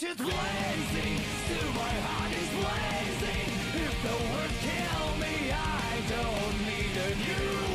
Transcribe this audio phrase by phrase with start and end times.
[0.00, 3.48] bullshit blazing, still my heart is blazing.
[3.84, 7.67] If the world kill me, I don't need a new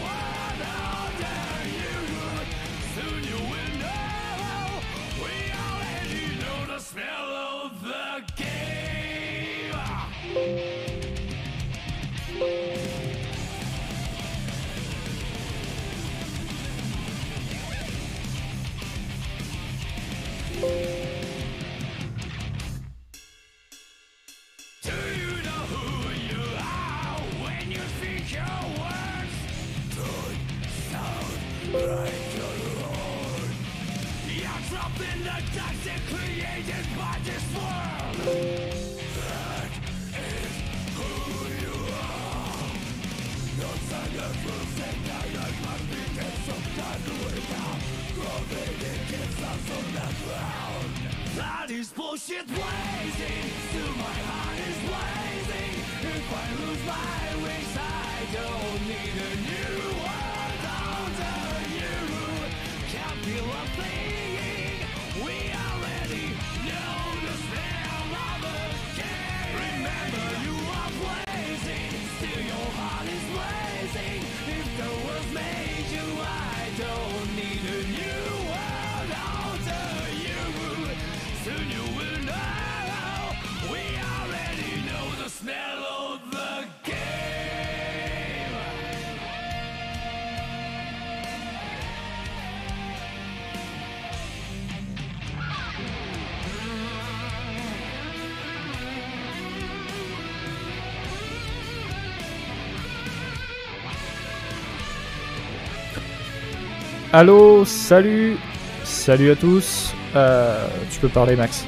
[107.14, 108.38] Allô, salut,
[108.84, 109.94] salut à tous.
[110.16, 111.66] Euh, tu peux parler, Max.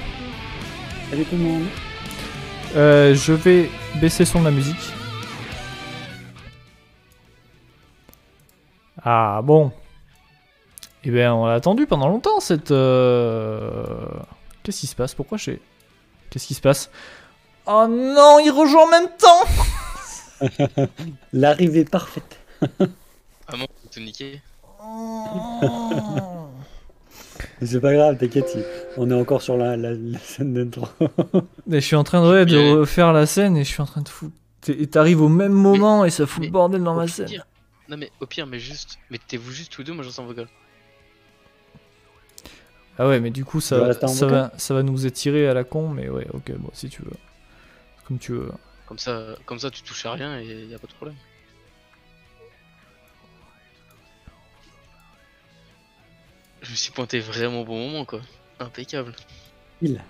[1.09, 1.65] Salut tout le monde.
[2.75, 3.69] Euh, je vais
[4.01, 4.91] baisser le son de la musique.
[9.03, 9.71] Ah bon.
[11.03, 12.71] Eh bien, on l'a attendu pendant longtemps cette.
[12.71, 13.85] euh,
[14.63, 15.13] Qu'est-ce qui se passe?
[15.13, 15.61] Pourquoi j'ai.
[16.29, 16.89] Qu'est-ce qui se passe?
[17.67, 20.87] Oh non, il rejoint en même temps
[21.33, 22.39] L'arrivée parfaite.
[23.47, 24.41] Ah non, tout niqué.
[27.61, 28.57] Mais C'est pas grave, t'inquiète,
[28.97, 30.87] on est encore sur la, la- la scène d'intro.
[31.67, 33.81] Mais je suis en train de, ouais, de Mais- refaire la scène et je suis
[33.81, 34.35] en train de foutre.
[34.67, 37.29] Et t'arrives au même moment et ça fout mais- le bordel dans ma scène.
[37.87, 40.49] Non mais au pire, mais juste, mettez-vous juste tous deux, moi j'entends vos gueules.
[42.97, 46.09] Ah ouais, mais du coup, ça, va, ça va nous étirer à la con, mais
[46.09, 47.11] ouais, ok, bon, si tu veux.
[48.07, 48.49] Comme tu veux.
[48.87, 51.17] Comme ça, comme ça tu touches à rien et y a pas de problème.
[56.65, 58.21] Je me suis pointé vraiment au bon moment quoi.
[58.59, 59.13] Impeccable.
[59.81, 60.01] Il.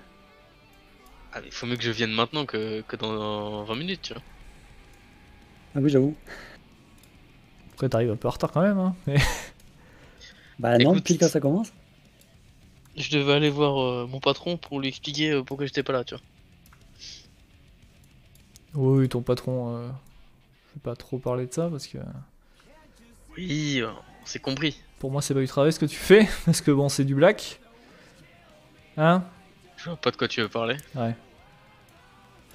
[1.34, 4.24] Ah mais faut mieux que je vienne maintenant que, que dans 20 minutes, tu vois.
[5.76, 6.16] Ah oui, j'avoue.
[7.74, 8.96] Après, t'arrives un peu en retard quand même, hein.
[9.06, 9.18] Mais...
[10.60, 11.74] Bah non, Écoute, pile quand ça commence.
[12.96, 16.06] Je devais aller voir euh, mon patron pour lui expliquer euh, pourquoi j'étais pas là,
[16.06, 16.24] tu vois.
[18.76, 19.76] Oui, oui, ton patron.
[19.76, 19.90] Euh...
[20.70, 21.98] Je vais pas trop parler de ça parce que
[23.36, 23.92] Oui, euh,
[24.24, 24.82] on s'est compris.
[25.06, 26.28] Pour moi, c'est pas du travail ce que tu fais.
[26.46, 27.60] Parce que bon, c'est du black.
[28.98, 29.24] Hein
[29.78, 30.78] Je vois pas de quoi tu veux parler.
[30.96, 31.14] Ouais.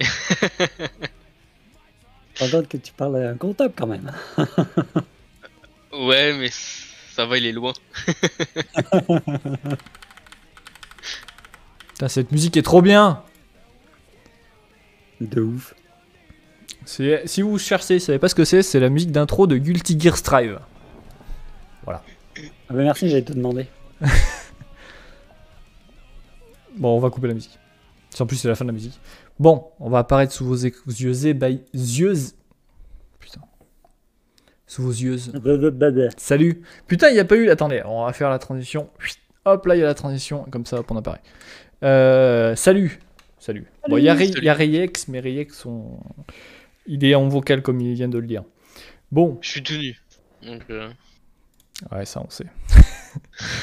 [2.37, 4.11] Contre que tu parles à un comptable quand même.
[5.93, 7.71] Ouais, mais ça va, il est loin.
[11.89, 13.23] Putain, cette musique est trop bien
[15.21, 15.73] De ouf.
[16.85, 19.97] Si vous cherchez, vous savez pas ce que c'est, c'est la musique d'intro de Guilty
[19.97, 20.59] Gear Strive.
[22.37, 23.67] Ah bah merci, j'allais te demander.
[26.77, 27.59] Bon, on va couper la musique.
[28.19, 28.99] En plus, c'est la fin de la musique.
[29.39, 32.13] Bon, on va apparaître sous vos yeux yeux.
[33.19, 33.41] Putain.
[34.67, 35.17] Sous vos yeux.
[36.17, 36.61] Salut.
[36.87, 37.49] Putain, il n'y a pas eu.
[37.49, 38.89] Attendez, on va faire la transition.
[39.45, 40.45] Hop, là, il y a la transition.
[40.51, 41.21] Comme ça, hop, on apparaît.
[41.83, 42.99] Euh, salut.
[43.39, 43.65] Salut.
[43.89, 45.99] Bon, il y a, Ray- il y a Rayex, mais Rayex, on...
[46.85, 48.43] il est en vocal comme il vient de le dire.
[49.11, 49.39] Bon.
[49.41, 49.99] Je suis tout nu.
[50.45, 50.89] Donc, euh,
[51.91, 52.45] Ouais, ça, on sait.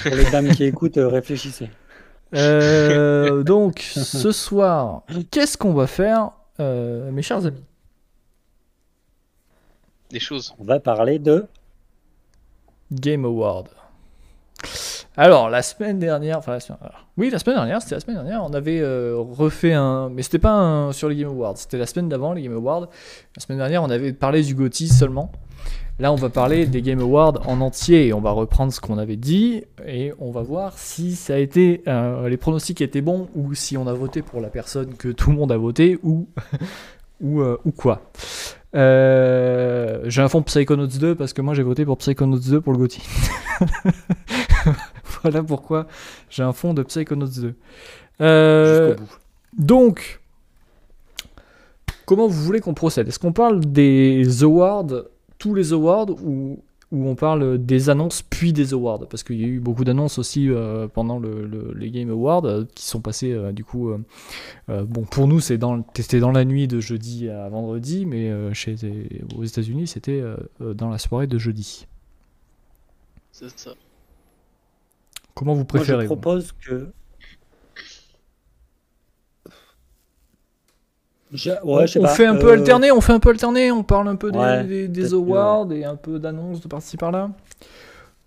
[0.02, 1.70] Pour les dames qui écoutent, euh, réfléchissez.
[2.34, 6.30] Euh, donc, ce soir, qu'est-ce qu'on va faire,
[6.60, 7.64] euh, mes chers amis?
[10.10, 10.54] Des choses.
[10.58, 11.46] On va parler de.
[12.90, 13.68] Game Award.
[15.16, 18.16] Alors, la semaine dernière, enfin, la semaine- alors, oui, la semaine dernière, c'était la semaine
[18.16, 21.76] dernière, on avait euh, refait un, mais c'était pas un sur les Game Awards, c'était
[21.76, 22.88] la semaine d'avant les Game Awards.
[23.36, 25.30] La semaine dernière, on avait parlé du GOTY seulement.
[26.00, 28.98] Là, on va parler des Game Awards en entier et on va reprendre ce qu'on
[28.98, 33.28] avait dit et on va voir si ça a été euh, les pronostics étaient bons
[33.34, 36.28] ou si on a voté pour la personne que tout le monde a voté ou
[37.20, 38.02] ou, euh, ou quoi.
[38.76, 42.72] Euh, j'ai un fond Psychonauts 2 parce que moi j'ai voté pour Psychonauts 2 pour
[42.72, 43.02] le GOTY.
[45.22, 45.88] voilà pourquoi
[46.30, 47.54] j'ai un fond de Psychonauts 2.
[48.20, 49.64] Euh, Jusqu'au bout.
[49.64, 50.20] donc,
[52.06, 53.08] comment vous voulez qu'on procède?
[53.08, 54.86] Est-ce qu'on parle des awards,
[55.38, 59.44] tous les awards, ou, ou on parle des annonces puis des awards Parce qu'il y
[59.44, 63.00] a eu beaucoup d'annonces aussi euh, pendant le- le- les Game Awards euh, qui sont
[63.00, 63.90] passées euh, du coup.
[63.90, 63.98] euh,
[64.70, 68.30] euh, bon, pour nous, c'est dans, c'était dans la nuit de jeudi à vendredi, mais
[68.30, 68.76] euh, chez,
[69.36, 70.22] aux États-Unis, c'était
[70.60, 71.86] dans la soirée de jeudi.
[73.32, 73.72] C'est ça.
[75.34, 76.90] Comment vous Moi, je préférez vous propose que.
[81.32, 83.30] Je- Ouais, on je sais on pas, fait un peu alterner, on fait un peu
[83.30, 86.18] alterner, on parle un peu des, Ouais, des- des peut-être que- awards et un peu
[86.18, 87.30] d'annonces de par-ci par-là.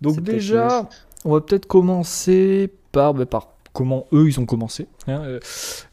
[0.00, 0.88] Donc déjà,
[1.24, 4.86] on va peut-être commencer par, bah, par comment eux ils ont commencé.
[5.08, 5.22] hein.
[5.24, 5.40] Euh,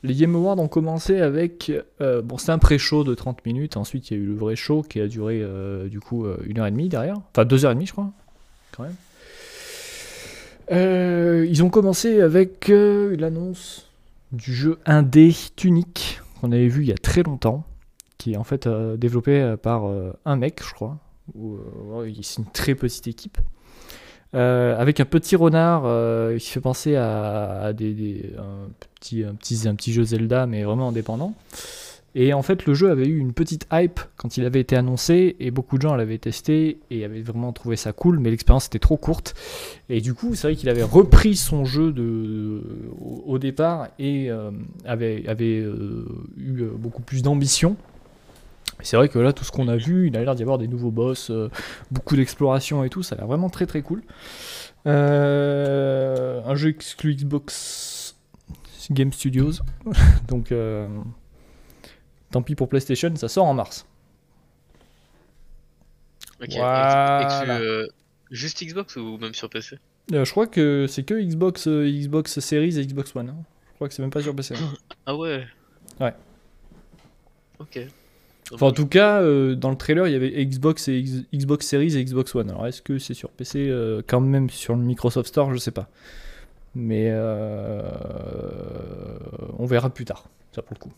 [0.03, 1.71] Les Game Awards ont commencé avec,
[2.01, 4.55] euh, bon c'était un pré-show de 30 minutes, ensuite il y a eu le vrai
[4.57, 7.71] show qui a duré euh, du coup une heure et demie derrière, enfin deux heures
[7.71, 8.09] et demie je crois,
[8.75, 8.95] quand même.
[11.49, 13.87] Ils ont commencé avec l'annonce
[14.31, 17.63] du jeu indé Tunic qu'on avait vu il y a très longtemps,
[18.17, 20.97] qui est en fait euh, développé euh, par euh, un mec, je crois.
[22.23, 23.37] C'est une très petite équipe.
[24.33, 25.83] Avec un petit renard
[26.37, 31.33] qui fait penser à, des, des- un petit jeu Zelda, mais vraiment indépendant.
[32.15, 35.35] Et en fait, le jeu avait eu une petite hype quand il avait été annoncé,
[35.39, 38.79] et beaucoup de gens l'avaient testé et avaient vraiment trouvé ça cool, mais l'expérience était
[38.79, 39.35] trop courte.
[39.89, 42.63] Et du coup, c'est vrai qu'il avait repris son jeu de,
[43.25, 44.51] au, départ et euh,
[44.85, 46.05] avait, avait euh,
[46.37, 47.75] eu euh, beaucoup plus d'ambition.
[48.81, 50.67] C'est vrai que là, tout ce qu'on a vu, il a l'air d'y avoir des
[50.67, 51.31] nouveaux boss,
[51.91, 54.03] beaucoup d'exploration et tout, ça a l'air vraiment très très cool.
[54.85, 58.15] Un jeu exclu Xbox
[58.89, 59.51] Game Studios,
[60.29, 60.53] donc
[62.31, 63.85] tant pis pour PlayStation, ça sort en mars.
[66.41, 66.49] Ok.
[66.55, 67.59] Voilà.
[67.59, 67.87] euh,
[68.31, 69.77] juste Xbox ou même sur PC?
[70.13, 73.29] Euh, je crois que c'est que Xbox, euh, Xbox Series et Xbox One.
[73.29, 73.35] hein.
[73.71, 74.55] Je crois que c'est même pas sur PC.
[75.05, 75.45] Ah ouais.
[75.99, 76.13] Ouais.
[77.59, 77.79] Ok.
[78.53, 81.95] Enfin, en tout cas, dans le trailer, il y avait Xbox et X- Xbox Series
[81.97, 82.49] et Xbox One.
[82.49, 83.71] Alors, est-ce que c'est sur PC
[84.07, 85.53] quand même sur le Microsoft Store?
[85.53, 85.87] Je sais pas.
[86.73, 87.11] Mais
[89.57, 90.91] on verra plus tard, ça pour le coup.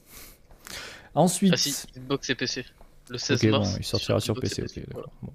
[1.16, 2.66] Ensuite, Ah si, Xbox et PC.
[3.10, 3.76] Le 16 Ok, bon, mars.
[3.80, 4.80] il sortira sur, Xbox PC.
[4.80, 5.08] et ok, voilà.
[5.22, 5.34] bon.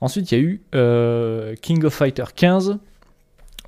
[0.00, 2.78] Ensuite, il y a eu euh, King of Fighter 15,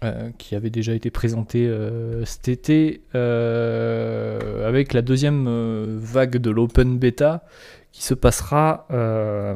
[0.03, 6.37] euh, qui avait déjà été présenté euh, cet été, euh, avec la deuxième euh, vague
[6.39, 7.45] de l'open beta,
[7.93, 9.55] qui se passera, euh,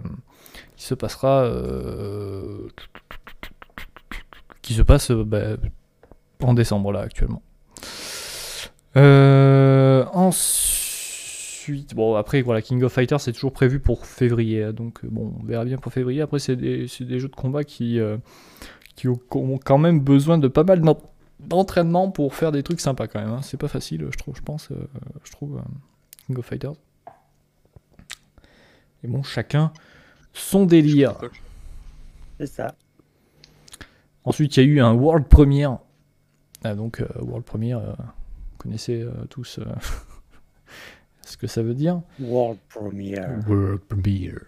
[0.77, 1.51] qui se passera,
[4.63, 5.57] qui se passe bah,
[6.43, 7.43] en décembre là actuellement.
[8.97, 10.05] Euh,
[11.69, 15.09] ensuite, bon après voilà, King of Fighters c'est toujours prévu pour février, hein, donc euh,
[15.11, 16.21] bon on verra bien pour février.
[16.23, 18.17] Après c'est des, jeux de combat qui, euh,
[18.97, 20.99] qui ont quand même besoin de pas mal d'en-
[21.41, 23.31] d'entraînement pour faire des trucs sympas quand même.
[23.31, 23.43] hein.
[23.43, 24.77] C'est pas facile, je trouve, je pense, euh,
[25.25, 25.63] je trouve euh,
[26.27, 26.75] King of Fighters.
[29.05, 29.73] Et bon, chacun
[30.33, 31.17] son délire.
[32.39, 32.75] C'est ça.
[34.25, 35.79] Ensuite, il y a eu un World Premiere.
[36.65, 39.65] Ah, donc, euh, World Premiere, euh, vous connaissez euh, tous euh,
[41.29, 42.01] ce que ça veut dire.
[42.21, 43.39] World Premiere.
[43.49, 44.41] World Premiere.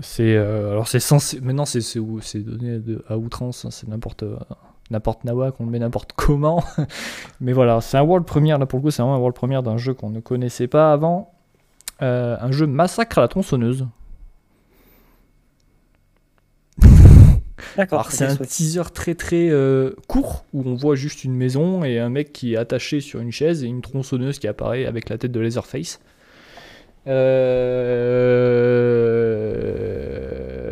[0.00, 4.24] C'est euh, alors c'est censé maintenant c'est c'est donné de- à outrance hein, c'est n'importe
[4.24, 4.36] euh,
[4.90, 6.64] n'importe nawa qu'on le met n'importe comment
[7.40, 9.62] mais voilà c'est un world premiere là pour le coup c'est vraiment un world premiere
[9.62, 11.30] d'un jeu qu'on ne connaissait pas avant
[12.02, 13.86] Euh, un jeu massacre à la tronçonneuse
[17.76, 18.00] D'accord.
[18.00, 21.98] Alors c'est un teaser très très euh, court où on voit juste une maison et
[21.98, 25.18] un mec qui est attaché sur une chaise et une tronçonneuse qui apparaît avec la
[25.18, 26.00] tête de Leatherface.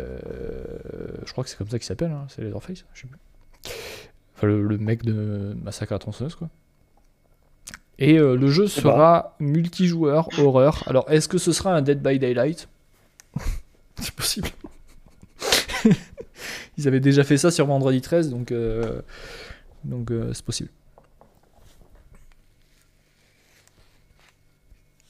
[0.03, 3.19] Euh, Je crois que c'est comme ça qu'il s'appelle, hein, c'est Leatherface, je sais plus.
[4.35, 6.49] Enfin le, le mec de Massacre à tronçonneuse quoi.
[7.99, 10.83] Et euh, le jeu sera multijoueur, horreur.
[10.87, 12.67] Alors est-ce que ce sera un Dead by Daylight?
[13.99, 14.49] C'est possible.
[16.77, 19.01] Ils avaient déjà fait ça sur vendredi 13, donc euh,
[19.83, 20.69] donc euh, c'est possible.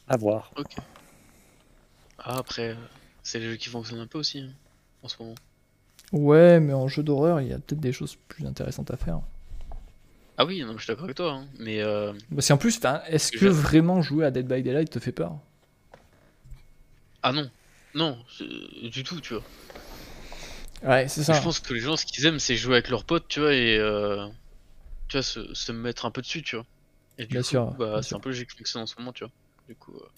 [0.07, 0.51] À voir.
[0.57, 0.75] Ok.
[2.17, 2.75] Ah, après,
[3.21, 4.51] c'est les jeux qui fonctionnent un peu aussi, hein,
[5.03, 5.35] en ce moment.
[6.13, 9.19] Ouais, mais en jeu d'horreur, il y a peut-être des choses plus intéressantes à faire.
[10.37, 11.31] Ah oui, non, je suis d'accord avec toi.
[11.33, 14.89] hein, Mais euh, Parce qu'en plus, enfin, est-ce que vraiment jouer à Dead by Daylight
[14.89, 15.39] te fait peur?
[17.23, 17.51] Ah non,
[17.95, 19.43] non, c'est- du tout, tu vois.
[20.83, 21.33] Ouais, c'est ça.
[21.33, 23.53] Je pense que les gens, ce qu'ils aiment, c'est jouer avec leurs potes, tu vois,
[23.53, 24.27] et euh,
[25.09, 26.67] tu vois, se, se mettre un peu dessus, tu vois.
[27.17, 29.13] Et du Bien coup, sûr, bah, c'est un peu logique que fonctionne en ce moment,
[29.13, 29.33] tu vois.
[29.67, 30.09] Du coup, euh,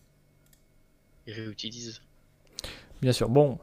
[1.33, 2.01] réutilisent.
[3.01, 3.29] Bien sûr.
[3.29, 3.57] Bon.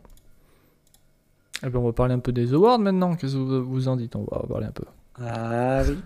[1.65, 3.15] Eh ben, on va parler un peu des awards maintenant.
[3.15, 4.17] Qu'est-ce que vous en dites?
[4.17, 4.85] On va parler un peu.
[5.21, 5.97] Ah oui,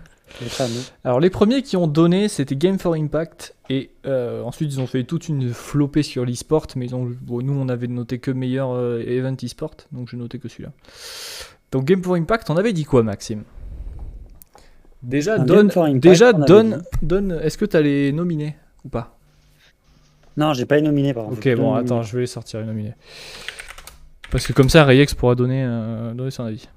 [0.41, 0.81] les fameux.
[1.03, 3.55] Alors les premiers qui ont donné, c'était Game for Impact.
[3.69, 6.67] Et euh, ensuite, ils ont fait toute une flopée sur l'e-sport.
[6.75, 9.75] Mais ils ont, bon, nous, on avait noté que meilleur euh, event e-sport.
[9.91, 10.71] Donc j'ai noté que celui-là.
[11.71, 13.43] Donc Game for Impact, on avait dit quoi, Maxime?
[15.01, 17.31] Déjà, Un donne, Game for Impact, déjà donne.
[17.41, 19.16] Est-ce que tu as les nominés ou pas?
[20.37, 21.37] Non, j'ai pas nominé par contre.
[21.39, 22.93] Ok, bon, attends, je vais les sortir les nominés.
[24.29, 26.69] Parce que comme ça, Rayex pourra donner, euh, donner son avis.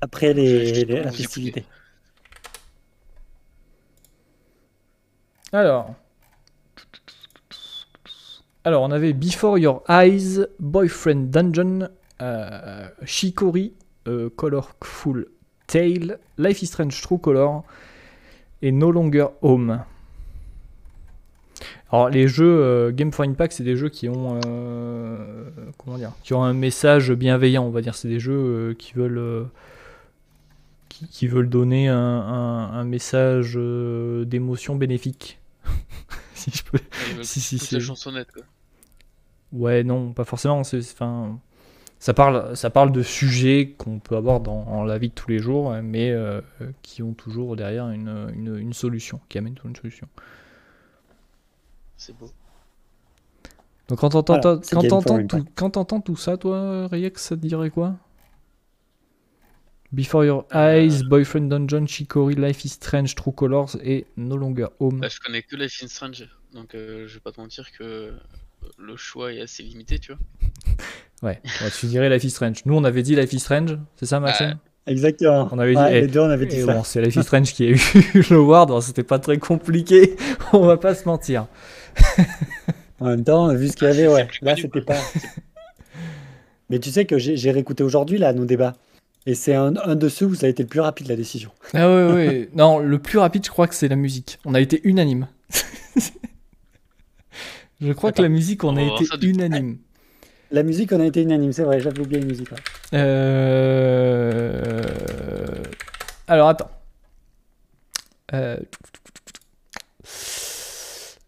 [0.00, 1.64] Après les, les- la festivité.
[5.52, 5.94] Alors.
[8.64, 11.88] Alors, on avait Before Your Eyes, Boyfriend Dungeon,
[12.22, 13.74] euh, Shikori,
[14.08, 15.26] euh, Colorful
[15.66, 17.62] Tale, Life is Strange True Color
[18.62, 19.84] et No Longer Home.
[21.94, 25.44] Alors, les jeux euh, Game for Impact, c'est des jeux qui ont, euh,
[25.78, 27.94] comment dire, qui ont un message bienveillant, on va dire.
[27.94, 29.46] C'est des jeux euh, qui veulent,
[30.88, 33.54] qui, qui veulent donner un, un- un message
[34.26, 35.38] d'émotion bénéfique.
[36.34, 36.78] si je peux.
[37.16, 38.42] Ils Si, si, c'est- la chansonnette, quoi.
[39.52, 40.64] Ouais, non, pas forcément.
[40.64, 41.38] C'est, enfin,
[42.00, 45.30] ça parle, ça parle de sujets qu'on peut avoir dans, dans la vie de tous
[45.30, 46.12] les jours, mais
[46.82, 50.08] qui ont toujours derrière une, une, une solution, qui amènent toujours une solution.
[52.04, 52.30] C'est beau.
[53.88, 57.96] Donc quand t'entends, Voilà, tout, quand t'entends tout ça, toi, Reyex, ça te dirait quoi?
[59.90, 65.00] Before Your Eyes, Boyfriend Dungeon, Shikori, Life is Strange, True Colors et No Longer Home.
[65.00, 67.82] Bah, je connais que Life is Strange, donc euh, je vais pas te mentir que
[67.82, 68.12] euh,
[68.76, 70.20] le choix est assez limité, tu vois.
[71.22, 72.66] Ouais, ouais, tu dirais Life is Strange.
[72.66, 74.58] Nous, on avait dit Life is Strange, c'est ça, Maxime?
[74.86, 75.48] Exactement.
[75.50, 76.74] On avait dit- Ouais, eh, les deux, on avait dit Et ça.
[76.74, 77.80] bon, c'est Life is Strange qui a eu
[78.30, 80.14] le award, alors c'était pas très compliqué,
[80.52, 81.46] on va pas se mentir.
[83.00, 84.24] En même temps, vu ce qu'il y avait, ouais.
[84.26, 84.96] plus Là, c'était pas.
[86.70, 88.74] Mais tu sais que j'ai réécouté aujourd'hui là nos débats.
[89.26, 91.50] Et c'est un, un de ceux où ça a été le plus rapide la décision.
[91.74, 92.48] Ah ouais, ouais.
[92.54, 94.38] non, le plus rapide, je crois que c'est la musique.
[94.44, 95.26] On a été unanime.
[97.80, 99.78] je crois que la musique, on, On a été unanime.
[100.50, 102.50] La musique, on a été unanime, c'est vrai, j'avais oublié la musique.
[102.52, 102.58] ouais.
[102.94, 104.82] Euh...
[106.28, 106.70] Alors, attends.
[108.32, 108.56] Euh...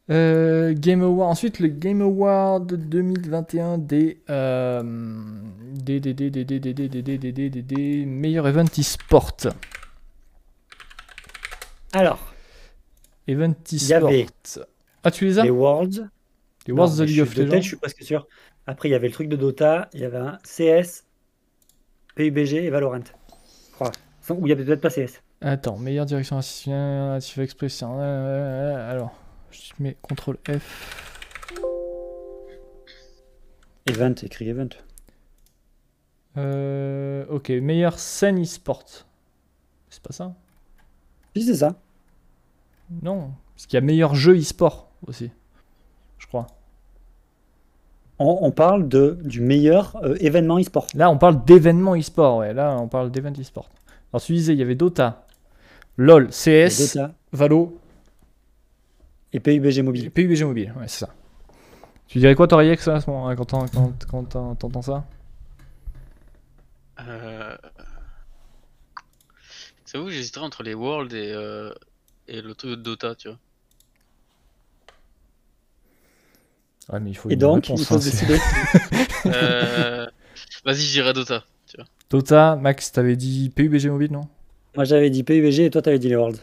[0.09, 1.31] Euh, Game Award.
[1.33, 4.81] Ensuite, le Game Award 2021 des, euh,
[5.75, 8.71] des, des, des, des, des, des, des, des, des, des, des, des, des meilleurs events
[8.79, 9.37] e-sport.
[11.93, 12.33] Alors,
[13.27, 14.11] Event e-sport.
[15.03, 16.09] Ah, tu les as les Worlds.
[16.69, 17.61] Les Worlds of Non, the League je of Legends.
[17.63, 18.27] je suis presque sûr.
[18.67, 21.05] Après, il y avait le truc de Dota, il y avait un CS,
[22.17, 23.01] PUBG et Valorant.
[23.01, 23.93] Je crois.
[24.31, 25.23] Ou il y avait peut-être pas CS.
[25.41, 27.83] Attends, meilleure direction artistique express.
[27.83, 29.15] euh, euh, Alors,
[29.51, 31.03] je mets CTRL F.
[33.87, 34.69] Event, écrit Event.
[36.39, 38.85] Euh, ok, meilleure scène e-sport.
[39.89, 40.35] C'est pas ça?
[41.37, 41.77] Si, c'est ça.
[43.03, 45.31] Non, parce qu'il y a meilleur jeu e-sport aussi,
[46.19, 46.47] je crois.
[48.19, 50.87] On, on parle de, du meilleur euh, événement e-sport.
[50.95, 52.55] Là, on parle d'événements e-sport, ouais.
[52.55, 53.69] Là, on parle d'événements e-sport.
[54.13, 55.27] Alors, tu disais, il y avait Dota,
[55.99, 57.79] LOL, CS, Dota Valo
[59.33, 60.11] et PUBG et mobile.
[60.11, 61.15] PUBG Mobile, ouais, c'est ça.
[62.07, 65.05] Tu dirais quoi, Toriex, à ce moment quand t'en- quand, quand t'en- t'entends ça?
[67.01, 67.57] Euh...
[69.85, 71.73] C'est vous, j'hésiterais entre les Worlds et, euh,
[72.29, 73.39] et le truc de Dota, tu vois.
[76.93, 78.39] Ouais, mais il faut Et donc, réponse, il faut hein, décider.
[79.27, 80.07] Euh...
[80.65, 81.87] Vas-y, je dirais Dota, tu vois.
[82.11, 84.29] Dota, Max, t'avais dit PUBG Mobile, non?
[84.77, 86.39] Moi, j'avais dit PUBG et toi, t'avais dit les Worlds.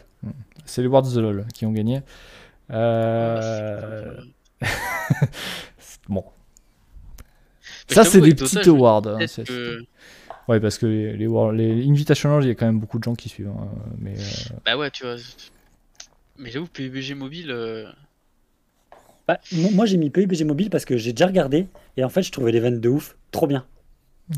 [0.66, 2.02] C'est les Worlds the LoL qui ont gagné.
[2.70, 4.14] Euh...
[6.08, 6.24] bon.
[7.88, 9.06] Mais Ça, c'est des Dota, dis awards.
[9.06, 9.80] hein, que-
[10.48, 13.04] Ouais, parce que les, les, World- les Invitational, il y a quand même beaucoup de
[13.04, 13.48] gens qui suivent.
[13.48, 15.16] hein, mais euh, Bah ouais, tu vois.
[16.38, 17.86] Mais j'avoue, PUBG mobile, euh,
[19.26, 21.66] Bah, mo- moi, j'ai mis PUBG mobile parce que j'ai déjà regardé
[21.96, 23.66] et en fait, je trouvais l'event de ouf, trop bien.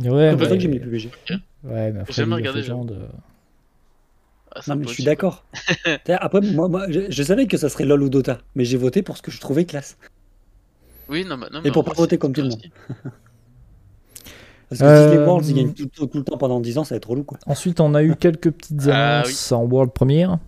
[0.01, 1.11] Ouais, C'est pour ça que j'ai mis PUBG.
[1.65, 3.07] Ouais, mais après, jamais regardé, Legends, euh,
[4.55, 5.45] ah, Non, mais je suis d'accord.
[6.09, 9.03] Après, moi, moi je, je savais que ça serait LoL ou Dota, mais j'ai voté
[9.03, 9.97] pour ce que je trouvais classe.
[11.09, 12.63] Oui, non, mais, non, Et mais pour en pas voter comme tout le monde.
[14.69, 16.77] Parce que si les Euh, Worlds, ils gagnent tout, tout- tout le temps pendant 10
[16.79, 17.39] ans, ça va être relou, quoi.
[17.47, 20.39] Ensuite, on a eu quelques petites Ah, annonces en World Premiere.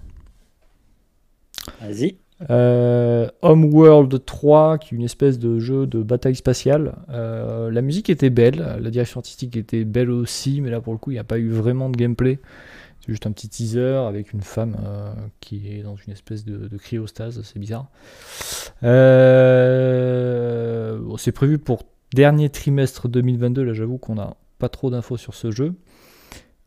[1.81, 2.19] Vas-y.
[2.51, 6.95] Euh, Homeworld 3, qui est une espèce de jeu de bataille spatiale.
[7.11, 10.99] Euh, la musique était belle, la direction artistique était belle aussi, mais là pour le
[10.99, 12.39] coup, il n'y a pas eu vraiment de gameplay.
[13.01, 16.69] C'est juste un petit teaser avec une femme euh, qui est dans une espèce de,
[16.69, 17.89] de cryostase, c'est bizarre.
[18.83, 18.89] Bon,
[21.17, 21.83] c'est prévu pour
[22.15, 25.75] dernier trimestre 2022, là j'avoue qu'on n'a pas trop d'infos sur ce jeu.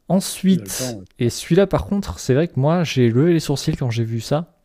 [0.07, 1.05] Ensuite, temps, ouais.
[1.19, 4.19] et celui-là par contre, c'est vrai que moi j'ai levé les sourcils quand j'ai vu
[4.19, 4.60] ça.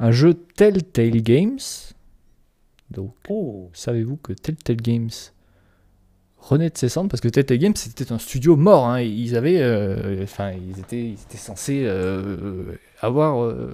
[0.00, 1.58] Un jeu Telltale Games.
[2.90, 5.10] Donc, Oh, savez-vous que Telltale Games
[6.38, 7.08] renaît de ses cendres?
[7.08, 8.86] Parce que Telltale Games c'était un studio mort.
[8.86, 9.00] hein.
[9.00, 13.72] Ils avaient, euh, enfin, ils étaient, ils étaient censés euh, avoir euh,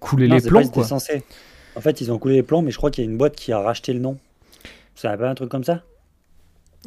[0.00, 0.84] coulé non, les plombs pas, c'était quoi.
[0.84, 1.22] censé.
[1.76, 3.36] En fait, ils ont coulé les plombs, mais je crois qu'il y a une boîte
[3.36, 4.18] qui a racheté le nom.
[4.94, 5.84] Ça pas un truc comme ça?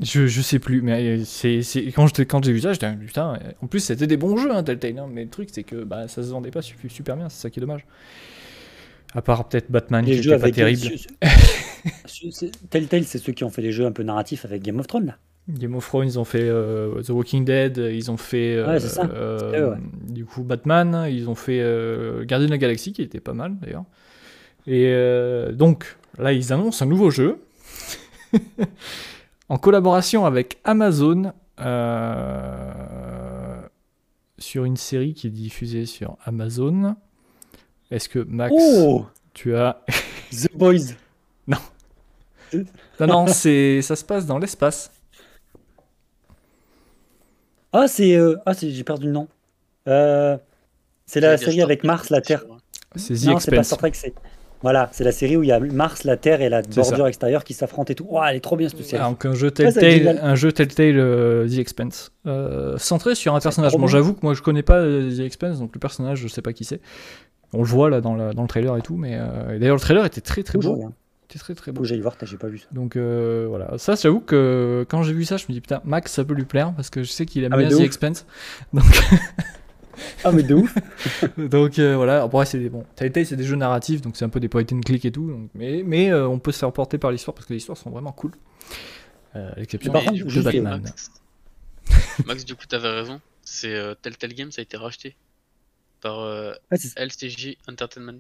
[0.02, 3.38] Je, je sais plus, mais euh, c'est, c'est- quand, j'ai vu ça, j'étais ah, putain.
[3.62, 4.98] En plus, c'était des bons jeux, hein, Telltale.
[5.00, 7.42] hein, mais le truc, c'est que bah, ça se vendait pas su- super bien, c'est
[7.42, 7.86] ça qui est dommage.
[9.14, 10.82] À part peut-être Batman, qui Les jeux était pas terrible.
[12.70, 15.06] Telltale, c'est ceux qui ont fait les jeux un peu narratifs avec Game of Thrones,
[15.06, 15.18] là.
[15.50, 18.80] Game of Thrones, ils ont fait euh, The Walking Dead, ils ont fait euh, Ouais,
[18.80, 19.06] c'est ça.
[19.06, 19.78] euh, C'était eux, ouais.
[20.14, 21.58] du coup Batman, ils ont fait
[22.26, 23.84] Gardien de la Galaxie qui était pas mal d'ailleurs.
[24.68, 24.94] Et
[25.54, 27.40] donc là, ils annoncent un nouveau jeu
[29.52, 33.62] en collaboration avec Amazon euh,
[34.38, 36.96] sur une série qui est diffusée sur Amazon.
[37.92, 39.84] Est-ce que Max, Oh tu as
[40.32, 40.94] The Boys
[41.48, 41.58] non
[43.00, 44.90] non, c'est ça se passe dans l'espace.
[47.74, 48.16] Ah, c'est.
[48.16, 49.28] euh, Ah, j'ai perdu le nom.
[49.88, 50.38] Euh,
[51.06, 52.44] C'est la série avec Mars, la Terre.
[52.96, 53.64] C'est The Non, c'est pas.
[53.64, 54.14] Star Trek, c'est.
[54.64, 57.44] Voilà, c'est la série où il y a Mars, la Terre et la bordure extérieure
[57.44, 58.06] qui s'affrontent et tout.
[58.10, 59.02] Oh, elle est trop bien cette série.
[59.02, 60.20] Donc un jeu Ouais, Telltale, génial.
[60.22, 63.76] un jeu Telltale euh, The Expanse, euh, centré sur un personnage.
[63.76, 66.42] Bon, j'avoue que moi je connais pas euh, The Expanse, donc le personnage je sais
[66.44, 66.80] pas qui c'est.
[67.54, 69.82] On le voit là dans, la- dans le trailer et tout, mais euh, d'ailleurs le
[69.82, 70.94] trailer était très très beau, regarde.
[71.30, 71.84] était très très beau.
[71.84, 72.68] j'aille voir, j'ai pas vu ça.
[72.72, 76.24] Donc voilà, ça j'avoue que quand j'ai vu ça, je me dis putain Max ça
[76.24, 77.82] peut lui plaire parce que je sais qu'il aime Ah, bien The ouf.
[77.82, 78.26] Expanse.
[78.74, 78.86] Donc
[80.24, 80.74] Ah, mais de ouf
[81.38, 84.30] donc euh, voilà, après c'est des bon, Telltale c'est des jeux narratifs, donc c'est un
[84.30, 86.72] peu des point and click et tout, donc- mais mais euh, on peut se faire
[86.74, 88.32] porter par l'histoire parce que les histoires sont vraiment cool.
[89.36, 90.82] Euh, l'exception de- euh, Batman.
[90.84, 91.12] Max,
[92.26, 93.20] Max, du coup, t'avais raison.
[93.44, 95.16] C'est euh, Telltale Games a été racheté
[96.02, 98.20] par euh, Ouais, c'est- LCJ Entertainment.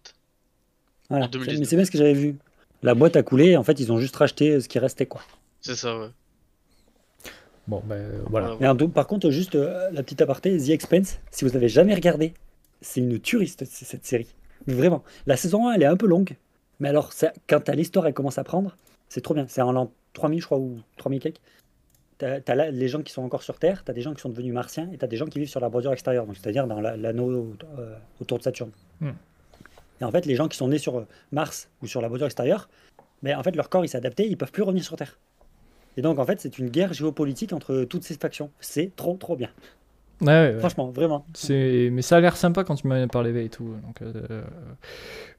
[1.09, 1.25] voilà.
[1.25, 1.59] en 2019.
[1.59, 2.35] Mais c'est bien ce que j'avais vu.
[2.83, 5.21] La boîte a coulé, en fait, ils ont juste racheté euh, ce qui restait, quoi.
[5.61, 6.07] C'est ça, ouais.
[7.67, 8.55] Bon, ben voilà.
[8.59, 12.33] Mais par contre, juste euh, la petite aparté, The Expense, si vous avez jamais regardé,
[12.81, 14.27] c'est une turiste c- cette série.
[14.67, 16.35] Mais vraiment, la saison 1, elle est un peu longue.
[16.79, 18.75] Mais alors, ça, quand t'as l'histoire, elle commence à prendre,
[19.09, 19.45] c'est trop bien.
[19.47, 21.39] C'est en l'an 3000, je crois, ou 3000 quelques.
[22.17, 24.53] T'as là les gens qui sont encore sur Terre, t'as des gens qui sont devenus
[24.53, 26.95] martiens, et t'as des gens qui vivent sur la bordure extérieure, donc c'est-à-dire dans la-
[26.95, 28.69] l'anneau euh, autour de Saturne.
[28.99, 29.09] Hmm.
[29.99, 32.27] Et en fait, les gens qui sont nés sur euh, Mars ou sur la bordure
[32.27, 32.69] extérieure,
[33.23, 35.17] mais en fait, leur corps, il s'est adapté, ils peuvent plus revenir sur Terre.
[35.97, 38.49] Et donc, en fait, c'est une guerre géopolitique entre toutes ces factions.
[38.59, 39.49] C'est trop, trop bien.
[40.21, 40.59] Ouais, ouais, ouais.
[40.59, 41.25] Franchement, vraiment.
[41.33, 41.89] C'est...
[41.91, 43.73] Mais ça a l'air sympa quand tu m'as parlé et tout.
[43.85, 44.43] Donc, euh,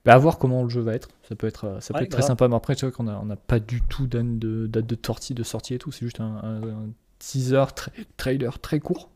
[0.05, 1.09] bah, à voir comment le jeu va être.
[1.29, 2.49] Ça peut être, euh, ça peut être très sympa.
[2.49, 4.97] Mais après, tu vois qu'on n'a on a pas du tout date de, date de
[5.07, 5.93] sortie, de sortie et tout.
[5.93, 6.89] C'est juste un, un- un
[7.21, 9.09] teaser, tra- trailer très court.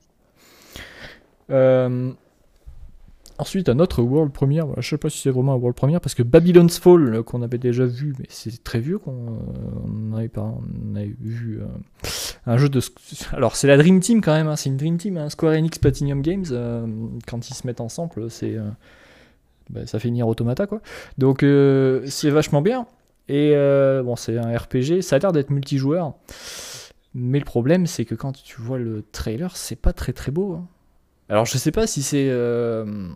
[1.51, 2.13] Euh,
[3.39, 4.67] Ensuite, un autre World Premiere.
[4.79, 7.43] Je sais pas si c'est vraiment un World Premiere parce que Babylon's Fall, euh, qu'on
[7.43, 10.55] avait déjà vu, mais c'est très vieux qu'on euh, on avait pas,
[10.91, 11.67] on avait vu euh,
[12.47, 12.81] un jeu de.
[13.33, 15.79] Alors, c'est la Dream Team quand même, hein, c'est une Dream Team, hein, Square Enix
[15.79, 16.47] Platinum Games.
[16.51, 16.87] euh,
[17.27, 18.57] quand ils se mettent ensemble, c'est.
[19.69, 20.81] bah, ça fait Nier Automata quoi.
[21.19, 21.41] Donc,
[22.07, 22.87] c'est vachement bien.
[23.29, 23.53] Et
[24.03, 26.15] bon, c'est un RPG, ça a l'air d'être multijoueur.
[27.15, 30.55] Mais le problème, c'est que quand tu vois le trailer, c'est pas très très beau.
[30.55, 30.67] hein.
[31.29, 32.29] Alors, je sais pas si c'est.
[32.31, 33.09] euh,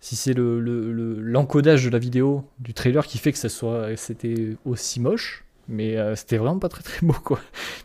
[0.00, 3.48] si c'est le, le- le- l'encodage de la vidéo du trailer qui fait que ça
[3.50, 7.40] soit c'était aussi moche mais euh, c'était vraiment pas très très beau quoi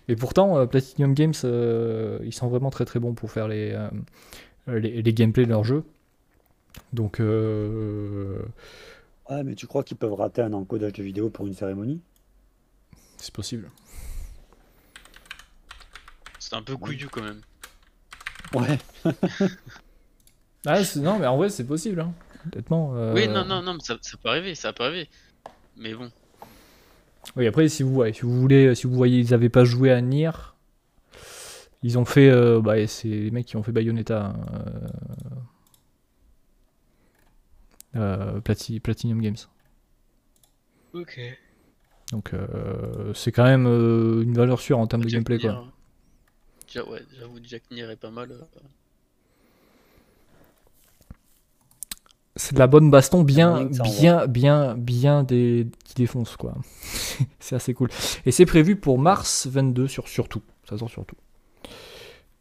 [0.09, 3.73] mais pourtant euh, Platinum Games euh, ils sont vraiment très très bons pour faire les
[3.73, 5.83] euh, les, les gameplays de leurs jeux
[6.93, 8.39] donc euh,
[9.29, 12.01] Ouais, mais tu crois qu'ils peuvent rater un encodage de vidéo pour une cérémonie?
[13.17, 13.69] c'est possible
[16.39, 17.41] C'est un peu couillu quand même.
[18.55, 18.79] Ouais.
[20.65, 22.13] ah, non mais en vrai c'est possible hein.
[22.53, 25.09] honnêtement euh, Oui, non, non, non, mais ça, ça peut arriver, ça peut arriver.
[25.77, 26.09] Mais bon,
[27.35, 29.91] Oui, après, si vous, ouais, si vous voulez, si vous voyez, ils n'avaient pas joué
[29.91, 30.31] à Nier.
[31.83, 34.35] Ils ont fait, euh, bah, c'est les mecs qui ont fait Bayonetta, hein,
[37.95, 37.99] euh,
[38.37, 39.37] euh, Plati- Platinum Games.
[40.93, 41.19] ok.
[42.11, 45.65] Donc, euh, c'est quand même euh, une valeur sûre en termes de gameplay, quoi.
[46.67, 48.31] Déjà, ouais, j'avoue, Jack Nier est pas mal.
[48.31, 48.37] euh.
[52.37, 55.67] C'est de la bonne baston bien, bien, bien, bien des...
[55.85, 56.53] qui défonce quoi.
[57.39, 57.89] c'est assez cool.
[58.25, 60.41] Et c'est prévu pour mars 22 sur surtout.
[60.69, 61.15] Ça sort surtout.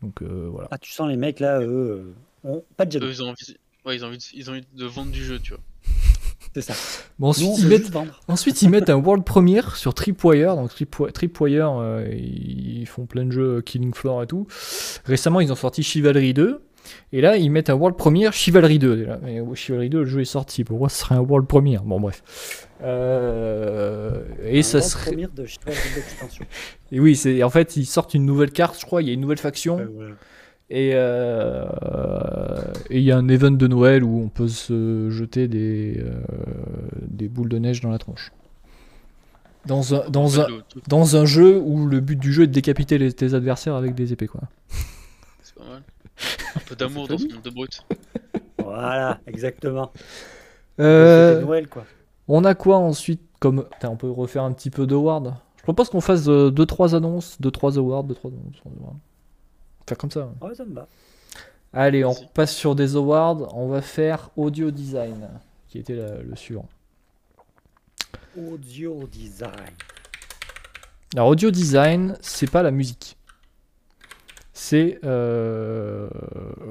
[0.02, 0.70] Donc euh, voilà.
[0.70, 3.12] Ah, tu sens les mecs là, eux, euh, ont pas de Eux, jaloux.
[3.12, 5.38] ils ont envie, ouais, ils ont envie, de, ils ont envie de vendre du jeu,
[5.40, 5.62] tu vois.
[6.55, 6.75] C'est ça.
[7.19, 7.90] Bon, Nous, ensuite, on ils mettent,
[8.29, 10.55] ensuite ils mettent un world premiere sur Tripwire.
[10.57, 14.47] Donc Tripwi- Tripwire, euh, ils font plein de jeux Killing Floor et tout.
[15.05, 16.61] Récemment, ils ont sorti Chivalry 2.
[17.12, 18.97] Et là, ils mettent un world premiere Chivalry 2.
[18.97, 19.19] déjà.
[19.23, 20.64] Mais Chivalry 2, le jeu est sorti.
[20.64, 22.23] Pourquoi ce serait un world premiere Bon, bref.
[22.83, 25.11] Euh, et Un ça grand serait.
[25.12, 25.79] premier de Chivalry.
[26.93, 29.03] Et oui, c'est en fait ils sortent une nouvelle carte, je crois.
[29.03, 30.14] Il y a une nouvelle faction voilà.
[30.70, 31.66] Et euh,
[32.90, 36.12] et il y a un event de Noël où on peut se jeter des euh,
[37.07, 38.33] des boules de neige dans la tronche.
[39.66, 40.46] Dans un dans un
[40.88, 43.94] dans un jeu où le but du jeu est de décapiter les- tes adversaires avec
[43.94, 44.42] des épées quoi.
[45.42, 45.83] C'est pas mal.
[46.57, 47.83] Un peu d'amour dans ce monde de brut.
[48.62, 49.92] Voilà, exactement.
[50.81, 51.85] Euh, Noël quoi.
[52.29, 55.42] on a quoi ensuite comme Putain, on peut refaire un petit peu d'awards.
[55.59, 58.62] Je propose qu'on fasse 2-3 annonces, 2-3 awards, 2-3 annonces.
[59.87, 60.33] Faire comme ça.
[60.40, 60.88] Ouais, ça me va.
[61.73, 63.55] Allez, on passe sur des awards.
[63.57, 65.29] On va faire audio design,
[65.68, 66.68] qui était la- le suivant.
[68.37, 69.51] Audio design.
[71.14, 73.16] Alors, audio design, c'est pas la musique.
[74.53, 74.99] C'est.
[75.05, 76.09] euh,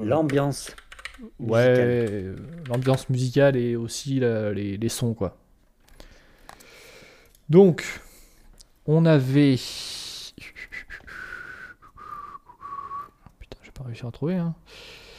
[0.02, 0.74] L'ambiance.
[1.38, 1.88] Ouais, musicale.
[1.88, 2.36] euh,
[2.68, 5.36] l'ambiance musicale et aussi la- les, les sons, quoi.
[7.48, 7.84] Donc,
[8.86, 9.56] on avait.
[13.38, 14.54] Putain, j'ai pas réussi à trouver, hein.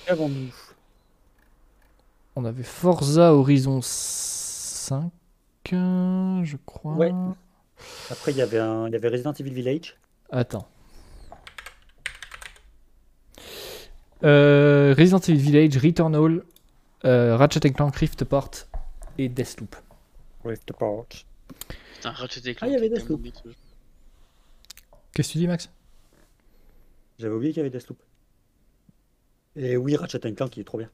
[0.08, 0.54] Qu'avons-nous?
[2.36, 5.12] On avait Forza Horizon 5,
[5.72, 6.94] euh, je crois.
[6.94, 7.12] Ouais.
[8.10, 9.96] Après, il y avait un, il y avait Resident Evil Village.
[10.32, 10.68] Attends.
[14.24, 16.44] Euh, Resident Evil Village, Returnal,
[17.06, 18.50] euh, Ratchet Clank Rift Apart
[19.20, 19.76] et Deathloop.
[20.44, 21.06] Rift Apart.
[21.96, 23.56] Putain, Ratchet et Ah, il y avait Clank, Deathloop.
[25.14, 25.70] Qu'est-ce que tu dis, Max?
[27.20, 28.00] J'avais oublié qu'il y avait Deathloop.
[29.56, 30.90] Et oui, Ratchet Clank, qui est trop bien.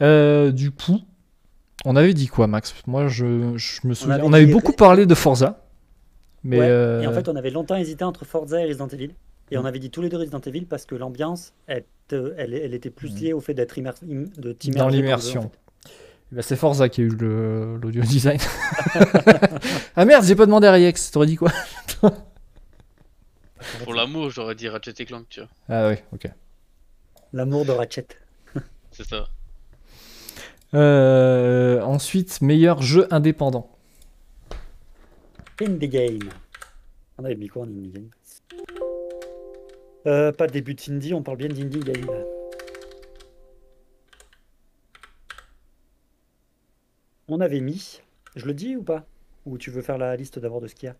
[0.00, 1.00] Euh, Du coup,
[1.84, 2.74] on avait dit quoi, Max?
[2.86, 4.16] Moi, je, je me souviens.
[4.16, 5.64] avait On avait dit- beaucoup parlé de Forza.
[6.44, 9.10] Mais Ouais, euh, Et en fait, on avait longtemps hésité entre Forza et Resident Evil.
[9.52, 12.74] Et on avait dit tous les deux Resident Evil parce que l'ambiance, elle, elle, elle
[12.74, 13.16] était plus Mm.
[13.18, 15.40] liée au fait d'être immer- im- de dans l'immersion.
[15.40, 15.58] en fait.
[16.32, 18.38] Eh ben, c'est Forza qui a eu le- l'audio design.
[19.96, 21.10] ah merde, j'ai pas demandé à Riex.
[21.10, 21.52] T'aurais dit quoi?
[23.84, 25.48] Pour l'amour, j'aurais dit Ratchet et Clank, tu vois.
[25.68, 26.28] Ah oui, ok.
[27.32, 28.06] L'amour de Ratchet.
[28.90, 29.28] C'est ça.
[30.74, 33.70] Euh, ensuite, meilleur jeu indépendant.
[35.60, 36.28] Indie Game.
[37.18, 38.08] On avait mis quoi en Indie Game
[40.06, 42.06] euh, Pas de début d'Indie, on parle bien d'Indie Game.
[47.28, 48.00] On avait mis,
[48.36, 49.06] je le dis ou pas?
[49.46, 50.96] Ou tu veux faire la liste d'abord de ce qu'il y a?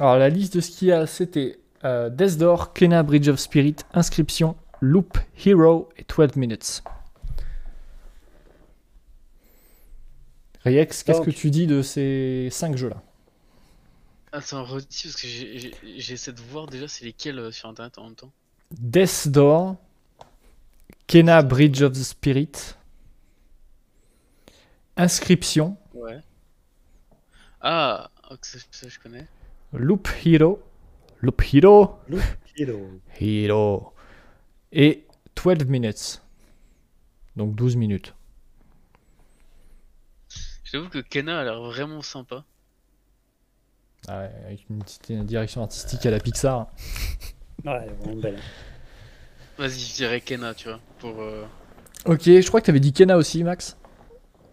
[0.00, 3.38] Alors, la liste de ce qu'il y a, c'était euh, Death Door, Kena Bridge of
[3.38, 6.82] Spirit, Inscription, Loop, Hero et 12 Minutes.
[10.64, 13.02] Riex, qu'est-ce que tu dis de ces 5 jeux-là?
[14.32, 15.28] Attends, redis parce que
[15.96, 18.32] j'essaie de voir déjà c'est lesquels euh, sur internet en même temps.
[18.72, 19.76] Death Door,
[21.06, 22.52] Kena Bridge of the Spirit,
[24.96, 26.18] Inscription, Ouais.
[27.60, 28.10] Ah,
[28.42, 29.26] ça, ça, je connais.
[29.72, 30.60] Loop Hero,
[31.20, 31.98] Loop Hero,
[32.56, 33.00] Hello.
[33.20, 33.92] Hero,
[34.76, 35.04] et
[35.42, 36.22] 12 Minutes.
[37.34, 38.14] Donc 12 minutes.
[40.64, 42.44] J'avoue que Kena a l'air vraiment sympa.
[44.08, 46.68] Ah ouais, avec une petite une direction artistique à la Pixar.
[47.64, 48.38] Ouais, vraiment belle.
[49.58, 50.80] Vas-y, je dirais Kena, tu vois.
[50.98, 51.20] Pour.
[51.20, 51.44] euh,
[52.04, 53.76] Ok, je crois que t'avais dit Kena aussi, Max.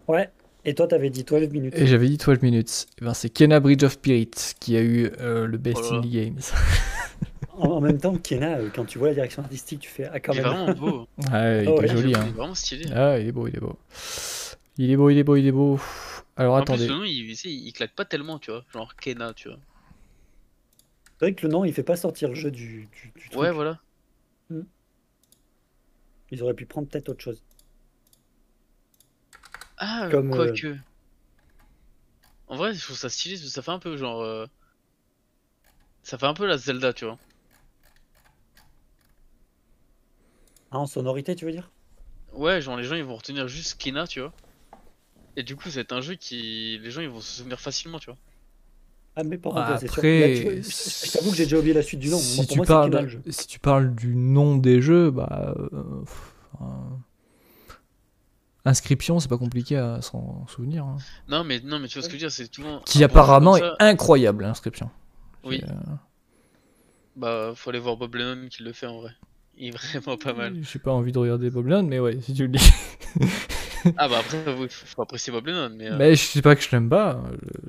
[0.08, 0.30] Ouais.
[0.64, 1.74] Et toi, t'avais dit 12 minutes.
[1.76, 2.86] Et j'avais dit 12 minutes.
[3.00, 5.90] Et ben, c'est Kena Bridge of Spirit qui a eu euh, le Best Oh là
[5.92, 5.98] là.
[5.98, 6.40] Indie Games.
[7.56, 10.18] En, en même temps, Kena, euh, quand tu vois la direction artistique, tu fais Ah,
[10.20, 11.06] quand Il est vraiment beau.
[11.30, 12.10] Ouais, il est Oh pas ouais, joli.
[12.10, 12.30] Il est Hein.
[12.34, 12.86] vraiment stylé.
[12.92, 13.78] Ah, il est beau, il est beau.
[14.76, 15.80] Il est beau, il est beau, il est beau.
[16.36, 16.86] Alors en attendez.
[16.86, 18.64] plus, le nom, il, il claque pas tellement, tu vois.
[18.72, 19.58] Genre Kena, tu vois.
[21.20, 23.40] C'est vrai que le nom, il fait pas sortir le jeu du, du, du truc.
[23.40, 23.78] Ouais, voilà.
[26.30, 27.40] Ils auraient pu prendre peut-être autre chose.
[29.78, 30.76] Ah, Comme, euh, quoique.
[32.48, 34.22] En vrai, je trouve ça stylé, que ça fait un peu genre.
[34.22, 34.46] euh,
[36.02, 37.18] Ça fait un peu la Zelda, tu vois.
[40.74, 41.70] Ah, en sonorité, tu veux dire?
[42.34, 44.32] Ouais, genre les gens ils vont retenir juste Kena, tu vois.
[45.36, 46.78] Et du coup, c'est un jeu qui.
[46.82, 48.18] Les gens ils vont se souvenir facilement, tu vois.
[49.16, 50.02] Ah, mais par contre, c'est sûr.
[50.02, 52.18] Là, tu vois, je- je je t'avoue que j'ai déjà oublié la suite du nom.
[52.18, 53.22] si Moi, tu moi, parles, Kena, le jeu.
[53.30, 56.64] si tu parles du nom des jeux, bah, euh, pff, euh,
[58.64, 60.84] inscription, c'est pas compliqué à s'en souvenir.
[60.84, 60.96] hein.
[61.28, 62.80] Non, mais, non, mais tu vois ce que je veux dire, c'est souvent.
[62.86, 64.90] Qui apparemment est incroyable, l'inscription.
[65.44, 65.60] Oui.
[65.62, 65.72] Euh,
[67.16, 69.12] Bah, faut aller voir Bob Lennon qui le fait en vrai.
[69.56, 70.56] Il est vraiment pas mal.
[70.62, 72.70] J'ai pas envie de regarder Bob Lennon, mais ouais, si tu le dis.
[73.98, 75.90] Ah, bah après, oui, faut apprécier Bob Lennon, mais.
[75.90, 77.22] euh, Mais je sais pas que je l'aime pas.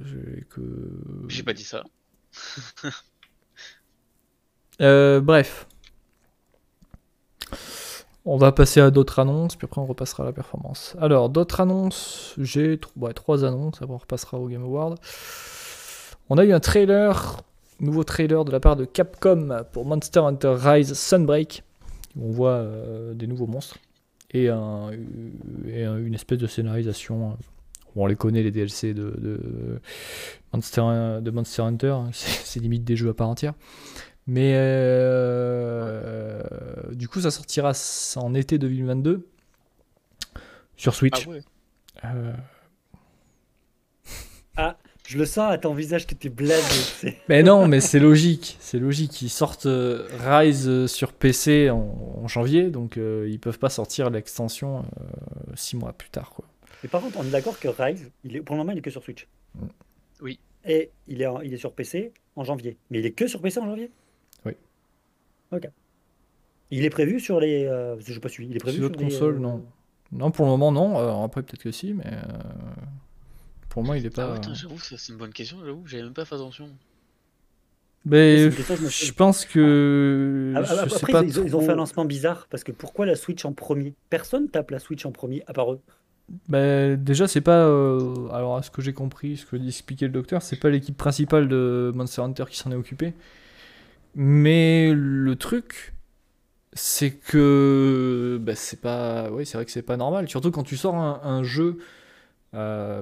[0.06, 0.62] j'ai que.
[1.28, 1.84] J'ai pas dit ça.
[4.82, 5.67] Euh, bref.
[8.26, 10.95] On va passer à d'autres annonces, puis après on repassera à la performance.
[11.00, 14.98] Alors, d'autres annonces, j'ai ouais, trois annonces, après on repassera au Game Award.
[16.30, 17.41] On a eu un trailer,
[17.80, 21.63] nouveau trailer de la part de Capcom pour Monster Hunter Rise Sunbreak.
[22.15, 23.78] Où On voit euh, des nouveaux monstres
[24.32, 24.91] et, un-
[25.67, 27.32] et un- une espèce de scénarisation.
[27.32, 27.36] euh,
[27.95, 29.80] où on les connaît, les DLC de, de
[30.51, 30.82] Monster,
[31.21, 32.10] de Monster Hunter, hein.
[32.12, 33.54] c'est limite des jeux à part entière.
[34.28, 36.43] Mais euh,
[36.93, 37.71] du coup, ça sortira
[38.17, 39.28] en été 2022
[40.75, 41.28] sur Ah Switch.
[41.28, 41.41] ouais.
[42.04, 42.34] Euh,
[45.08, 47.15] Je le sens à ton visage que t'es blasé.
[47.30, 49.22] mais non, mais c'est logique, c'est logique.
[49.22, 53.70] Ils sortent euh, Rise euh, sur PC en, en janvier, donc euh, ils peuvent pas
[53.70, 54.84] sortir l'extension
[55.54, 56.32] 6 mois plus tard.
[56.32, 56.46] Quoi.
[56.84, 58.82] Mais par contre, on est d'accord que Rise, il est, pour le moment, il est
[58.82, 59.28] que sur Switch.
[59.56, 59.65] Mm.
[60.22, 60.39] Oui.
[60.68, 62.78] Et il est, en- il est sur PC en janvier.
[62.89, 63.91] Mais il est que sur PC en janvier?
[64.46, 64.54] Oui.
[65.52, 65.68] Ok.
[66.72, 67.65] Il est prévu sur les.
[67.65, 68.50] euh, je n'ai pas suivi.
[68.50, 69.63] Il est prévu Sur sur d'autres les, consoles, euh, non.
[70.12, 70.98] Non, pour le moment, non.
[70.98, 72.22] Alors, après, peut-être que si, mais euh,
[73.76, 74.28] pour moi, il est Ah pas.
[74.28, 76.78] ouais, putain, j'avoue, c'est une bonne question, j'avoue, j'avais même pas fait attention.
[78.06, 80.54] mais question je pense que.
[80.54, 82.72] Ah, ah, sais Après, pas ils, ont- ils ont fait un lancement bizarre parce que
[82.72, 83.94] pourquoi la Switch en premier?
[84.10, 85.82] Personne tape la Switch en premier à part eux.
[86.50, 87.66] Bah, déjà, c'est pas.
[87.68, 90.70] euh, alors, à ce que j'ai compris, ce que dit expliquer le docteur, c'est pas
[90.70, 93.14] l'équipe principale de Monster Hunter qui s'en est occupée.
[94.16, 95.94] Mais le truc,
[96.74, 98.40] c'est que.
[98.42, 99.30] Bah, c'est pas.
[99.32, 100.30] Oui, c'est vrai que c'est pas normal.
[100.30, 101.78] Surtout quand tu sors un, un jeu euh,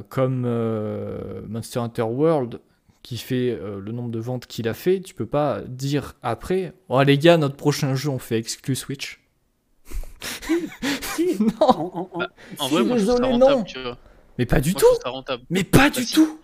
[0.10, 2.60] comme euh, Monster Hunter World
[3.04, 6.74] qui fait euh, le nombre de ventes qu'il a fait, tu peux pas dire après
[6.90, 9.20] Oh les gars, notre prochain jeu, on fait exclu Switch.
[10.22, 12.26] Si, non, en, en- en-
[12.60, 13.64] En Si, vrai, moi je trouve ça désolé, rentable, non.
[13.64, 13.98] tu vois.
[14.38, 15.42] mais pas du Moi, tout!
[15.50, 16.14] Mais pas Bah, du si.
[16.16, 16.40] tout!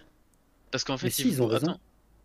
[0.72, 1.80] Parce qu'en fait, Mais si, ils ont vont- attends.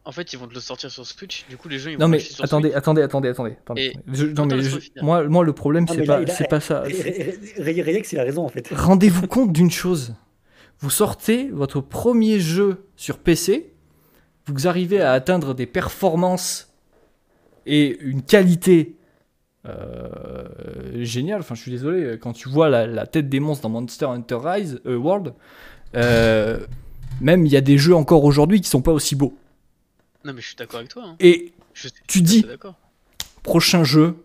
[0.06, 2.00] En fait, ils vont te le sortir sur Switch, du coup, les gens ils vont
[2.00, 2.76] Non mais l'acheter sur attendez, Switch.
[2.78, 3.82] attendez, attendez, attendez, attendez.
[3.82, 6.60] Et- Je- non mais je- moi, moi le problème Ah, c'est mais pas, c'est pas
[6.60, 6.80] ça.
[6.82, 8.68] Ré- C'est- Ré- Ré- Reyex, il a raison en fait.
[8.70, 10.14] Rendez-vous compte d'une chose.
[10.80, 13.72] Vous sortez votre premier jeu sur PC,
[14.46, 16.72] vous arrivez à atteindre des performances
[17.66, 18.96] et une qualité
[19.66, 21.40] euh, géniale.
[21.40, 24.38] Enfin, je suis désolé, quand tu vois la, la tête des monstres dans Monster Hunter
[24.42, 25.32] Rise euh, World,
[25.96, 26.58] euh,
[27.20, 29.36] même il y a des jeux encore aujourd'hui qui sont pas aussi beaux.
[30.24, 31.04] Non, mais je suis d'accord avec toi.
[31.06, 31.16] Hein.
[31.20, 32.44] Et Je tu dis,
[33.42, 34.16] prochain jeu,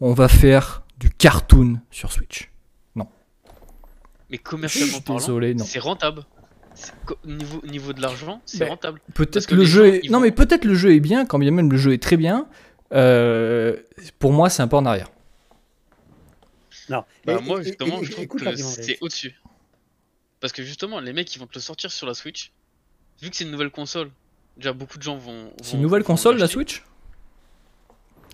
[0.00, 2.50] on va faire du cartoon sur Switch.
[4.30, 5.64] Mais commercialement parlant, désolé, non.
[5.64, 6.24] c'est rentable.
[6.74, 9.00] C'est co- Niveau, niveau de l'argent, c'est Ben, rentable.
[9.14, 10.00] Peut-être Parce que que le les jeu gens, est...
[10.04, 12.02] ils Non vont- mais peut-être le jeu est bien, quand bien même le jeu est
[12.02, 12.46] très bien.
[12.92, 13.76] euh,
[14.18, 15.08] pour moi, c'est un pas en arrière.
[16.88, 17.04] Non.
[17.24, 19.34] Bah, Et- moi, et- justement, et- je trouve écoute que l'argument, c'est au-dessus.
[20.40, 22.50] Parce que justement, les mecs, ils vont te le sortir sur la Switch.
[23.22, 24.10] Vu que c'est une nouvelle console,
[24.56, 25.52] déjà beaucoup de gens vont.
[25.62, 26.54] C'est vont- une nouvelle vont console la l'acheter.
[26.54, 26.84] Switch?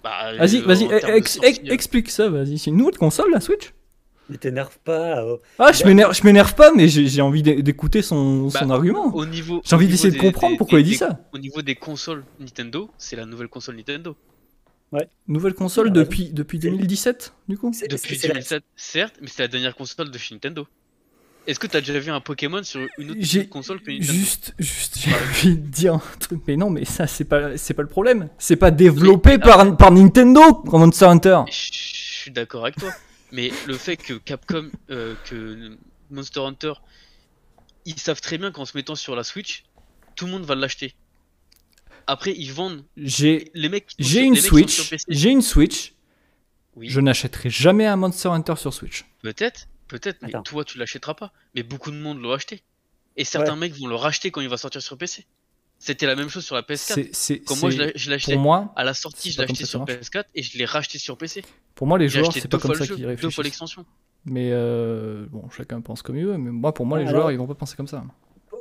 [0.04, 2.58] Bah, Vas-y, euh, vas-y, en termes de ex- ex- sortie, euh, explique ça, vas-y.
[2.58, 3.72] C'est une nouvelle console la Switch?
[4.28, 5.22] Ne t'énerve pas.
[5.24, 5.36] euh.
[5.58, 9.14] Ah, je m'énerve, je m'énerve pas, mais j'ai envie d'é- d'écouter son, son Bah, argument.
[9.14, 9.62] Au niveau.
[9.64, 11.20] J'ai envie d'essayer de des- comprendre des- pourquoi il des- dit ça.
[11.32, 14.16] Au niveau des consoles Nintendo, c'est la nouvelle console Nintendo.
[15.28, 19.26] Nouvelle console depuis, depuis C'est- 2017, du coup Depuis c'est- c'est la- 2007, certes, mais
[19.28, 20.66] c'est la dernière console de chez Nintendo.
[21.46, 24.12] Est-ce que t'as déjà vu un Pokémon sur une autre console que Nintendo?
[24.12, 27.74] Juste, juste, j'ai envie de dire un truc, mais non, mais ça, c'est pas, c'est
[27.74, 28.28] pas le problème.
[28.38, 31.40] C'est pas développé par, par Nintendo, comme Monster Hunter.
[31.50, 32.90] Je suis d'accord avec toi.
[33.32, 35.76] Mais le fait que Capcom, euh, que
[36.10, 36.72] Monster Hunter,
[37.84, 39.64] ils savent très bien qu'en se mettant sur la Switch,
[40.14, 40.94] tout le monde va l'acheter.
[42.06, 42.84] Après, ils vendent.
[42.96, 43.86] J'ai, Les mecs.
[43.98, 45.92] j'ai une sur Switch, j'ai une Switch.
[46.76, 49.04] Oui, Je n'achèterai jamais un Monster Hunter sur Switch.
[49.22, 50.42] peut-être, peut-être, mais Attends.
[50.42, 51.32] toi tu l'achèteras pas.
[51.54, 52.62] Mais beaucoup de monde l'ont acheté.
[53.16, 53.60] Et certains Ouais.
[53.60, 55.24] mecs vont le racheter quand il va sortir sur PC.
[55.78, 57.08] C'était la même chose sur la PS4.
[57.12, 59.92] C'est, moi je pour moi, à la sortie, je que sur ça marche.
[59.92, 61.44] PS4 et je l'ai racheté sur PC.
[61.74, 63.44] pour moi, les J'ai joueurs, c'est pas comme ça qu'ils deux fois réfléchissent.
[63.44, 63.84] l'extension.
[64.24, 66.36] Mais euh, bon, chacun pense comme il veut.
[66.38, 68.02] Mais moi, pour moi, les Alors- joueurs, ils vont pas penser comme ça.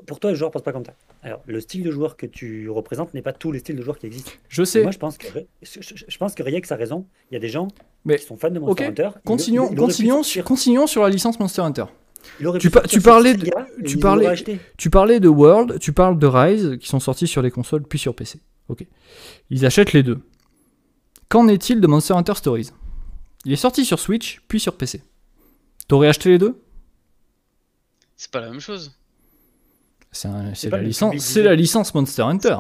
[0.06, 0.94] Pour toi, le joueur pense pas comme ça.
[1.24, 3.98] Alors, le style de joueur que tu représentes n'est pas tous les styles de joueurs
[3.98, 4.32] qui existent.
[4.50, 4.82] Je Et sais.
[4.84, 5.26] Moi, je pense que
[5.64, 7.08] je, pense que Reyex a raison.
[7.32, 7.70] Il y a des gens
[8.04, 9.10] Mais- qui sont fans de Monster Hunter.
[9.16, 11.86] Ils- Continuons, ils- ils auraient pu continuons, sur, sortir- continuons sur la licence Monster Hunter.
[12.40, 14.60] Il aurait Tu parlais de- Sega tu parlais-.
[14.78, 18.00] Tu parlais de World, tu parles de Rise, qui sont sortis sur les consoles puis
[18.00, 18.40] sur PC.
[18.68, 18.86] Ok.
[19.50, 20.20] Ils achètent les deux.
[21.30, 22.72] Qu'en est-il de Monster Hunter Stories?
[23.46, 25.02] Il est sorti sur Switch puis sur PC.
[25.88, 26.60] T'aurais acheté les deux?
[28.16, 28.92] C'est pas la même chose.
[30.12, 32.58] C'est la, licence, c'est la licence Monster Hunter.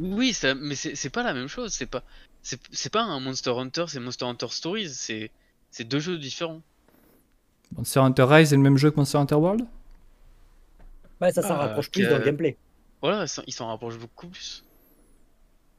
[0.00, 1.72] Oui, ça, mais c'est pas la même chose.
[1.72, 2.02] C'est pas,
[2.42, 4.88] c'est pas un Monster Hunter, c'est Monster Hunter Stories.
[4.90, 5.30] C'est
[5.70, 6.62] c'est deux jeux différents.
[7.76, 9.62] Monster Hunter Rise est le même jeu que Monster Hunter World?
[11.20, 12.56] Ouais, ça s'en Ah, rapproche plus dans le gameplay.
[13.02, 14.64] Voilà, ils s'en rapprochent beaucoup plus.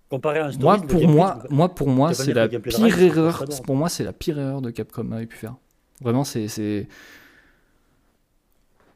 [0.09, 2.61] Comparé à un moi Stories, le pour, gameplay, moi, moi, pour moi, c'est la pire
[2.83, 3.45] Rise, erreur.
[3.63, 5.55] Pour moi, c'est la pire erreur de Capcom avait pu faire.
[6.01, 6.47] Vraiment, c'est.
[6.47, 6.87] c'est-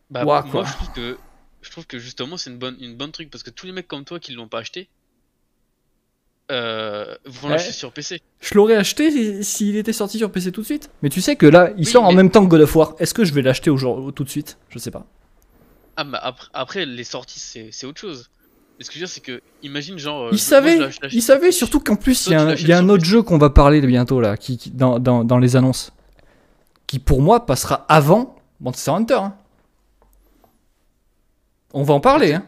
[0.10, 1.17] Bah, Ouah, moi, je trouve que
[1.62, 3.88] je trouve que justement c'est une bonne une bonne truc parce que tous les mecs
[3.88, 4.89] comme toi qui l'ont pas acheté
[6.51, 7.53] euh, vont Ouais.
[7.53, 8.21] l'acheter sur PC.
[8.41, 10.89] Je l'aurais acheté si- s'il était sorti sur PC tout de suite.
[11.01, 12.75] Mais tu sais que là, il Oui, sort en mais- même temps que God of
[12.75, 12.95] War.
[12.99, 14.58] Est-ce que je vais l'acheter aujourd'hui tout de suite?
[14.69, 15.06] Je sais pas.
[15.95, 18.29] Ah bah après, après les sorties c'est autre chose.
[18.79, 20.23] Mais ce que je veux dire c'est que imagine genre.
[20.23, 20.79] euh, Il moi, savait,
[21.12, 23.06] il savait sur- surtout qu'en plus, il y a un, y a autre PC.
[23.06, 25.93] jeu qu'on va parler bientôt là, qui, qui- dans, dans- dans les annonces,
[26.88, 29.13] qui pour moi passera avant Monster Hunter.
[29.15, 29.36] hein.
[31.73, 32.34] On va en parler.
[32.34, 32.45] Hein.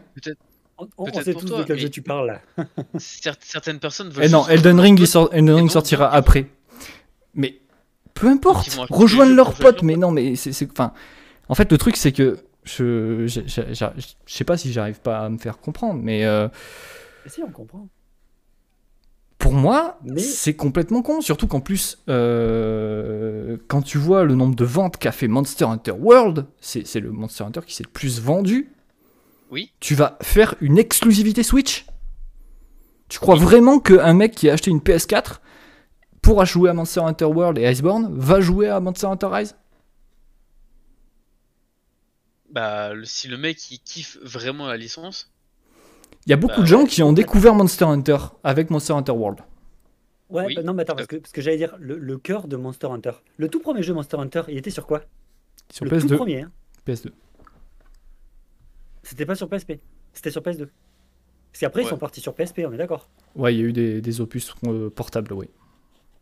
[0.78, 2.38] On, on sait tous toi, de quel jeu tu parles
[2.98, 4.24] certaines personnes veulent.
[4.24, 6.50] Et Eh non, Elden Ring, il sort- Elden Ring sortira après.
[7.34, 7.60] Mais
[8.14, 8.68] peu importe,
[9.06, 9.82] jeux leurs potes.
[9.82, 10.92] Mais non, mais c'est, enfin,
[11.48, 13.84] en fait, le truc c'est que je, je, je- je-
[14.26, 16.48] je sais pas si j'arrive pas à me faire comprendre, mais euh,
[17.24, 17.88] Mais si, on comprend.
[19.38, 21.20] pour moi, Mais- c'est complètement con.
[21.20, 25.92] Surtout qu'en plus, euh, quand tu vois le nombre de ventes qu'a fait Monster Hunter
[25.92, 28.70] World, c'est le Monster Hunter qui s'est le plus vendu.
[29.50, 29.72] Oui.
[29.80, 31.86] Tu vas faire une exclusivité Switch?
[33.08, 35.36] Tu crois vraiment qu'un mec qui a acheté une PS4
[36.22, 39.54] pourra jouer à Monster Hunter World et Iceborne va jouer à Monster Hunter Rise?
[42.50, 45.30] Bah si le mec il kiffe vraiment la licence,
[46.26, 46.86] Il y a beaucoup Bah de gens ouais.
[46.86, 49.40] qui ont découvert Monster Hunter avec Monster Hunter World.
[50.28, 50.54] Ouais, Oui.
[50.56, 52.88] bah non, mais attends, parce que, parce que j'allais dire, le, le cœur de Monster
[52.88, 53.12] Hunter.
[53.36, 55.02] Le tout premier jeu Monster Hunter, il était sur quoi?
[55.72, 56.16] Sur Le tout PS2.
[56.16, 56.52] premier, hein.
[56.86, 57.10] PS2.
[59.08, 59.74] C'était pas sur PSP,
[60.12, 60.66] c'était sur PS2.
[61.52, 63.08] Parce qu'après, ils sont partis sur PSP, on est d'accord.
[63.34, 65.46] Ouais, il y a eu des, des opus euh, portables, oui.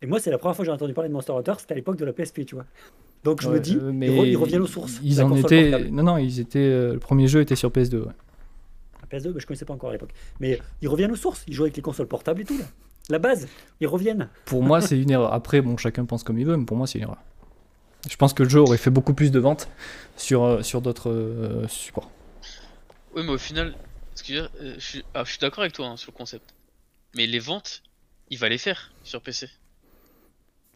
[0.01, 1.75] Et moi, c'est la première fois que j'ai entendu parler de Monster Hunter, c'était à
[1.75, 2.65] l'époque de la PSP, tu vois.
[3.23, 4.99] Donc je Ouais, me dis, euh, ils, re- ils reviennent aux sources.
[5.03, 5.71] Ils en étaient.
[5.71, 5.89] portable.
[5.91, 6.59] Non, non, ils étaient.
[6.59, 8.03] euh, le premier jeu était sur PS2.
[8.03, 8.11] ouais.
[9.11, 10.13] PS2, bah, je connaissais pas encore à l'époque.
[10.39, 12.65] Mais ils reviennent aux sources, ils jouent avec les consoles portables et tout, là.
[13.09, 13.47] La base,
[13.81, 14.29] ils reviennent.
[14.45, 15.33] Pour moi, c'est une erreur.
[15.33, 17.17] Après, bon, chacun pense comme il veut, mais pour moi, c'est une erreur.
[18.09, 19.69] Je pense que le jeu aurait fait beaucoup plus de ventes
[20.17, 22.09] sur, sur d'autres euh, supports.
[23.15, 23.75] Oui mais au final,
[24.13, 25.97] ce que je, veux dire, euh, je suis, ah, je suis d'accord avec toi hein,
[25.97, 26.53] sur le concept.
[27.15, 27.81] Mais les ventes,
[28.29, 29.49] il va les faire sur PC.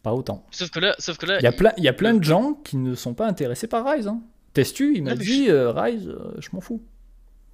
[0.02, 0.46] Pas autant.
[0.50, 2.18] Sauf que là, sauf que là, Il y a plein, il y a plein le-
[2.20, 4.08] de gens qui ne sont pas intéressés par Rise.
[4.08, 4.22] Hein.
[4.54, 6.82] Testu, il m'a dit euh, Rise, euh, je m'en fous.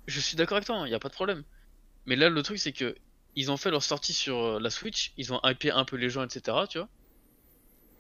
[0.06, 1.42] Je suis d'accord avec toi, il n'y a pas de problème.
[2.06, 2.94] Mais là, le truc, c'est que
[3.34, 6.22] ils ont fait leur sortie sur la Switch, ils ont hypé un peu les gens,
[6.22, 6.56] etc.
[6.70, 6.88] Tu vois.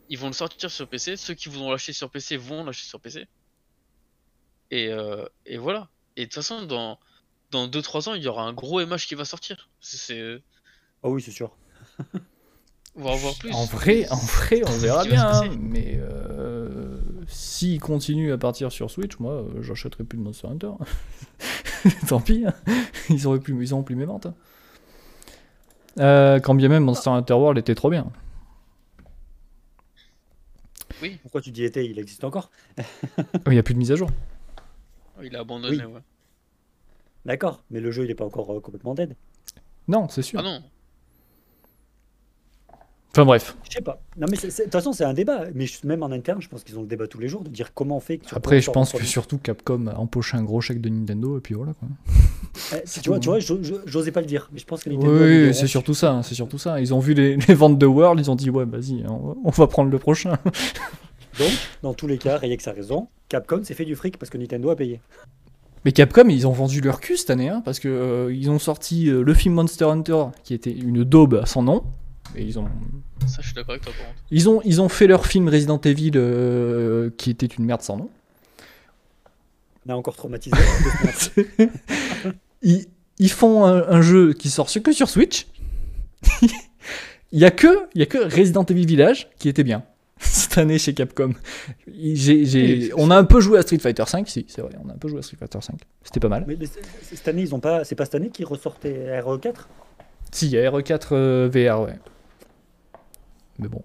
[0.08, 1.16] Ils vont le sortir sur PC.
[1.16, 3.26] Ceux qui voudront l'acheter sur PC vont l'acheter sur PC.
[4.70, 5.88] Et, euh, et voilà.
[6.16, 6.98] Et de toute façon, dans,
[7.50, 9.68] dans 2-3 ans, il y aura un gros MH qui va sortir.
[9.80, 10.42] C'est- C'est.
[11.02, 11.54] Oh oui, c'est sûr.
[12.98, 13.52] On va en voir plus.
[13.52, 15.26] En vrai, en vrai, on verra bien.
[15.28, 15.50] hein.
[15.60, 20.70] Mais euh, s'il continue à partir sur Switch, moi, euh, j'achèterai plus de Monster Hunter.
[22.08, 22.44] Tant pis.
[22.46, 22.54] hein.
[23.10, 24.26] Ils auraient plus, ils auront plus mes ventes.
[24.26, 24.34] hein.
[25.98, 28.10] Euh, quand bien même Monster Hunter World était trop bien.
[31.22, 32.50] Pourquoi tu dis été Il existe encore?
[33.46, 34.08] Il n'y a plus de mise à jour.
[35.22, 35.92] Il a abandonné, Oui.
[35.92, 36.00] ouais.
[37.26, 39.14] D'accord, mais le jeu, il est pas encore euh, complètement dead.
[39.88, 40.40] Non, c'est sûr.
[40.40, 40.62] Ah non,
[43.12, 43.56] Enfin bref.
[43.64, 44.02] Je sais pas.
[44.18, 45.44] Non, mais de toute façon, c'est un débat.
[45.54, 47.48] Mais je- même en interne, je pense qu'ils ont le débat tous les jours de
[47.48, 48.20] dire comment on fait.
[48.32, 51.54] Après, je pense que surtout Capcom a empoché un gros chèque de Nintendo et puis
[51.54, 51.88] voilà quoi.
[52.74, 53.38] Eh, tu vois, tu vois,
[53.86, 56.22] j'osais pas le dire, mais je pense que Nintendo Oui, des c'est surtout ça, hein,
[56.22, 56.78] c'est surtout ça.
[56.80, 59.50] Ils ont vu les, les ventes de World, ils ont dit ouais, vas-y, on, on
[59.50, 60.36] va prendre le prochain.
[61.38, 61.50] Donc,
[61.82, 63.08] dans tous les cas, Rayek a raison.
[63.30, 65.00] Capcom s'est fait du fric parce que Nintendo a payé.
[65.86, 68.58] Mais Capcom, ils ont vendu leur cul cette année, hein, parce que euh, ils ont
[68.58, 71.84] sorti euh, le film Monster Hunter, qui était une daube à son nom.
[72.34, 72.66] Et ils ont,
[73.24, 74.18] ça je suis d'accord avec toi par contre.
[74.32, 77.98] ils ont, ils ont fait leur film Resident Evil, euh, qui était une merde sans
[77.98, 78.10] nom.
[79.86, 80.56] On a encore traumatisé.
[81.04, 81.70] après.
[82.62, 82.86] Ils,
[83.20, 85.46] ils font un, un jeu qui sort que sur Switch.
[87.30, 89.84] Il y a que, il y a que Resident Evil Village qui était bien
[90.56, 91.32] cette année chez Capcom.
[91.86, 94.88] J'ai- j'ai- on a un peu joué à Street Fighter 5, si c'est vrai, on
[94.88, 95.76] a un peu joué à Street Fighter 5.
[96.02, 96.44] C'était pas mal.
[96.46, 97.84] mais, mais c'est- c'est- cette année, ils ont pas.
[97.84, 99.68] C'est pas cette année qu'ils ressortaient RE4
[100.32, 101.98] Si, il y a RE4 euh, VR, ouais.
[103.58, 103.82] Mais bon.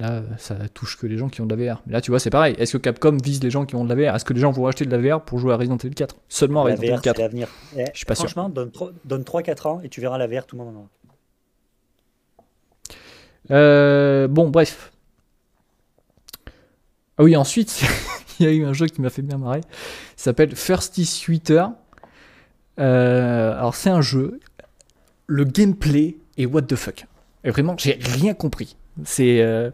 [0.00, 1.82] Là, ça touche que les gens qui ont de la VR.
[1.86, 2.54] Mais là, tu vois, c'est pareil.
[2.58, 4.52] Est-ce que Capcom vise les gens qui ont de la VR Est-ce que les gens
[4.52, 6.90] vont acheter de la VR pour jouer à Resident Evil 4 Seulement à Resident Evil
[6.92, 7.18] VR, c'est 4.
[7.18, 7.48] l'avenir.
[7.76, 8.24] Eh, Je suis pas sûr.
[8.26, 10.78] Franchement, donne, tro- donne 3-4 ans et tu verras la VR, tout le monde en
[10.80, 10.88] aura.
[13.50, 14.92] Euh, bon, bref.
[17.18, 17.82] Ah oui, ensuite,
[18.40, 19.60] il y a eu un jeu qui m'a fait bien marrer.
[19.60, 21.70] Il s'appelle Thirsty Sweeter.
[22.78, 24.38] Euh, alors, c'est un jeu.
[25.26, 27.06] Le gameplay est what the fuck.
[27.42, 28.76] Et vraiment, j'ai rien compris.
[29.04, 29.40] C'est.
[29.40, 29.70] euh,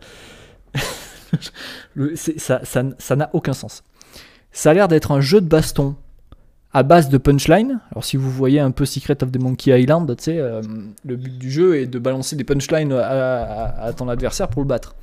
[1.96, 3.84] ça n'a aucun sens.
[4.50, 5.96] Ça a l'air d'être un jeu de baston
[6.72, 7.80] à base de punchline.
[7.92, 10.62] Alors si vous voyez un peu Secret of the Monkey Island, tu sais, euh,
[11.04, 14.96] le but du jeu est de balancer des punchlines à ton adversaire pour le battre.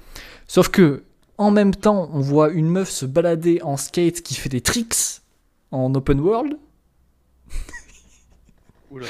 [0.47, 1.03] Sauf que
[1.37, 5.21] en même temps, on voit une meuf se balader en skate qui fait des tricks
[5.71, 6.57] en open world.
[8.91, 9.07] Oula.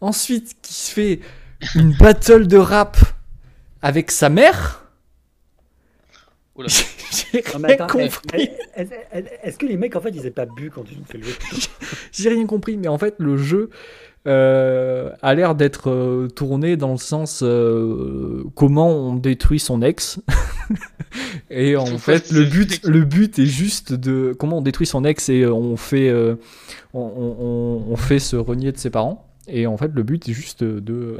[0.00, 1.20] Ensuite, qui se fait
[1.74, 2.96] une battle de rap
[3.82, 4.84] avec sa mère.
[6.54, 6.68] Oula.
[7.32, 8.50] J'ai rien compris.
[9.42, 11.24] Est-ce que les mecs, en fait, ils aient pas bu quand ils ont fait le
[11.24, 11.34] jeu?
[12.12, 13.70] J'ai rien compris, mais en fait, le jeu
[14.26, 20.20] euh, a l'air d'être euh, tourné dans le sens euh, comment on détruit son ex.
[21.50, 25.28] et en fait, le but, le but est juste de comment on détruit son ex
[25.28, 26.36] et euh, on fait, euh,
[26.94, 29.26] on, on- on- on fait se renier de ses parents.
[29.48, 31.16] Et en fait, le but est juste de,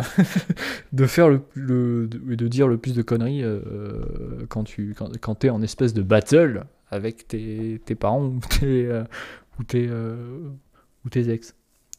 [0.93, 3.59] de faire le, le- de, de dire le plus de conneries euh,
[4.49, 8.87] quand tu quand, quand t'es en espèce de battle avec tes, tes parents ou tes,
[8.87, 9.03] euh,
[9.59, 10.15] ou tes, euh,
[11.05, 11.55] ou tes ex.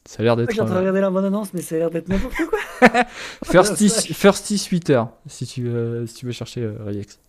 [0.06, 0.50] Ça a l'air d'être.
[0.52, 2.88] J'ai en train de regarder la bande annonce, mais ça a l'air d'être n'importe quoi.
[3.48, 4.12] Thirsty, vache.
[4.18, 7.20] Thirsty Sweeter, si tu, veux- si tu veux chercher euh, Reyex.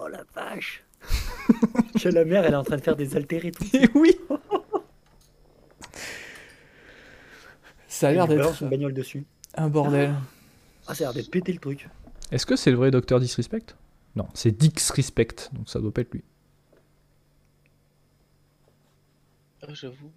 [0.00, 0.84] Oh la vache.
[1.96, 3.64] Chez la mère, elle est en train de faire des altérés tout.
[3.74, 4.16] Et oui
[7.88, 9.24] Ça a l'air d'être une bagnole dessus.
[9.54, 10.14] un bordel.
[10.86, 11.88] Ah, ça a l'air d'être pété le truc.
[12.30, 13.74] Est-ce que c'est le vrai Docteur Disrespect?
[14.14, 16.22] Non, c'est Dix Respect, donc ça doit pas être lui.
[19.62, 20.10] Ah, j'avoue.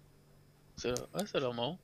[0.76, 0.94] Ça...
[1.14, 1.78] Ah, ça a l'air marrant.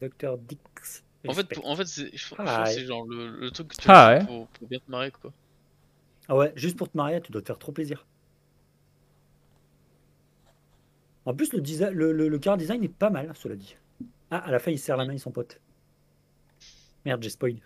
[0.00, 1.02] Docteur Dix.
[1.26, 1.54] En fait, Respect.
[1.56, 2.70] pour- en fait c'est je, Ah, ouais.
[2.72, 4.24] c'est genre le, le truc que tu Ah, ouais.
[4.26, 5.32] pour, pour bien te marrer, quoi.
[6.28, 8.06] Ah ouais, juste pour te marier, tu dois te faire trop plaisir.
[11.26, 11.60] En plus, le,
[11.90, 13.76] le, le, le car design est pas mal, cela dit.
[14.30, 15.60] Ah, à la fin, il serre la main à son pote.
[17.04, 17.60] Merde, j'ai spoil.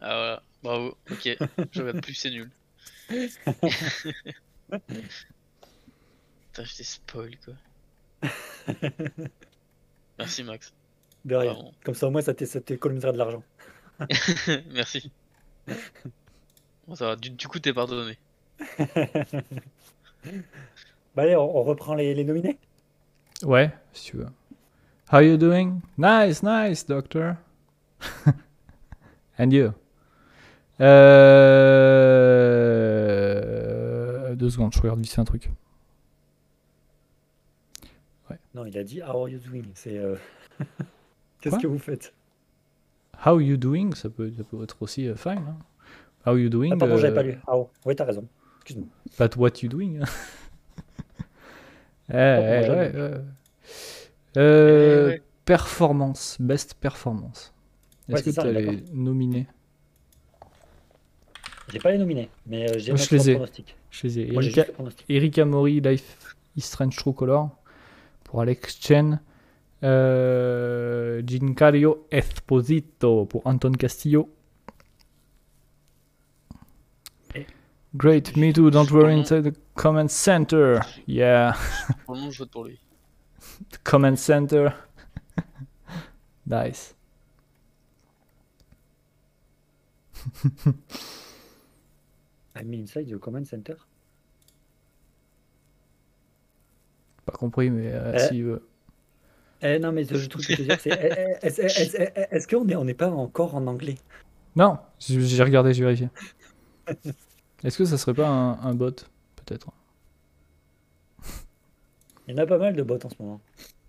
[0.00, 0.42] Ah, voilà.
[0.62, 0.98] Bravo.
[1.10, 1.28] Ok.
[1.72, 2.50] Je regarde plus, c'est nul.
[6.52, 7.54] Putain, j'étais spoil, quoi.
[10.18, 10.72] Merci, Max.
[11.24, 11.56] De rien.
[11.84, 13.42] Comme ça, au moins, ça t'économisera de l'argent.
[14.72, 15.10] Merci.
[16.90, 17.16] Bon, ça va.
[17.16, 18.18] Du, du coup, t'es pardonné.
[21.16, 22.58] Bah allez, on, on reprend les, les nominés
[23.42, 24.26] Ouais, si tu veux.
[25.12, 25.80] How you doing?
[25.96, 27.36] Nice, nice, doctor.
[29.38, 29.72] And you?
[33.40, 34.34] Euh...
[34.34, 35.50] Deux secondes, je regarde vite un truc.
[38.54, 39.96] Non, il a dit How are you doing C'est.
[39.96, 40.16] euh,
[41.40, 42.12] Qu'est-ce que vous faites?
[43.24, 43.94] How you doing?
[43.94, 45.44] Ça peut, ça peut être aussi euh, fine.
[45.48, 45.56] hein.
[46.26, 46.70] How you doing?
[46.72, 47.38] Ah, pardon, j'avais euh, pas lu.
[47.46, 48.26] Ah, oh, ouais, t'as raison.
[48.58, 48.88] Excuse-moi.
[49.18, 50.00] But what you doing?
[52.08, 53.14] eh, moi, eh, ouais, ouais.
[54.36, 55.22] Euh, Eh ouais.
[55.44, 57.52] Performance, best performance.
[58.08, 59.46] Est-ce Ouais, que tu as les nominés?
[61.72, 63.34] J'ai pas les nominés, mais euh, j'ai je les ai.
[63.34, 63.76] pronostics.
[63.90, 64.32] Je les ai.
[64.32, 64.66] Moi, Erika.
[65.08, 67.48] Erika Mori, Life is Strange True Color.
[68.24, 69.20] Pour Alex Chen.
[69.82, 74.28] Euh, Giancarlo Esposito pour Anton Castillo.
[77.96, 80.80] Great, me too, don't worry inside the comment center.
[81.06, 81.54] Yeah,
[82.06, 82.78] Pour le moment, je vote pour lui.
[83.84, 84.68] comment center.
[86.46, 86.94] nice.
[92.54, 93.76] I'm inside the command center.
[97.26, 98.42] Pas compris, mais euh, Euh, si.
[98.42, 98.58] euh,
[99.62, 102.68] Eh non, mais le truc que je veux dire, c'est eh, eh, est-ce est- qu'on
[102.68, 103.96] est, on n'est pas encore en anglais?
[104.56, 106.08] Non, j'ai regardé, j'ai vérifié.
[107.64, 108.90] Est-ce que ça serait pas un, un bot
[109.36, 109.68] Peut-être?
[112.26, 113.40] Il y en a pas mal de bots en ce moment.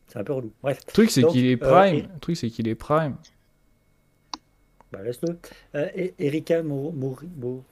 [0.08, 0.52] C'est un peu relou.
[0.62, 1.96] Bref, Le truc, c'est qu'il est euh, prime.
[1.96, 3.16] et- Le truc, c'est qu'il est prime.
[4.92, 5.38] bah laisse-le.
[5.76, 7.30] Euh, et- Erika Mo- Mori.
[7.38, 7.64] Mo-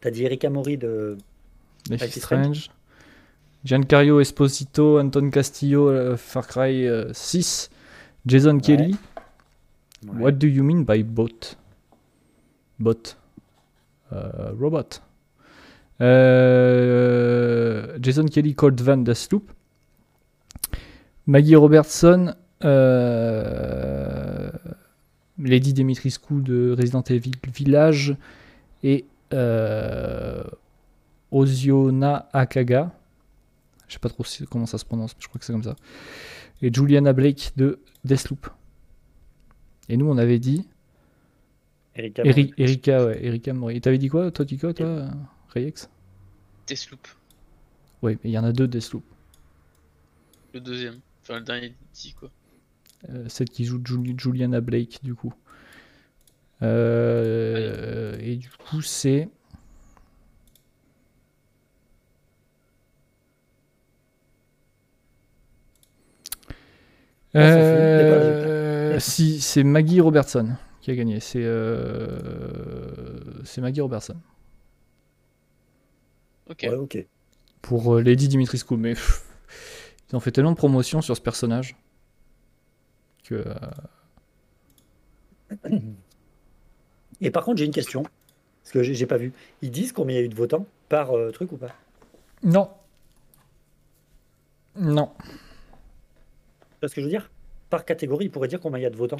[0.00, 1.18] T'as dit Erika Mori de.
[1.90, 2.70] Life is Strange.
[3.64, 7.68] Giancarlo Esposito, Anton Castillo, euh, Far Cry euh, 6.
[8.24, 8.94] Jason Kelly.
[10.06, 10.22] Ouais.
[10.22, 11.56] What do you mean by bot?
[12.78, 13.16] Bot.
[14.12, 15.00] Euh, robot.
[16.00, 19.50] Euh, Jason Kelly, Cold Van Deathloop.
[21.26, 22.34] Maggie Robertson,
[22.64, 24.50] euh,
[25.38, 28.16] Lady Dimitrescu de Resident Evil Village
[28.82, 29.04] et
[31.30, 32.92] Oziona Akaga.
[33.88, 35.76] Je sais pas trop comment ça se prononce, mais je crois que c'est comme ça.
[36.62, 38.48] Et Juliana Blake de Deathloop.
[39.88, 40.66] Et nous, on avait dit
[41.98, 42.22] Erika.
[42.24, 43.76] Eri- Erika, ouais, Erika Mori.
[43.76, 45.08] Et t'avais dit quoi, toi, Tico, toi,
[45.54, 45.90] Reyex
[46.66, 47.06] Deathloop,
[48.02, 49.04] Oui, mais il y en a deux Deathloop.
[50.54, 51.00] le deuxième.
[51.22, 52.30] Enfin, le dernier dit quoi?
[53.10, 55.32] Euh, celle qui joue Juli- Juliana Blake, du coup.
[56.62, 59.28] Euh, et du coup, c'est.
[67.34, 70.56] Ah, Euh, si, c'est Maggie Robertson
[70.88, 71.20] qui a gagné.
[71.20, 74.16] C'est euh, c'est Maggie Robertson
[76.48, 76.60] Ok.
[76.62, 77.06] Ouais, ok.
[77.62, 78.76] pour euh, Lady Dimitrescu.
[78.76, 79.24] Mais pff,
[80.10, 81.76] ils ont fait tellement de promotion sur ce personnage
[83.24, 83.44] que.
[83.46, 83.54] euh,
[87.20, 88.02] Et par contre, j'ai une question.
[88.62, 89.32] Parce que j'ai j'ai pas vu.
[89.62, 91.74] Ils disent combien il y a eu de votants par euh, truc ou pas?
[92.42, 92.70] Non.
[94.76, 95.12] Non.
[95.18, 97.30] Tu vois ce que je veux dire?
[97.70, 99.16] Par catégorie, ils pourraient dire combien il y a de votants.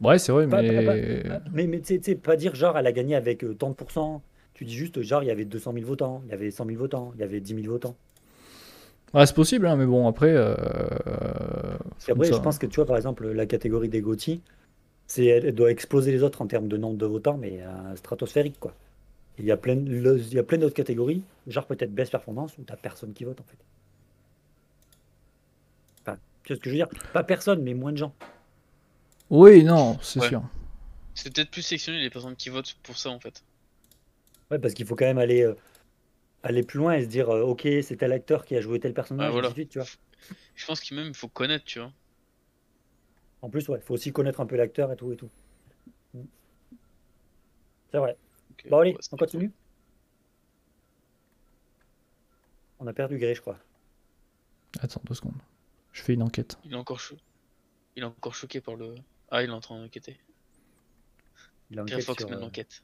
[0.00, 1.22] Ouais, c'est vrai, Pas- mais.
[1.22, 3.70] pas- pas- Mais, mais tu sais- pas dire genre elle a gagné avec euh, tant
[3.70, 4.22] de pourcents.
[4.54, 6.78] Tu dis juste genre il y avait 200 000 votants, il y avait 100 000
[6.78, 7.96] votants, il y avait 10 000 votants.
[9.12, 10.32] Ouais, c'est possible, hein, mais bon, après.
[10.32, 10.54] euh,
[11.98, 12.12] ça.
[12.36, 14.40] je pense que tu vois, par exemple, la catégorie des GOTY,
[15.06, 18.58] c'est, elle doit exploser les autres en termes de nombre de votants, mais euh, stratosphérique,
[18.60, 18.74] quoi.
[19.38, 22.56] Il y a plein, le- il y a plein d'autres catégories, genre peut-être best performance,
[22.58, 23.58] où t'as personne qui vote, en fait.
[26.02, 26.88] Enfin, tu vois ce que je veux dire?
[27.12, 28.14] Pas personne, mais moins de gens.
[29.30, 30.28] Oui, non, c'est Ouais.
[30.28, 30.42] sûr.
[31.14, 33.44] C'est peut-être plus sectionné les personnes qui votent pour ça en fait.
[34.50, 35.54] Ouais, parce qu'il faut quand même aller, euh,
[36.42, 38.92] aller plus loin et se dire, euh, ok, c'est tel acteur qui a joué tel
[38.94, 39.50] personnage, Ah, voilà.
[39.52, 39.88] suite, tu vois.
[40.54, 41.92] Je pense qu'il même il faut connaître, tu vois.
[43.42, 45.30] En plus, ouais, faut aussi connaître un peu l'acteur et tout et tout.
[47.90, 48.16] C'est vrai.
[48.68, 49.52] Bon, allez, on continue
[52.78, 53.58] On a perdu Grey, je crois.
[54.80, 55.34] Attends, deux secondes.
[55.92, 56.58] Je fais une enquête.
[56.64, 57.16] Il est encore chaud.
[57.96, 58.94] Il est encore choqué par le.
[59.30, 60.18] Ah, il est en train d'enquêter.
[61.70, 62.82] Il enquête Fox sur, mène euh, l'enquête.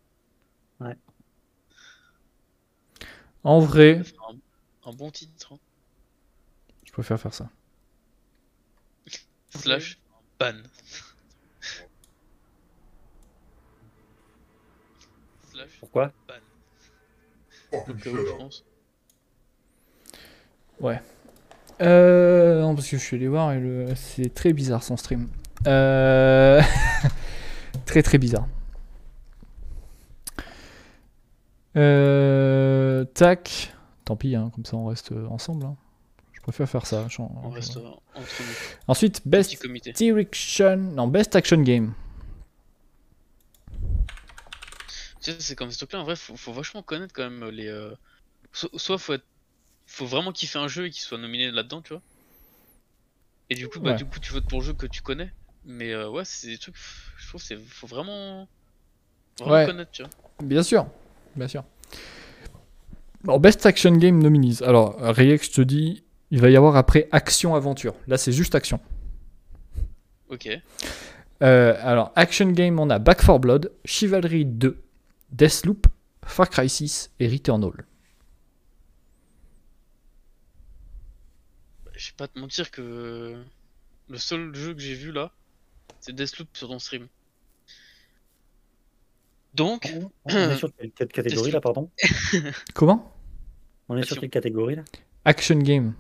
[3.42, 5.53] En vrai, Un, un bon titre.
[5.55, 5.59] hein.
[6.84, 7.51] je préfère faire ça.
[9.51, 9.99] Slash
[10.38, 10.55] ban.
[15.51, 16.34] Slash Pourquoi ban.
[17.72, 18.64] Je pense.
[21.82, 23.94] Euh, non, parce que je suis allé voir et le...
[23.94, 25.28] c'est très bizarre son stream.
[25.67, 26.61] Euh...
[27.87, 28.47] très très bizarre.
[31.77, 33.05] Euh...
[33.15, 33.73] Tac.
[34.05, 35.67] Tant pis, hein, comme ça on reste euh, ensemble.
[35.67, 35.77] hein.
[36.33, 37.07] Je préfère faire ça.
[37.19, 38.47] On reste entre nous.
[38.87, 39.57] Ensuite, Best.
[39.97, 40.77] Direction.
[40.77, 41.93] Non, Best Action Game.
[45.21, 47.67] Tu sais, c'est comme ce truc-là, en vrai, faut, faut vachement connaître quand même les.
[47.67, 47.91] euh,
[48.53, 49.25] so- soit faut être.
[49.89, 52.03] Faut vraiment kiffer un jeu et qu'il soit nominé là-dedans, tu vois.
[53.51, 53.97] Et du coup, bah, Ouais.
[53.97, 55.33] du coup, tu votes pour le jeu que tu connais.
[55.67, 56.77] Mais euh, ouais, c'est des trucs.
[57.19, 57.57] Je trouve c'est.
[57.59, 58.49] Faut vraiment.
[59.39, 59.67] Vraiment Ouais.
[59.67, 60.11] connaître, tu vois.
[60.43, 60.87] Bien sûr,
[61.35, 61.64] bien sûr.
[63.25, 64.62] Bon, Best Action Game nominees.
[64.62, 67.95] Alors, je te dis, il va y avoir après Action Aventure.
[68.07, 68.81] Là, c'est juste Action.
[70.29, 70.49] Ok.
[71.43, 74.81] Euh, alors, Action Game, on a Back 4 Blood, Chivalry 2,
[75.33, 75.87] Deathloop,
[76.25, 77.73] Far Cry 6 et Returnal.
[81.85, 83.43] Bah, Je vais pas te mentir que.
[84.09, 85.33] Le seul jeu que j'ai vu là,
[86.07, 87.07] c'est Deathloop sur ton stream.
[89.55, 89.93] Donc,
[90.27, 91.91] On est sur quelle catégorie là, pardon
[92.75, 93.11] Comment
[93.89, 94.21] On est sur Action.
[94.21, 94.83] quelle catégorie là
[95.25, 95.95] Action Game.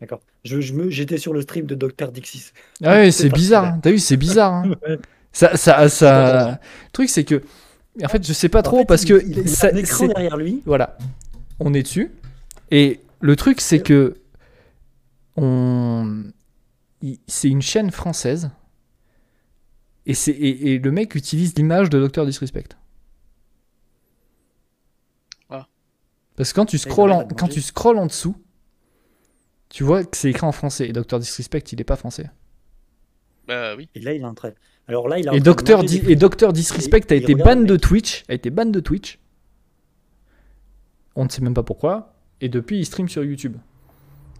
[0.00, 0.20] D'accord.
[0.44, 2.52] Je, je me, j'étais sur le stream de Dr Dixis.
[2.82, 3.78] Ah ouais, C'est bizarre.
[3.82, 4.52] T'as vu, c'est bizarre.
[4.54, 4.74] hein.
[4.88, 4.98] Ouais.
[5.32, 6.50] Ça, ça, ça...
[6.84, 7.42] Le truc, c'est que.
[8.04, 9.22] En fait, je sais pas trop En fait, parce il- que.
[9.26, 10.62] il, il ça- a un écran c'est- derrière lui.
[10.64, 10.96] Voilà.
[11.58, 12.12] On est dessus.
[12.70, 14.14] Et le truc, c'est que.
[15.36, 16.22] On.
[17.26, 18.50] C'est une chaîne française.
[20.06, 22.76] Et, c'est- et, et le mec utilise l'image de Docteur Disrespect.
[25.50, 25.66] Ah.
[26.36, 28.36] Parce que quand tu scrolles en, quand tu scrolles en dessous,
[29.68, 30.88] tu vois que c'est écrit en français.
[30.88, 32.30] Et Docteur Disrespect, il est pas français.
[33.46, 33.88] bah oui.
[33.94, 34.52] Et là, il est en train.
[34.86, 37.76] Alors là, il en Et Docteur Di- des et Docteur Disrespect a été ban de.
[37.76, 38.24] Twitch.
[38.28, 39.18] A été ban de Twitch.
[41.16, 42.14] On ne sait même pas pourquoi.
[42.42, 43.56] Et depuis, il stream sur YouTube.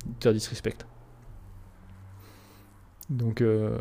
[0.06, 0.84] Docteur Disrespect.
[3.08, 3.78] Donc, euh,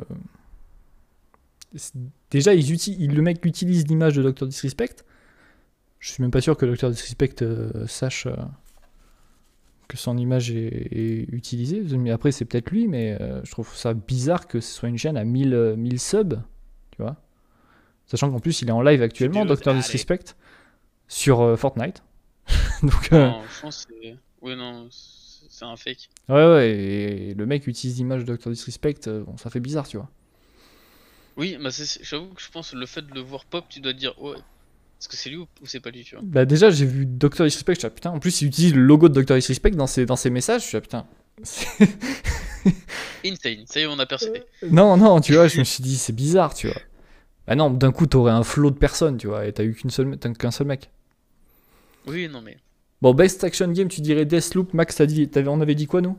[2.30, 5.04] déjà, ils le mec utilise l'image de Docteur Disrespect.
[6.00, 8.36] Je suis même pas sûr que Docteur Disrespect euh, sache euh,
[9.88, 11.82] que son image est, est utilisée.
[11.98, 14.98] Mais après, c'est peut-être lui, mais euh, je trouve ça bizarre que ce soit une
[14.98, 16.42] chaîne à 1000, euh, 1000 subs
[16.96, 17.16] tu vois.
[18.06, 19.74] Sachant qu'en plus, il est en live actuellement, allez.
[19.80, 20.36] Disrespect,
[21.08, 22.04] sur euh, Fortnite.
[22.84, 23.94] Donc, euh, Non, je pense que.
[24.42, 26.10] Oui, non, c'est un fake.
[26.30, 28.52] ouais, ouais, et le mec utilise l'image de Dr.
[28.52, 30.10] Disrespect, euh, bon, ça fait bizarre, tu vois.
[31.38, 31.70] Oui, bah
[32.02, 34.14] j'avoue que je pense que le fait de le voir pop, tu dois te dire,
[34.22, 36.24] ouais, est-ce que c'est lui ou, ou c'est pas lui, tu vois.
[36.26, 37.44] Bah, déjà, j'ai vu Dr.
[37.46, 39.36] Disrespect, je suis là, putain, en plus, il utilise le logo de Dr.
[39.36, 41.06] Disrespect dans ses, dans ses messages, je suis là, putain.
[43.26, 44.44] Insane, ça y est, on a percé.
[44.70, 46.82] non, non, tu vois, je me suis dit, c'est bizarre, tu vois.
[47.48, 49.90] Bah, non, d'un coup, t'aurais un flot de personnes, tu vois, et t'as eu qu'une
[49.90, 50.90] seule, t'as qu'un seul mec.
[52.06, 52.58] Oui, non, mais.
[53.02, 54.74] Bon, best action game, tu dirais Deathloop.
[54.74, 56.18] Max, t'as dit, t'avais- on avait dit quoi, nous?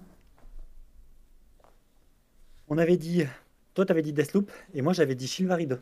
[2.69, 3.25] On avait dit.
[3.75, 5.81] Toi, t'avais dit Deathloop et moi, j'avais dit Chivalry 2.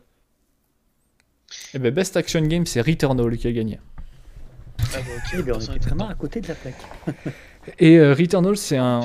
[1.75, 3.79] Eh ben, best action game, c'est Returnal qui a gagné.
[4.79, 6.81] Ah bah, ok, Eh bien, on était vraiment à côté de la plaque.
[7.79, 8.99] Et euh, Returnal, c'est un.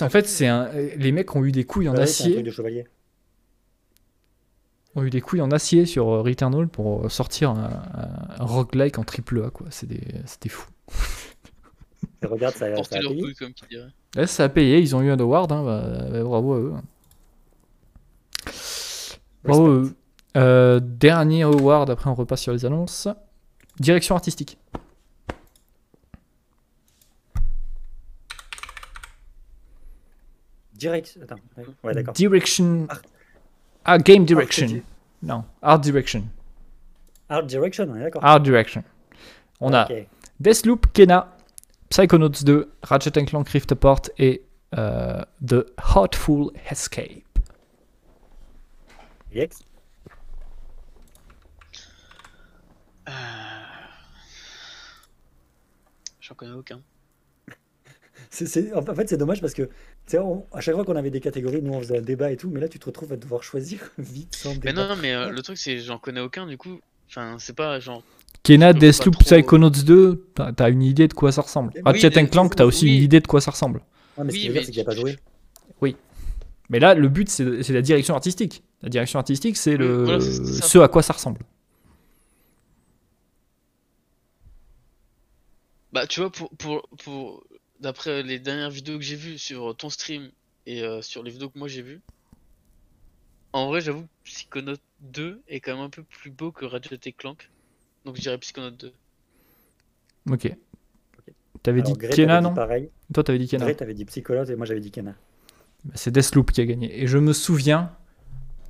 [0.00, 0.70] En fait, c'est un.
[0.96, 2.34] Les mecs ont eu des couilles en Ouais, un acier.
[2.34, 2.86] truc de chevalier.
[4.94, 7.64] Ont eu des couilles en acier sur euh, Returnal pour euh, sortir un,
[7.94, 9.66] un- un roguelike en triple A, quoi.
[9.70, 10.70] C'est des- C'était fou.
[12.22, 13.20] Et regarde, ça, ça a payé.
[13.20, 13.88] couille, comme qui dirait.
[14.14, 16.72] Là, ça a payé, ils ont eu un award, hein, bah, bah, bravo à eux.
[19.44, 19.88] Bravo.
[20.36, 23.08] Euh, dernier award, après on repasse sur les annonces.
[23.78, 24.58] Direction artistique.
[30.74, 31.18] Direct.
[31.22, 31.36] Attends.
[31.56, 32.14] ouais, Ouais, d'accord.
[32.14, 32.86] Direction.
[32.88, 33.02] Art-
[33.86, 34.66] Ah, game direction.
[34.66, 34.82] Art-
[35.22, 36.24] Non, art direction.
[37.28, 38.24] Art Direction, on est d'accord.
[38.24, 38.82] Art direction.
[39.60, 39.86] On a.
[40.40, 41.36] Deathloop, Kena,
[41.90, 44.42] Psychonauts 2, Ratchet Clank Rift Apart et
[44.76, 47.23] euh, The Heartful Escape.
[49.34, 49.60] Yex.
[53.08, 53.12] Euh,
[56.20, 56.80] J'en connais aucun.
[58.74, 59.70] En fait, c'est dommage parce que tu
[60.06, 62.36] sais, on- à chaque fois qu'on avait des catégories, nous on faisait un débat et
[62.36, 64.88] tout, mais là tu te retrouves à devoir choisir vite sans Mais débat.
[64.88, 66.80] non, mais euh, le truc, c'est j'en connais aucun, du coup.
[67.08, 68.02] Enfin, c'est pas genre.
[68.42, 70.26] Kena, Deathloop, trop- Psychonauts 2,
[70.56, 71.72] t'as une idée de quoi ça ressemble.
[71.76, 72.96] Oui, Ratchet mais- Clank, t'as aussi oui.
[72.96, 73.80] une idée de quoi ça ressemble.
[74.18, 75.16] Ouais, mais ce Oui, qui veut dire, mais c'est qu'il n'y a pas joué.
[76.70, 78.64] Mais là, le but, c'est la direction artistique.
[78.84, 81.40] La direction artistique, c'est le voilà, ce à quoi ça ressemble.
[85.90, 87.44] Bah, tu vois, pour, pour, pour...
[87.80, 90.30] d'après les dernières vidéos que j'ai vues sur ton stream
[90.66, 92.02] et euh, sur les vidéos que moi j'ai vues,
[93.54, 97.00] en vrai, j'avoue que Psychonaut 2 est quand même un peu plus beau que Ratchet
[97.06, 97.48] et Clank.
[98.04, 98.92] Donc je dirais Psychonaut 2.
[100.30, 100.54] Ok.
[101.62, 102.90] T'avais Alors, dit Grey, Kena, t'avais dit non pareil.
[103.14, 103.64] Toi, t'avais dit Kena.
[103.64, 105.14] Grey, t'avais dit Psycholote et moi j'avais dit Kena.
[105.84, 107.02] Bah, C'est Deathloop qui a gagné.
[107.02, 107.96] Et je me souviens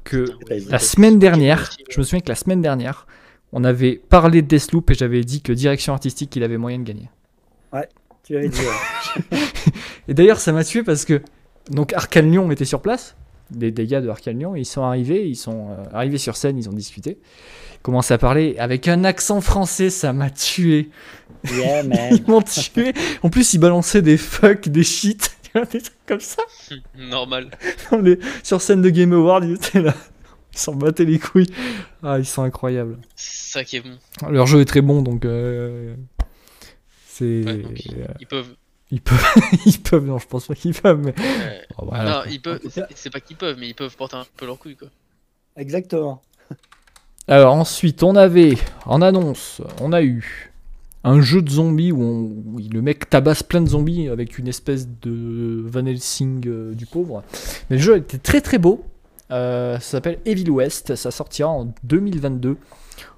[0.05, 0.57] que ouais.
[0.57, 0.73] hésité.
[0.73, 1.85] la semaine dernière, ouais.
[1.91, 3.07] je me souviens que la semaine dernière,
[3.53, 6.85] on avait parlé de Deathloop et j'avais dit que direction artistique, il avait moyen de
[6.85, 7.09] gagner.
[8.25, 9.39] Tu l'avais dit, ouais.
[10.09, 11.21] Et d'ailleurs, ça m'a tué parce que
[11.71, 13.17] donc Arkane Lyon était sur place,
[13.51, 16.57] des, des gars de Arkane Lyon, ils sont arrivés, ils sont euh, arrivés sur scène,
[16.57, 17.19] ils ont discuté,
[17.75, 20.89] ils commencent à parler avec un accent français, ça m'a tué.
[21.53, 21.99] Yeah, man.
[22.13, 22.95] Ils m'ont tué.
[23.23, 25.37] En plus, ils balançaient des fuck, des shit,
[25.73, 26.43] des trucs comme ça.
[26.97, 27.51] Normal.
[27.93, 29.95] On est sur scène de Game Award, ils étaient là.
[30.53, 31.51] Ils s'en battaient les couilles.
[32.03, 32.99] Ah, ils sont incroyables.
[33.17, 33.99] C'est ça qui est bon.
[34.31, 35.95] Leur jeu est très bon, donc euh,
[37.07, 37.45] c'est.
[37.45, 38.55] Ouais, donc, euh, Ils peuvent.
[38.91, 39.35] ils peuvent,
[39.67, 40.05] ils peuvent.
[40.07, 41.15] Non, je pense pas qu'ils peuvent, mais.
[41.19, 42.11] euh, Oh, voilà.
[42.25, 42.61] Non, ils peuvent.
[42.95, 44.89] C'est pas qu'ils peuvent, mais ils peuvent porter un peu leur couille, quoi.
[45.57, 46.23] Exactement.
[47.27, 50.53] Alors ensuite, on avait en annonce, on a eu
[51.05, 55.63] un jeu de zombies où, le mec tabasse plein de zombies avec une espèce de
[55.67, 57.23] Van Helsing euh, du pauvre.
[57.69, 58.85] Mais le jeu était très très beau.
[59.31, 60.95] Euh, ça s'appelle Evil West.
[60.97, 62.57] Ça sortira en 2022.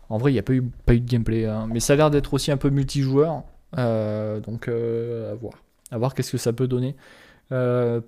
[0.09, 2.35] En vrai, il n'y a pas eu, de gameplay, hein, mais ça a l'air d'être
[2.35, 3.43] aussi un peu multijoueur.
[3.79, 5.55] Euh, donc à voir.
[5.93, 6.97] À voir qu'est-ce que ça peut donner.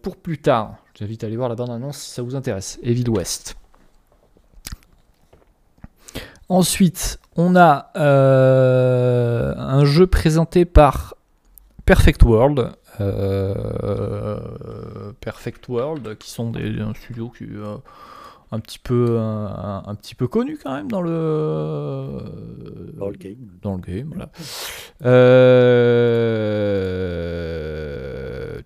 [0.02, 2.80] Pour plus tard, je t'invite à aller voir la bande-annonce si ça vous intéresse.
[2.82, 3.56] Evil West.
[6.48, 7.92] Ensuite, on a
[9.98, 11.14] jeu présenté par
[11.84, 12.70] Perfect World.
[13.00, 14.38] euh,
[15.20, 17.76] Perfect World, qui sont des, un studio qui euh,
[18.50, 22.22] un petit peu un, un petit peu connu quand même dans le
[22.96, 23.36] Dans le game.
[23.62, 24.08] dans le game.
[24.14, 24.30] Voilà.
[27.68, 28.60] Euh,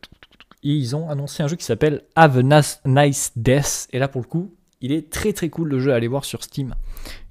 [0.63, 3.89] ils ont annoncé un jeu qui s'appelle Have a Nice- Nice Death.
[3.93, 6.25] Et là, pour le coup, il est très très cool le jeu à aller voir
[6.25, 6.75] sur Steam.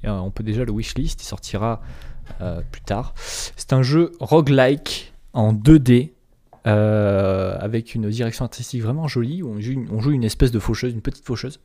[0.04, 1.82] Et, on peut déjà le wishlist, il sortira
[2.42, 3.14] euh, plus tard.
[3.18, 6.12] C'est un jeu roguelike en 2D.
[6.68, 10.52] euh, avec une direction artistique vraiment jolie, où on joue, une, on joue une espèce
[10.52, 11.60] de faucheuse, une petite faucheuse,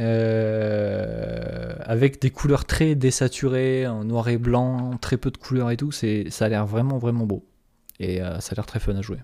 [0.00, 5.76] euh, avec des couleurs très désaturées, en noir et blanc, très peu de couleurs et
[5.76, 7.44] tout, c'est, ça a l'air vraiment vraiment beau.
[8.00, 9.18] Et ça a l'air très fun à jouer.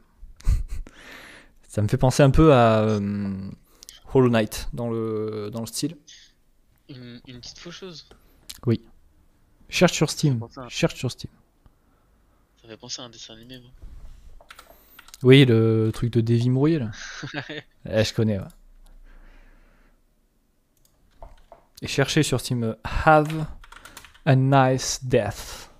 [1.68, 2.98] ça me fait penser un peu à
[4.12, 5.96] Hollow Knight dans le, dans le style.
[6.90, 8.06] Une, une petite faucheuse?
[9.73, 10.41] Cherche sur Steam.
[10.57, 11.31] à- Cherche sur Steam.
[12.61, 13.70] Ça fait penser à un dessin animé, moi.
[15.23, 16.91] Oui, le truc de Davy Mourier là.
[17.91, 18.39] Eh, je connais.
[18.39, 18.45] Ouais.
[21.81, 23.47] Et cherchez sur Steam euh, Have
[24.27, 25.70] a Nice Death.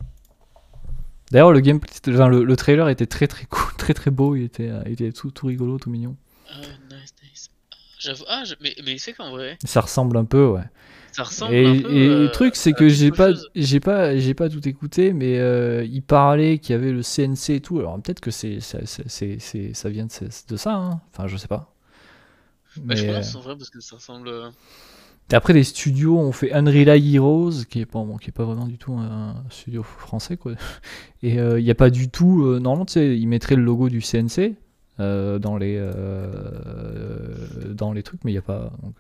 [1.31, 4.35] D'ailleurs, le enfin, le, le trailer était très très cool, très très beau.
[4.35, 6.17] Il était, euh, il était tout, tout rigolo, tout mignon.
[6.51, 6.59] Ah,
[6.91, 7.51] nice, nice.
[7.71, 8.25] Ah, J'avoue.
[8.29, 10.65] Ah, je- mais, mais c'est qu'en vrai, Ça ressemble un peu, ouais.
[11.13, 11.89] Ça ressemble Et, un peu.
[11.91, 15.39] et euh, le truc, c'est que j'ai pas, j'ai pas, j'ai pas tout écouté, mais
[15.39, 17.79] euh, il parlait qu'il y avait le CNC et tout.
[17.79, 20.75] Alors peut-être que c'est, ça, c'est, c'est- c'est- ça vient de, ça.
[20.75, 21.01] hein.
[21.13, 21.75] Enfin, je sais pas.
[22.77, 24.31] Bah, je pense euh, en vrai parce que ça ressemble.
[25.31, 28.45] Et après, les studios ont fait Unreal Heroes, qui est pas, bon, qui est pas
[28.45, 30.53] vraiment du tout un studio français, quoi.
[31.23, 32.45] Et euh, il n'y a pas du tout.
[32.45, 34.57] euh, normalement, tu sais, ils mettraient le logo du CNC
[35.01, 35.79] euh, dans les
[37.71, 38.73] dans les trucs, mais il n'y a pas.
[38.83, 38.95] Donc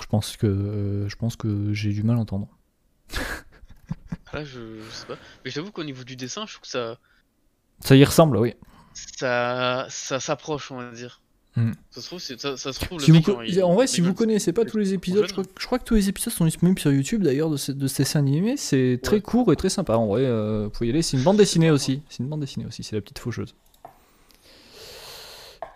[0.00, 2.48] je pense que euh, je pense que j'ai du mal à entendre.
[4.32, 5.16] Là, je, je sais pas.
[5.44, 6.98] Mais j'avoue qu'au niveau du dessin, je trouve que ça,
[7.80, 8.54] Ça y ressemble, oui.
[8.94, 11.20] ça, ça s'approche, on va dire.
[11.56, 11.70] Hmm.
[11.92, 13.74] Ça se trouve, ça, ça se trouve, le Si vous mec, co- genre, il- en
[13.74, 16.08] vrai, si vous connaissez pas tous les épisodes, je crois, je crois que tous les
[16.08, 18.56] épisodes sont disponibles sur YouTube d'ailleurs de, ce, de ce dessin animé.
[18.56, 19.22] C'est très Ouais.
[19.22, 20.22] court et très sympa en vrai.
[20.24, 21.02] euh, vous pouvez y aller.
[21.02, 22.02] C'est une bande dessinée aussi.
[22.08, 22.82] C'est une bande dessinée aussi.
[22.82, 23.54] C'est la petite faucheuse.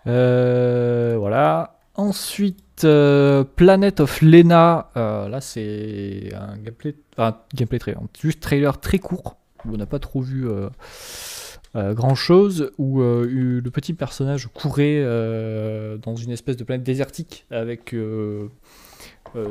[0.08, 1.77] Euh, voilà.
[1.98, 4.88] Ensuite, euh, Planet of Lena.
[4.96, 9.86] Euh, là, c'est un gameplay, enfin, gameplay trailer, juste trailer très court où on n'a
[9.86, 10.48] pas trop vu.
[10.48, 10.70] euh,
[11.74, 15.02] grand chose où le petit personnage courait
[16.00, 17.94] dans une espèce de planète désertique avec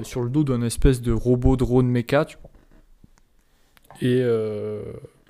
[0.04, 2.26] sur le dos d'un espèce de robot drone mecha
[4.02, 4.22] et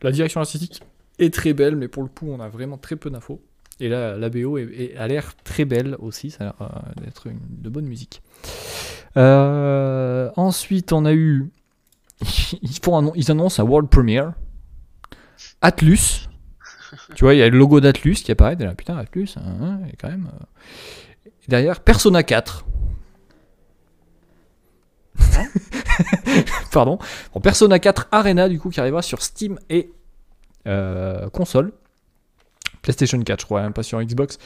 [0.01, 0.81] la direction artistique
[1.19, 3.41] est très belle mais pour le coup on a vraiment très peu d'infos
[3.79, 7.01] et là la BO est, est- a l'air très belle aussi ça a l'air euh,
[7.03, 8.21] d'être une, de bonne musique
[9.17, 11.49] Euh, ensuite on a eu
[12.61, 14.33] ils, font un- ils annoncent un world premiere
[15.61, 16.27] Atlus
[17.15, 18.55] tu vois, il y a le logo d'Atlus qui apparaît.
[18.55, 20.29] là, putain, Atlus, hein, hein, et quand même.
[20.33, 20.45] euh.
[21.25, 22.65] Et derrière, Persona 4.
[26.71, 26.97] Pardon.
[27.33, 29.91] Bon, Persona 4 Arena, du coup, qui arrivera sur Steam et
[30.65, 31.73] euh, console.
[32.87, 34.37] PlayStation 4, je crois, hein, pas sur Xbox.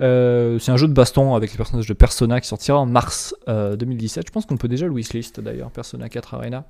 [0.00, 3.34] Euh, c'est un jeu de baston avec les personnages de Persona qui sortira en mars
[3.48, 4.24] euh, 2017.
[4.28, 6.64] Je pense qu'on peut déjà le wishlist d'ailleurs, Persona 4 Arena.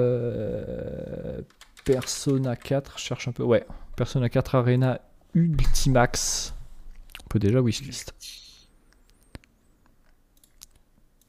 [0.00, 1.40] Euh,
[1.84, 3.44] Persona 4, je cherche un peu.
[3.44, 3.64] Ouais,
[3.94, 5.00] Persona 4 Arena
[5.34, 6.52] Ultimax.
[7.24, 8.12] On peut déjà wishlist.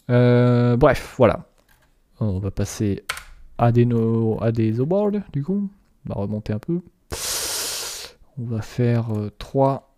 [0.10, 1.46] Euh, bref, voilà.
[2.20, 3.04] On va passer
[3.60, 5.70] à des, no- à des awards, du coup.
[6.06, 6.82] On va remonter un peu.
[8.40, 9.08] On va faire
[9.38, 9.90] 3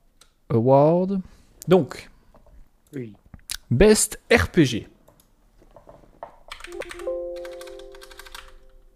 [0.50, 1.18] awards.
[1.68, 2.10] Donc,
[2.94, 3.16] Oui.
[3.72, 4.88] Best RPG.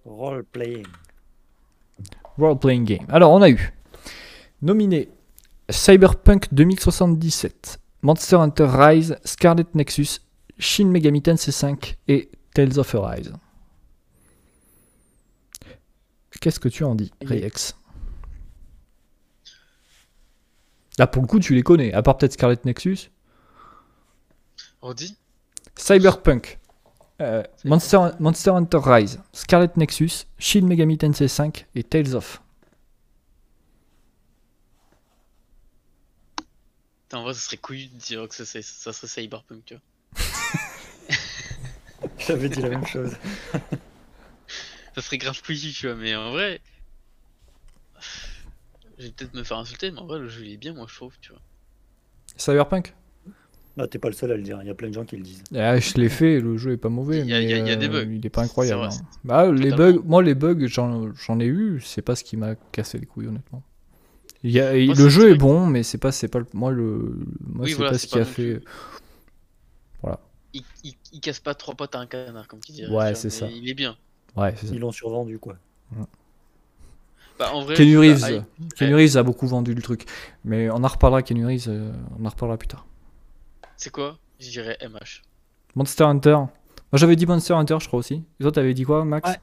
[0.06, 0.86] Role playing.
[2.38, 3.06] Role Playing Game.
[3.10, 3.74] Alors, on a eu
[4.62, 5.10] nominé
[5.70, 10.20] Cyberpunk 2077, Monster Hunter Rise, Scarlet Nexus,
[10.60, 13.34] Shin Megami Tensei 5 et Tales of Arise.
[16.40, 17.12] Qu'est-ce que tu en dis.
[17.26, 17.76] Rex
[20.98, 23.10] Là, pour le coup, tu les connais, à part peut-être Scarlet Nexus.
[24.82, 25.16] Redis
[25.76, 26.60] Cyberpunk,
[27.22, 32.42] euh, Monster, Monster Hunter Rise, Scarlet Nexus, Shin Megami Tensei 5 et Tales of.
[37.14, 40.14] En vrai, ça serait couillu de dire que ça, c'est- ça serait Cyberpunk, tu vois.
[42.20, 43.12] J'avais dit la même chose.
[44.96, 46.60] Ça serait grave couillu, tu vois, mais en vrai.
[48.98, 50.86] Je vais peut-être me faire insulter, mais en vrai, le jeu il est bien, moi
[50.90, 51.42] je trouve, tu vois.
[52.36, 52.96] Cyberpunk
[53.78, 54.60] Non, t'es pas le seul à le dire.
[54.62, 55.44] Il y a plein de gens qui le disent.
[55.56, 57.54] Ah, je l'ai fait, le jeu est pas mauvais, Il y a- mais il y
[57.54, 58.12] a- il y a des euh, bugs.
[58.12, 58.82] il est pas incroyable.
[58.88, 59.06] Vrai, hein.
[59.24, 62.56] Bah, les bugs, moi les bugs, j'en j'en ai eu, c'est pas ce qui m'a
[62.72, 63.64] cassé les couilles honnêtement.
[64.44, 66.72] Il y a- Moi, le jeu est bon, mais c'est pas, c'est pas le, moi
[66.72, 68.56] le, moi Oui, c'est voilà, pas ce qui a fait.
[68.60, 68.64] plus-
[70.02, 70.20] Voilà.
[70.54, 72.92] Il, il, il casse pas trois potes à un canard, comme tu dirais.
[72.92, 73.48] Ouais, tu vois, c'est ça.
[73.48, 73.98] Il est bien.
[74.36, 74.74] Ouais, c'est ça.
[74.74, 75.58] Ils l'ont survendu, quoi.
[77.40, 78.44] Bah, en vrai, Kenny Reeves,
[78.80, 80.06] Reeves a beaucoup vendu le truc,
[80.44, 81.22] mais on en reparlera.
[81.22, 82.86] Keanu Reeves, euh, on en reparlera plus tard.
[83.76, 84.18] C'est quoi?
[84.40, 85.22] Je dirais MH.
[85.76, 86.32] Monster Hunter.
[86.36, 86.50] Moi
[86.96, 88.24] j'avais dit Monster Hunter, je crois aussi.
[88.40, 89.30] Et toi t'avais dit quoi, Max?
[89.30, 89.36] Ouais.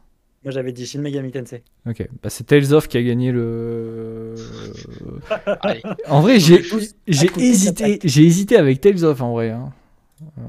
[0.42, 1.62] Moi, j'avais dit Shin Megami Tensei.
[1.88, 4.34] Ok, bah, c'est Tales of qui a gagné le.
[6.08, 6.62] En vrai, j'ai
[7.38, 9.50] hésité, j'ai hésité avec Tales of en vrai.
[9.52, 9.72] Hein.
[10.38, 10.42] Euh,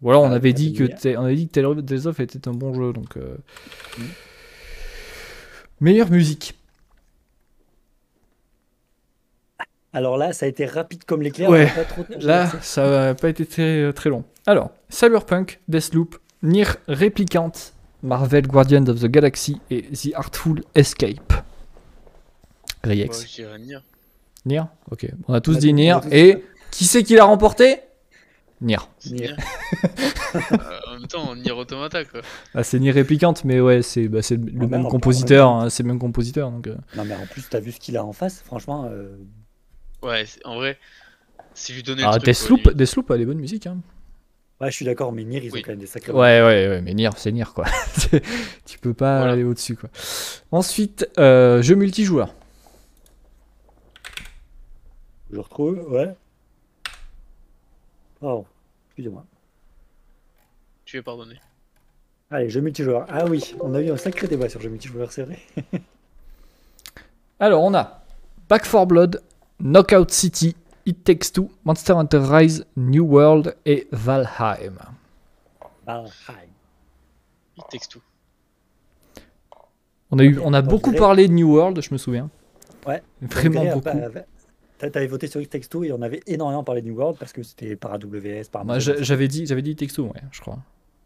[0.00, 0.84] Ou alors on Ah, avait bah, dit que
[1.18, 3.16] on avait dit que Tales Tales of était un bon jeu donc.
[3.18, 3.36] euh.
[3.98, 4.02] Mm.
[5.80, 6.54] Meilleure musique.
[9.92, 11.48] Alors là, ça a été rapide comme l'éclair.
[11.48, 14.24] Ouais, pas trop Là, ça n'a pas été très, très long.
[14.46, 17.52] Alors, Cyberpunk, Deathloop, Nier Replicant,
[18.02, 21.32] Marvel Guardians of the Galaxy et The Artful Escape.
[21.32, 23.34] Moi, Riex.
[23.34, 23.78] dirais Nier.
[24.44, 25.96] Nier Ok, on a tous On a dit Nier.
[26.02, 27.80] tous Et qui c'est qui l'a remporté?
[28.60, 28.76] Nier.
[29.10, 29.16] Nier.
[29.18, 29.36] Nier.
[30.52, 32.20] Euh, même temps, Nier Automata quoi.
[32.54, 35.48] Ah, c'est Nier Replicant, mais ouais, c'est bah, c'est le Ah, même compositeur.
[35.50, 36.50] hein, c'est le même compositeur.
[36.50, 36.76] Donc, euh.
[36.96, 38.40] Non, mais en plus, t'as vu ce qu'il a en face.
[38.44, 39.16] Franchement, euh,
[40.02, 40.78] Ouais, en vrai,
[41.54, 42.70] si je lui donnais Ah, Deathloop.
[42.74, 43.66] Deathloop a des bonnes musiques.
[43.66, 43.78] Hein.
[44.60, 45.60] ouais, je suis d'accord, mais Nier, ils Oui.
[45.60, 46.12] ont quand même des sacrés.
[46.12, 47.64] Ouais, ouais, ouais, mais Nier, c'est Nier, quoi.
[48.66, 49.32] Tu peux pas Voilà.
[49.32, 49.88] aller au-dessus, quoi.
[50.52, 52.34] Ensuite, euh, jeu multijoueur.
[55.32, 56.14] Je retrouve, ouais.
[58.22, 58.44] Oh,
[58.88, 59.24] excusez-moi.
[60.86, 61.34] Tu es pardonné.
[62.30, 63.06] Allez, jeu multijoueur.
[63.08, 65.38] Ah oui, on a eu un sacré débat sur jeu multijoueur, c'est vrai.
[67.40, 68.02] Alors, on a
[68.48, 69.22] Back 4 Blood,
[69.60, 70.56] Knockout City,
[70.86, 74.78] It Takes Two, Monster Hunter Rise, New World et Valheim.
[75.84, 76.48] Valheim.
[77.58, 78.02] Il texte tout.
[80.12, 82.30] On a, eu, on a beaucoup parlé de New World, je me souviens.
[82.86, 83.02] Ouais.
[83.22, 83.80] Vraiment beaucoup.
[84.78, 87.18] t'a- T'avais voté sur It Takes Two et on avait énormément parlé de New World
[87.18, 90.22] parce que c'était par AWS, par Moi, j'avais dit, j'avais dit It Takes Two, ouais,
[90.30, 90.58] je crois.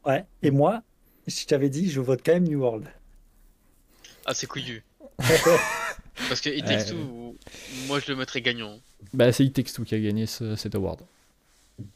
[0.06, 0.82] Ouais, et moi,
[1.26, 2.86] je t'avais dit, je vote quand même New World.
[4.26, 4.82] Ah, c'est couillu.
[6.28, 7.36] Parce que It Takes Two,
[7.86, 8.78] moi je le mettrais gagnant.
[9.14, 11.00] Bah, c'est It Takes Two qui a gagné ce- cet award.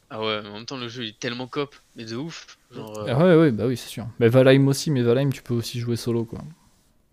[0.09, 2.57] Ah ouais, mais en même temps, le jeu il est tellement cop, mais de ouf.
[2.71, 4.07] Genre, euh, Ah ouais, ouais, bah oui, c'est sûr.
[4.19, 6.39] Mais Valheim aussi, mais Valheim, tu peux aussi jouer solo, quoi.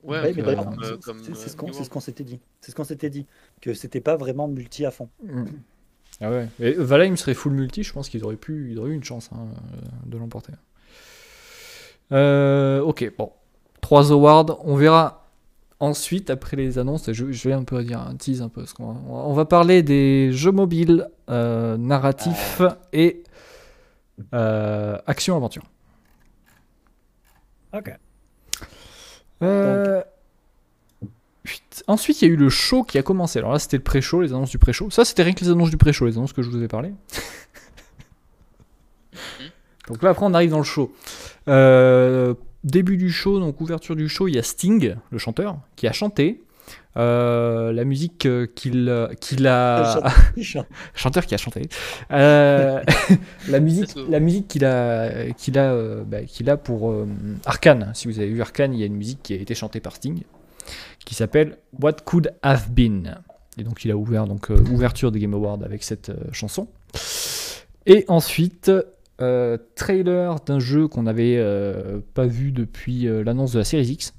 [0.04, 1.78] ouais, mais peu d'ailleurs, comme, euh, c'est- comme, c'est c'est ce euh, qu'on New c'est
[1.78, 1.86] World.
[1.86, 2.40] ce qu'on s'était dit.
[2.62, 3.26] C'est ce qu'on s'était dit.
[3.60, 5.10] Que c'était pas vraiment multi à fond.
[6.20, 6.48] Ah ouais.
[6.60, 9.28] Et Valheim serait full multi, je pense qu'ils auraient pu, ils auraient eu une chance
[9.32, 9.76] hein, euh,
[10.06, 10.52] de l'emporter.
[12.12, 13.32] Euh, ok, bon.
[13.80, 15.28] Trois awards, on verra
[15.80, 18.74] ensuite, après les annonces, je, je vais un peu dire, un tease un peu, parce
[18.78, 23.24] on va parler des jeux mobiles euh, narratifs et
[24.34, 25.64] euh, action-aventure.
[27.72, 27.92] Ok.
[31.88, 33.40] Ensuite, il y a eu le show qui a commencé.
[33.40, 34.90] Alors là, c'était le pré-show, les annonces du pré-show.
[34.90, 36.92] Ça, c'était rien que les annonces du pré-show, les annonces que je vous ai parlé.
[39.92, 40.92] Donc là, après, on arrive dans le show.
[41.48, 42.34] Euh,
[42.64, 45.92] début du show, donc ouverture du show, il y a Sting, le chanteur, qui a
[45.92, 46.40] chanté.
[46.96, 49.98] Euh, la musique euh, qu'il qu'il a
[50.94, 51.68] chanteur qui a chanté.
[52.10, 52.82] Euh,
[53.48, 57.06] la musique, la musique qu'il a, qu'il a, bah, qu'il a pour euh,
[57.46, 57.92] Arkane.
[57.94, 59.96] Si vous avez vu Arkane, il y a une musique qui a été chantée par
[59.96, 60.22] Sting,
[61.04, 63.18] qui s'appelle What Could Have Been.
[63.58, 66.68] Et donc il a ouvert donc euh, ouverture des Game Awards avec cette euh, chanson.
[67.86, 68.70] Et ensuite
[69.22, 73.86] euh, trailer d'un jeu qu'on n'avait euh, pas vu depuis euh, l'annonce de la Series
[73.92, 74.12] X.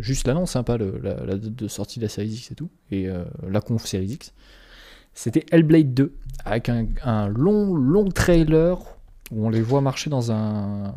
[0.00, 2.54] Juste l'annonce, hein, pas le- la, la date de sortie de la Series X et
[2.54, 3.08] tout, et
[3.48, 4.32] la conf Series X.
[5.14, 6.12] C'était Hellblade 2,
[6.44, 8.78] avec un, un long, long trailer
[9.30, 10.92] où on les voit marcher dans un.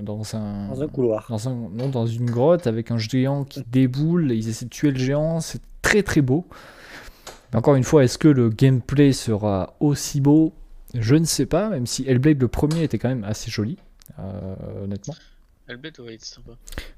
[0.00, 0.68] Dans un.
[0.68, 1.26] Dans un couloir.
[1.28, 4.70] dans un- non, dans une grotte avec un géant qui déboule et ils essaient de
[4.70, 5.40] tuer le géant.
[5.40, 6.46] C'est très très beau.
[7.52, 10.52] Mais encore une fois, est-ce que le gameplay sera aussi beau?
[10.94, 13.76] Je ne sais pas, même si Hellblade le premier était quand même assez joli,
[14.18, 15.14] euh, honnêtement.
[15.68, 16.52] Hellblade, ouais, c'est sympa.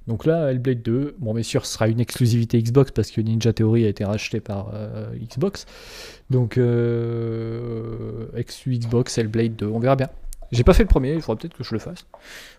[0.07, 3.53] Donc là, Hellblade 2, bon bien sûr, ce sera une exclusivité Xbox parce que Ninja
[3.53, 5.67] Theory a été racheté par euh, Xbox.
[6.31, 10.09] Donc, euh, exclu Xbox, Hellblade 2, on verra bien.
[10.53, 12.07] J'ai pas fait le premier, il faudra peut-être que je le fasse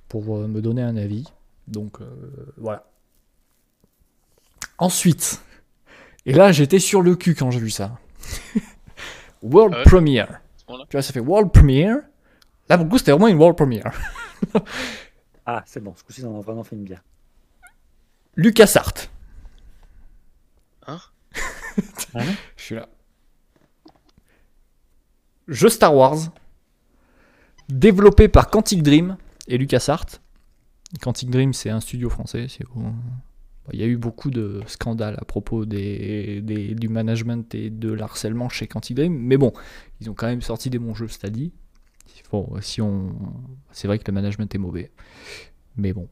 [0.09, 1.25] pour me donner un avis.
[1.67, 1.99] Donc
[2.57, 2.85] voilà.
[4.77, 5.41] Ensuite,
[6.25, 7.99] et là j'étais sur le cul quand j'ai vu ça.
[9.41, 10.40] World Ah Premiere.
[10.89, 11.97] Tu vois, ça fait World Premiere.
[12.69, 13.91] Là, pour le coup, c'était vraiment une World Premiere.
[15.45, 17.03] Ah, c'est bon, ce coup-ci, on a vraiment fait une bière.
[18.35, 18.93] LucasArts.
[20.85, 20.99] Hein?
[22.57, 22.87] Je suis là.
[25.47, 26.17] Jeu Star Wars,
[27.69, 29.17] développé par Quantic Dream
[29.47, 30.05] et LucasArts.
[31.01, 32.47] Quantic Dream, c'est un studio français.
[32.47, 32.93] c'est où-
[33.73, 37.91] Il y a eu beaucoup de scandales à propos des, des- du management et de
[37.91, 39.13] l'harcèlement chez Quantic Dream.
[39.17, 39.53] Mais bon,
[39.99, 41.51] ils ont quand même sorti des bons jeux, c'est dit.
[42.31, 43.11] Bon, si on...
[43.73, 44.89] C'est vrai que le management est mauvais.
[45.75, 46.07] Mais bon,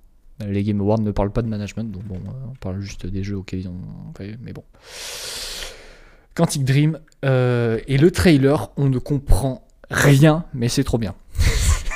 [0.45, 3.23] les Game Awards ne parlent pas de management, donc bon, euh, on parle juste des
[3.23, 3.79] jeux auxquels ils ont
[4.17, 4.37] fait.
[4.41, 4.63] Mais bon.
[6.35, 11.15] Quantic Dream euh, et le trailer, on ne comprend rien, mais c'est trop bien.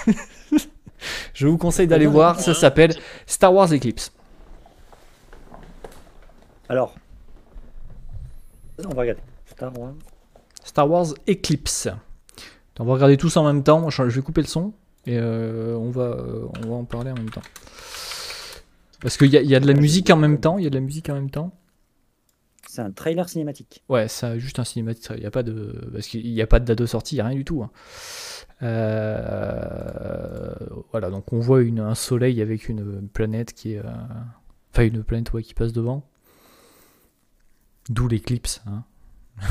[1.34, 2.93] Je vous conseille d'aller voir, ça s'appelle
[3.26, 4.14] Star Wars Eclipse.
[6.74, 6.96] Alors,
[8.84, 9.22] on va regarder.
[9.46, 9.94] Star Wars.
[10.64, 11.88] Star Wars Eclipse.
[12.80, 13.92] On va regarder tous en même temps.
[13.92, 14.74] Je vais couper le son
[15.06, 17.44] et euh, on, va, euh, on va en parler en même temps.
[19.02, 20.58] Parce qu'il y, y a de la musique en même temps.
[20.58, 21.52] Il y a de la musique en même temps.
[22.68, 23.84] C'est un trailer cinématique.
[23.88, 25.12] Ouais, c'est juste un cinématique.
[25.14, 27.18] Il n'y a pas de, parce qu'il n'y a pas de date de sortie, il
[27.18, 27.62] n'y a rien du tout.
[27.62, 27.70] hein.
[28.64, 30.56] Euh,
[30.92, 33.82] Voilà, donc on voit une, un soleil avec une planète qui est,
[34.72, 36.02] enfin une planète ouais, qui passe devant.
[37.90, 38.62] D'où l'éclipse.
[38.66, 38.84] hein.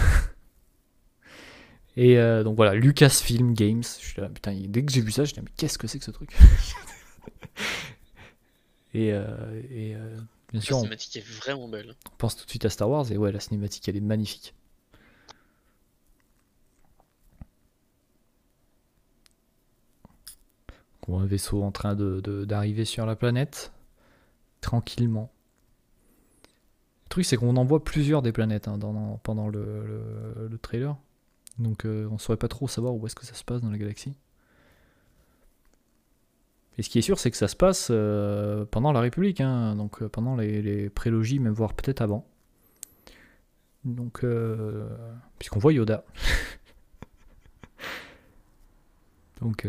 [1.96, 3.82] Et euh, donc voilà, Lucasfilm Games.
[3.82, 5.86] Je suis là, putain, dès que j'ai vu ça, je me dis mais qu'est-ce que
[5.86, 6.34] c'est que ce truc?
[8.94, 10.16] Et, euh, et, euh,
[10.50, 11.94] bien La sûr, on, cinématique est vraiment belle.
[12.12, 14.54] on pense tout de suite à Star Wars et ouais, la cinématique elle est magnifique.
[21.08, 23.72] On voit un vaisseau en train de- de- d'arriver sur la planète
[24.60, 25.32] tranquillement.
[27.12, 28.78] Truc c'est qu'on en voit plusieurs des planètes hein,
[29.22, 30.96] pendant le, le- le trailer.
[31.58, 33.76] Donc euh, on saurait pas trop savoir où est-ce que ça se passe dans la
[33.76, 34.14] galaxie.
[36.78, 39.76] Et ce qui est sûr, c'est que ça se passe euh, pendant la République, hein,
[39.76, 42.26] donc euh, pendant les, prélogies, même voire peut-être avant.
[43.84, 44.24] Donc,
[45.38, 46.06] puisqu'on voit Yoda.
[49.42, 49.68] donc,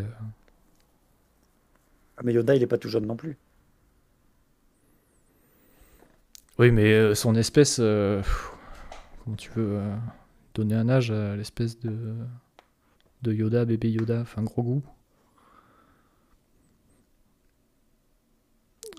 [2.16, 3.38] Ah, mais Yoda, il est pas tout jeune non plus.
[6.60, 8.22] Oui, mais euh, son espèce, euh,
[9.24, 9.96] comment tu veux euh,
[10.54, 12.16] donner un âge à l'espèce de,
[13.22, 14.84] de Yoda, bébé Yoda, enfin gros goût.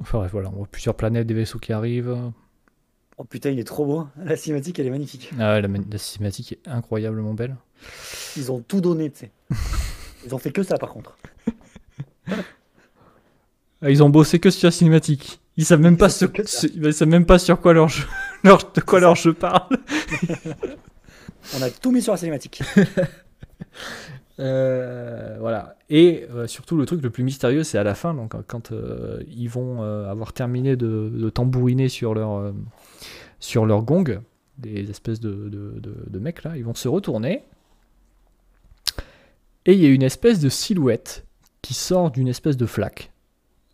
[0.00, 2.16] Enfin bref, voilà, on voit plusieurs planètes, des vaisseaux qui arrivent.
[3.16, 4.08] Oh putain, il est trop beau.
[4.16, 5.30] La cinématique, elle est magnifique.
[5.38, 7.56] Ah ouais, la, la cinématique est incroyablement belle.
[8.36, 9.30] Ils ont tout donné, tu sais.
[10.26, 11.16] Ils ont fait que ça, par contre.
[13.82, 15.40] Ah, Ils ont bossé que sur la cinématique.
[15.56, 18.04] Ils savent même pas, ils savent même pas sur quoi leur jeu,
[18.44, 19.76] leur- de quoi leur jeu parle.
[21.56, 22.62] On a tout mis sur la cinématique.
[24.40, 25.76] Euh, voilà.
[25.90, 29.22] Et euh, surtout, le truc le plus mystérieux, c'est à la fin, donc quand euh,
[29.28, 32.52] ils vont avoir terminé de, de tambouriner sur leur,
[33.38, 34.20] sur leur gong,
[34.58, 37.44] des espèces de- de mecs là, ils vont se retourner.
[39.66, 41.24] Et il y a une espèce de silhouette
[41.62, 43.12] qui sort d'une espèce de flaque.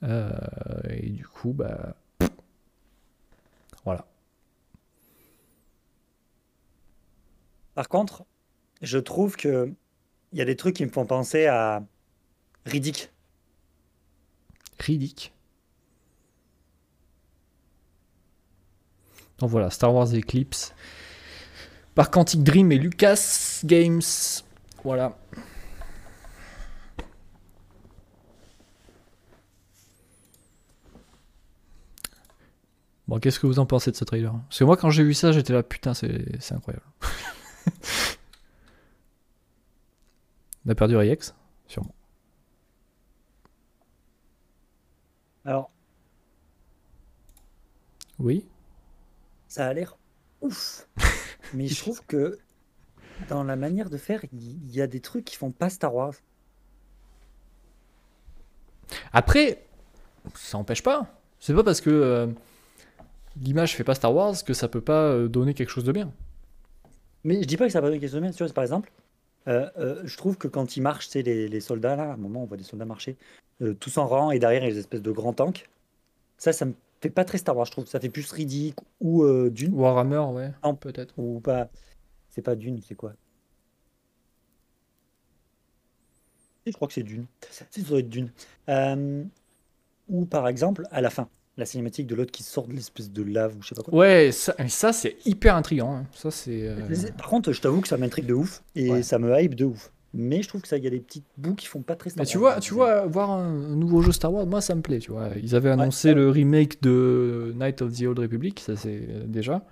[0.02, 0.30] Euh,
[0.88, 1.94] et du coup, bah.
[3.84, 4.06] Voilà.
[7.74, 8.24] Par contre,
[8.82, 9.72] je trouve que
[10.32, 11.82] il y a des trucs qui me font penser à
[12.66, 13.10] Riddick.
[14.78, 15.32] Riddick.
[19.38, 20.74] Donc voilà, Star Wars Eclipse.
[21.94, 24.02] Par Quantic Dream et Lucas Games.
[24.84, 25.16] Voilà.
[33.10, 34.32] Bon, qu'est-ce que vous en pensez de ce trailer?
[34.32, 36.86] Parce que moi, quand j'ai vu ça, j'étais là, putain, c'est incroyable.
[40.64, 41.34] On a perdu Rex
[41.66, 41.92] Sûrement.
[45.44, 45.72] Alors,
[48.20, 48.46] Oui?
[49.48, 49.98] Ça a l'air
[50.40, 50.86] ouf.
[51.52, 52.38] Mais je trouve que
[53.28, 55.92] dans la manière de faire, il il y a des trucs qui font pas Star
[55.92, 56.14] Wars.
[59.12, 59.66] Après,
[60.36, 61.12] ça n'empêche pas.
[61.40, 62.28] C'est pas parce que euh,
[63.40, 66.12] l'image fait pas Star Wars que ça peut pas euh, donner quelque chose de bien.
[67.24, 68.30] Mais je dis pas que ça va donner quelque chose de bien.
[68.30, 68.92] Tu vois, par exemple,
[69.48, 72.16] euh, euh, je trouve que quand ils marchent, c'est les, les soldats là, à un
[72.16, 73.16] moment on voit des soldats marcher,
[73.62, 75.68] euh, tous en rang et derrière il y a des espèces de grands tanks.
[76.38, 77.86] Ça, ça me fait pas très Star Wars, je trouve.
[77.86, 79.74] Ça fait plus Riddick ou Dune.
[79.74, 80.52] Warhammer, ouais.
[80.64, 80.74] Non.
[80.74, 81.14] Peut-être.
[81.18, 81.68] Ou pas.
[82.30, 83.12] C'est pas Dune, c'est quoi?
[86.66, 87.26] Je crois que c'est Dune.
[87.50, 88.30] C'est ça doit être Dune.
[90.08, 91.28] Ou par exemple, à la fin,
[91.60, 93.96] la cinématique de l'autre qui sort de l'espèce de lave ou je sais pas quoi.
[93.96, 95.94] Ouais, ça, c'est hyper intriguant.
[95.94, 96.06] hein.
[96.14, 96.66] Ça, c'est.
[96.66, 96.76] euh,
[97.16, 99.02] Par contre, je t'avoue que ça m'intrigue de ouf et Ouais.
[99.02, 99.92] ça me hype de ouf.
[100.12, 102.10] Mais je trouve que ça, il y a des petites bouts qui font pas très
[102.10, 104.80] Star Mais tu vois, tu vois, voir un nouveau jeu Star Wars, moi ça me
[104.82, 105.28] plaît, tu vois.
[105.40, 106.14] Ils avaient annoncé ouais.
[106.14, 109.62] le remake de Night of the Old Republic, ça c'est euh, déjà.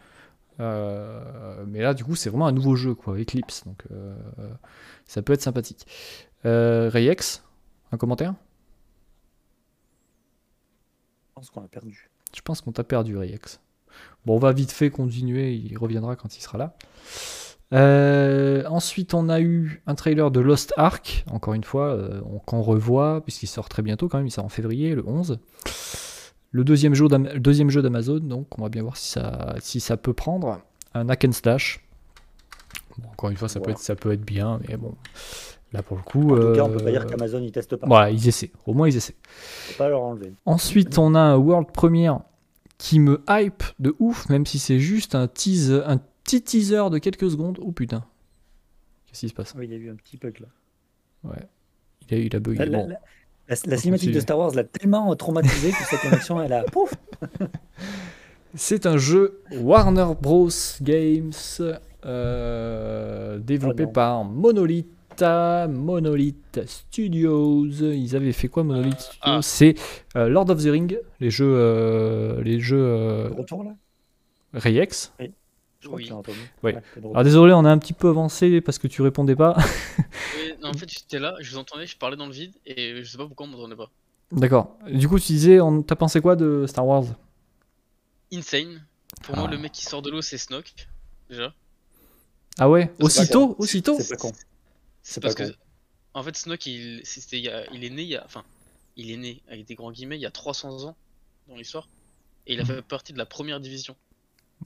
[0.61, 3.65] Euh, mais là, du coup, c'est vraiment un nouveau jeu, quoi, Eclipse.
[3.67, 4.15] Donc, euh,
[5.07, 5.87] ça peut être sympathique.
[6.47, 7.43] Euh, Rayex,
[7.93, 8.35] un commentaire?
[11.39, 12.11] Pense qu'on a perdu.
[12.35, 13.61] Je pense qu'on t'a perdu, Rayex.
[14.27, 16.75] Bon, on va vite fait continuer, il reviendra quand il sera là.
[17.75, 22.39] Euh, ensuite, on a eu un trailer de Lost Ark, encore une fois, euh, on-
[22.39, 25.39] qu'on revoit, puisqu'il sort très bientôt quand même, il sort en février, le 11.
[26.51, 29.97] Le deuxième jeu deuxième jeu d'Amazon, donc on va bien voir si ça, si ça
[29.99, 30.61] peut prendre.
[30.95, 31.85] Un hack and slash.
[32.97, 34.95] Bon, encore une fois, ça, peut être, ça peut être bien, mais bon,
[35.73, 36.35] là pour le coup.
[36.35, 37.87] En tout cas, on peut pas euh, dire qu'Amazon ils testent pas.
[37.87, 39.17] Voilà, ils essaient, au moins ils essaient.
[39.23, 40.33] Faut pas leur enlever.
[40.47, 42.21] Ensuite, on a un World Premiere
[42.79, 46.99] qui me hype de ouf, même si c'est juste un tease, un petit teaser de
[46.99, 47.59] quelques secondes.
[47.61, 48.05] Oh putain.
[49.07, 49.55] Qu'est-ce qui se passe?
[49.59, 50.47] Oui, il y a eu un petit bug là.
[51.25, 51.43] Ouais.
[52.11, 52.65] Il a, il a bugué.
[52.65, 52.87] La, Bon.
[52.89, 52.95] la-
[53.49, 56.65] la- la On cinématique de Star Wars l'a tellement traumatisé que sa connexion, elle a
[56.65, 56.93] pouf.
[58.55, 60.49] C'est un jeu Warner Bros.
[60.83, 61.33] Games
[62.05, 63.93] euh, développé Oh non.
[63.93, 64.89] par Monolith.
[65.23, 67.67] Monolith Studios.
[67.67, 69.41] Ils avaient fait quoi Monolith Studios ah.
[69.43, 69.75] C'est
[70.17, 73.71] euh, Lord of the Ring, les jeux, euh, les jeux euh, retour là?
[74.55, 75.13] Reyex.
[75.81, 76.11] Je crois Oui.
[76.63, 76.73] Oui.
[76.73, 79.57] Ouais, Alors désolé, on a un petit peu avancé parce que tu répondais pas.
[80.61, 83.09] Non, en fait, j'étais là, je vous entendais, je parlais dans le vide et je
[83.09, 83.89] sais pas pourquoi on m'entendait pas.
[84.33, 84.77] D'accord.
[84.91, 87.05] Du coup, tu disais, on- t'as pensé quoi de Star Wars?
[88.33, 88.83] Insane.
[89.23, 89.43] Pour Ah.
[89.43, 90.75] moi, le mec qui sort de l'eau, c'est Snoke.
[91.31, 91.55] Déjà.
[92.59, 92.93] Ah ouais?
[92.99, 93.55] Aussitôt?
[93.59, 93.97] Aussitôt?
[94.01, 94.33] C'est pas con.
[95.11, 95.51] C'est parce pas que.
[95.53, 95.57] con.
[96.15, 97.03] En fait, Snoke, il,
[97.33, 98.25] il a- il est né il y a.
[98.25, 98.45] Enfin,
[98.97, 100.97] il est né, avec des grands guillemets, il y a 300 ans
[101.47, 101.89] dans l'histoire.
[102.47, 103.95] Et il a fait partie de la première division.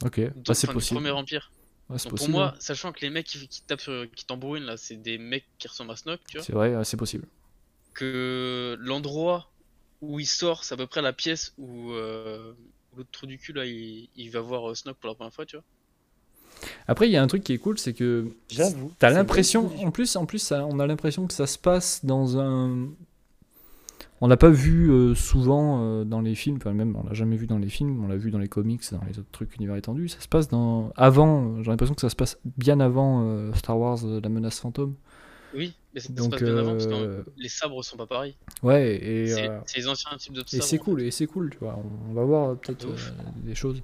[0.05, 0.97] Ok, Donc, bah, c'est enfin, du possible.
[1.01, 1.53] premier empire.
[1.89, 2.17] Ouais, Donc possible.
[2.19, 2.61] pour moi, hein.
[2.61, 5.69] sachant que les mecs qui, qui tapent sur, qui tambourinent là, c'est des mecs qui
[5.69, 6.47] ressemblent à Snoke, tu vois.
[6.47, 7.27] C'est vrai, c'est possible.
[7.95, 9.51] Que l'endroit
[10.01, 12.55] où il sort, c'est à peu près la pièce où euh,
[12.97, 15.45] l'autre trou du cul là, il, il va voir euh, Snoke pour la première fois,
[15.47, 15.65] tu vois.
[16.89, 18.93] Après, il y a un truc qui est cool, c'est que J'avoue.
[18.99, 22.05] T'as c'est l'impression, en plus, en plus, ça- on a l'impression que ça se passe
[22.05, 22.89] dans un.
[24.21, 27.35] On l'a pas vu euh, souvent euh, dans les films, enfin même on l'a jamais
[27.37, 29.75] vu dans les films, on l'a vu dans les comics, dans les autres trucs univers
[29.75, 30.09] étendus.
[30.09, 31.61] Ça se passe dans avant.
[31.63, 34.95] J'ai l'impression que ça se passe bien avant euh, Star Wars, euh, la menace fantôme.
[35.55, 38.37] Oui, mais ça se Donc, passe bien avant parce que les sabres sont pas pareils.
[38.63, 40.63] Ouais, et, C'est euh, c'est les anciens types de et sabres.
[40.65, 41.77] c'est en cool, et c'est cool, tu vois.
[41.79, 42.95] On, on va voir peut-être euh,
[43.45, 43.83] des choses.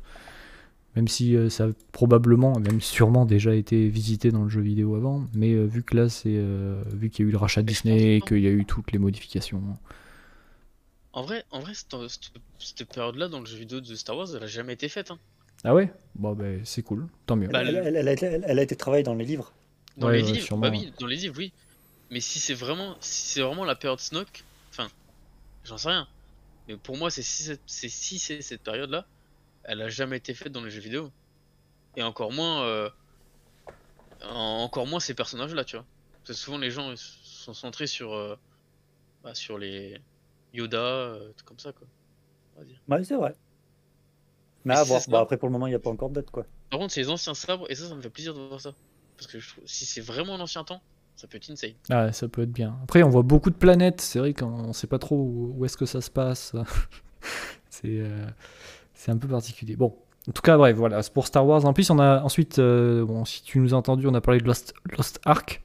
[0.99, 4.96] Même si euh, ça a probablement, même sûrement déjà été visité dans le jeu vidéo
[4.96, 6.36] avant, mais euh, vu que là, c'est
[6.94, 8.26] vu qu'il y a eu le rachat de Disney, pas.
[8.26, 9.62] qu'il y a eu toutes les modifications.
[11.12, 14.46] En vrai, en vrai cette, période-là dans le jeu vidéo de Star Wars, elle a
[14.46, 15.11] jamais été faite.
[15.11, 15.20] Hein.
[15.64, 15.92] Ah ouais?
[16.14, 17.49] Bon, ben c'est cool, tant mieux.
[17.49, 19.53] Bah, Elle, elle- elle a été, elle- elle a été travaillée dans les livres.
[19.96, 21.53] Dans Ouais, les ouais, livres, sûrement, bah oui, dans les livres, oui.
[22.11, 24.90] Mais si c'est vraiment, si c'est vraiment la période Snoke, enfin,
[25.64, 26.09] j'en sais rien.
[26.68, 29.09] Mais pour moi, c'est si c'est c'est- si c'est cette période-là,
[29.69, 31.11] elle a jamais été faite dans les jeux vidéo.
[31.97, 32.91] Et encore moins, euh,
[34.25, 35.85] en- encore moins ces personnages-là, tu vois.
[36.25, 38.37] Parce que souvent les gens sont centrés sur, euh,
[39.23, 40.01] bah, sur les
[40.55, 41.87] Yoda, euh, tout comme ça, quoi.
[42.57, 42.81] On va dire.
[42.89, 43.35] Ouais, c'est vrai.
[44.64, 45.01] Mais Mais à si voir.
[45.03, 45.21] ça.
[45.21, 46.45] après, pour le moment, il n'y a pas encore de date, quoi.
[46.71, 48.73] Par contre, c'est les anciens sabres, et ça, ça me fait plaisir de voir ça.
[49.16, 50.83] Parce que je trouve, si c'est vraiment l'ancien temps,
[51.16, 51.73] ça peut être insane.
[51.91, 52.79] Ah, ça peut être bien.
[52.83, 55.77] Après, on voit beaucoup de planètes, c'est vrai qu'on sait pas trop où, où est-ce
[55.77, 56.55] que ça se passe.
[57.71, 58.27] c'est euh,
[58.99, 59.76] c'est un peu particulier.
[59.76, 59.94] Bon,
[60.28, 61.64] en tout cas, bref, voilà, c'est pour Star Wars.
[61.64, 64.40] En plus, on a ensuite, euh, bon, si tu nous as entendu, on a parlé
[64.40, 65.62] de Lost, Lost Ark.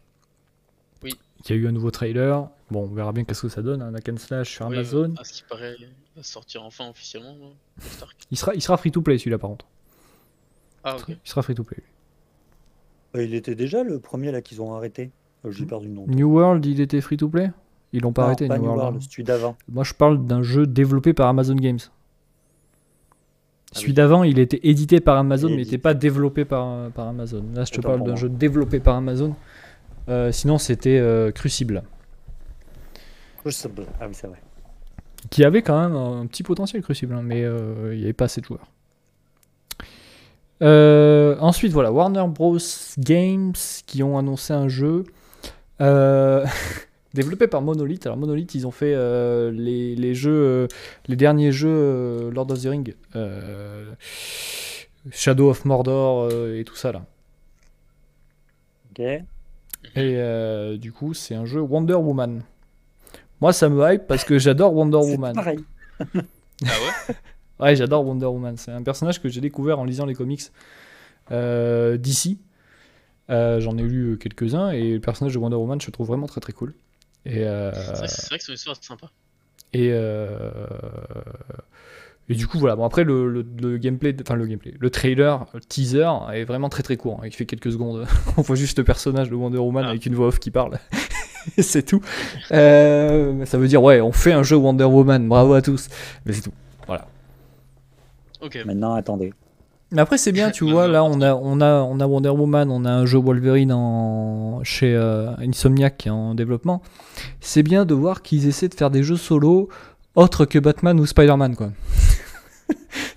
[1.03, 1.15] Oui.
[1.43, 2.47] Il y a eu un nouveau trailer.
[2.69, 5.11] Bon, on verra bien qu'est-ce que ça donne, un hack and slash sur Oui, Amazon.
[5.17, 7.35] euh, à ce qui paraît, il va sortir enfin officiellement.
[7.43, 8.17] hein, Lost Ark.
[8.31, 9.65] Il sera, il sera free to play celui-là, par contre.
[10.83, 11.05] Ah, ok.
[11.09, 11.79] Il sera free to play.
[13.15, 15.11] Euh, Il était déjà le premier là qu'ils ont arrêté.
[15.45, 16.05] Euh, J'ai perdu le nom.
[16.07, 17.51] New World, il était free to play
[17.91, 18.81] Ils l'ont pas Non, arrêté, pas New New World.
[18.83, 19.07] World, hein.
[19.09, 19.57] celui d'avant.
[19.67, 21.79] Moi, je parle d'un jeu développé par Amazon Games.
[23.75, 23.95] Ah Celui oui.
[23.95, 27.43] d'avant, il était édité par Amazon, mais il n'était pas développé par, par Amazon.
[27.55, 29.35] Là, je te Autant parle d'un jeu développé par Amazon.
[30.09, 31.83] Euh, sinon, c'était euh, Crucible,
[33.39, 33.85] Crucible.
[33.99, 34.37] Ah oui, c'est vrai.
[35.29, 38.25] qui avait quand même un petit potentiel Crucible, hein, mais euh, il n'y avait pas
[38.25, 38.67] assez de joueurs.
[40.61, 42.57] Euh, ensuite, voilà, Warner Bros.
[42.97, 43.53] Games
[43.85, 45.03] qui ont annoncé un jeu
[45.81, 46.45] euh,
[47.13, 48.05] développé par Monolith.
[48.05, 50.67] Alors, Monolith, ils ont fait euh, les, les jeux, euh,
[51.07, 53.91] les derniers jeux euh, Lord of the Ring, euh,
[55.11, 57.05] Shadow of Mordor euh, et tout ça là.
[58.91, 58.99] Ok.
[58.99, 59.23] Et
[59.97, 62.43] euh, du coup, c'est un jeu Wonder Woman.
[63.41, 65.33] Moi, ça me hype parce que j'adore Wonder C'est Woman.
[65.35, 65.59] pareil.
[65.99, 66.05] Ah
[66.65, 67.15] ouais?
[67.59, 68.57] Ouais, j'adore Wonder Woman.
[68.57, 70.41] C'est un personnage que j'ai découvert en lisant les comics
[71.31, 72.39] euh, d'ici.
[73.29, 76.25] Euh, J'en ai lu quelques-uns et le personnage de Wonder Woman, je le trouve vraiment
[76.27, 76.73] très très cool.
[77.25, 79.07] Et, euh, C'est vrai, c'est que son histoire est sympa.
[79.73, 80.49] et, euh,
[82.29, 82.75] et du coup, voilà.
[82.75, 86.69] Bon, après, le, le- le gameplay, enfin le gameplay, le trailer, le teaser est vraiment
[86.69, 87.19] très très court.
[87.21, 87.25] hein.
[87.27, 88.05] Il fait quelques secondes.
[88.37, 89.89] On voit juste le personnage de Wonder Woman Ah.
[89.89, 90.77] avec une voix off qui parle.
[91.59, 92.01] C'est tout.
[92.53, 95.27] Euh, ça veut dire, ouais, on fait un jeu Wonder Woman.
[95.27, 95.89] Bravo à tous.
[96.25, 96.53] Mais c'est tout.
[98.39, 98.57] Ok.
[98.65, 99.33] Maintenant, attendez.
[99.93, 100.87] Mais après, c'est bien, tu vois.
[100.87, 104.63] Là, on a, on, a, on a Wonder Woman, on a un jeu Wolverine en,
[104.63, 106.81] chez euh, Insomniac qui est en développement.
[107.39, 109.69] C'est bien de voir qu'ils essaient de faire des jeux solo
[110.15, 111.71] autres que Batman ou Spider-Man, quoi.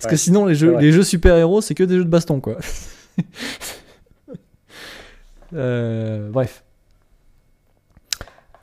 [0.01, 2.57] Parce que sinon, les jeux, les jeux super-héros, c'est que des jeux de baston, quoi.
[5.53, 6.65] Euh, bref.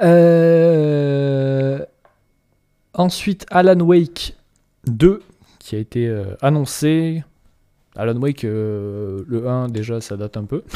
[0.02, 1.82] Euh,
[2.92, 4.36] Ensuite, Alan Wake
[4.86, 5.22] 2
[5.58, 7.24] qui a été annoncé.
[7.96, 10.62] Alan Wake, euh, le 1, déjà, ça date un peu.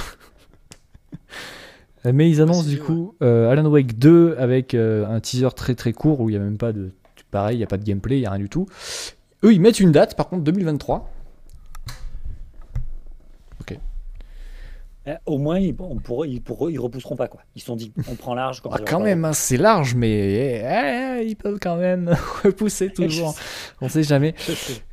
[2.06, 5.74] Euh, Mais ils annoncent du coup euh, Alan Wake 2 avec euh, un teaser très
[5.74, 6.92] très court où il n'y a même pas de.
[7.32, 8.66] Pareil, il n'y a pas de gameplay, il n'y a rien du tout.
[9.44, 11.10] Eux, ils mettent une date, par contre, 2023.
[15.26, 17.40] Au moins, ils, on pourra- ils, repousseront pas quoi.
[17.54, 18.62] Ils se sont dit, on prend large.
[18.64, 22.14] Ah, ça, on quand même, hein, c'est large, mais eh, eh, ils peuvent quand même
[22.44, 23.34] repousser toujours.
[23.80, 24.34] On sait jamais.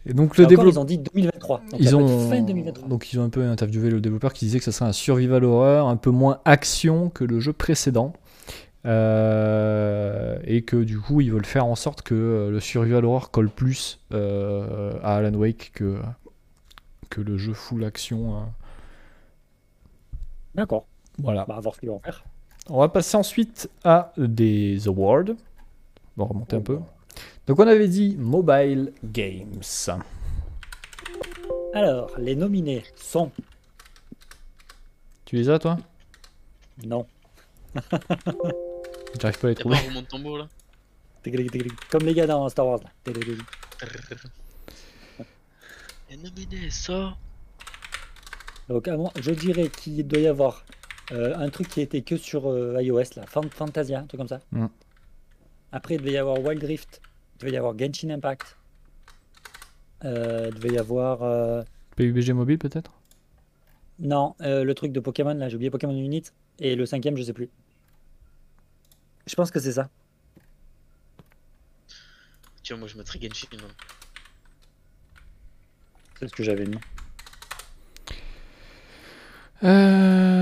[0.06, 0.74] Et donc le développeur.
[0.74, 1.62] Ils ont dit 2023.
[1.72, 2.88] Donc, Ils ça ont, fin 2023.
[2.88, 5.44] donc ils ont un peu interviewé le développeur qui disait que ce serait un survival
[5.44, 8.14] horror un peu moins action que le jeu précédent.
[8.86, 13.32] Euh, et que du coup ils veulent faire en sorte que euh, le survival horror
[13.32, 15.98] colle plus euh, à Alan Wake que,
[17.10, 18.44] que le jeu full action.
[20.56, 20.86] D'accord.
[21.20, 21.46] Voilà.
[21.48, 22.24] On va voir ce qu'ils vont faire.
[22.70, 25.36] On va passer ensuite à des awards.
[26.18, 26.80] On va remonter un peu.
[27.46, 29.62] Donc on avait dit Mobile Games.
[31.74, 33.32] Alors, les nominés sont.
[35.26, 35.78] Tu les as toi?
[36.84, 37.06] Non.
[39.22, 39.78] J'arrive pas à les pas trouver.
[39.78, 40.48] de tambour là?
[41.90, 42.80] Comme les gars dans Star Wars.
[42.84, 42.90] Là.
[43.04, 43.40] Tigling.
[46.10, 47.18] Et nominé, ça
[48.70, 50.66] Donc, moi, je dirais qu'il doit y avoir
[51.12, 54.28] euh, un truc qui était que sur euh, iOS, là, Fan- Fantasia, un truc comme
[54.28, 54.42] ça.
[54.52, 54.66] Mm.
[55.72, 57.02] Après, il devait y avoir Wild Rift,
[57.36, 58.58] il devait y avoir Genshin Impact.
[60.04, 61.22] Euh, il devait y avoir.
[61.24, 61.64] euh,
[61.96, 62.92] PUBG mobile peut-être?
[64.00, 66.24] Non, euh, le truc de Pokémon, là, j'ai oublié Pokémon Unit.
[66.60, 67.50] Et le cinquième, je sais plus.
[69.28, 69.90] Je pense que c'est ça.
[72.68, 73.48] Vois, moi je mettrais Genshin.
[73.54, 73.68] hein.
[76.20, 76.78] C'est ce que j'avais mis.
[79.64, 80.36] Euh...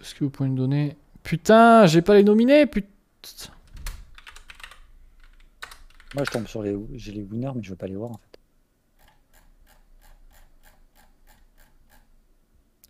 [0.00, 2.88] Est-ce que vous pouvez me donner Putain, j'ai pas les nominés, putain.
[6.14, 8.18] Moi, je tombe sur les, j'ai les winners, mais je veux pas les voir en
[8.18, 8.38] fait.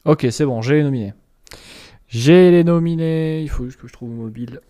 [0.04, 1.14] Ok, c'est bon, j'ai les nominés.
[2.08, 3.42] J'ai les nominés.
[3.42, 4.60] Il faut juste que je trouve mobile.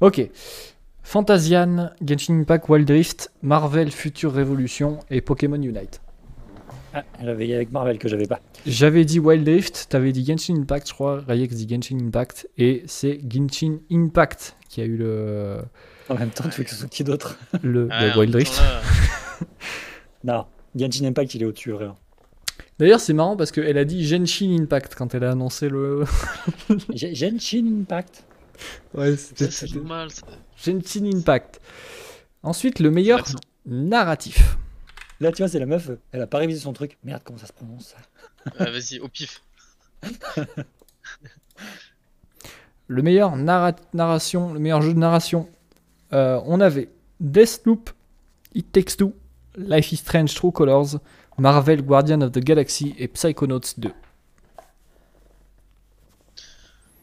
[0.00, 0.30] Ok.
[1.04, 6.00] Fantasian, Genshin Impact, Wild Rift, Marvel Future Revolution et Pokémon Unite.
[6.94, 8.40] Ah, j'avais avec Marvel que j'avais pas.
[8.66, 11.22] J'avais dit Wild Rift, t'avais dit Genshin Impact, je crois.
[11.26, 12.48] Rayex dit Genshin Impact.
[12.56, 15.58] Et c'est Genshin Impact qui a eu le,
[16.08, 17.38] En même temps, tu veux que ce soit qui d'autre?
[17.62, 18.60] le, Ah, le Wild Rift.
[20.24, 21.96] Non, Genshin Impact, il est au-dessus, vraiment.
[22.78, 26.04] D'ailleurs, c'est marrant parce qu'elle a dit Genshin Impact quand elle a annoncé le.
[26.94, 28.24] Gen- Genshin Impact?
[28.94, 30.10] Ouais, ça, c'est normal.
[30.10, 30.22] ça.
[30.62, 31.60] Genshin Impact.
[32.42, 33.22] Ensuite, le meilleur
[33.66, 34.56] narratif.
[35.20, 36.98] Là, tu vois, c'est la meuf, elle a pas révisé son truc.
[37.04, 37.96] Merde, comment ça se prononce ça
[38.58, 39.42] Ah, Vas-y, au pif.
[42.86, 45.48] Le meilleur narra- narration, le meilleur jeu de narration.
[46.12, 47.88] Euh, on avait Deathloop,
[48.54, 49.14] It Takes Two,
[49.56, 50.98] Life is Strange True Colors,
[51.38, 53.90] Marvel Guardian of the Galaxy et Psychonauts 2.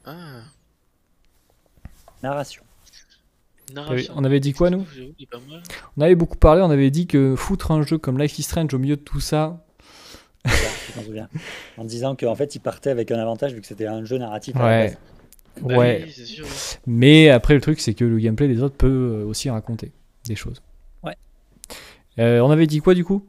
[0.05, 0.41] Ah,
[2.21, 2.63] Narration.
[3.73, 4.13] Narration.
[4.17, 4.85] On avait dit quoi, nous.
[5.97, 8.73] On avait beaucoup parlé, on avait dit que foutre un jeu comme Life is Strange
[8.73, 9.63] au milieu de tout ça.
[11.77, 14.55] En disant qu'en fait, il partait avec un avantage vu que c'était un jeu narratif.
[14.55, 14.83] à la Ouais.
[14.87, 14.97] base.
[15.63, 16.03] Bah Ouais.
[16.05, 16.45] oui, c'est sûr.
[16.87, 18.87] Mais après, le truc, c'est que le gameplay des autres peut
[19.21, 19.91] euh, aussi raconter
[20.25, 20.61] des choses.
[21.03, 21.15] Ouais.
[22.19, 23.25] Euh, on avait dit quoi du coup?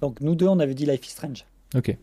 [0.00, 1.44] Donc, nous deux, on avait dit Life is Strange.
[1.74, 1.96] Ok.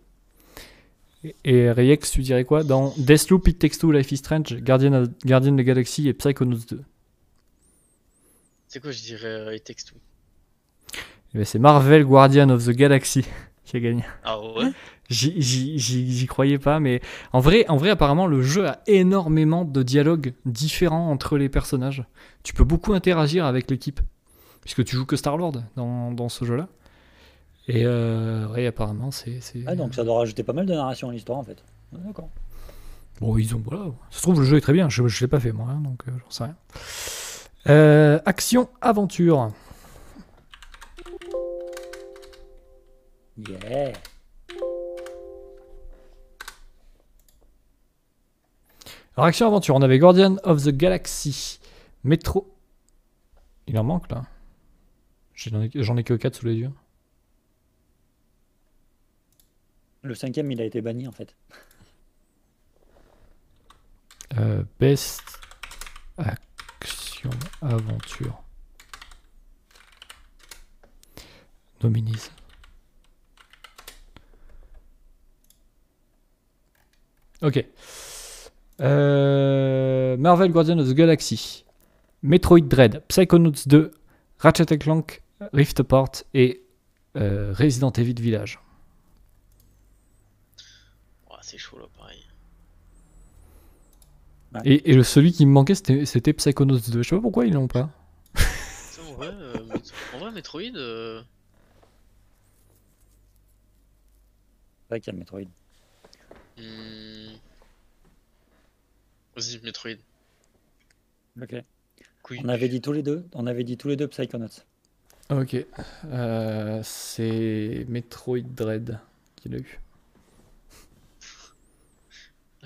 [1.24, 2.64] Et- Et Reyex, tu dirais quoi?
[2.64, 6.14] Dans Deathloop, It Takes Two, Life is Strange, Guardian of, Guardian of the Galaxy et
[6.14, 6.82] Psychonauts 2.
[8.76, 9.96] C'est quoi, je dirais euh, It Takes Two.
[11.34, 13.24] Eh ben, c'est Marvel Guardian of the Galaxy
[13.64, 14.04] qui a gagné.
[14.26, 14.70] Ah ouais?
[15.10, 17.00] J'y- croyais pas, mais
[17.32, 22.04] en vrai, en vrai, apparemment, le jeu a énormément de dialogues différents entre les personnages.
[22.44, 24.02] Tu peux beaucoup interagir avec l'équipe,
[24.60, 26.68] puisque tu joues que Star-Lord dans, dans ce jeu-là.
[27.70, 29.40] Et euh, ouais, apparemment, c'est.
[29.40, 31.64] c'est- Ah, donc ça doit rajouter pas mal de narration à l'histoire en fait.
[31.94, 32.28] Ah, D'accord.
[33.22, 33.62] Bon, ils ont.
[33.66, 33.86] Voilà.
[34.10, 34.90] Ça se trouve, le jeu est très bien.
[34.90, 36.56] Je ne l'ai pas fait, moi, hein, donc euh, j'en sais rien.
[37.68, 39.52] Euh, action, aventure.
[43.38, 43.94] Yeah.
[49.18, 51.60] Alors, action, aventure, on avait Guardian of the Galaxy,
[52.04, 52.54] Metro.
[53.68, 54.26] Il en manque là
[55.34, 56.72] J'en ai, que 4 sous les yeux.
[60.04, 61.36] Le cinquième, il a été banni en fait.
[64.38, 65.24] Euh, best
[67.62, 68.34] aventure.
[71.84, 72.32] Nominees.
[77.42, 77.66] Ok.
[78.82, 81.66] Euh, Marvel Guardian of the Galaxy,
[82.24, 83.92] Metroid Dread, Psychonauts 2,
[84.40, 85.22] Ratchet Clank,
[85.54, 86.64] Rift Apart et
[87.18, 88.60] euh, Resident Evil Village.
[91.46, 91.78] C'est chaud
[94.64, 97.04] Et, et le, celui qui me manquait, c'était Psychonauts 2.
[97.04, 97.90] Je sais pas pourquoi ils l'ont pas.
[99.18, 99.56] Ouais, euh,
[100.14, 100.62] en vrai, Metroid.
[100.76, 101.22] euh,
[104.84, 105.42] C'est vrai qu'il y a Metroid.
[106.58, 107.36] hmm,
[109.36, 109.96] Vas-y, Metroid.
[111.42, 111.56] Ok.
[112.24, 112.40] Couille.
[112.44, 114.48] On avait dit tous les deux, on avait dit tous les deux Psychonauts.
[115.30, 115.56] Ok.
[116.06, 119.00] Euh, c'est Metroid Dread
[119.36, 119.80] qu'il a eu.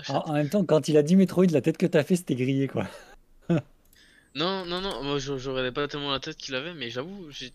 [0.08, 2.34] En, en même temps, quand il a dit Metroid, la tête que t'as fait, c'était
[2.36, 2.86] grillé quoi.
[4.36, 7.52] Non, non, non, moi je- j'aurais pas tellement la tête qu'il avait, mais j'avoue, j'ai.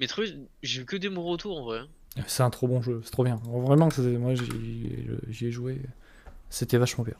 [0.00, 0.24] Metroid,
[0.62, 1.80] j'ai eu que des mots retours en vrai.
[2.26, 3.40] C'est un trop bon jeu, c'est trop bien.
[3.46, 3.88] Vraiment,
[4.18, 5.80] moi j'y ai joué.
[6.50, 7.14] C'était vachement bien.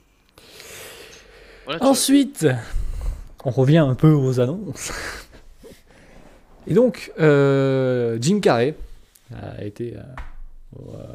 [1.64, 1.90] Voilà, tu vois.
[1.92, 2.46] Ensuite,
[3.44, 4.92] on revient un peu aux annonces.
[6.66, 8.74] Et donc, euh, Jim Carrey
[9.34, 10.02] a été euh,
[10.76, 11.06] au euh,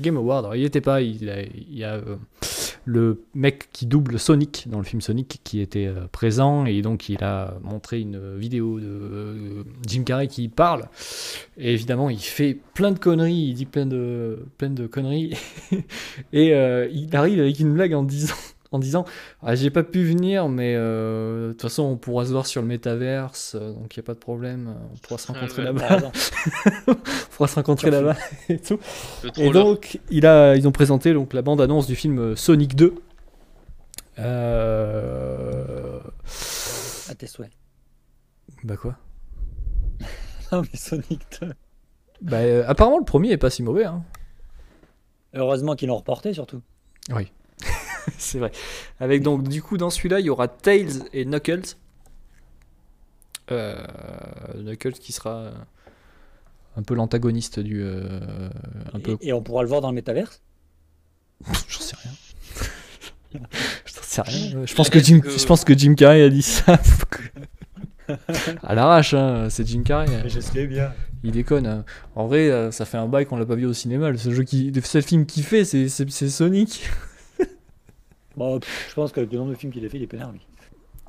[0.00, 0.44] Game Award.
[0.44, 2.16] Alors, il n'y était pas, il, a- il y a euh,
[2.84, 7.08] le mec qui double Sonic dans le film Sonic qui était euh, présent et donc
[7.08, 10.88] il a montré une vidéo de euh, Jim Carrey qui parle.
[11.56, 15.36] Et évidemment, il fait plein de conneries, il dit plein de, plein de conneries.
[16.32, 18.34] et euh, il arrive avec une blague en disant
[18.72, 19.04] en disant
[19.42, 22.60] ah, j'ai pas pu venir mais euh, de toute façon on pourra se voir sur
[22.62, 25.62] le métaverse euh, donc il n'y a pas de problème on pourra se Ah, rencontrer
[25.62, 25.72] ouais.
[25.72, 26.12] là-bas
[26.88, 26.94] on
[27.30, 28.16] pourra se rencontrer là-bas
[28.48, 28.78] et tout
[29.36, 32.74] et donc il a ils ont présenté donc la bande annonce du film euh, Sonic
[32.74, 32.94] 2
[34.18, 36.00] euh...
[37.08, 37.50] À tes souhaits.
[38.64, 38.96] bah quoi?
[40.52, 41.52] Non mais Sonic 2.
[42.20, 44.02] bah euh, apparemment le premier est pas si mauvais hein.
[45.34, 46.60] Heureusement qu'ils l'ont reporté surtout.
[48.18, 48.50] c'est vrai
[49.00, 51.76] avec donc du coup dans celui-là il y aura Tails et Knuckles
[53.50, 53.76] Euh,
[54.56, 55.52] Knuckles qui sera euh,
[56.76, 58.48] un peu l'antagoniste du euh,
[58.94, 60.40] un peu Et, on pourra le voir dans le métaverse?
[61.68, 63.40] J'en sais rien.
[63.84, 64.62] J'en sais rien.
[64.66, 66.78] Je pense que Jim, je pense que Jim Carrey a dit ça.
[68.62, 69.48] à l'arrache, hein.
[69.50, 70.06] c'est Jim Carrey.
[70.28, 70.92] Je sais bien.
[71.24, 71.66] Il déconne.
[71.66, 71.84] hein.
[72.14, 74.10] En vrai, ça fait un bail qu'on l'a pas vu au cinéma.
[74.10, 76.88] Le seul, jeu qui, le seul film qu'il fait, c'est Sonic.
[78.36, 80.32] Bon, pff, je pense que le nombre de films qu'il a fait, il est pénard
[80.32, 80.46] lui.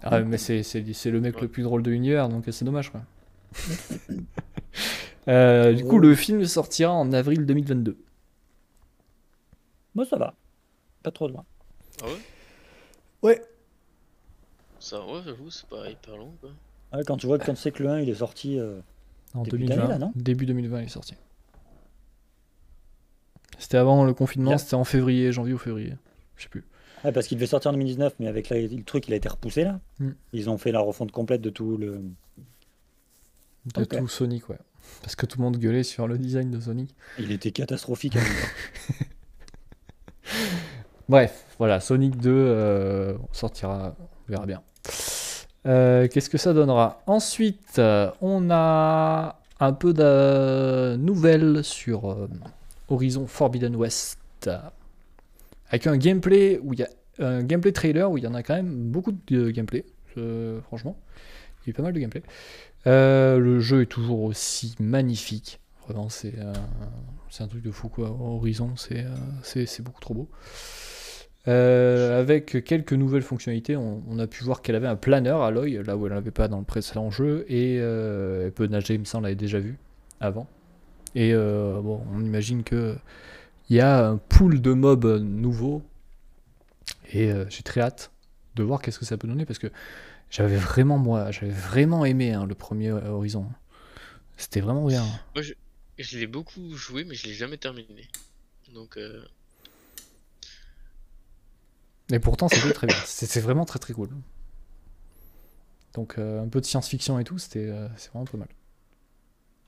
[0.02, 2.92] Ah, mais c'est, c'est, c'est le mec le plus drôle de l'univers, donc c'est dommage.
[2.92, 3.02] Quoi.
[5.30, 7.98] Euh, du coup, le film sortira en avril 2022.
[9.96, 10.34] Moi ça va.
[11.02, 11.46] Pas trop loin.
[12.02, 12.18] Ah ouais?
[13.22, 13.42] Ouais.
[14.80, 16.50] Ça, ouais, j'avoue, c'est pas hyper long quoi.
[16.92, 18.60] Ouais, quand tu vois que quand c'est que le 1 il est sorti.
[18.60, 18.82] euh,
[19.34, 19.76] En Début 2020.
[19.78, 20.12] d'année, là, non?
[20.14, 21.14] début 2020, il est sorti.
[23.58, 25.94] C'était avant le confinement, c'était en février, janvier ou février.
[26.36, 26.66] Je sais plus.
[27.04, 29.28] Ouais, parce qu'il devait sortir en 2019, mais avec la- le truc, il a été
[29.30, 29.80] repoussé là.
[30.00, 30.10] Mm.
[30.34, 32.02] Ils ont fait la refonte complète de tout le.
[33.76, 34.58] De tout Sonic, ouais.
[35.02, 36.94] Parce que tout le monde gueulait sur le design de Sonic.
[37.18, 38.18] Il était catastrophique.
[41.10, 43.96] Bref, voilà, Sonic 2 euh, sortira,
[44.28, 44.62] on verra bien.
[45.66, 47.02] Euh, Qu'est-ce que ça donnera?
[47.08, 52.18] Ensuite, euh, on a un peu de nouvelles sur
[52.90, 54.18] Horizon Forbidden West.
[55.74, 56.90] Avec un gameplay où il y a
[57.20, 59.84] un gameplay trailer où il y en a quand même beaucoup de gameplay,
[60.68, 60.96] franchement.
[61.66, 62.22] Il y a pas mal de gameplay.
[62.86, 65.60] Euh, le jeu est toujours aussi magnifique.
[65.88, 66.36] Vraiment, c'est
[67.40, 68.10] un truc de fou quoi.
[68.10, 70.30] Horizon, c'est euh, beaucoup trop beau.
[71.48, 75.82] Euh, avec quelques nouvelles fonctionnalités, on, a pu voir qu'elle avait un planeur à l'œil,
[75.86, 79.06] là où elle n'avait pas dans le précédent jeu, et elle peut nager, il me
[79.06, 79.78] semble, on l'avait déjà vu
[80.20, 80.48] avant.
[81.16, 82.96] Et bon, on imagine que
[83.70, 85.82] il y a un pool de mobs nouveaux,
[87.12, 88.12] et euh, j'ai très hâte
[88.56, 89.72] de voir qu'est-ce que ça peut donner, parce que
[90.30, 93.48] j'avais vraiment, moi, j'avais vraiment aimé hein, le premier Horizon.
[94.38, 95.06] C'était vraiment bien.
[95.36, 98.08] Je l'ai beaucoup joué, mais je l'ai jamais terminé.
[98.74, 99.24] Donc, euh,
[102.12, 102.96] Et pourtant, c'était très bien.
[103.06, 104.10] C'est c'est vraiment très très cool.
[105.94, 108.48] Donc, euh, un peu de science-fiction et tout, c'était euh, c'est vraiment pas mal.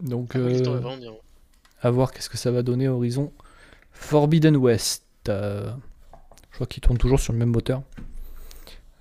[0.02, 1.14] Donc, oui, euh, vraiment bien.
[1.82, 3.32] à voir qu'est-ce que ça va donner Horizon
[3.96, 5.06] Forbidden West.
[5.30, 5.72] Euh,
[6.52, 7.82] je crois qu'il tourne toujours sur le même moteur,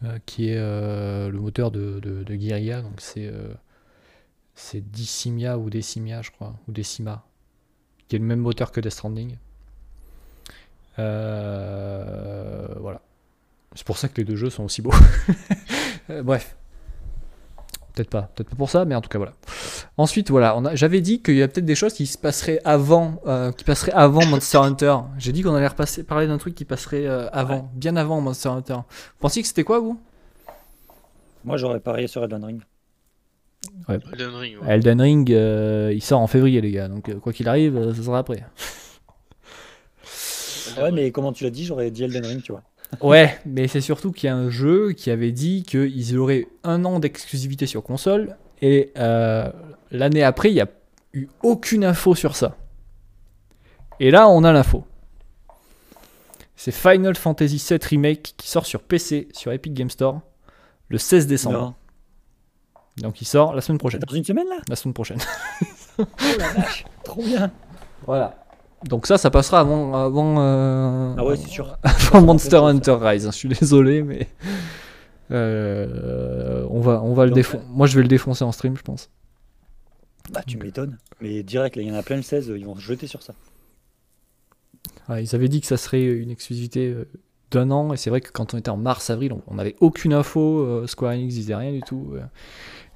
[0.03, 2.25] euh, qui est euh, le moteur de, de.
[2.25, 3.31] Donc, c'est
[4.55, 7.27] c'est Decimia ou Decimia, je crois, ou Decima,
[8.09, 9.37] qui est le même moteur que Death Stranding.
[10.97, 13.03] Voilà.
[13.75, 14.95] C'est pour ça que les deux jeux sont aussi beaux.
[16.23, 16.57] Bref.
[17.95, 19.35] Peut-être pas, peut-être pas pour ça, mais en tout cas voilà.
[19.97, 22.61] Ensuite, voilà, on a- j'avais dit qu'il y a peut-être des choses qui se passeraient
[22.65, 24.97] avant, euh, qui passeraient avant Monster Hunter.
[25.16, 28.49] J'ai dit qu'on allait repasser, parler d'un truc qui passerait euh, avant, bien avant Monster
[28.49, 28.75] Hunter.
[28.75, 29.97] Vous pensiez que c'était quoi, vous?
[31.45, 32.62] Moi j'aurais parié sur Elden Ring.
[33.89, 34.75] Elden Ring, ouais.
[34.75, 38.19] Elden Ring, euh, il sort en février, les gars, donc quoi qu'il arrive, ça sera
[38.19, 38.45] après.
[40.81, 42.62] Ouais, mais comment tu l'as dit, j'aurais dit Elden Ring, tu vois.
[43.01, 46.85] Ouais, mais c'est surtout qu'il y a un jeu qui avait dit qu'ils auraient un
[46.85, 49.51] an d'exclusivité sur console Et euh,
[49.91, 50.69] l'année après, il n'y a
[51.12, 52.57] eu aucune info sur ça.
[54.01, 54.85] Et là, on a l'info.
[56.57, 60.21] C'est Final Fantasy VII Remake qui sort sur PC, sur Epic Game Store,
[60.89, 61.59] le 16 décembre.
[61.59, 61.75] Non.
[62.99, 64.01] Donc il sort la semaine prochaine.
[64.01, 64.57] Dans une semaine là?
[64.69, 65.19] La semaine prochaine.
[65.97, 66.05] Oh
[66.39, 67.53] la vache, trop bien.
[68.05, 68.44] Voilà.
[68.89, 71.77] Donc ça, ça passera avant, avant, euh, Ah ouais, c'est sûr.
[71.82, 73.27] avant Monster Hunter Rise.
[73.27, 73.31] hein.
[73.32, 74.28] Je suis désolé, mais
[75.31, 77.65] euh, on va, on va le défoncer.
[77.70, 79.11] Moi, je vais le défoncer en stream, je pense.
[80.32, 80.98] Bah tu m'étonnes.
[81.20, 83.35] Mais direct, il y en a plein le 16, ils vont se jeter sur ça.
[85.09, 87.09] Ouais, ils avaient dit que ça serait une exclusivité euh,
[87.51, 90.12] d'un an, et c'est vrai que quand on était en mars-avril, on- on n'avait aucune
[90.15, 90.86] info.
[90.86, 92.15] Square Enix disait rien du tout.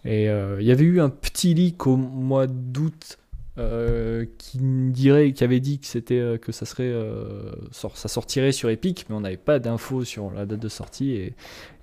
[0.05, 3.19] Et euh, il y avait eu un petit leak au mois d'août
[3.59, 8.53] euh, qui dirait, qui avait dit que c'était euh, que ça serait, euh, ça sortirait
[8.53, 11.13] sur Epic, mais on n'avait pas d'infos sur la date de sortie.
[11.13, 11.35] Et,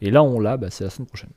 [0.01, 1.29] et là, on l'a, bah, c'est la semaine prochaine.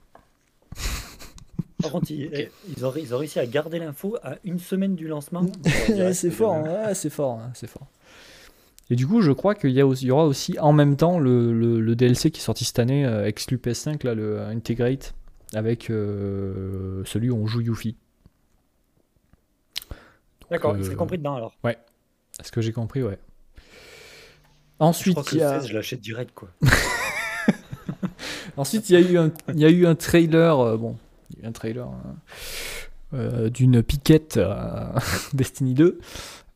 [1.83, 5.07] Par contre, ils, ils ont, ils ont réussi à garder l'info à une semaine du
[5.07, 5.47] lancement.
[6.13, 7.87] c'est fort, hein, ouais, c'est fort, hein, c'est fort.
[8.91, 10.97] Et du coup, je crois qu'il y, a aussi- il y aura aussi en même
[10.97, 14.41] temps le, le- le DLC qui est sorti cette année, euh, exclu PS5, là, le
[14.41, 15.15] Integrate,
[15.55, 17.97] avec euh, celui où on joue Yuffie.
[20.51, 21.55] D'accord, euh, il serait compris dedans alors.
[21.65, 23.19] à ce que j'ai compris, ouais.
[23.57, 23.61] Je
[24.85, 26.49] Ensuite, crois que il y le a, 16, je l'achète direct quoi.
[28.57, 30.97] ensuite, il y a eu un, il y a eu un trailer, euh, bon,
[31.31, 32.17] il y a eu un trailer hein,
[33.15, 34.95] euh, d'une piquette à
[35.33, 35.99] Destiny 2.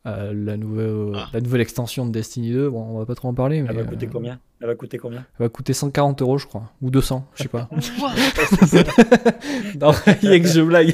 [0.05, 1.27] euh, la, nouvelle, Ah.
[1.33, 3.77] la nouvelle extension de Destiny 2, bon, on va pas trop en parler, mais Elle
[3.77, 4.39] va coûter euh, combien?
[4.61, 5.19] Elle va coûter combien?
[5.39, 6.71] Elle va coûter 140 euros, je crois.
[6.81, 7.67] Ou 200, je sais pas.
[9.81, 9.91] non,
[10.21, 10.93] il y a que je blague.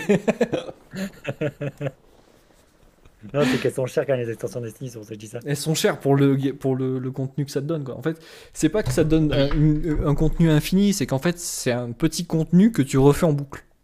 [3.33, 5.19] Non, c'est qu'elles sont chères quand même, les extensions Destiny, c'est pour ça que je
[5.19, 5.39] dis ça.
[5.45, 7.83] Elles sont chères pour le, pour le, le contenu que ça te donne.
[7.83, 7.97] Quoi.
[7.97, 8.17] En fait,
[8.53, 11.71] c'est pas que ça te donne un, une- un contenu infini, c'est qu'en fait, c'est
[11.71, 13.63] un petit contenu que tu refais en boucle.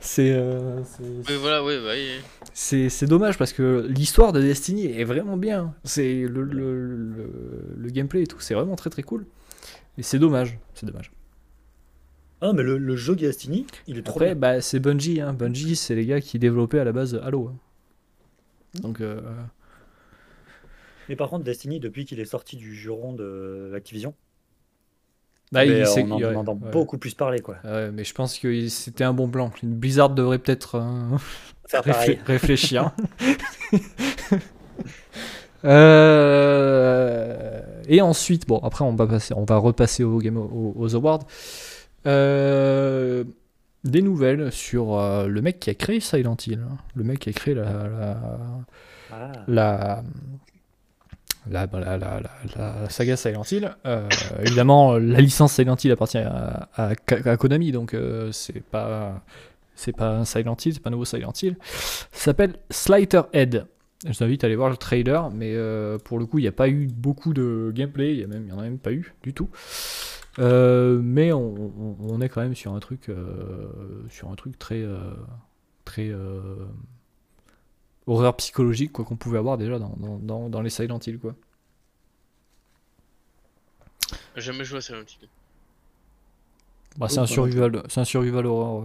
[0.00, 2.20] C'est- euh, c'est- Oui, voilà, ouais, bah, oui.
[2.54, 5.74] c'est c'est dommage parce que l'histoire de Destiny est vraiment bien.
[5.84, 7.30] C'est le, le, le,
[7.76, 9.26] le gameplay et tout, c'est vraiment très très cool.
[9.98, 11.12] Et c'est dommage, c'est dommage.
[12.40, 14.34] Ah, mais le, le jeu Destiny, il est trop Après, bien.
[14.36, 15.20] bah, c'est Bungie.
[15.20, 15.32] Hein.
[15.32, 17.50] Bungie, c'est les gars qui développaient à la base Halo.
[17.52, 17.56] hein.
[18.82, 19.20] Donc, euh,
[21.08, 24.14] Mais par contre, Destiny, depuis qu'il est sorti du juron de Activision,
[25.52, 26.70] bah, mais, il- euh, c'est- on en, ouais, entend ouais.
[26.70, 27.56] beaucoup plus parler quoi.
[27.64, 29.52] Ouais, mais je pense que c'était un bon plan.
[29.62, 31.16] Blizzard devrait peut-être euh,
[32.26, 32.90] réfléchir.
[35.64, 40.94] Euh, Et ensuite, bon, après, on va, passer, on va repasser au game, aux, aux
[40.94, 41.26] awards.
[42.06, 43.24] Euh,
[43.84, 46.60] Des nouvelles sur euh, le mec qui a créé Silent Hill.
[46.70, 46.76] hein.
[46.94, 48.16] Le mec qui a créé la, la,
[49.12, 49.32] Ah.
[49.46, 50.02] la,
[51.50, 52.20] la, bah, la, la-
[52.56, 53.76] la- saga Silent Hill.
[53.84, 54.08] Euh,
[54.40, 59.22] évidemment, la licence Silent Hill appartient à, à Ka- à Konami, donc euh, c'est pas
[59.76, 61.56] c'est pas un Silent Hill, c'est pas un nouveau Silent Hill.
[61.62, 63.66] Ça s'appelle Slider Head.
[64.06, 66.48] Je vous invite à aller voir le trailer, mais euh, pour le coup, il n'y
[66.48, 68.78] a pas eu beaucoup de gameplay, il y, a même, il y en a même
[68.78, 69.48] pas eu du tout.
[70.40, 73.68] Euh, mais on, on- on est quand même sur un truc, euh,
[74.08, 75.14] sur un truc très, euh,
[75.84, 76.66] très euh,
[78.06, 81.34] horreur psychologique quoi qu'on pouvait avoir déjà dans, dans, dans, dans les Silent Hill quoi.
[84.36, 85.28] Jamais joué à Silent Hill.
[86.96, 88.84] Bah, c'est un survival, c'est un survival horror.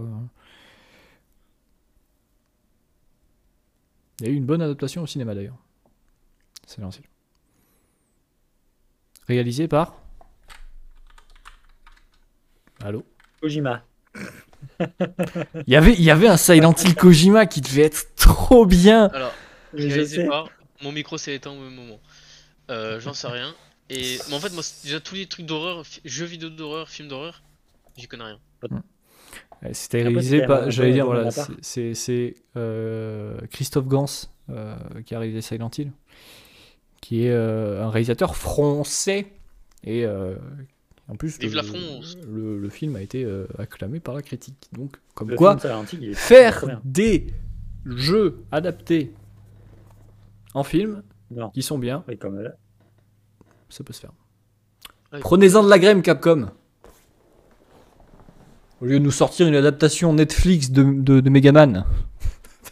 [4.20, 5.56] Il y a eu une bonne adaptation au cinéma d'ailleurs.
[6.66, 7.04] Silent Hill.
[9.26, 9.94] Réalisé par.
[12.84, 13.04] Allô.
[13.40, 13.84] Kojima.
[15.66, 19.06] Il y avait, il y avait un Silent Hill Kojima qui devait être trop bien.
[19.14, 19.32] Alors,
[19.74, 20.26] Je réalisé sais.
[20.26, 20.48] par.
[20.82, 22.00] Mon micro s'est éteint au même moment.
[22.70, 23.54] Euh, J'en sais rien.
[23.88, 27.42] Et mais en fait, moi, déjà tous les trucs d'horreur, jeux vidéo d'horreur, films d'horreur,
[27.96, 28.38] j'y connais rien.
[29.62, 34.06] Ouais, C'était Après, réalisé par, j'allais dire, domaine voilà, c'est- euh, Christophe Gans
[34.50, 35.92] euh, qui a réalisé Silent Hill,
[37.00, 39.26] qui est euh, un réalisateur français
[39.84, 40.34] et euh,
[41.10, 42.16] en plus le, la France.
[42.26, 44.68] le, le film a été euh, acclamé par la critique.
[44.72, 47.34] Donc, comme Le quoi, film faire des
[47.84, 49.12] jeux adaptés
[50.54, 51.50] en film Non.
[51.50, 52.52] qui sont bien, Oui, comme là.
[53.68, 54.12] ça peut se faire.
[55.12, 55.18] Ouais.
[55.20, 56.50] Prenez-en de la graine, Capcom.
[58.80, 61.84] Au lieu de nous sortir une adaptation Netflix de, de, de Megaman.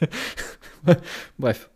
[1.39, 1.71] Bref.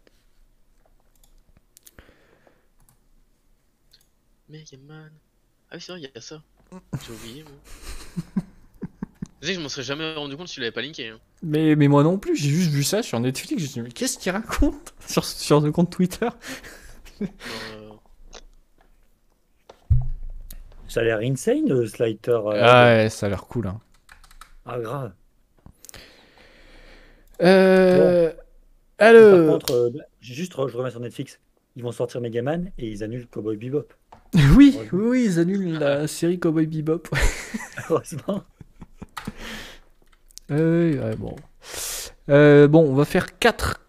[4.48, 5.10] Megaman.
[5.70, 6.42] Ah oui, c'est vrai, il y a ça.
[7.06, 7.52] J'ai oublié, moi.
[9.40, 11.08] Tu sais que je m'en serais jamais rendu compte si tu l'avais pas linké.
[11.08, 11.18] hein.
[11.42, 13.60] Mais, mais moi non plus, j'ai juste vu ça sur Netflix.
[13.60, 16.28] Je me suis dit, mais qu'est-ce qu'il raconte sur, sur le compte Twitter?
[17.20, 17.26] Euh,
[20.88, 22.30] Ça a l'air insane, le Slider.
[22.46, 23.66] euh, Ah ouais, ça a l'air cool.
[23.66, 23.80] hein.
[24.64, 25.12] Ah, grave.
[27.42, 28.32] Euh...
[29.06, 29.46] Par Alors.
[29.46, 29.90] contre, euh,
[30.20, 31.40] juste je remets sur Netflix.
[31.76, 33.92] Ils vont sortir Megaman et ils annulent Cowboy Bebop.
[34.56, 37.08] Oui, oui, oui, ils annulent la série Cowboy Bebop.
[37.90, 38.42] Heureusement.
[40.50, 41.36] Euh, ouais, bon.
[42.30, 43.80] Euh, bon, on va faire 4.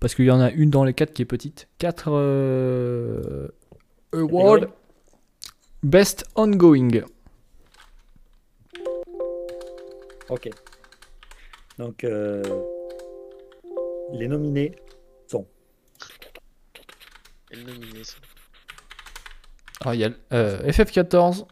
[0.00, 1.68] Parce qu'il y en a une dans les 4 qui est petite.
[1.78, 3.48] 4 euh,
[4.12, 4.60] awards.
[4.60, 4.78] Catégorie.
[5.84, 7.02] Best ongoing.
[10.30, 10.50] Ok.
[11.78, 12.42] Donc, euh,
[14.12, 14.74] les nominés
[15.28, 15.46] sont
[17.50, 18.16] Elle nominée, ça.
[19.80, 21.46] Alors, il y a euh, FF14,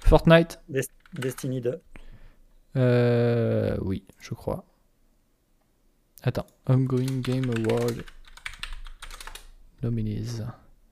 [0.00, 0.60] Fortnite.
[0.68, 0.82] Des-
[1.14, 1.80] Destiny 2,
[2.76, 4.64] Euh, oui, je crois.
[6.22, 8.02] Attends, ongoing game award.
[9.82, 10.42] Nominees.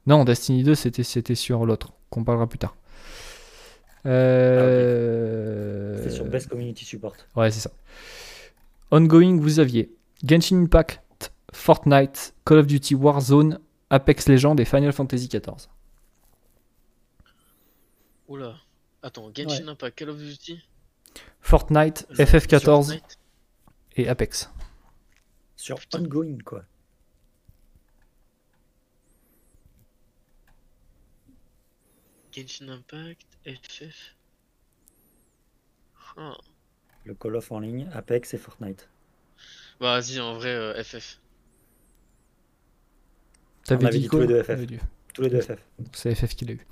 [0.06, 2.76] Non, Destiny 2, c'était sur l'autre, qu'on parlera plus tard.
[4.06, 6.02] Euh...
[6.02, 7.14] c'est sur Best Community Support.
[7.36, 7.70] Ouais, c'est ça.
[8.90, 9.94] Ongoing, vous aviez
[10.24, 13.58] Genshin Impact, Fortnite, Call of Duty Warzone,
[13.90, 15.68] Apex Legends et Final Fantasy XIV.
[18.32, 18.56] Oula.
[19.02, 20.58] Attends, Genshin Impact, Call of Duty
[21.42, 23.18] Fortnite, Sur FF14 Fortnite
[23.96, 24.50] et Apex.
[25.54, 25.98] Sur Putain.
[25.98, 26.64] Ongoing, quoi.
[32.32, 34.16] Genshin Impact, FF.
[37.04, 38.88] Le Call of en ligne, Apex et Fortnite.
[39.78, 41.20] Bah, vas-y, en vrai, euh, FF.
[43.64, 44.82] T'avais dit dit quoi tous les deux FF.
[45.12, 45.58] Tous les deux FF.
[45.92, 46.66] C'est FF qui l'a eu.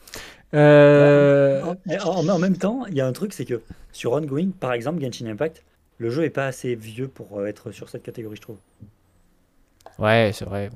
[0.55, 1.77] Euh, En,
[2.07, 3.61] en- en même temps, il y a un truc, c'est que
[3.93, 5.63] sur Ongoing, par exemple, Genshin Impact,
[5.99, 8.59] le jeu est pas assez vieux pour euh, être sur cette catégorie, je trouve.
[9.99, 10.71] Ouais, c'est vrai.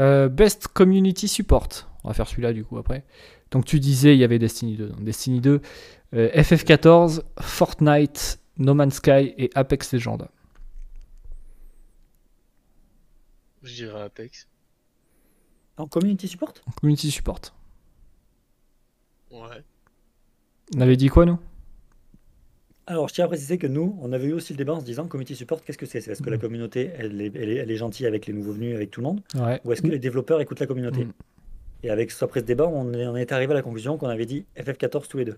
[0.00, 1.68] Euh, Best Community Support.
[2.02, 3.04] On va faire celui-là du coup après.
[3.50, 4.88] Donc tu disais il y avait Destiny 2.
[4.88, 5.60] Donc Destiny 2,
[6.14, 10.18] euh, FF14, Fortnite, No Man's Sky et Apex Legends.
[13.62, 14.48] Je dirais Apex.
[15.76, 16.54] En Community Support?
[16.80, 17.40] Community Support.
[19.30, 19.62] Ouais.
[20.76, 21.38] On avait dit quoi nous?
[22.86, 24.84] Alors, je tiens à préciser que nous, on avait eu aussi le débat en se
[24.84, 26.00] disant Community Support, qu'est-ce que c'est?
[26.00, 26.42] C'est parce que la Mhm.
[26.42, 29.06] communauté, elle est, elle, est, elle est gentille avec les nouveaux venus, avec tout le
[29.06, 29.20] monde?
[29.36, 29.60] Ouais.
[29.64, 31.04] Ou est-ce que les développeurs écoutent la communauté?
[31.06, 31.12] Mhm.
[31.82, 34.26] Et avec après ce débat, on est, on est arrivé à la conclusion qu'on avait
[34.26, 35.36] dit FF14 tous les deux.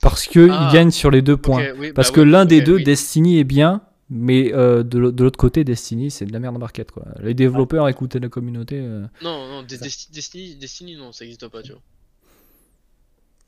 [0.00, 0.70] Parce que Ah.
[0.72, 1.72] gagnent sur les deux points.
[1.78, 2.84] Oui, Parce bah que oui, l'un des deux, oui.
[2.84, 6.56] Destiny est bien, mais euh, de l'au- de l'autre côté, Destiny, c'est de la merde
[6.56, 6.90] en market.
[6.90, 7.04] Quoi.
[7.22, 8.76] Les développeurs écoutent la communauté.
[8.78, 9.06] euh.
[9.22, 11.80] Non, non, Destiny, Destiny, non, ça existe pas, tu vois.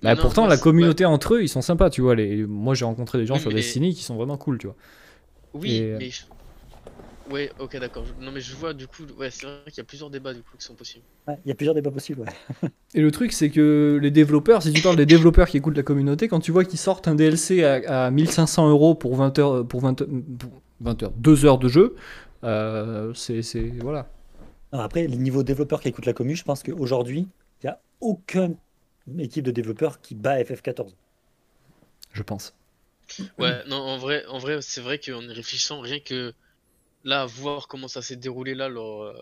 [0.02, 2.14] Bah, Non, pourtant, la communauté entre eux, ils sont sympas, tu vois.
[2.14, 2.46] Les...
[2.46, 4.76] Moi, j'ai rencontré des gens Oui, sur mais- Destiny qui sont vraiment cool, tu vois.
[5.54, 6.10] Oui, Et, euh, mais.
[7.30, 8.06] Ouais, ok, d'accord.
[8.18, 9.04] Non, mais je vois du coup.
[9.16, 11.06] Ouais, c'est vrai qu'il y a plusieurs débats du coup qui sont possibles.
[11.28, 12.22] Ouais, Il y a plusieurs débats possibles.
[12.22, 12.68] ouais.
[12.94, 15.82] Et le truc, c'est que les développeurs, si tu parles des développeurs qui écoutent la
[15.82, 19.66] communauté, quand tu vois qu'ils sortent un DLC à, à 1500 euros pour 20 heures,
[19.66, 19.94] pour 20,
[20.38, 21.94] pour 20 heures, 2 heures de jeu,
[22.44, 24.10] euh, c'est, c'est- voilà.
[24.72, 27.28] Non, après, les niveaux développeurs qui écoutent la commu, je pense qu'aujourd'hui,
[27.62, 28.56] il n'y a aucune
[29.18, 30.96] équipe de développeurs qui bat FF14.
[32.12, 32.54] Je pense.
[33.38, 36.32] Ouais, non, en vrai, en vrai c'est vrai qu'en y réfléchissant, rien que
[37.04, 39.14] là, voir comment ça s'est déroulé là, leur, euh,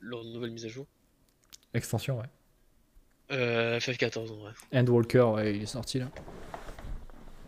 [0.00, 0.86] leur nouvelle mise à jour.
[1.74, 2.26] Extension, ouais.
[3.32, 4.52] Euh, FF14 en vrai.
[4.74, 6.08] Endwalker, ouais, il est sorti là.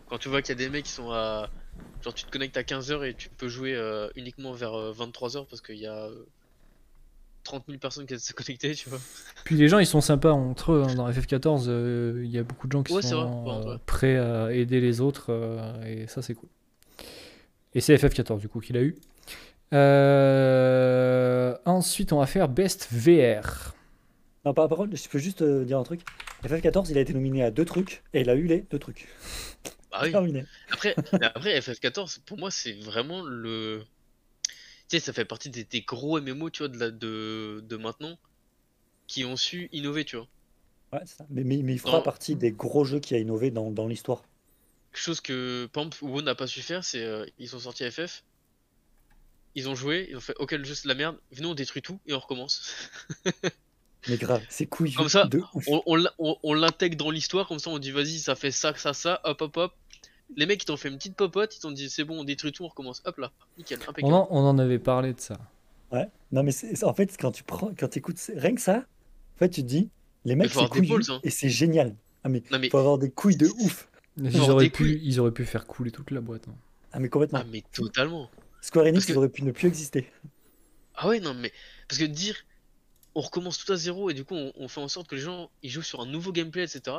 [0.07, 1.49] Quand tu vois qu'il y a des mecs qui sont à.
[2.03, 5.61] Genre, tu te connectes à 15h et tu peux jouer euh, uniquement vers 23h parce
[5.61, 6.25] qu'il y a euh,
[7.43, 8.99] 30 000 personnes qui se connectées, tu vois.
[9.43, 10.83] Puis les gens, ils sont sympas entre eux.
[10.87, 10.95] hein.
[10.95, 13.77] Dans FF14, euh, il y a beaucoup de gens qui Ouais, vrai, sont euh, ouais.
[13.85, 16.49] prêts à aider les autres, euh, et ça, c'est cool.
[17.75, 18.95] Et c'est FF14 du coup qu'il a eu.
[19.73, 23.73] Euh, Ensuite, on va faire Best VR.
[24.45, 26.01] Non, par, par contre, je peux juste euh, dire un truc.
[26.43, 29.07] FF14, il a été nominé à deux trucs et il a eu les deux trucs.
[29.91, 30.11] Bah oui.
[30.11, 30.45] Terminé.
[30.71, 33.83] Après, après FF14, pour moi, c'est vraiment le.
[34.89, 37.77] Tu sais, ça fait partie des, des gros MMO, tu vois, de, la, de, de
[37.77, 38.17] maintenant,
[39.07, 40.27] qui ont su innover, tu vois.
[40.91, 41.25] Ouais, c'est ça.
[41.29, 42.03] Mais, mais, mais il fera Non.
[42.03, 44.23] partie des gros jeux qui a innové dans, dans l'histoire.
[44.95, 48.23] Chose que, exemple, WoW n'a pas su faire, c'est euh, ils sont sortis FF,
[49.55, 51.55] ils ont joué, ils ont fait, ok, le jeu c'est de la merde, venez, on
[51.55, 52.89] détruit tout et on recommence.
[54.09, 57.59] Mais grave, c'est couillu Comme ça, de on on, on- on l'intègre dans l'histoire, comme
[57.59, 59.73] ça on dit, vas-y, ça fait ça, ça, ça, hop, hop, hop.
[60.35, 62.51] Les mecs, ils t'ont fait une petite popote, ils t'ont dit, c'est bon, on détruit
[62.51, 63.01] tout, on recommence.
[63.05, 64.13] Hop là, nickel, On impeccable.
[64.13, 65.37] en, on en avait parlé de ça.
[65.91, 66.07] Ouais.
[66.31, 66.51] Non, mais
[66.83, 68.77] en fait, quand tu prends, quand écoutes rien que ça,
[69.35, 69.89] en fait, tu te dis,
[70.25, 71.19] les mecs, c'est couillu hein.
[71.23, 71.95] et c'est génial.
[72.23, 73.87] Ah, mais Non mais, faut avoir des couilles de ouf.
[74.17, 76.47] Ils auraient, pu, ils auraient pu faire couler toute la boîte.
[76.47, 76.55] hein.
[76.91, 77.39] Ah, mais complètement.
[77.41, 78.29] ah mais totalement.
[78.61, 80.07] Square Enix, que- ils auraient pu ne plus exister.
[80.95, 81.51] Ah ouais, non, mais
[81.87, 82.35] parce que dire
[83.15, 85.21] on recommence tout à zéro et du coup on, on fait en sorte que les
[85.21, 86.95] gens ils jouent sur un nouveau gameplay, etc.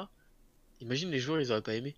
[0.81, 1.95] Imagine les joueurs ils auraient pas aimé.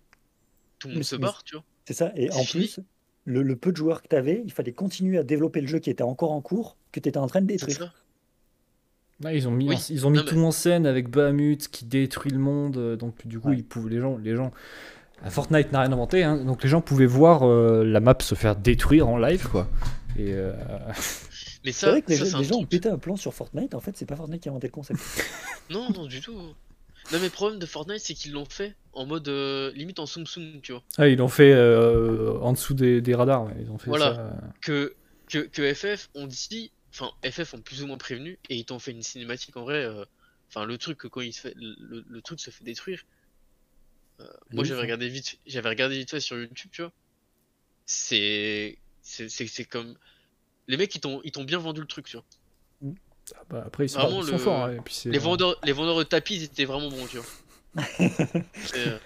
[0.79, 1.63] Tout le monde Mais se barre, tu vois.
[1.85, 2.11] C'est ça.
[2.15, 2.65] Et en fini.
[2.65, 2.79] plus,
[3.25, 5.79] le, le peu de joueurs que tu avais, il fallait continuer à développer le jeu
[5.79, 7.77] qui était encore en cours, que tu étais en train de C'est détruire.
[7.77, 7.93] ça.
[9.23, 9.75] Ouais, ils ont mis, Oui.
[9.75, 12.77] en- ils ont mis Non, mais- tout en scène avec Bahamut qui détruit le monde.
[12.77, 13.57] euh, Donc du coup, Ouais.
[13.57, 14.51] ils pouvaient, les gens, les gens.
[15.29, 18.55] Fortnite n'a rien inventé, hein, donc les gens pouvaient voir euh, la map se faire
[18.55, 19.67] détruire en live, quoi.
[20.17, 20.53] Et euh,
[21.65, 23.79] Mais C'est vrai que les, ça, gens- les ont pété un plan sur Fortnite, en
[23.79, 24.99] fait, c'est pas Fortnite qui a inventé le concept.
[25.69, 26.31] Non, non, du tout.
[26.31, 26.53] Non,
[27.19, 30.25] mais le problème de Fortnite, c'est qu'ils l'ont fait en mode euh, limite en Soum
[30.25, 30.81] Soum, tu vois.
[30.97, 33.45] ah, ils l'ont fait euh, en dessous des, des radars.
[33.45, 34.15] ouais, Ils ont fait Voilà.
[34.15, 34.33] ça.
[34.61, 34.93] Que,
[35.29, 38.79] que, que FF ont dit, enfin, FF ont plus ou moins prévenu et ils t'ont
[38.79, 39.83] fait une cinématique en vrai.
[39.83, 40.05] euh,
[40.49, 43.01] Enfin, le truc que quand il se fait, le, le truc se fait détruire.
[44.19, 46.91] Euh, moi, j'avais regardé vite, j'avais regardé vite fait sur YouTube, tu vois.
[47.85, 49.95] C'est, c'est, c'est, c'est comme,
[50.67, 52.25] les mecs ils t'ont, ils t'ont bien vendu le truc, tu vois.
[53.35, 54.65] Ah, bah, après, ils sont, Vraiment, ils sont le- forts.
[54.65, 57.17] hein, et puis c'est- Les vendeurs, les vendeurs de tapis, ils étaient vraiment bons, tu
[57.17, 57.25] vois.
[58.75, 58.97] Euh,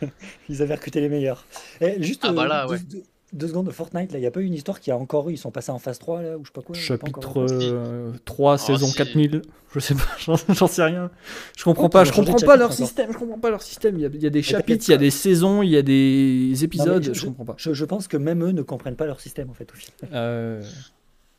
[0.49, 1.45] Ils avaient recruté les meilleurs.
[1.81, 2.79] Et juste Ah, bah euh, là, deux, ouais.
[2.79, 4.97] deux- deux secondes de Fortnite, là, il n'y a pas eu une histoire qui a
[4.97, 6.73] encore eu, ils sont passés en phase 3, là, ou je sais pas quoi.
[6.75, 8.95] pas Chapitre encore- euh, 3, saison si.
[8.95, 9.41] 4000.
[9.73, 10.01] Je sais pas,
[10.49, 11.09] j'en sais rien.
[11.57, 12.75] Je comprends Oh, pas, ils je comprends pas leur encore.
[12.77, 13.11] système.
[13.13, 13.95] Je comprends pas leur système.
[13.97, 15.01] Il y a, il y a des chapitres, il y a pas.
[15.01, 17.03] des saisons, il y a des épisodes.
[17.03, 17.55] je- je, comprends pas.
[17.57, 19.93] Je, je pense que même eux ne comprennent pas leur système, en fait, au final.
[20.13, 20.61] Euh,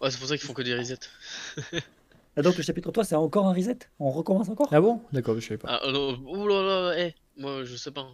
[0.01, 0.97] ouais, c'est pour ça qu'ils font que des resets.
[2.37, 3.77] Et donc, le chapitre 3, c'est encore un reset?
[4.01, 4.69] On recommence encore?
[4.73, 5.03] Ah bon?
[5.13, 5.69] D'accord, je savais pas.
[5.83, 8.07] Ah, ouh là là, eh, moi, je sais pas.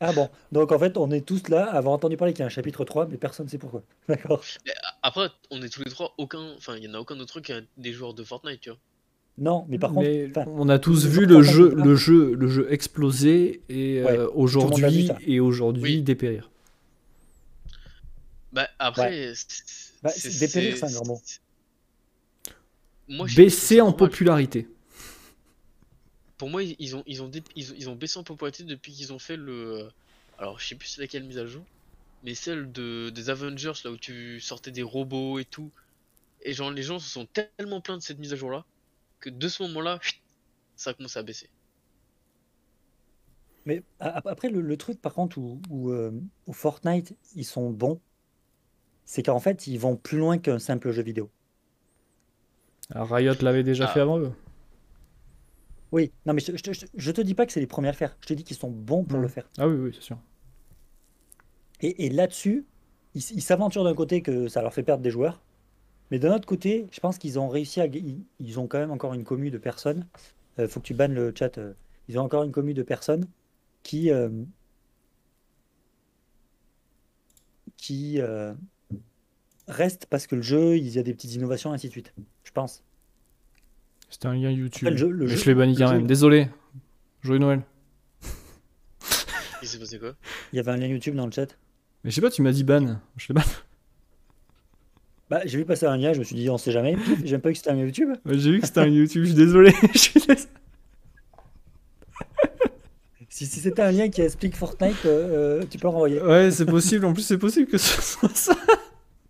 [0.00, 2.42] Ah bon, donc en fait, on est tous là à avoir entendu parler qu'il y
[2.42, 3.82] a un chapitre 3, mais personne ne sait pourquoi.
[4.08, 4.42] D'accord.
[5.02, 7.52] Après, on est tous les trois, aucun, enfin, il y en a aucun eux qui
[7.52, 8.78] a des joueurs de Fortnite, tu vois.
[9.38, 11.84] Non, mais par Mais contre, on a tous vu le jeu, là.
[11.84, 15.18] le jeu, le jeu exploser et Ouais, euh, aujourd'hui ça.
[15.26, 16.02] et aujourd'hui Oui.
[16.02, 16.50] dépérir.
[18.52, 20.10] Bah, après, c'est- Bah,
[20.40, 21.20] dépérir, c'est un grand mot.
[23.36, 24.68] Baisser en popularité.
[26.38, 28.92] Pour moi, ils ont, ils ont, dé- ils ont, ils ont baissé en popularité depuis
[28.92, 29.88] qu'ils ont fait le.
[30.38, 31.64] Alors, je sais plus c'est laquelle mise à jour,
[32.22, 35.70] mais celle de, des Avengers, là où tu sortais des robots et tout.
[36.42, 38.64] Et genre, les gens se sont tellement plaints de cette mise à jour là
[39.20, 39.98] que de ce moment-là,
[40.76, 41.48] ça a commencé à baisser.
[43.64, 46.12] mais après, le, le truc, par contre, où, où, euh,
[46.46, 48.00] où Fortnite, ils sont bons,
[49.04, 51.30] c'est qu'en fait, ils vont plus loin qu'un simple jeu vidéo.
[52.90, 53.92] Alors, Riot l'avait déjà Ah.
[53.92, 54.32] fait avant eux.
[55.92, 57.92] Oui, non, mais je, je, je- je te dis pas que c'est les premiers à
[57.92, 58.16] le faire.
[58.20, 59.48] Je te dis qu'ils sont bons pour le faire.
[59.58, 60.18] Ah oui, oui, c'est sûr.
[61.80, 62.64] Et, et là-dessus,
[63.14, 65.40] ils s'aventurent d'un côté que ça leur fait perdre des joueurs.
[66.10, 67.86] Mais d'un autre côté, je pense qu'ils ont réussi à.
[67.86, 70.06] Ils, ils ont quand même encore une commu de personnes.
[70.58, 71.58] Euh, faut que tu bannes le chat.
[71.58, 71.74] euh,
[72.08, 73.26] ils ont encore une commu de personnes
[73.82, 74.10] qui.
[74.12, 74.30] euh,
[77.76, 78.20] qui
[79.68, 82.12] restent parce que le jeu, il y a des petites innovations, ainsi de suite.
[82.44, 82.82] Je pense.
[84.08, 84.86] C'était un lien YouTube.
[84.86, 86.06] Après, le jeu- le Mais jeu- je l'ai banni le quand jeu- même.
[86.06, 86.48] Désolé.
[87.22, 87.62] Joyeux Noël.
[89.62, 90.14] Il s'est passé quoi?
[90.52, 91.46] Il y avait un lien YouTube dans le chat.
[92.04, 93.00] Mais je sais pas, tu m'as dit ban.
[93.16, 93.42] Je l'ai ban.
[95.28, 96.94] Bah, j'ai vu passer un lien, je me suis dit, on sait jamais.
[96.94, 98.10] Pif, J'ai même pas vu que c'était un lien YouTube.
[98.24, 99.22] Ouais, J'ai vu que c'était un YouTube.
[99.24, 99.72] Je suis désolé.
[99.92, 100.40] Je suis désolé.
[103.28, 106.22] Si, si c'était un lien qui explique Fortnite, euh, euh, tu peux le renvoyer.
[106.22, 107.04] Ouais, c'est possible.
[107.04, 108.56] En plus, c'est possible que ce soit ça.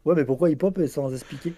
[0.05, 1.55] Ouais, mais pourquoi il pop sans expliquer?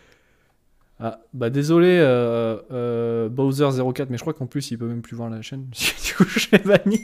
[1.00, 5.16] Ah, bah désolé, euh, euh, Bowser04, mais je crois qu'en plus, il peut même plus
[5.16, 5.66] voir la chaîne.
[6.04, 7.00] du coup, je l'ai banni.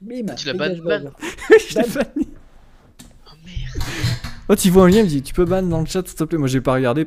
[0.00, 1.10] Bim, Tu l'as dégage ban- Bowser.
[1.68, 1.94] je l'ai Ban.
[2.14, 2.28] banni.
[3.26, 3.88] Oh merde
[4.48, 6.16] Oh, tu vois un lien, il me dit Tu peux ban dans le chat, s'il
[6.16, 7.06] te plaît Moi, j'ai pas regardé.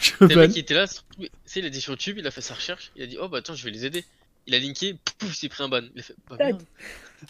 [0.00, 2.30] je Le mec qui était là, tu sais, il a dit sur YouTube, il a
[2.30, 4.04] fait sa recherche, il a dit oh bah attends, je vais les aider.
[4.46, 5.80] Il a linké, pouf, il s'est pris un ban.
[5.94, 6.62] Il a fait bah merde.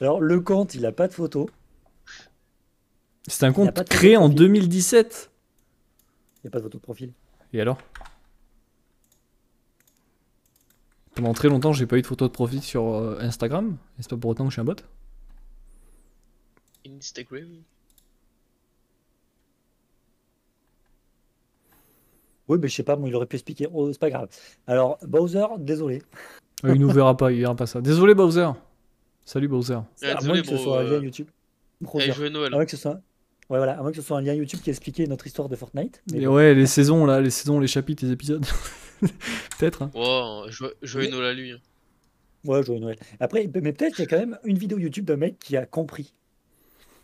[0.01, 1.49] Alors, le compte, il a pas de photo.
[3.27, 4.37] C'est un compte créé en profil.
[4.37, 5.31] 2017.
[6.37, 7.13] Il n'y a pas de photo de profil.
[7.55, 7.79] Et alors?
[11.15, 13.77] Pendant très longtemps, j'ai pas eu de photo de profil sur euh, Instagram.
[13.97, 14.75] Et c'est pas pour autant que je suis un bot?
[16.85, 17.49] Instagram.
[22.49, 23.69] Oui, mais je sais pas, moi, il aurait pu expliquer.
[23.73, 24.29] Oh, c'est pas grave.
[24.67, 26.03] Alors, Bowser, désolé.
[26.65, 27.81] Ah, il nous verra pas, il verra pas ça.
[27.81, 28.51] Désolé, Bowser.
[29.25, 29.79] Salut, Bowser.
[30.03, 31.29] Ouais, à désolé, moins que ce soit euh, YouTube.
[31.81, 32.53] Eh, Noël.
[32.53, 33.01] À moins que ce soit...
[33.51, 35.57] Ouais, voilà, à moins que ce soit un lien YouTube qui expliquait notre histoire de
[35.57, 36.03] Fortnite.
[36.11, 36.35] Mais Et bon.
[36.35, 38.45] ouais, les saisons, là, les saisons, les chapitres, les épisodes.
[39.59, 39.83] Peut-être.
[39.83, 39.91] hein.
[39.95, 40.51] Wow,
[40.83, 41.11] joyeux.
[41.11, 41.53] Noël à lui.
[41.53, 41.59] hein.
[42.45, 42.99] Ouais, joyeux Noël.
[43.21, 45.67] Après, mais peut-être qu'il y a quand même une vidéo YouTube d'un mec qui a
[45.67, 46.15] compris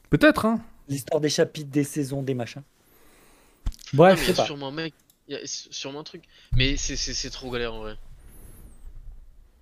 [0.08, 0.60] Peut-être, hein.
[0.88, 2.62] l'histoire des chapitres, des saisons, des machins.
[3.92, 4.46] Non, Bref, mais il je sais pas.
[4.46, 4.94] sûrement un mec,
[5.28, 6.24] il y a sûrement un truc.
[6.56, 7.92] Mais c'est- c'est c'est trop galère en vrai.
[7.92, 7.96] De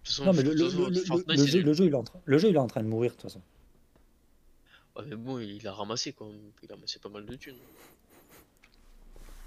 [0.04, 3.22] toute façon, Non, mais le, le jeu, il est en train de mourir, de toute
[3.24, 3.42] façon.
[4.98, 6.28] Ouais, mais bon, il a ramassé quoi.
[6.62, 7.54] Il a ramassé pas mal de thunes.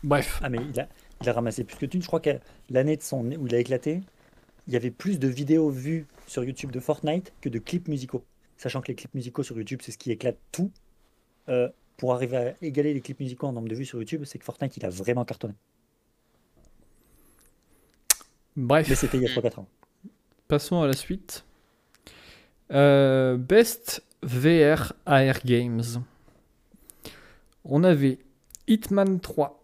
[0.03, 0.40] bref.
[0.41, 0.88] Ah, mais il a,
[1.22, 2.02] il a ramassé plus que d'une.
[2.02, 4.02] Je crois que l'année de son, où il a éclaté,
[4.68, 8.23] il y avait plus de vidéos vues sur YouTube de Fortnite que de clips musicaux.
[8.57, 10.72] Sachant que les clips musicaux sur YouTube, c'est ce qui éclate tout.
[11.49, 14.40] Euh, pour arriver à égaler les clips musicaux en nombre de vues sur YouTube, c'est
[14.40, 15.53] que Fortnite, il a vraiment cartonné.
[18.56, 18.88] Bref.
[18.90, 19.68] Mais c'était il y a 3-4 ans.
[20.48, 21.45] Passons à la suite.
[22.72, 26.03] Euh, Best VR AR Games.
[27.65, 28.19] On avait
[28.68, 29.64] Hitman 3,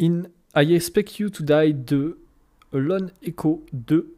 [0.00, 0.24] In
[0.56, 2.18] I Expect You to Die 2,
[2.72, 4.14] Lone Echo 2,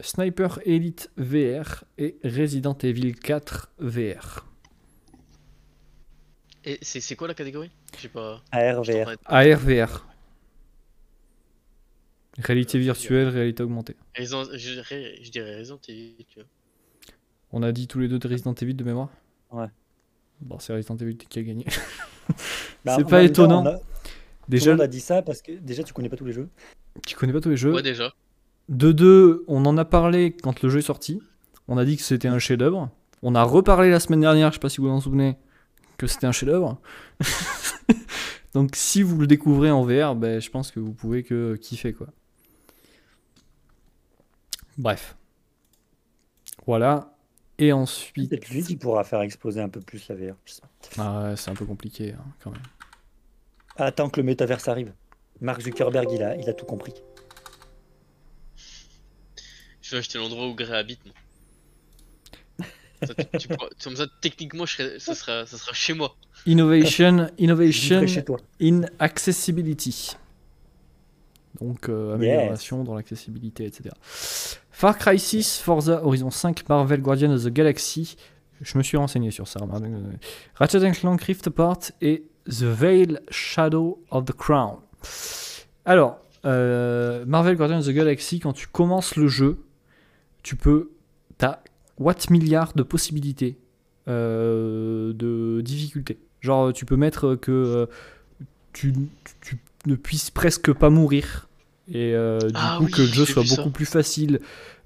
[0.00, 4.46] Sniper Elite VR et Resident Evil 4 VR.
[6.64, 7.70] Et c'est c'est quoi la catégorie?
[7.96, 8.42] Je sais pas.
[8.52, 9.10] AR, je t'en VR.
[9.12, 9.16] ai-
[9.52, 10.06] AR VR.
[12.38, 13.96] Réalité virtuelle, réalité augmentée.
[14.16, 16.48] Resident- je, dirais- je dirais Resident Evil, tu vois.
[17.52, 19.08] On a dit tous les deux de Resident Evil de mémoire
[19.50, 19.66] Ouais.
[20.40, 21.64] Bon, c'est Resident Evil qui a gagné.
[22.84, 23.62] Bah, C'est pas étonnant.
[23.62, 23.84] on a- Tout
[24.48, 26.48] Déjà, le monde a dit ça parce que déjà, tu connais pas tous les jeux.
[27.06, 27.72] tu connais pas tous les jeux.
[27.74, 28.12] Ouais, déjà.
[28.68, 31.20] De deux, on en a parlé quand le jeu est sorti.
[31.68, 32.90] On a dit que c'était un chef-d'œuvre.
[33.22, 35.36] On a reparlé la semaine dernière, je sais pas si vous vous en souvenez,
[35.98, 36.80] que c'était un chef-d'œuvre.
[38.54, 41.92] Donc si vous le découvrez en VR, ben, je pense que vous pouvez que kiffer
[41.92, 42.08] quoi.
[44.78, 45.16] Bref.
[46.66, 47.11] Voilà.
[47.58, 50.34] Et ensuite, Peut-être lui qui pourra faire exploser un peu plus la VR.
[50.98, 52.62] ah ouais, c'est un peu compliqué hein, quand même.
[53.76, 54.92] Attends que le métaverse arrive.
[55.40, 56.94] Mark Zuckerberg, il a, il a tout compris.
[59.80, 61.00] Je vais acheter l'endroit où Grey habite.
[61.04, 61.14] moi.
[63.04, 66.14] Ça, tu- tu pourras- comme ça, techniquement, je serai- ça, sera, ça sera chez moi.
[66.46, 68.38] Innovation, innovation chez toi.
[68.60, 70.16] in accessibility.
[71.60, 73.90] Donc euh, amélioration dans l'accessibilité, etc.
[74.82, 78.16] Far Cry 6, Forza Horizon 5, Marvel Guardian of the Galaxy.
[78.60, 79.60] Je me suis renseigné sur ça.
[80.56, 84.78] Ratchet Clank Rift Apart et The Veil Shadow of the Crown.
[85.84, 89.62] Alors, euh, Marvel Guardian of the Galaxy, quand tu commences le jeu,
[90.42, 90.90] tu peux.
[91.38, 91.60] T'as
[91.98, 93.58] what milliard de possibilités
[94.08, 96.18] euh, de difficultés.
[96.40, 97.86] Genre, tu peux mettre que euh,
[98.72, 98.92] tu
[99.86, 101.46] ne puisses presque pas mourir.
[101.88, 103.56] Et euh, du Ah coup, oui, que le jeu soit ça.
[103.56, 104.38] beaucoup plus facile.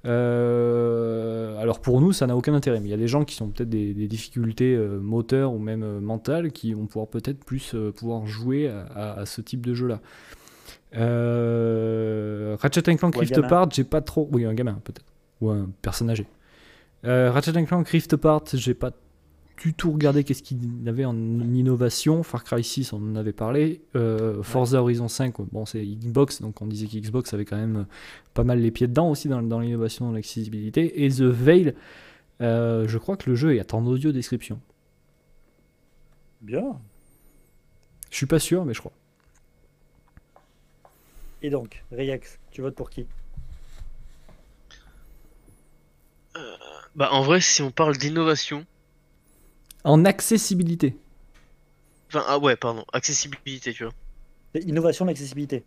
[0.05, 2.79] Euh, alors pour nous, ça n'a aucun intérêt.
[2.79, 5.59] Mais il y a des gens qui ont peut-être des, des difficultés euh, moteurs ou
[5.59, 9.41] même euh, mentales qui vont pouvoir peut-être plus euh, pouvoir jouer à, à- à ce
[9.41, 9.99] type de jeu-là.
[10.95, 13.37] Euh, Ratchet Clank Ou Rift.
[13.37, 14.27] Apart, j'ai pas trop.
[14.31, 15.05] Oui, un gamin peut-être.
[15.41, 16.25] Ou un personne âgée.
[17.05, 18.91] Euh, Ratchet Clank Rift Apart, j'ai pas
[19.57, 22.23] du tout regardé qu'est-ce qu'il avait en innovation.
[22.23, 23.81] Far Cry 6, on en avait parlé.
[23.95, 27.87] Euh, Forza Horizon 5, bon, c'est Xbox, donc on disait qu'Xbox avait quand même
[28.33, 31.03] pas mal les pieds dedans aussi dans, dans l'innovation, dans l'accessibilité.
[31.03, 31.73] Et The Veil,
[32.41, 34.59] euh, je crois que le jeu est en audio description.
[36.41, 36.79] Bien.
[38.11, 38.93] Je suis pas sûr, mais je crois.
[41.41, 43.05] Et donc, Reyax, tu votes pour qui?
[46.95, 48.65] Bah, en vrai, si on parle d'innovation.
[49.83, 50.95] En accessibilité.
[52.09, 53.93] Enfin, ah ouais, pardon, accessibilité, tu vois.
[54.55, 55.63] Innovation d'accessibilité.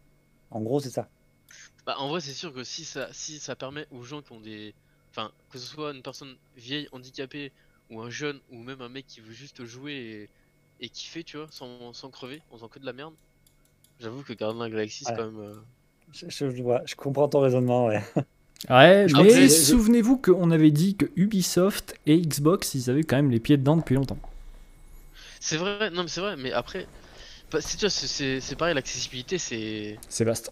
[0.50, 1.08] En gros, c'est ça.
[1.86, 4.40] Bah, en vrai, c'est sûr que si ça, si ça permet aux gens qui ont
[4.40, 4.74] des.
[5.10, 7.52] Enfin, que ce soit une personne vieille, handicapée,
[7.90, 10.30] ou un jeune, ou même un mec qui veut juste jouer
[10.80, 13.14] et, et kiffer, tu vois, sans, sans crever, en faisant que de la merde.
[14.00, 15.16] J'avoue que Guardian Galaxy, c'est Ouais.
[15.16, 15.40] quand même.
[15.40, 15.60] euh,
[16.12, 18.02] Je, je- je vois, je comprends ton raisonnement, ouais.
[18.68, 23.30] Ouais, Je mais souvenez-vous qu'on avait dit que Ubisoft et Xbox, ils avaient quand même
[23.30, 24.18] les pieds dedans depuis longtemps.
[25.40, 26.86] C'est vrai, non, mais c'est vrai, mais après.
[27.50, 29.98] bah, c'est, tu vois, c'est- c'est c'est pareil, l'accessibilité, c'est.
[30.08, 30.50] C'est vaste.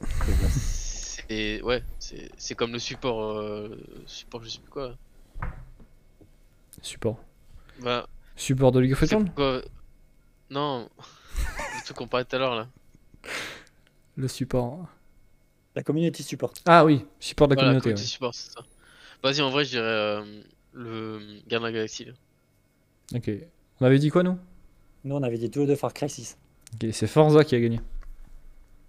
[0.50, 1.60] C'est.
[1.62, 3.38] Ouais, c'est c'est comme le support.
[3.38, 4.94] euh, support, je sais plus quoi.
[6.82, 7.18] Support.
[7.82, 9.62] Bah, Support de League of Legends quoi
[10.50, 12.68] Non, le truc qu'on parlait tout à l'heure là.
[14.16, 14.86] Le support.
[15.78, 16.52] La community support.
[16.66, 17.90] Ah oui, support de la Voilà, communauté.
[17.90, 18.60] community support, c'est ça.
[19.22, 20.24] Vas-y, en vrai, je dirais euh,
[20.72, 22.06] le Galaxy.
[22.06, 22.12] là.
[23.12, 23.18] ouais.
[23.18, 23.30] Ok.
[23.80, 24.36] On avait dit quoi, nous?
[25.04, 26.36] Nous, on avait dit tous les deux Far Cry 6.
[26.74, 27.80] Ok, c'est Forza qui a gagné.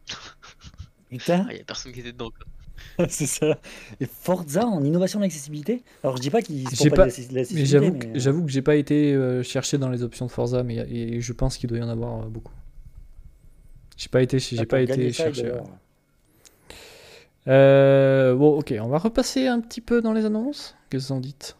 [1.12, 2.32] Putain, Ah, y a personne qui était dedans.
[2.32, 3.08] Quoi.
[3.10, 3.60] c'est ça.
[4.00, 5.84] Et Forza en innovation d'accessibilité?
[6.04, 8.12] Alors, je dis pas qu'ils font pas- pas, de de l'accessibilité, j'avoue mais, que, euh,
[8.16, 11.34] j'avoue que j'ai pas été euh, chercher dans les options de Forza, mais et je
[11.34, 12.54] pense qu'il doit y en avoir euh, beaucoup.
[13.96, 15.52] J'ai pas été, j'ai là, pas été il chercher.
[15.52, 15.62] ouais.
[17.50, 20.76] Euh, bon, ok, on va repasser un petit peu dans les annonces.
[20.90, 21.56] Qu'est-ce que vous en dites?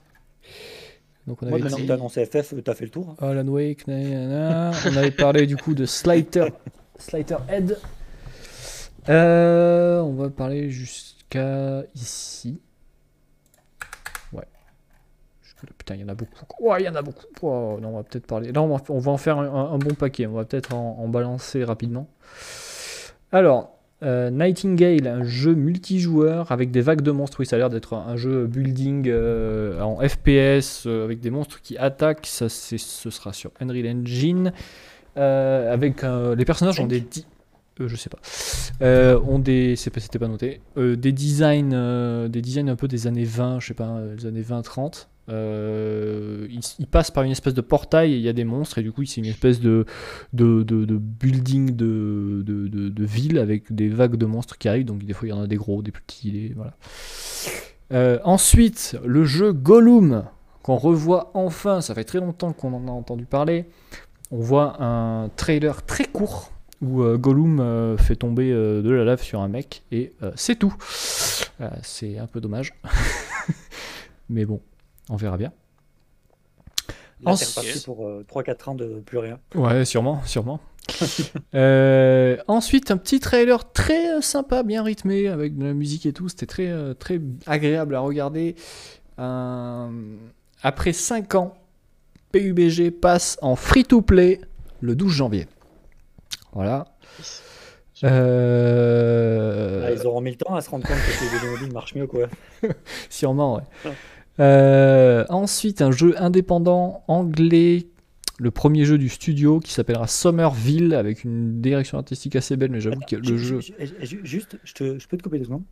[1.28, 3.16] Donc on Moi, avait que dit t'as annoncé FF, t'as fait le tour.
[3.20, 3.28] hein.
[3.28, 4.72] Alan Wake, nanana.
[4.86, 6.48] on avait parlé du coup de Slider,
[6.98, 7.78] Slider Head.
[9.10, 12.60] Euh, on va parler jusqu'à ici.
[14.34, 14.46] Ouais.
[15.78, 16.46] Putain, il y en a beaucoup.
[16.60, 17.26] Ouais, il y en a beaucoup.
[17.42, 18.52] Oh, non, on va peut-être parler.
[18.52, 20.26] Là, on va, on va en faire un, un bon paquet.
[20.28, 22.08] On va peut-être en, en balancer rapidement.
[23.32, 27.42] Alors, Euh, Nightingale, un jeu multijoueur avec des vagues de monstres.
[27.42, 31.62] Oui, ça a l'air d'être un jeu building euh, en FPS euh, avec des monstres
[31.62, 32.26] qui attaquent.
[32.26, 34.54] Ça, ce sera sur Unreal Engine.
[35.16, 37.04] Avec les personnages ont des.
[37.78, 38.20] je sais pas.
[39.28, 39.76] Ont des.
[39.76, 40.62] C'était pas noté.
[40.78, 45.08] Des designs, des designs un peu des années 20, je sais pas, des années 20-30.
[45.30, 48.84] Euh, il, passe par une espèce de portail et il y a des monstres et
[48.84, 49.86] du coup c'est une espèce de,
[50.34, 54.86] building de, ville avec des vagues de monstres qui arrivent.
[54.86, 56.74] Donc des fois il y en a des gros, des petits, des, voilà.
[57.92, 60.26] Euh, ensuite, le jeu Gollum
[60.64, 61.82] qu'on revoit enfin.
[61.82, 63.66] Ça fait très longtemps qu'on en a entendu parler.
[64.32, 66.52] On voit un trailer très court
[66.82, 70.74] où euh, Gollum fait tomber de la lave sur un mec et c'est tout.
[71.84, 72.74] C'est un peu dommage.
[74.30, 74.62] Mais bon,
[75.10, 75.52] on verra bien.
[77.22, 79.40] Là, Ensuite- pour euh, 3-4 ans de plus rien.
[79.56, 80.60] Ouais, sûrement, sûrement.
[81.56, 86.14] Euh, ensuite, un petit trailer très euh, sympa, bien rythmé, avec de la musique et
[86.14, 86.30] tout.
[86.30, 88.56] C'était très, euh, très agréable à regarder.
[89.20, 89.90] Euh,
[90.64, 91.56] après 5 ans,
[92.32, 94.42] PUBG passe en free-to-play
[94.82, 95.48] le 12 janvier.
[96.54, 96.86] Voilà.
[98.04, 101.96] Euh, Ah, ils auront mis le temps à se rendre compte que les mobile marche
[101.96, 102.28] mieux, quoi.
[103.10, 103.92] Sûrement, ouais.
[104.40, 104.44] Ah.
[104.44, 107.88] Euh, ensuite, un jeu indépendant anglais,
[108.40, 112.80] le premier jeu du studio qui s'appellera Somerville avec une direction artistique assez belle, mais
[112.82, 113.60] j'avoue que le jeu.
[113.60, 115.64] ju- ju- ju- Juste, je, te- je peux te couper deux secondes.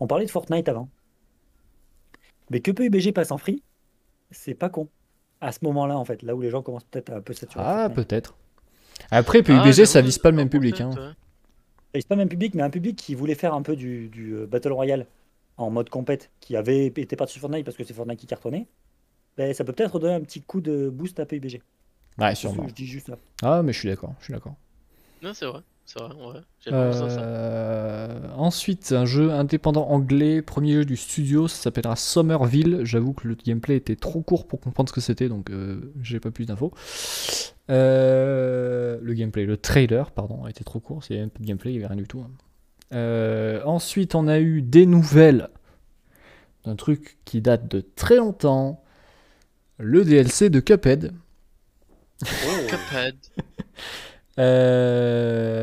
[0.00, 0.88] On parlait de Fortnite avant.
[2.50, 3.62] Mais que PUBG passe en free,
[4.30, 4.88] c'est pas con.
[5.40, 7.62] À ce moment-là, en fait, là où les gens commencent peut-être à un peu saturer.
[7.66, 8.36] Ah, peut-être.
[9.10, 10.80] Après, Ah, PUBG, ça j'avoue, vise pas le même public.
[10.80, 10.90] hein.
[11.94, 14.32] c'est pas le même public, mais un public qui voulait faire un peu du, du,
[14.34, 15.06] euh, Battle Royale
[15.56, 18.66] en mode compète, qui avait été parti sur Fortnite parce que c'est Fortnite qui cartonnait.
[19.36, 21.60] Ben, ça peut peut-être donner un petit coup de boost à PUBG.
[22.18, 22.66] Ouais, sûrement.
[22.68, 23.18] je dis juste ça.
[23.42, 24.14] Ah, mais je suis d'accord.
[24.20, 24.54] Je suis d'accord.
[25.22, 25.60] Non, c'est vrai.
[25.86, 26.40] C'est vrai, ouais.
[26.60, 26.70] Ça.
[26.72, 32.80] Euh, ensuite, un jeu indépendant anglais, premier jeu du studio, ça s'appellera Somerville.
[32.84, 36.20] J'avoue que le gameplay était trop court pour comprendre ce que c'était, donc euh, j'ai
[36.20, 36.72] pas plus d'infos.
[37.70, 41.74] Euh, le gameplay, le trailer, pardon, était trop court, c'est un peu de gameplay, il
[41.74, 42.20] y avait rien du tout.
[42.20, 42.30] hein.
[42.94, 45.48] Euh, ensuite, on a eu des nouvelles
[46.64, 48.82] d'un truc qui date de très longtemps,
[49.78, 51.12] le DLC de Cuphead.
[52.68, 53.16] Cuphead.
[54.36, 55.60] Euh,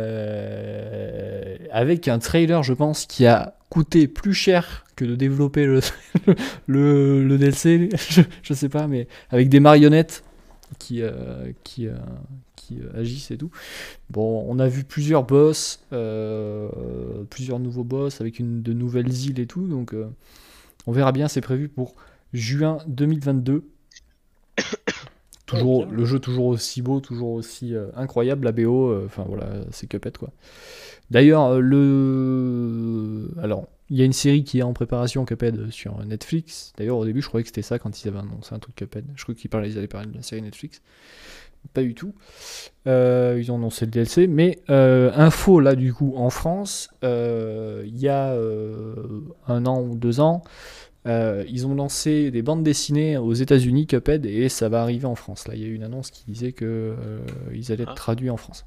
[1.72, 5.82] avec un trailer, je pense, qui a coûté plus cher que de développer le,
[6.68, 7.90] le, le DLC.
[8.10, 10.24] Je, je sais pas, mais avec des marionnettes
[10.80, 11.96] qui, euh, qui, euh,
[12.72, 13.52] qui euh, agissent et tout.
[14.10, 16.70] Bon, on a vu plusieurs boss, euh,
[17.30, 19.68] plusieurs nouveaux boss avec une, de nouvelles îles et tout.
[19.68, 20.08] Donc, euh,
[20.88, 21.28] on verra bien.
[21.28, 21.96] C'est prévu pour
[22.34, 23.64] juin 2022.
[25.46, 29.86] Toujours, le jeu toujours aussi beau, toujours aussi euh, incroyable, la BO, enfin voilà, c'est
[29.86, 30.30] Cuphead quoi.
[31.10, 33.30] D'ailleurs, le...
[33.44, 36.72] Alors, il y a une série qui est en préparation Cuphead sur Netflix.
[36.78, 39.04] D'ailleurs, au début, je croyais que c'était ça quand ils avaient annoncé un truc Cuphead.
[39.16, 40.82] Je croyais qu'ils parlaient, ils allaient parler de la série Netflix.
[41.74, 42.14] Pas du tout.
[42.88, 44.28] Euh, ils ont annoncé le DLC.
[44.28, 48.96] Mais euh, info, là, du coup, en France, euh, il y a euh,
[49.48, 50.44] un an ou deux ans,
[51.08, 55.16] euh, ils ont lancé des bandes dessinées aux États-Unis, Cuphead, et ça va arriver en
[55.16, 55.48] France.
[55.48, 57.20] Là, il y a eu une annonce qui disait que euh,
[57.54, 57.96] ils allaient être Ah.
[57.96, 58.66] traduits en France.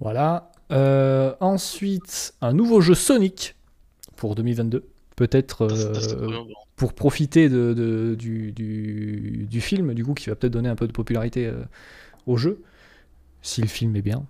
[0.00, 0.50] Voilà.
[0.72, 3.54] Euh, ensuite, un nouveau jeu Sonic
[4.16, 4.84] pour 2022.
[5.16, 6.42] Peut-être Ça, euh.
[6.76, 10.76] Pour profiter de, de- du, du- du film, du coup, qui va peut-être donner un
[10.76, 11.62] peu de popularité euh,
[12.26, 12.62] au jeu,
[13.42, 14.24] si le film est bien.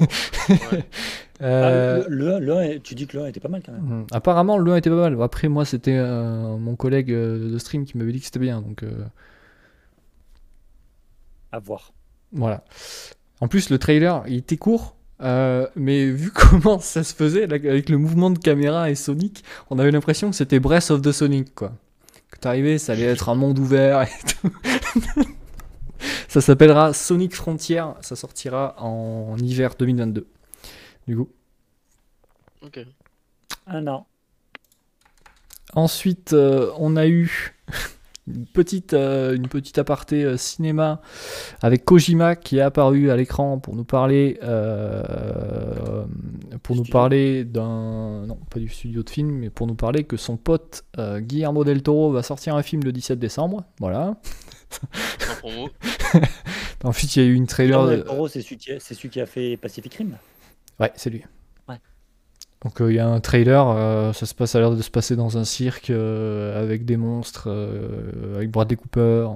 [0.00, 0.84] Ouais.
[1.40, 3.90] Euh, Ah, le, le, tu dis que le 1 était pas mal quand même.
[3.90, 5.20] hum, apparemment, le 1 était pas mal.
[5.20, 8.62] Après, moi, c'était euh, mon collègue euh, de stream qui m'avait dit que c'était bien.
[8.62, 8.92] Donc, euh,
[11.50, 11.92] À voir.
[12.32, 12.64] Voilà.
[13.40, 17.88] En plus, le trailer, il était court, euh, mais vu comment ça se faisait, avec
[17.88, 21.54] le mouvement de caméra et Sonic, on avait l'impression que c'était Breath of the Sonic,
[21.54, 21.72] quoi.
[22.30, 24.08] Que t'arrivais, ça allait être un monde ouvert et
[24.40, 24.52] tout.
[26.28, 30.26] ça s'appellera Sonic Frontier, ça sortira en hiver 2022.
[31.06, 31.28] Du coup.
[32.62, 32.80] Ok.
[33.66, 34.06] Un an.
[35.74, 37.54] Ensuite, euh, on a eu
[38.28, 41.00] une petite, euh, une petite aparté euh, cinéma
[41.60, 46.04] avec Kojima qui est apparu à l'écran pour nous parler, euh,
[46.62, 50.16] pour nous parler d'un, non pas du studio de film, mais pour nous parler que
[50.16, 53.64] son pote euh, Guillermo del Toro va sortir un film le 17 décembre.
[53.80, 54.16] Voilà.
[55.18, 55.68] Sans promo.
[56.84, 57.78] Ensuite, il y a eu une trailer.
[57.80, 60.16] Guillermo de- del Toro, c'est celui, qui a- c'est celui qui a fait Pacific Rim.
[60.80, 61.24] Ouais, c'est lui.
[62.64, 64.90] Donc euh, il y a un trailer, euh, ça se passe, a l'air de se
[64.90, 67.48] passer dans un cirque euh, avec des monstres,
[68.36, 69.28] avec Bradley Cooper.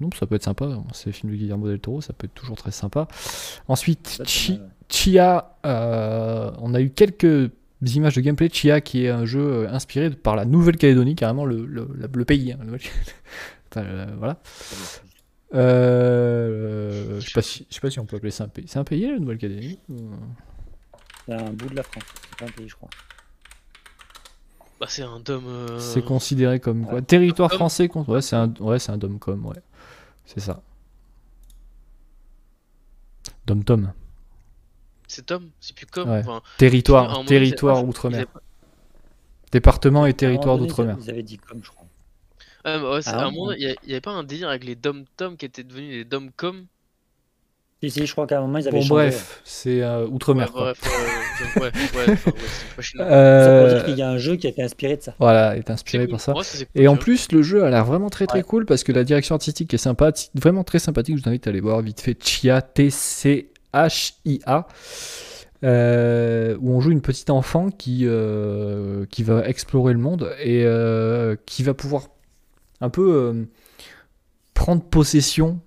[0.00, 0.68] non, ça peut être sympa.
[0.92, 3.08] C'est le film de Guillermo del Toro, ça peut être toujours très sympa.
[3.68, 4.60] Ensuite, Chi-.
[4.88, 7.50] Chia, on a eu quelques
[7.82, 8.48] images de gameplay.
[8.52, 12.52] Chia, qui est un jeu inspiré par la Nouvelle-Calédonie, carrément le, le- la- le pays.
[12.52, 12.58] hein,
[14.18, 14.38] voilà.
[15.52, 18.64] Je sais pas si, pas si on peut appeler ça un pays.
[18.68, 20.10] C'est un pays la Nouvelle-Calédonie ou-
[21.26, 22.04] C'est un bout de la France.
[22.30, 22.88] C'est pas un pays, je crois.
[24.80, 25.46] Bah, c'est un dôme.
[25.46, 27.02] euh, C'est considéré comme quoi Ouais.
[27.02, 29.56] Territoire français con- Ouais, c'est un, ouais, c'est un dom-com, ouais.
[30.26, 30.60] C'est ça.
[33.46, 33.92] Dom-tom.
[35.08, 36.10] C'est Tom, c'est plus comme.
[36.10, 36.18] Ouais.
[36.20, 38.26] enfin, Territoire, territoire outre-mer.
[38.26, 38.40] pas-
[39.52, 40.96] Département et territoire d'outre-mer.
[41.00, 41.86] Ils avaient dit comme, je crois.
[42.64, 44.24] Ah, mais ouais, c'est- Ah, un moment, il y, a- il y avait pas un
[44.24, 46.66] délire avec les dom-tom qui étaient devenus les dom-com
[47.82, 49.08] Si, si, je crois qu'à un moment, ils avaient Bon, changé.
[49.10, 50.50] bref, c'est euh, outre-mer.
[50.56, 52.16] Ouais, bref, ouais, ouais, ouais, ouais.
[52.82, 55.14] Ça Euh, dire qu'il y a un jeu qui a été inspiré de ça.
[55.20, 56.12] Voilà, est inspiré cool.
[56.12, 56.32] par ça.
[56.34, 58.44] Ouais, c'est cool, Et en plus, le jeu a l'air vraiment très très Ouais.
[58.44, 61.18] cool parce que la direction artistique est sympa, vraiment très sympathique.
[61.18, 64.66] Je vous invite à aller voir vite fait Chia, T-C-H-I-A,
[65.64, 70.62] euh, où on joue une petite enfant qui, euh, qui va explorer le monde et
[70.64, 72.04] euh, qui va pouvoir
[72.80, 73.44] un peu euh,
[74.54, 75.60] prendre possession,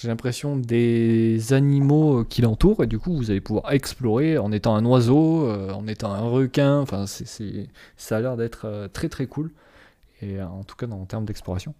[0.00, 2.82] j'ai l'impression, des animaux euh, qui l'entourent.
[2.82, 6.20] Et du coup, vous allez pouvoir explorer en étant un oiseau, euh, en étant un
[6.28, 6.78] requin.
[6.80, 9.52] Enfin, c'est, ça a l'air d'être euh, très très cool
[10.22, 11.74] et en tout cas en termes d'exploration.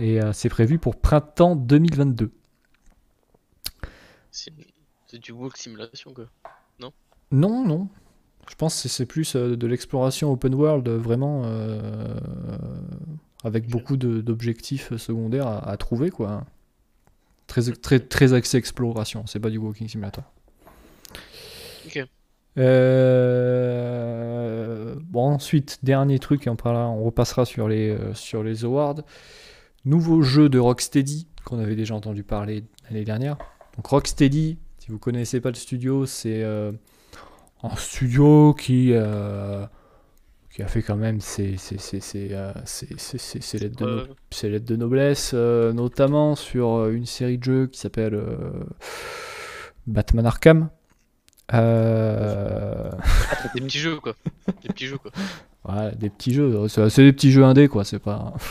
[0.00, 2.30] Et euh, c'est prévu pour printemps 2022.
[4.32, 4.52] C'est
[5.18, 6.26] du walk simulation, quoi.
[7.32, 7.88] Non, non.
[8.48, 12.16] Je pense que c'est- plus de l'exploration open world, vraiment euh,
[13.44, 16.44] avec beaucoup d'objectifs secondaires à, à trouver, quoi.
[17.50, 20.22] Très, très, très axé exploration, c'est pas du walking simulator.
[21.84, 22.06] Ok.
[23.60, 28.64] Euh, Bon, ensuite, dernier truc, et on, parlera- on repassera sur les, euh, sur les
[28.64, 29.02] awards.
[29.84, 33.36] Nouveau jeu de Rocksteady, qu'on avait déjà entendu parler l'année dernière.
[33.76, 36.70] Donc Rocksteady, si vous connaissez pas le studio, c'est euh,
[37.64, 38.92] un studio qui,
[40.52, 41.76] qui a fait quand même ses, lettres
[43.76, 47.78] de, no- ses lettres de noblesse, euh, notamment sur euh, une série de jeux qui
[47.78, 48.36] s'appelle euh,
[49.86, 50.68] Batman Arkham.
[51.52, 52.90] Euh,
[53.54, 54.14] des petits jeux, quoi.
[54.62, 55.10] Des petits jeux, quoi.
[55.64, 58.34] voilà, des petits jeux, c'est des petits jeux indés quoi, c'est pas.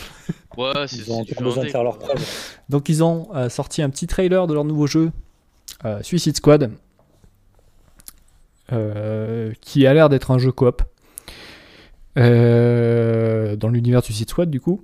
[0.57, 2.21] Ouais, c'est Ils ont besoin de faire leur preuve.
[2.67, 5.11] Donc ils ont euh, sorti un petit trailer de leur nouveau jeu,
[5.85, 6.71] euh, Suicide Squad,
[8.73, 10.81] euh, qui a l'air d'être un jeu coop
[12.17, 14.83] euh, dans l'univers de Suicide Squad du coup.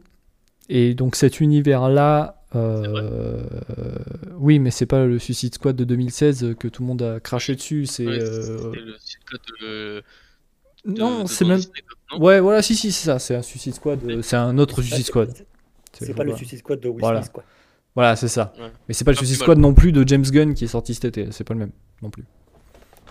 [0.70, 3.44] Et donc cet univers-là, euh,
[4.38, 7.56] oui, mais c'est pas le Suicide Squad de 2016 que tout le monde a craché
[7.56, 7.86] dessus.
[7.86, 8.82] C'est Ouais, euh, le
[9.62, 10.04] de- de-
[11.00, 11.60] non, c'est même.
[12.12, 13.20] Non Ouais, voilà, si, si, c'est ça.
[13.20, 14.00] C'est un Suicide Squad.
[14.22, 15.34] c'est un autre Suicide Squad.
[15.94, 17.22] C'est pas le Suicide Squad de Will Voilà.
[17.22, 17.44] Smith, quoi.
[17.96, 18.54] Voilà, c'est ça.
[18.60, 18.70] Ouais.
[18.88, 21.06] Mais c'est pas le Suicide Squad non plus de James Gunn qui est sorti cet
[21.06, 21.28] été.
[21.32, 21.72] C'est pas le même
[22.02, 22.26] non plus.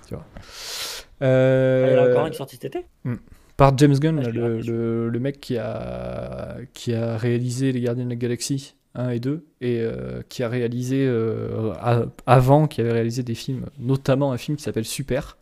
[0.07, 0.25] Tu vois.
[0.37, 2.85] Ah, Euh, Il y en a encore un qui est sorti cet été?
[3.57, 7.81] Par James Gunn, là, le, raté, le- le mec qui a, qui a réalisé Les
[7.81, 12.67] Gardiens de la Galaxie 1 et 2, et euh, qui a réalisé, euh, a- avant,
[12.67, 15.37] qui avait réalisé des films, notamment un film qui s'appelle Super,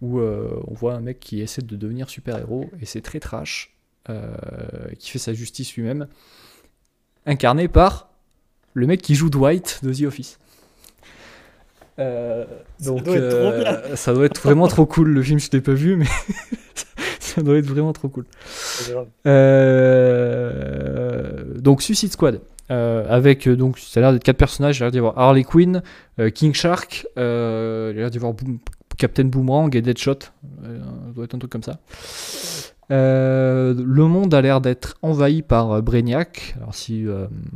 [0.00, 3.74] où euh, on voit un mec qui essaie de devenir super-héros, et c'est très trash,
[4.98, 6.08] qui fait sa justice lui-même,
[7.24, 8.10] incarné par
[8.74, 10.38] le mec qui joue Dwight de The Office.
[11.98, 12.44] Euh,
[12.78, 15.50] Ça donc doit être trop euh, ça doit être vraiment trop cool le film je
[15.52, 16.06] l'ai pas vu mais
[17.34, 18.24] ça doit être vraiment trop cool
[20.22, 22.40] euh, donc Suicide Squad.
[22.70, 25.18] euh, avec euh, donc ça a l'air d'être quatre personnages, il a l'air d'y avoir
[25.18, 25.82] Harley Quinn,
[26.18, 28.58] euh, King Shark, il a l'air d'y avoir Boom-
[28.98, 30.30] Captain Boomerang et Deadshot, ça
[31.14, 31.80] doit être un truc comme ça.
[32.90, 36.54] Le monde a l'air d'être envahi par Brainiac.
[36.58, 37.06] Alors si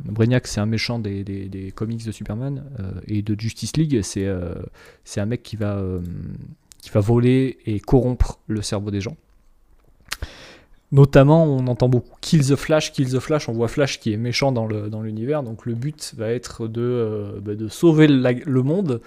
[0.07, 2.65] Brainiac c'est un méchant des, des- des comics de Superman
[3.07, 4.27] et de Justice League, c'est
[5.05, 5.78] c'est un mec qui va
[6.82, 9.16] qui va voler et corrompre le cerveau des gens.
[10.93, 14.16] Notamment, on entend beaucoup Kill the Flash, Kill the Flash, on voit Flash qui est
[14.16, 18.07] méchant dans le- dans l'univers, donc le but va être de, euh, bah, de sauver
[18.07, 19.01] la- le monde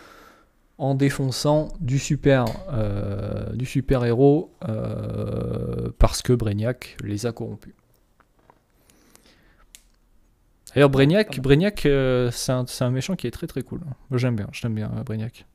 [0.77, 7.73] en défonçant du super, euh, du super héros euh, parce que Brainiac les a corrompus.
[10.75, 13.81] D'ailleurs, Brainiac, Brainiac euh, c'est un, c'est un méchant qui est très très cool.
[14.13, 15.45] J'aime bien, j'aime bien Brainiac.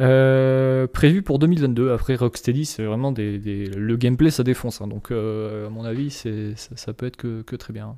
[0.00, 1.92] Euh, prévu pour 2022.
[1.92, 4.80] Après Rocksteady, c'est vraiment des, des- le gameplay, ça défonce.
[4.80, 4.88] hein.
[4.88, 7.96] donc, euh, à mon avis, c'est, ça, ça peut être que, que très bien.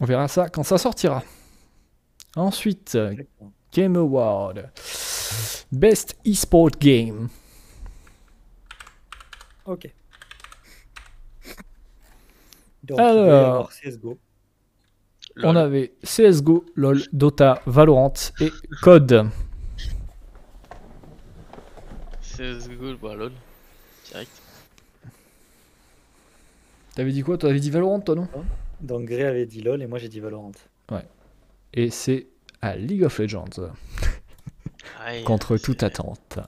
[0.00, 1.22] On verra ça quand ça sortira.
[2.36, 2.96] Ensuite.
[3.72, 4.70] Game Award.
[5.72, 7.28] Best e-sport game.
[9.66, 9.92] Ok.
[12.84, 13.70] Donc, Alors.
[13.70, 14.18] CSGO.
[15.44, 18.50] On avait CSGO, LoL, Dota, Valorant et
[18.82, 19.28] Code.
[22.22, 23.32] CSGO, bah lol.
[24.10, 24.30] Direct.
[26.94, 28.28] T'avais dit quoi Toi, t'avais dit Valorant, toi, non?
[28.80, 30.52] Donc Grey avait dit LOL et moi j'ai dit Valorant.
[31.72, 32.26] Et c'est
[32.62, 33.44] à League of Legends,
[35.04, 36.40] Aïe, contre c'est- toute attente.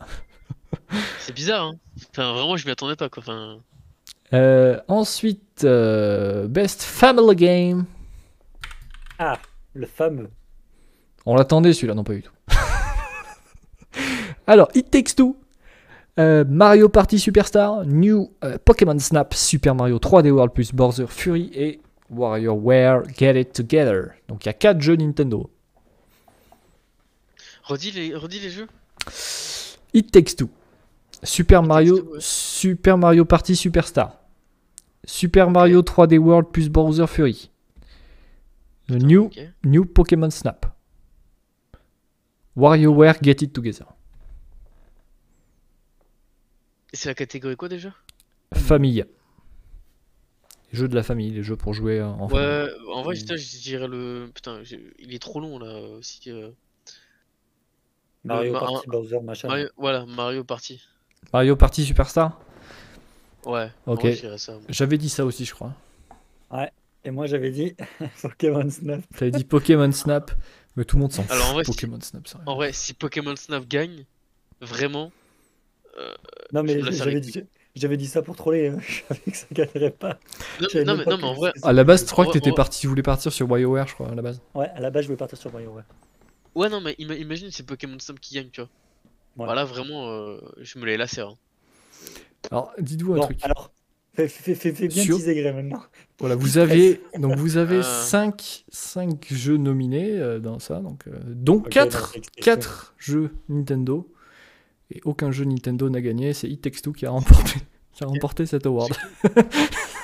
[1.21, 1.75] C'est bizarre, hein.
[2.11, 3.23] Enfin, vraiment, je m'y attendais pas, quoi.
[3.23, 3.59] Enfin,
[4.35, 7.85] Euh, ensuite, euh, Best Family Game.
[9.25, 9.39] Ah,
[9.75, 10.31] le fameux.
[11.27, 12.33] On l'attendait celui-là, non pas du tout.
[14.49, 15.37] Alors, It Takes Two,
[16.19, 21.53] euh, Mario Party Superstar, New euh, Pokémon Snap, Super Mario 3D World plus Bowser Fury
[21.55, 21.81] et
[22.11, 24.09] WarioWare Get It Together.
[24.27, 25.49] Donc il y a 4 jeux Nintendo.
[27.63, 28.67] redis les, redis les jeux.
[29.95, 30.49] It Takes Two,
[31.23, 32.19] Super Mario, Two, ouais.
[32.19, 34.19] Super Mario Party Superstar,
[35.05, 37.52] Super Mario 3D World plus Bowser Fury,
[38.93, 39.31] The Putain, New.
[39.65, 40.67] New Pokémon Snap,
[42.57, 43.87] WarioWare Get It Together.
[46.93, 47.95] Et c'est la catégorie quoi déjà?
[48.55, 49.05] Famille.
[50.73, 52.45] Les jeux de la famille, les jeux pour jouer euh, en famille.
[52.45, 54.31] Ouais, en vrai, putain, je dirais le.
[54.35, 54.63] Putain,
[54.99, 56.21] il est trop long là aussi.
[56.31, 56.51] euh.
[58.25, 59.49] Mario Ma- Party, Bowser, machin.
[59.49, 60.81] Mario- Voilà, Mario Party.
[61.33, 62.41] Mario Party Superstar?
[63.45, 64.07] Ouais, Ok.
[64.69, 65.73] J'avais dit ça aussi, je crois.
[67.05, 67.75] Et moi j'avais dit
[68.23, 69.03] Pokémon Snap.
[69.17, 70.31] T'avais dit Pokémon Snap,
[70.77, 71.33] mais tout le monde s'en fout.
[71.33, 72.41] Alors, en vrai, si- Pokémon Snap, ça.
[72.47, 74.05] En vrai, si Pokémon Snap gagne,
[74.61, 75.11] vraiment.
[76.53, 77.43] Non mais j'avais dit,
[77.75, 78.69] j'avais dit ça pour troller.
[78.69, 78.79] hein.
[78.87, 80.19] Je savais que ça gagnerait pas.
[80.61, 81.53] Non, mais, pas non, mais en vrai.
[81.63, 84.09] À la base, je crois que t'étais parti, tu voulais partir sur WarioWare, je crois,
[84.11, 84.41] à la base.
[84.55, 85.71] Ouais, à la base je voulais partir sur Mario.
[86.55, 86.69] Ouais.
[86.69, 88.71] Non, mais ima- imagine c'est Pokémon Snap qui gagne, tu vois.
[89.37, 89.45] Ouais.
[89.47, 91.21] Voilà, vraiment, euh, je me l'ai lassé.
[91.23, 91.35] Hein.
[92.51, 93.39] Alors, dites-vous un Bon, truc.
[93.43, 93.71] alors,
[94.15, 95.83] fais, fais, fais, fais bien Sur- teaser Grey maintenant.
[96.21, 97.83] Voilà, vous avez donc vous avez Ah.
[97.83, 103.31] 5 cinq jeux nominés euh, dans ça, donc euh, dont Ok, 4 donc, quatre jeux
[103.49, 104.09] Nintendo
[104.95, 106.33] et aucun jeu Nintendo n'a gagné.
[106.35, 107.55] C'est It Takes Two qui a remporté
[107.95, 108.93] qui a remporté cet award.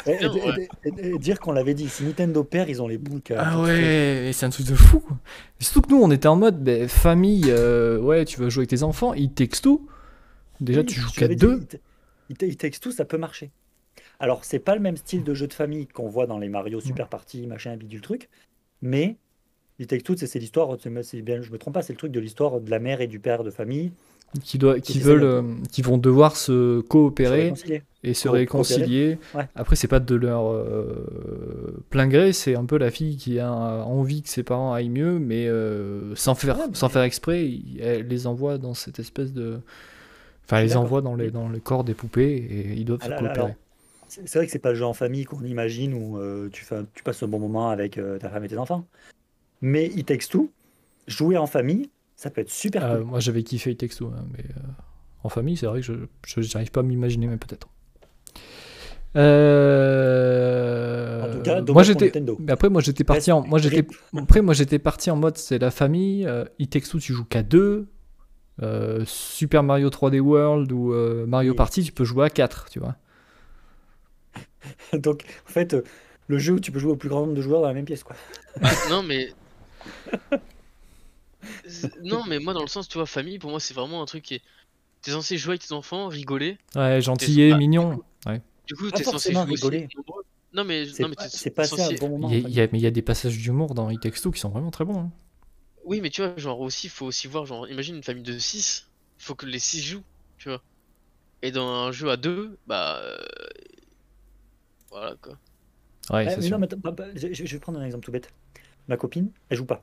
[0.07, 2.89] Et, et- bien, et- et- et dire qu'on l'avait dit, si Nintendo perd, ils ont
[2.89, 3.21] les boules.
[3.37, 5.03] Ah ouais, et c'est un truc de fou.
[5.61, 8.71] surtout que nous, on était en mode ben, famille, euh, ouais, tu vas jouer avec
[8.71, 9.87] tes enfants, It Takes Two.
[10.61, 11.61] Déjà, Oui, tu joues qu'à l'avais dit, deux.
[11.61, 11.81] It-
[12.31, 13.51] It, It Takes Two, ça peut marcher.
[14.21, 16.81] Alors, c'est pas le même style de jeu de famille qu'on voit dans les Mario
[16.81, 18.29] Super Party, machin, bidule truc.
[18.83, 19.17] Mais
[19.79, 20.77] It Two, c'est l'histoire,
[21.23, 23.21] bien, je me trompe pas, c'est le truc de l'histoire de la mère et du
[23.21, 23.93] père de famille.
[24.43, 27.53] qui, doit, qui, Qui veulent, euh, qui vont devoir se coopérer
[28.03, 29.19] et se Co- réconcilier.
[29.35, 29.49] Ouais.
[29.55, 33.51] Après, c'est pas de leur euh, plein gré, c'est un peu la fille qui a
[33.53, 37.49] envie que ses parents aillent mieux, mais euh, sans, faire, Ouais, mais- sans faire exprès,
[37.81, 39.61] elle les envoie dans cette espèce de.
[40.45, 43.07] Enfin, elle les envoie dans, les, dans le corps des poupées et ils doivent Ah
[43.07, 43.55] se là coopérer.
[44.09, 46.77] C'est vrai que c'est pas le jeu en famille qu'on imagine où euh, tu, fais,
[46.77, 48.87] un- tu passes un bon moment avec euh, ta femme et tes enfants.
[49.61, 50.51] Mais It Takes Two,
[51.07, 53.07] jouer en famille, ça peut être super Euh, cool.
[53.07, 54.61] moi, j'avais kiffé It Takes Two, hein, mais euh,
[55.25, 55.87] en famille, c'est vrai que
[56.27, 57.69] je j'arrive pas à m'imaginer, mais peut-être.
[61.23, 62.13] En tout cas, moi j'étais.
[62.49, 63.43] Après, moi j'étais parti en.
[63.47, 63.87] Moi j'étais.
[64.17, 66.29] Après, moi j'étais parti en mode c'est la famille.
[66.59, 67.89] It Takes Two, tu joues qu'à deux.
[69.05, 70.93] Super Mario 3D World ou
[71.27, 71.57] Mario Oui.
[71.57, 72.97] Party, tu peux jouer à 4, tu vois.
[74.93, 75.83] Donc, en fait, euh,
[76.29, 77.85] le jeu où tu peux jouer au plus grand nombre de joueurs dans la même
[77.85, 78.17] pièce, quoi.
[78.91, 79.33] non, mais.
[82.03, 84.23] Non, mais moi, dans le sens, tu vois, famille, pour moi, c'est vraiment un truc
[84.25, 84.43] qui est.
[85.03, 86.59] T'es censé jouer avec tes enfants, rigoler.
[86.75, 88.03] Ouais, gentillet, Ah, mignon.
[88.27, 88.43] Ouais.
[88.67, 89.89] Du coup, Pas t'es censé forcément jouer rigoler.
[90.53, 92.29] Non, mais, C'est non, mais pas- passé censé- un bon moment.
[92.31, 93.91] Il y a- en il y a- mais il y a des passages d'humour dans
[93.91, 94.99] It Takes Two qui sont vraiment très bons.
[94.99, 95.11] hein.
[95.85, 98.89] Oui, mais tu vois, genre aussi, faut aussi voir, genre, imagine une famille de 6,
[99.19, 100.03] faut que les 6 jouent,
[100.39, 100.63] tu vois.
[101.43, 103.01] Et dans un jeu à 2, bah.
[104.91, 105.39] Voilà quoi.
[106.11, 108.33] Ouais, Eh, mais non, mais attends, bah, bah, je, vais prendre un exemple tout bête.
[108.89, 109.83] Ma copine, elle joue pas.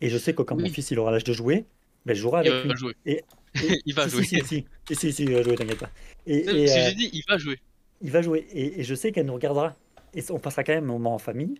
[0.00, 1.64] Et je sais que quand mon fils il aura l'âge de jouer,
[2.04, 2.78] ben, je jouerai Il avec va lui.
[2.78, 2.96] jouer.
[3.06, 3.22] Et-
[3.86, 4.24] il va Si, jouer.
[4.24, 5.90] Si, si, si, si, si, si, il va jouer, t'inquiète pas.
[6.26, 7.60] Et, ce que euh, j'ai dit, il va jouer.
[8.02, 8.46] il va jouer.
[8.50, 9.74] Et, et je sais qu'elle nous regardera.
[10.14, 11.54] Et on passera quand même un moment en famille.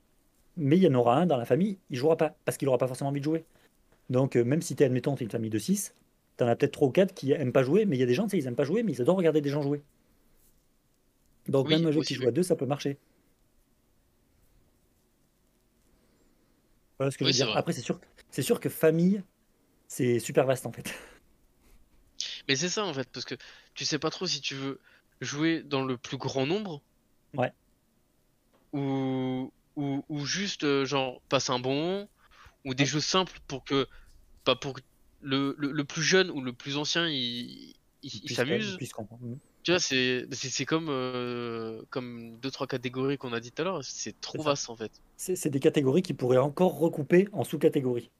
[0.57, 2.35] Mais il y en aura un dans la famille, il jouera pas.
[2.45, 3.45] Parce qu'il aura pas forcément envie de jouer.
[4.11, 5.95] Donc, euh, même si t'es, admettons, t'es une famille de 6,
[6.37, 7.85] t'en as peut-être 3 ou 4 qui aiment pas jouer.
[7.87, 9.17] Mais il y a des gens, tu sais, ils aiment pas jouer, mais ils adorent
[9.17, 9.83] regarder des gens jouer.
[11.49, 12.99] Donc, Oui, même un jeu qui joue à 2, ça peut marcher.
[16.99, 17.57] Voilà ce que Oui, je veux dire.
[17.57, 18.01] Après, c'est sûr,
[18.31, 19.23] c'est sûr que famille,
[19.89, 20.95] c'est super vaste en fait.
[22.49, 23.35] Mais c'est ça en fait, parce que
[23.75, 24.81] tu sais pas trop si tu veux
[25.21, 26.83] jouer dans le plus grand nombre.
[27.35, 27.53] Ouais.
[28.73, 32.09] Ou, ou, ou juste, euh, genre, passer un bon moment.
[32.65, 33.87] Ou des jeux simples pour que.
[34.45, 34.81] Pas pour que
[35.21, 38.79] le, le, le plus jeune ou le plus ancien, il, il, il Puisse- s'amuse.
[39.65, 43.65] Tu vois, c'est c'est comme euh, comme deux trois catégories qu'on a dit tout à
[43.65, 43.81] l'heure.
[43.83, 44.93] C'est trop vaste en fait.
[45.17, 48.11] C'est c'est des catégories qui pourraient encore recouper en sous-catégories.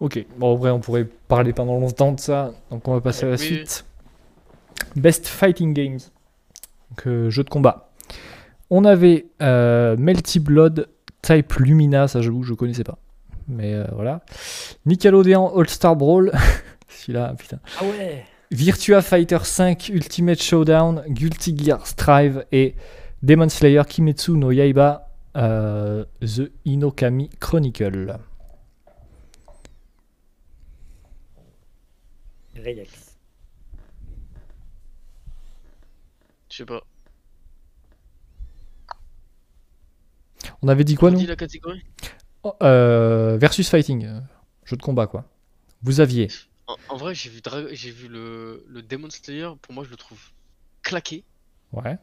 [0.00, 3.24] Ok, bon, en vrai, on pourrait parler pendant longtemps de ça, donc on va passer
[3.26, 3.56] à la Oui, oui.
[3.56, 3.84] suite.
[4.96, 6.00] Best Fighting Games,
[6.90, 7.90] donc euh, jeu de combat.
[8.70, 10.88] On avait euh, Melty Blood
[11.22, 12.98] Type Lumina, ça j'avoue, je connaissais pas.
[13.48, 14.24] Mais euh, voilà.
[14.86, 16.32] Nickelodeon All-Star Brawl,
[16.88, 17.58] celui-là, putain.
[17.80, 18.24] Ah ouais
[18.54, 22.76] Virtua Fighter 5 Ultimate Showdown, Guilty Gear Strive et
[23.20, 28.16] Demon Slayer Kimetsu no Yaiba euh, The Inokami Chronicle.
[32.54, 33.16] Reyex.
[36.48, 36.84] Je sais pas.
[40.62, 41.82] On avait dit quoi On nous dit la catégorie?
[42.44, 44.20] Oh, euh, Versus Fighting, euh,
[44.64, 45.24] jeu de combat quoi.
[45.82, 46.28] Vous aviez
[46.66, 49.50] en, vrai, j'ai vu le Demon Slayer.
[49.60, 50.20] Pour moi, je le trouve
[50.82, 51.24] claqué.
[51.72, 51.98] Ouais.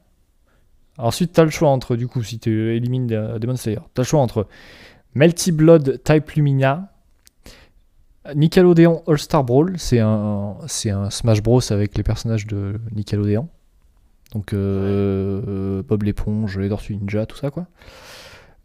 [0.98, 4.08] Ensuite, t'as le choix entre, du coup, si tu élimines euh, Demon Slayer, t'as le
[4.08, 4.48] choix entre
[5.16, 6.92] Melty Blood Type Lumina,
[8.36, 13.48] Nickelodeon All-Star Brawl, c'est un, Smash Bros avec les personnages de Nickelodeon.
[14.34, 17.68] Donc euh, euh, Bob l'éponge, les Ninja, tout ça quoi.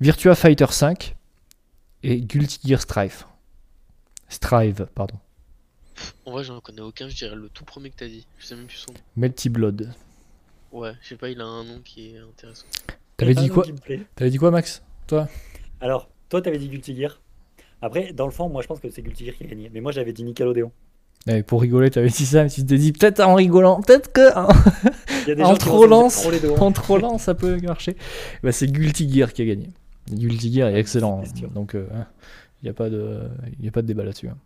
[0.01, 1.17] Virtua Fighter 5
[2.03, 3.25] et Guilty Gear Strive.
[4.29, 5.17] Strive, pardon.
[6.25, 7.09] En vrai, j'en connais aucun.
[7.09, 8.27] Je dirais le tout premier que t'as dit.
[8.39, 8.99] Je sais même plus son nom.
[9.17, 9.93] Melty Blood.
[10.73, 11.29] Ouais, je sais pas.
[11.31, 12.67] Il a un nom qui est intéressant.
[13.17, 13.65] T'avais Ah, dit quoi.
[14.15, 14.83] T'avais dit quoi, Max
[15.81, 17.21] Alors, toi, t'avais dit Guilty Gear.
[17.81, 19.71] Après, dans le fond, moi, je pense que c'est Guilty Gear qui a gagné.
[19.73, 20.71] Mais moi, j'avais dit Nickelodeon.
[21.47, 24.37] Pour rigoler, t'avais dit ça, mais tu t'es dit peut-être en rigolant, peut-être que.
[24.39, 24.47] hein.
[25.23, 26.61] Il y a des En trollant, honte.
[26.61, 27.97] en trollant, ça peut marcher.
[28.45, 29.71] Bah, c'est Guilty Gear qui a gagné.
[30.09, 31.23] Guilty Gear est excellent.
[31.25, 31.51] C'est sûr.
[31.51, 31.85] Donc, il
[32.63, 33.23] n'y a, pas de-
[33.67, 34.29] a pas de débat là-dessus.
[34.29, 34.37] hein.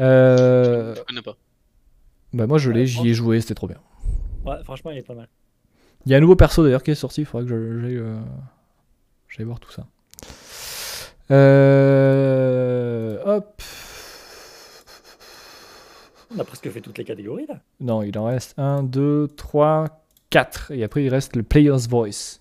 [0.00, 1.36] Euh, Je connais pas.
[2.32, 3.78] bah, moi, je l'ai, j'y ai joué, c'était trop bien.
[4.44, 5.28] Ouais, franchement, il est pas mal.
[6.06, 8.16] Il y a un nouveau perso d'ailleurs qui est sorti, il faudra que j'aille euh,
[9.28, 9.86] j'aille voir tout ça.
[11.30, 13.62] Euh, hop.
[16.34, 17.60] On a presque fait toutes les catégories, là.
[17.80, 20.70] Non, il en reste 1, 2, 3, 4.
[20.72, 22.40] Et après, il reste le Player's Voice.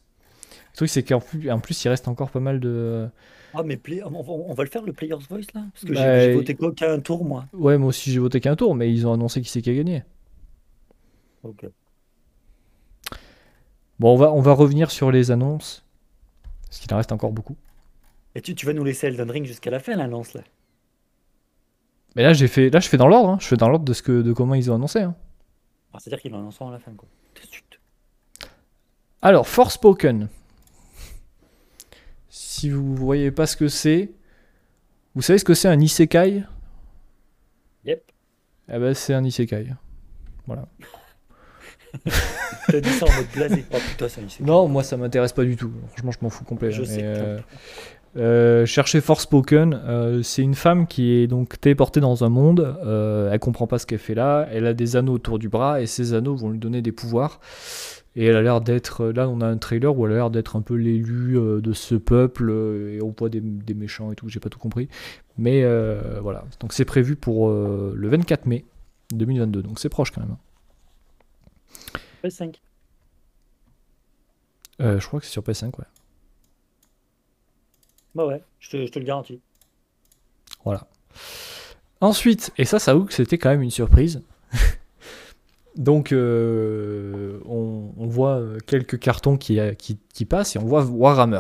[0.74, 3.08] Le truc, c'est qu'en plus, en plus, il reste encore pas mal de.
[3.54, 6.20] Ah, mais play- on, va le faire, le Player's Voice, là Parce que j'ai- Bah,
[6.20, 7.46] j'ai voté quoi qu'un tour, moi.
[7.54, 9.74] Ouais, moi aussi, j'ai voté qu'un tour, mais ils ont annoncé qui c'est qui a
[9.76, 10.04] gagné.
[11.44, 11.66] Ok.
[14.00, 15.84] Bon, on va, on va revenir sur les annonces.
[16.68, 17.58] Parce qu'il en reste encore beaucoup.
[18.36, 20.42] Et tu, tu vas nous laisser Elden Ring jusqu'à la fin, l'annonce, là.
[22.16, 23.30] Mais là, j'ai fait, là, je fais dans l'ordre.
[23.30, 23.38] hein.
[23.42, 25.00] Je fais dans l'ordre de ce que, de comment ils ont annoncé.
[25.00, 25.16] hein.
[25.94, 27.08] Ah, C'est-à-dire qu'ils l'annonceront à la fin, quoi.
[27.36, 27.80] De suite.
[29.22, 30.28] Alors, Forspoken.
[32.52, 34.10] Si vous voyez pas ce que c'est,
[35.14, 36.42] vous savez ce que c'est un isekai?
[37.86, 38.02] Yep.
[38.74, 39.68] Eh ben, c'est un isekai.
[42.68, 43.66] T'as dit ça en mode blasé.
[43.72, 44.40] Oh putain, ça y est.
[44.40, 45.72] Non, moi ça m'intéresse pas du tout.
[45.90, 46.72] Franchement, je m'en fous complet.
[46.72, 47.38] Je Mais, sais euh,
[48.18, 49.76] euh, cherchez Forspoken.
[49.76, 52.62] euh, c'est une femme qui est donc téléportée dans un monde.
[52.84, 54.48] euh, elle comprend pas ce qu'elle fait là.
[54.52, 57.42] Elle a des anneaux autour du bras et ces anneaux vont lui donner des pouvoirs.
[58.16, 59.06] Et elle a l'air d'être.
[59.08, 61.74] Là, on a un trailer où elle a l'air d'être un peu l'élu euh, de
[61.74, 62.50] ce peuple.
[62.50, 64.28] euh, et on voit des, des méchants et tout.
[64.30, 64.90] J'ai pas tout compris.
[65.38, 66.44] Mais euh, voilà.
[66.60, 68.66] Donc c'est prévu pour euh, le 24 mai
[69.12, 69.62] 2022.
[69.64, 70.36] Donc c'est proche quand même.
[72.24, 72.56] PS5.
[74.82, 75.86] Euh, je crois que c'est sur PS5, ouais.
[78.16, 79.40] Bah ouais, je te, je te le garantis.
[80.64, 80.88] Voilà.
[82.02, 84.24] Ensuite, et ça, ça que c'était quand même une surprise.
[85.80, 90.66] Donc, euh, on, on voit euh, quelques cartons qui, euh, qui, qui passent et on
[90.66, 91.40] voit Warhammer.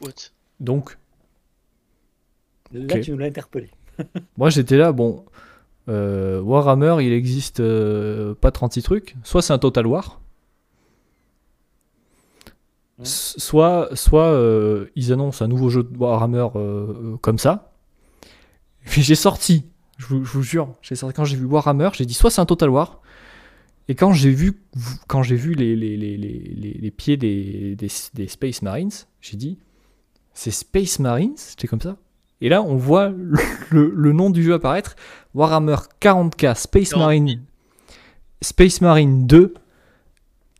[0.00, 0.30] What?
[0.60, 0.98] Donc,
[2.72, 3.70] Là, tu nous l'as interpellé.
[4.38, 5.26] moi j'étais là, bon,
[5.90, 9.14] euh, Warhammer, il existe euh, pas 36 trucs.
[9.24, 10.22] Soit c'est un Total War,
[13.02, 16.48] soit, soit euh, ils annoncent un nouveau jeu de Warhammer
[17.20, 17.72] comme ça.
[18.86, 19.66] Puis j'ai sorti,
[20.08, 20.74] je vous, je vous jure,
[21.14, 23.00] quand j'ai vu Warhammer, j'ai dit soit c'est un Total War,
[23.88, 24.60] et quand j'ai vu,
[25.08, 28.90] quand j'ai vu les, les, les, les, pieds des, des, des Space Marines,
[29.20, 29.58] j'ai dit
[30.32, 31.34] c'est Space Marines?
[31.50, 31.96] J'étais comme ça.
[32.40, 33.36] Et là, on voit le,
[33.70, 34.96] le- le nom du jeu apparaître
[35.34, 36.98] Warhammer 40k Space 40 000.
[36.98, 37.42] Marine
[38.42, 39.54] Space Marine 2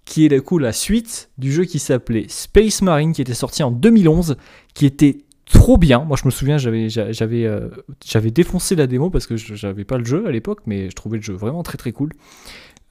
[0.04, 3.62] qui est du coup la suite du jeu qui s'appelait Space Marine qui était sorti
[3.62, 4.36] en 2011
[4.74, 7.68] qui était trop bien moi je me souviens j'avais j'a- j'avais euh,
[8.04, 10.94] j'avais défoncé la démo parce que je- j'avais pas le jeu à l'époque mais je
[10.94, 12.10] trouvais le jeu vraiment très très cool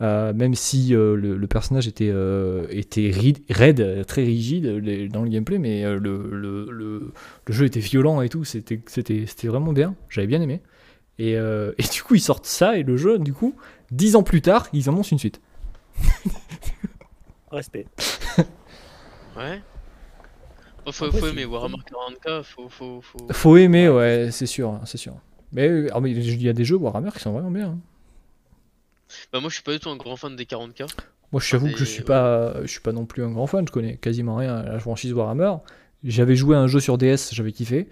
[0.01, 2.65] Euh, même si euh, le, le personnage était, euh,
[3.49, 7.13] raide, très rigide les- dans le gameplay, mais euh, le, le, le-
[7.45, 10.61] le jeu était violent et tout, c'était c'était- c'était vraiment bien, j'avais bien aimé.
[11.19, 13.55] Et, euh, et du coup, ils sortent ça, et le jeu, du coup,
[13.91, 15.39] dix ans plus tard, ils annoncent une suite.
[17.51, 17.85] Respect.
[19.37, 19.61] Ouais.
[20.91, 23.27] Faut, Après, faut c'est- aimer Warhammer 40k, faut, faut, faut...
[23.31, 25.15] Faut aimer, ouais, c'est sûr, hein, c'est sûr.
[25.51, 27.69] Mais ah, mais il y a des jeux Warhammer qui sont vraiment bien.
[27.69, 27.79] hein.
[29.31, 30.87] Bah moi je suis pas du tout un grand fan des 40k.
[31.31, 33.65] Moi, je t'avoue que je suis pas, je suis pas non plus un grand fan.
[33.67, 35.53] Je connais quasiment rien à la franchise Warhammer.
[36.03, 37.87] J'avais joué à un jeu sur DS, j'avais kiffé.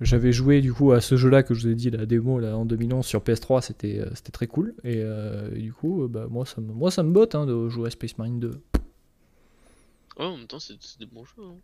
[0.00, 2.56] J'avais joué du coup à ce jeu-là que je vous ai dit, la démo là,
[2.56, 4.74] en 2011 sur PS3, c'était euh, c'était très cool.
[4.84, 7.46] Et, euh, et du coup, euh, bah, moi, ça me, moi, ça me botte hein,
[7.46, 8.50] de jouer à Space Marine 2.
[10.18, 11.42] Ouais, en même temps c'est c'est des bons jeux.
[11.44, 11.54] hein.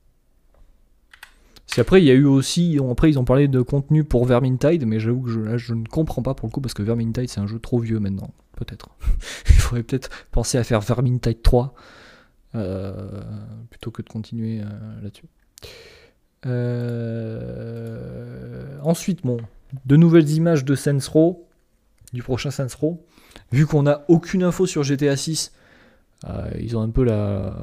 [1.79, 4.99] Après, il y a eu aussi, après, ils ont parlé de contenu pour Vermintide, mais
[4.99, 7.41] j'avoue que je, là, je ne comprends pas pour le coup parce que Vermintide, c'est
[7.41, 8.89] un jeu trop vieux maintenant, peut-être.
[9.49, 11.75] il faudrait peut-être penser à faire Vermintide 3
[12.57, 13.23] euh,
[13.71, 14.65] plutôt que de continuer euh,
[15.03, 15.27] là-dessus.
[16.47, 17.61] Euh,
[18.83, 19.39] ensuite, bon,
[19.87, 21.47] de nouvelles images de Saints Row,
[22.13, 23.05] du prochain Saints Row.
[23.53, 25.53] Vu qu'on n'a aucune info sur GTA 6,
[26.29, 27.55] euh, ils ont un peu la,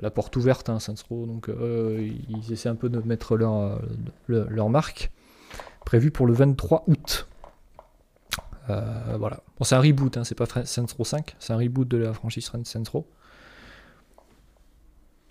[0.00, 3.80] la porte ouverte, hein, Saints Row, donc euh, ils essaient un peu de mettre leur,
[4.26, 5.10] le- leur marque.
[5.86, 7.26] Prévu pour le 23 août.
[8.70, 9.40] Euh, voilà.
[9.58, 11.96] Bon, c'est un reboot, hein, c'est pas Fra- Saints Row 5, c'est un reboot de
[11.96, 13.06] la franchise Saints Row.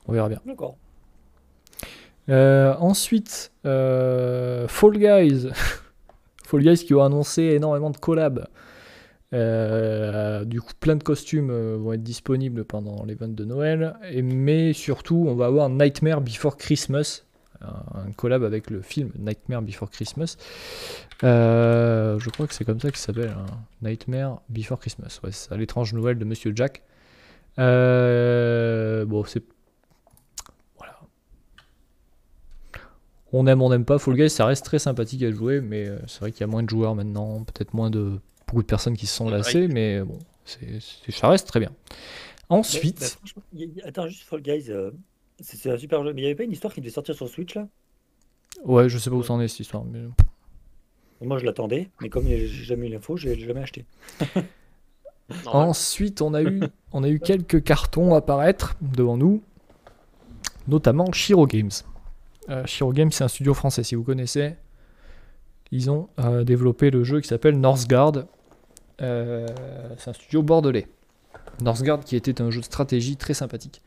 [0.07, 0.39] On verra bien.
[0.45, 0.75] D'accord.
[2.27, 5.49] Ensuite, Fall Guys.
[6.45, 8.47] Fall Guys qui ont annoncé énormément de collabs.
[9.33, 13.95] Euh, du coup, plein de costumes euh, vont être disponibles pendant l'event de Noël.
[14.23, 17.23] Mais surtout, on va avoir Nightmare Before Christmas.
[17.61, 20.35] Un, collab avec le film Nightmare Before Christmas.
[21.23, 23.35] Euh, je crois que c'est comme ça qu'il s'appelle.
[23.37, 23.45] hein.
[23.83, 25.19] Nightmare Before Christmas.
[25.23, 26.81] Ouais, c'est l'étrange Noël de Monsieur Jack.
[27.57, 29.43] Bon, c'est
[30.77, 30.99] voilà.
[33.31, 33.99] On aime, on n'aime pas.
[33.99, 36.63] Fall Guys, ça reste très sympathique à jouer, mais c'est vrai qu'il y a moins
[36.63, 38.19] de joueurs maintenant, peut-être moins de
[38.51, 40.79] beaucoup de personnes qui se sont lassées, mais bon, c'est,
[41.09, 41.71] ça reste très bien.
[41.89, 43.17] Mais- Ensuite,
[43.53, 44.91] bah, attends, juste Fall Guys, euh,
[45.39, 46.11] c'est un super jeu.
[46.13, 47.67] Mais il n'y avait pas une histoire qui devait sortir sur Switch là?
[48.65, 49.85] Ouais, je sais pas où ça en est cette histoire.
[49.85, 50.01] mais-
[51.25, 53.85] Moi je l'attendais, mais comme j'ai jamais eu l'info, je l'ai jamais acheté.
[55.45, 56.61] Ensuite, on a eu,
[56.91, 59.41] on a eu quelques cartons apparaître devant nous,
[60.67, 61.69] notamment Shiro Games.
[62.49, 64.55] Euh, Shiro Games, c'est un studio français, si vous connaissez.
[65.71, 68.11] Ils ont euh, développé le jeu qui s'appelle Northgard.
[69.01, 69.47] Euh,
[69.97, 70.87] c'est un studio bordelais.
[71.61, 73.81] Northgard qui était un jeu de stratégie très sympathique,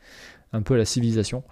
[0.53, 1.43] un peu à la civilisation,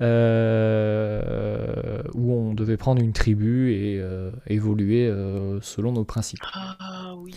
[0.00, 5.12] euh, où on devait prendre une tribu et euh, évoluer
[5.60, 7.34] selon nos principes Ah oui.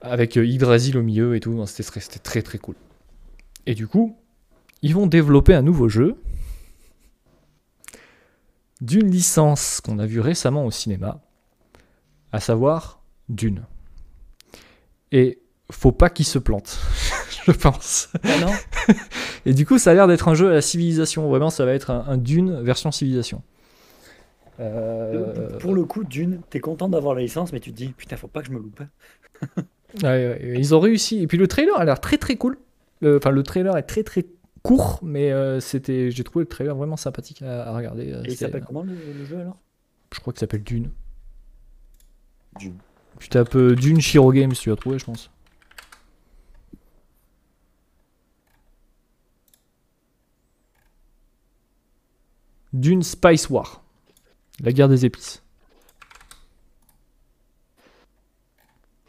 [0.00, 1.52] avec Yggdrasil au milieu et tout.
[1.52, 2.76] Non, C'était très, c'était très très cool.
[3.66, 4.16] Et du coup,
[4.82, 6.16] ils vont développer un nouveau jeu
[8.80, 11.20] d'une licence qu'on a vue récemment au cinéma,
[12.32, 13.64] à savoir Dune.
[15.12, 16.78] Et faut pas qu'il se plante,
[17.46, 18.08] je pense.
[18.24, 18.94] Ah non
[19.46, 21.28] Et du coup, ça a l'air d'être un jeu à la civilisation.
[21.28, 23.42] Vraiment, ça va être un, un Dune version civilisation.
[24.60, 28.16] Euh, Pour le coup, Dune, t'es content d'avoir la licence, mais tu te dis putain,
[28.16, 28.82] faut pas que je me loupe.
[30.04, 31.20] Ouais, ouais, ils ont réussi.
[31.20, 32.58] Et puis le trailer a l'air très très cool.
[33.00, 34.24] Le- Enfin, le trailer est très très
[34.62, 38.12] court, mais euh, c'était, j'ai trouvé le trailer vraiment sympathique à, à regarder.
[38.12, 39.58] euh, Et il s'appelle comment le, le jeu alors?
[40.14, 40.90] Je crois qu'il s'appelle Dune.
[42.60, 42.76] Dune.
[43.20, 45.30] Tu tapes euh, Dune Shiro Games, tu vas trouver, je pense.
[52.72, 53.84] Dune Spice War.
[54.60, 55.42] La guerre des épices.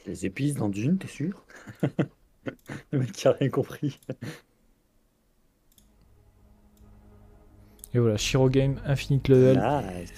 [0.06, 1.46] Les épices dans Dune, t'es sûr?
[2.92, 4.00] Le mec qui a rien compris.
[7.94, 9.58] Et voilà, Shiro Game, Infinite Level.
[9.58, 10.12] Nice.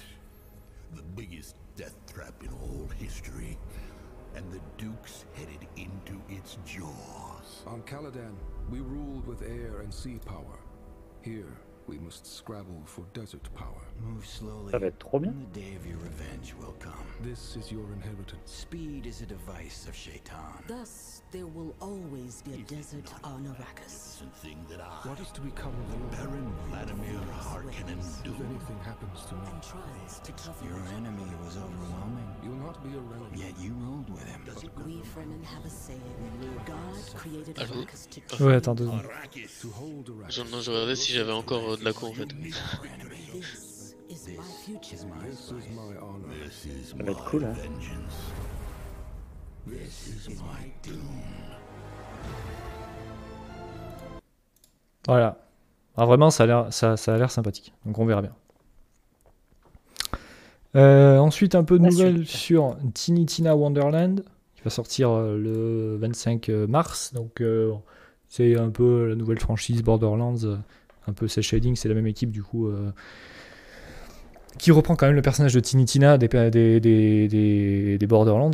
[7.86, 8.36] Caladan,
[8.70, 10.60] we ruled with air and sea power.
[11.22, 11.58] Here,
[11.88, 13.82] we must scrabble for desert power.
[14.02, 14.72] Move slowly.
[14.72, 15.32] Ça va être trop bien.
[15.32, 16.94] and The day of your revenge will come.
[17.24, 18.42] This is your inheritance.
[18.46, 20.64] Speed is a device of Shaitan.
[20.68, 24.20] Thus, there will always be a desert on Arrakis.
[24.20, 28.34] Something that I, What is to become of you Baron Vladimir Harkonnen, if do.
[28.44, 29.48] anything happens to me?
[29.54, 30.94] And tries to cover Your it.
[30.98, 33.32] enemy was overwhelming, You'll not be a relic.
[33.36, 34.42] yet you ruled with him.
[34.86, 36.02] We Fremen have a saying?
[36.66, 39.04] God created Arrakis to Ouais, train attends deux secondes.
[40.30, 42.28] Je regardais si j'avais encore euh, de la co en fait.
[44.14, 44.98] This is my future.
[45.26, 46.28] This is my honor.
[46.46, 47.54] This is Ça va être cool, hein?
[47.54, 48.32] vengeance.
[49.66, 51.00] This is my doom.
[55.08, 55.40] Voilà.
[55.98, 57.74] Alors vraiment, ça a l'air, ça, ça a l'air sympathique.
[57.88, 58.34] Donc on verra bien.
[60.76, 64.24] Euh, ensuite, un peu de nouvelles sur Tiny Tina Wonderland,
[64.56, 67.14] qui va sortir euh, le 25 mars.
[67.14, 67.74] Donc euh,
[68.28, 70.58] c'est un peu la nouvelle franchise Borderlands, euh,
[71.08, 72.68] un peu cel shading, c'est la même équipe du coup.
[72.68, 72.92] euh,
[74.58, 78.52] qui reprend quand même le personnage de Tiny Tina des, des, des, des- Borderlands.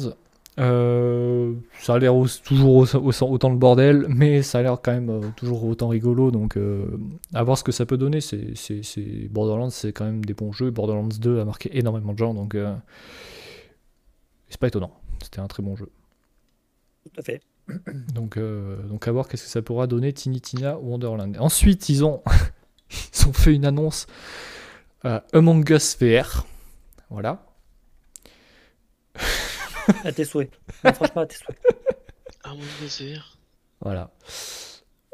[0.59, 2.13] Euh, ça a l'air
[2.43, 5.87] toujours au- au- autant de bordel, mais ça a l'air quand même euh, toujours autant
[5.87, 6.31] rigolo.
[6.31, 6.97] Donc, euh,
[7.33, 8.19] à voir ce que ça peut donner.
[8.19, 10.69] C'est, c'est, c'est- Borderlands, c'est quand même des bons jeux.
[10.71, 12.57] Borderlands 2 a marqué énormément de gens, donc
[14.49, 14.91] c'est pas étonnant.
[15.23, 15.89] C'était un très bon jeu.
[17.05, 17.41] Tout à fait.
[18.15, 18.39] Donc,
[18.89, 21.37] donc à voir qu'est-ce que ça pourra donner Tiny Tina Wonderland.
[21.39, 22.21] Ensuite, ils ont,
[23.15, 24.07] ils ont fait une annonce
[25.05, 26.45] euh, Among Us VR.
[27.09, 27.45] Voilà.
[30.03, 30.51] À tes souhaits.
[30.83, 31.57] Non, franchement, à tes souhaits.
[32.47, 33.37] Mon dieu, c'est vert.
[33.81, 34.11] Voilà.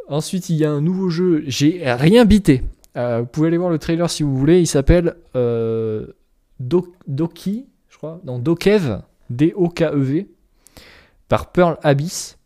[0.08, 1.44] Ensuite, il y a un nouveau jeu.
[1.48, 2.64] J'ai rien bité.
[2.98, 4.60] Euh, vous pouvez aller voir le trailer si vous voulez.
[4.62, 6.08] Il s'appelle euh,
[6.60, 8.22] Do- Doki, je crois.
[8.26, 9.02] Non, Dokev.
[9.30, 10.28] D-O-K-E-V.
[11.28, 12.38] Par Pearl Abyss.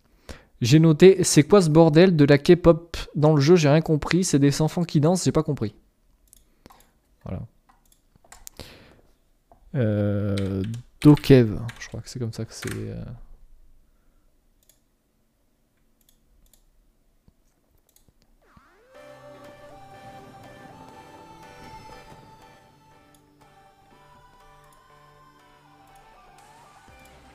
[0.61, 3.55] J'ai noté, c'est quoi ce bordel de la K-pop dans le jeu?
[3.55, 4.23] J'ai rien compris.
[4.23, 5.73] C'est des enfants qui dansent, j'ai pas compris.
[7.30, 7.45] Voilà.
[9.76, 10.64] Euh,
[11.01, 12.69] Dokev, je crois que c'est comme ça que c'est.
[12.73, 13.03] euh,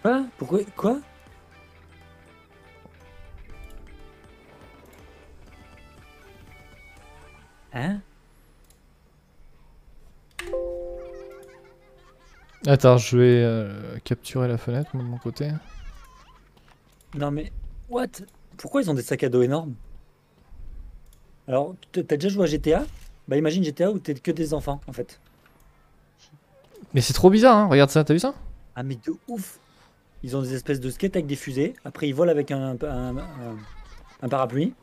[0.02, 0.26] Quoi?
[0.38, 0.60] Pourquoi?
[0.76, 1.00] Quoi?
[7.72, 8.02] Hein?
[12.66, 15.50] Attends, je vais euh, capturer la fenêtre moi, de mon côté.
[17.14, 17.50] Non mais,
[17.88, 18.08] what?
[18.58, 19.74] Pourquoi ils ont des sacs à dos énormes?
[21.46, 22.86] Alors, t'as déjà joué à GTA
[23.28, 25.20] Bah imagine GTA où t'es que des enfants, en fait.
[26.94, 28.34] Mais c'est trop bizarre, hein regarde ça, t'as vu ça?
[28.76, 29.60] Ah mais de ouf!
[30.22, 33.16] Ils ont des espèces de skates avec des fusées, après ils volent avec un, un,
[33.18, 33.66] un-
[34.22, 34.76] un parapluie.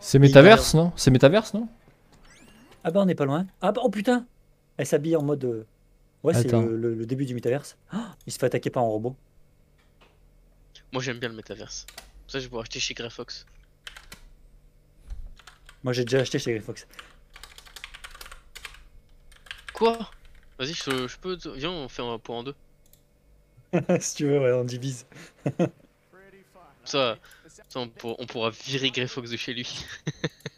[0.00, 0.92] C'est métaverse, non?
[0.96, 1.68] C'est métaverse, non?
[2.84, 3.46] Ah bah on n'est pas loin.
[3.60, 4.26] Ah bah oh putain
[4.76, 5.44] Elle s'habille en mode...
[5.44, 5.66] euh,
[6.22, 7.76] Ouais c'est le, le- le début du métaverse.
[7.90, 9.14] Ah, il se fait attaquer par un robot.
[10.92, 11.86] Moi j'aime bien le métaverse.
[12.28, 13.44] Ça, je pourrais acheter chez Grey Fox.
[15.82, 16.86] Moi j'ai déjà acheté chez Fox.
[19.74, 20.10] Quoi?
[20.58, 21.36] Vas-y, je, je peux.
[21.56, 22.54] Viens, on fait un pour en deux.
[24.00, 25.04] si tu veux, ouais, on divise.
[26.84, 27.18] Ça,
[27.68, 29.84] ça on, pour- on pourra virer Grey Fox de chez lui.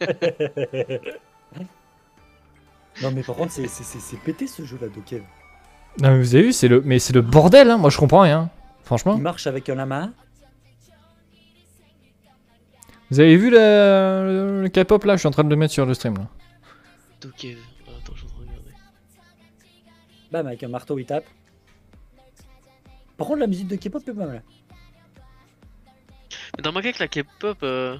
[3.02, 5.22] non mais par contre c'est- c'est c'est- c'est pété ce jeu là Dokev.
[6.00, 8.20] Non mais vous avez vu, c'est le, mais c'est le bordel, hein moi je comprends
[8.20, 8.50] rien.
[8.84, 9.16] Franchement.
[9.16, 10.10] Il marche avec un lama.
[13.10, 15.14] Vous avez vu le, le K-pop là?
[15.14, 16.26] Je suis en train de le mettre sur le stream là.
[17.20, 17.58] Dokev.
[17.86, 18.70] Ah, Attends, je suis en train de regarder.
[20.32, 21.24] Bam avec un marteau il tape.
[23.16, 24.42] Par contre la musique de K-pop est pas mal.
[26.56, 27.96] Mais dans ma que la K-pop, euh,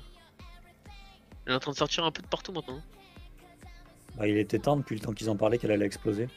[1.46, 2.80] elle est en train de sortir un peu de partout maintenant.
[4.16, 6.28] Bah, il était temps depuis le temps qu'ils en parlaient qu'elle allait exploser.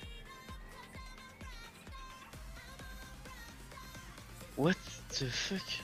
[4.57, 4.73] What
[5.17, 5.83] the fuck?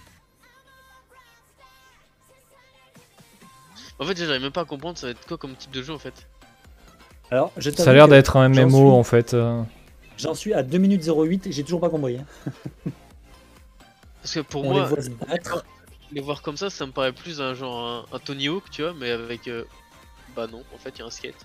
[3.98, 5.94] En fait, j'arrive même pas à comprendre ça va être quoi comme type de jeu
[5.94, 6.28] en fait?
[7.32, 9.34] Alors, je Ça a l'air d'être un MMO suis- en fait.
[9.34, 9.64] euh.
[10.18, 12.18] J'en suis à 2 minutes 08 et j'ai toujours pas compris.
[12.18, 12.26] hein.
[14.22, 14.98] Parce que pour On moi, voit
[16.12, 18.82] les voir comme ça, ça me paraît plus un genre un, un Tony Hawk, tu
[18.82, 19.48] vois, mais avec.
[19.48, 19.64] euh,
[20.36, 21.36] Bah non, en fait, il y a un skate.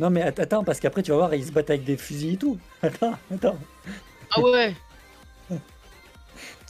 [0.00, 2.32] Non mais att- attends, parce qu'après tu vas voir, ils se battent avec des fusils
[2.34, 2.58] et tout.
[2.82, 3.58] Attends, attends.
[4.34, 4.74] Ah ouais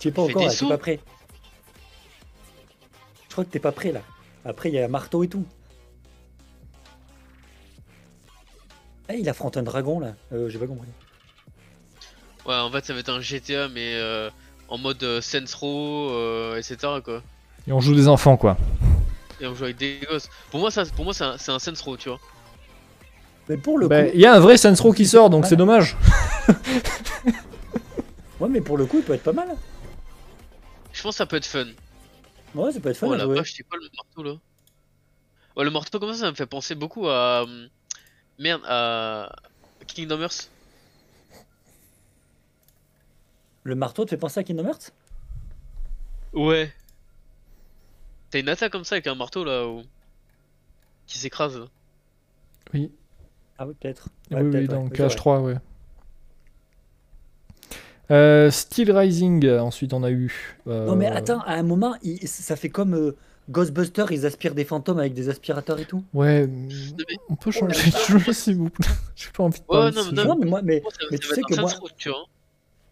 [0.01, 0.66] Tu es pas encore là, tu sauts.
[0.66, 1.01] es pas prêt.
[3.28, 4.01] Je crois que t'es pas prêt là.
[4.44, 5.47] Après il y a un marteau et tout.
[9.09, 10.15] Eh, il affronte un dragon là.
[10.32, 10.89] Euh, j'ai pas compris.
[12.47, 14.31] Ouais, en fait, ça va être un GTA, mais euh,
[14.69, 16.77] en mode euh, Saints Row, euh, etc.
[17.05, 17.23] quoi.
[17.69, 18.57] Et on joue des enfants quoi.
[19.40, 20.28] Et on joue avec des gosses.
[20.51, 22.19] Pour moi, ça, pour moi c'est un, c'est un Saints Row, tu vois.
[23.51, 24.11] Mais pour le Bah, coup.
[24.15, 25.97] Il y a un vrai Saints Row qui sort donc c'est dommage.
[28.39, 29.55] Ouais mais pour le coup il peut être pas mal.
[30.95, 31.67] Je pense que ça peut être fun.
[32.55, 34.39] Ouais ça peut être fun oh la vache, c'est quoi le marteau là?
[35.57, 37.43] Ouais, le marteau comme ça, ça me fait penser beaucoup à.
[37.43, 37.69] hum,
[38.39, 39.31] Merde, à.
[39.89, 40.49] Kingdom Hearts.
[43.65, 44.93] Le marteau te fait penser à Kingdom Hearts?
[46.33, 46.73] Ouais.
[48.31, 49.83] T'as une attaque comme ça avec un marteau là où...
[51.07, 51.61] qui s'écrase.
[52.73, 52.91] Oui,
[53.61, 54.09] Ah oui peut-être.
[54.31, 54.82] oui, Ouais, oui, dans ouais.
[54.85, 55.15] Oui, c'est vrai.
[55.15, 55.55] KH3, ouais.
[58.11, 60.57] Euh, Steel Rising, ensuite on a eu.
[60.66, 63.16] euh, Non mais attends, à un moment, il- ça fait comme euh,
[63.51, 66.03] Ghostbusters, ils aspirent des fantômes avec des aspirateurs et tout.
[66.15, 66.69] Ouais, mais-
[67.28, 68.89] on peut changer de jeu s'il vous plaît.
[69.15, 70.28] J'ai pas envie de Ouais, non, de mais jeu.
[70.28, 72.12] Non, mais moi, mais, mais ça tu sais que moi, hein.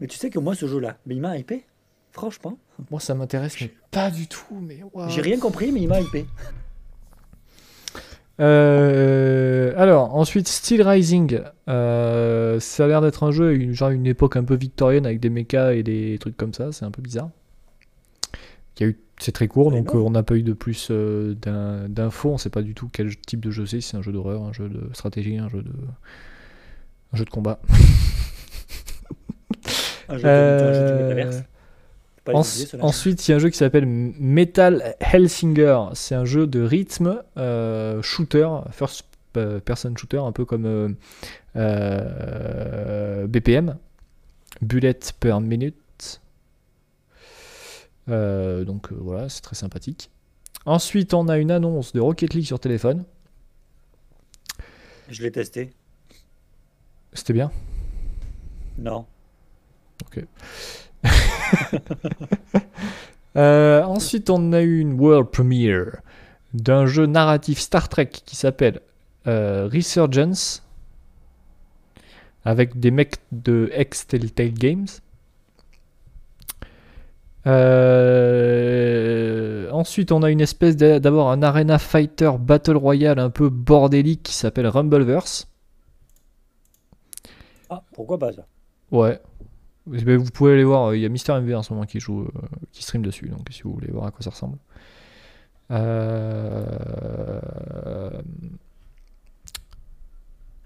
[0.00, 1.64] mais tu sais que moi, ce jeu-là, mais il m'a hypé.
[2.12, 2.58] Franchement,
[2.90, 4.44] Moi ça m'intéresse, mais pas du tout.
[4.60, 6.26] Mais j'ai rien compris, mais il m'a hypé.
[8.40, 11.40] Euh, alors, ensuite, Steel Rising.
[11.68, 15.20] Euh, ça a l'air d'être un jeu, une, genre une époque un peu victorienne avec
[15.20, 16.70] des mechas et des trucs comme ça.
[16.72, 17.30] C'est un peu bizarre.
[19.20, 22.30] C'est très court, donc euh, on n'a pas eu de plus euh, d'in- d'infos.
[22.30, 23.80] On sait pas du tout quel type de jeu c'est.
[23.80, 25.72] Si c'est un jeu d'horreur, un jeu de stratégie, un jeu de,
[27.12, 27.58] un jeu de combat.
[30.08, 31.42] Un jeu de- un jeu
[32.32, 32.38] pas
[32.80, 35.80] ensuite, il y a un jeu qui s'appelle Metal Hellsinger.
[35.94, 39.06] C'est un jeu de rythme euh, shooter, first
[39.36, 40.96] euh, person shooter, un peu comme
[41.56, 43.76] euh, BPM,
[44.60, 46.20] Bullet per minute.
[48.08, 50.10] Donc voilà, c'est très sympathique.
[50.66, 53.04] Ensuite, on a une annonce de Rocket League sur téléphone.
[55.08, 55.72] Je l'ai testé.
[57.14, 57.50] C'était bien?
[58.76, 59.06] Non.
[63.36, 66.00] Euh, ensuite, on a eu une world premiere
[66.54, 68.80] d'un jeu narratif Star Trek qui s'appelle
[69.28, 70.64] euh, Resurgence
[72.44, 74.88] avec des mecs de ex-Telltale Games.
[77.46, 78.50] Euh,
[79.70, 84.34] ensuite, on a une espèce d'abord un Arena Fighter Battle Royale un peu bordélique qui
[84.34, 85.48] s'appelle Rumbleverse.
[87.70, 88.46] Ah, pourquoi pas ça?
[88.90, 89.20] Ouais.
[89.94, 92.00] Eh ben, Vous pouvez aller voir, il y a Mister MV en ce moment qui
[92.00, 92.30] joue, euh,
[92.72, 94.58] qui stream dessus, donc si vous voulez voir à quoi ça ressemble.
[95.70, 96.66] Euh,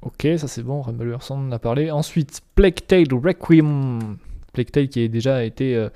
[0.03, 1.91] Ok, ça c'est bon, Rumbleverse on en a parlé.
[1.93, 4.17] Ensuite, Plague Tale Requiem.
[4.53, 5.77] Plague Tale qui a déjà été...
[5.77, 5.89] euh,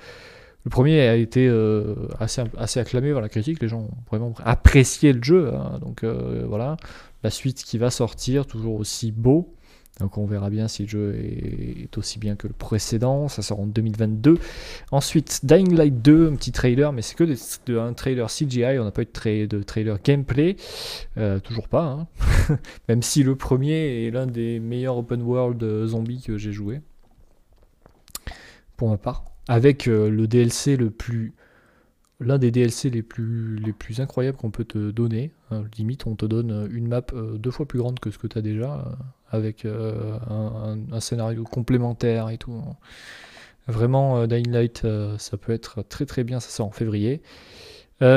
[0.63, 4.33] Le premier a été euh, assez, assez acclamé par la critique, les gens ont vraiment
[4.45, 6.77] apprécié le jeu, hein, donc euh, voilà.
[7.23, 9.53] La suite qui va sortir, toujours aussi beau.
[9.99, 13.27] Donc on verra bien si le jeu est, aussi bien que le précédent.
[13.27, 14.37] Ça sort en 2022.
[14.91, 18.77] Ensuite, Dying Light 2, un petit trailer, mais c'est que un trailer CGI.
[18.79, 20.55] On n'a pas eu de, tra- de trailer gameplay.
[21.17, 21.83] Euh, toujours pas.
[21.83, 22.57] hein.
[22.89, 26.81] Même si le premier est l'un des meilleurs open world euh, zombies que j'ai joué.
[28.75, 29.25] Pour ma part.
[29.47, 31.33] Avec euh, le DLC le plus.
[32.19, 35.31] L'un des DLC les plus, les plus incroyables qu'on peut te donner.
[35.51, 35.63] hein.
[35.77, 37.03] limite, on te donne une map
[37.35, 38.97] deux fois plus grande que ce que tu as déjà.
[39.31, 42.61] Avec euh, un, scénario complémentaire et tout.
[43.67, 47.21] Vraiment, euh, Dying Light, euh, ça peut être très très bien, ça sort en février.
[48.01, 48.07] Il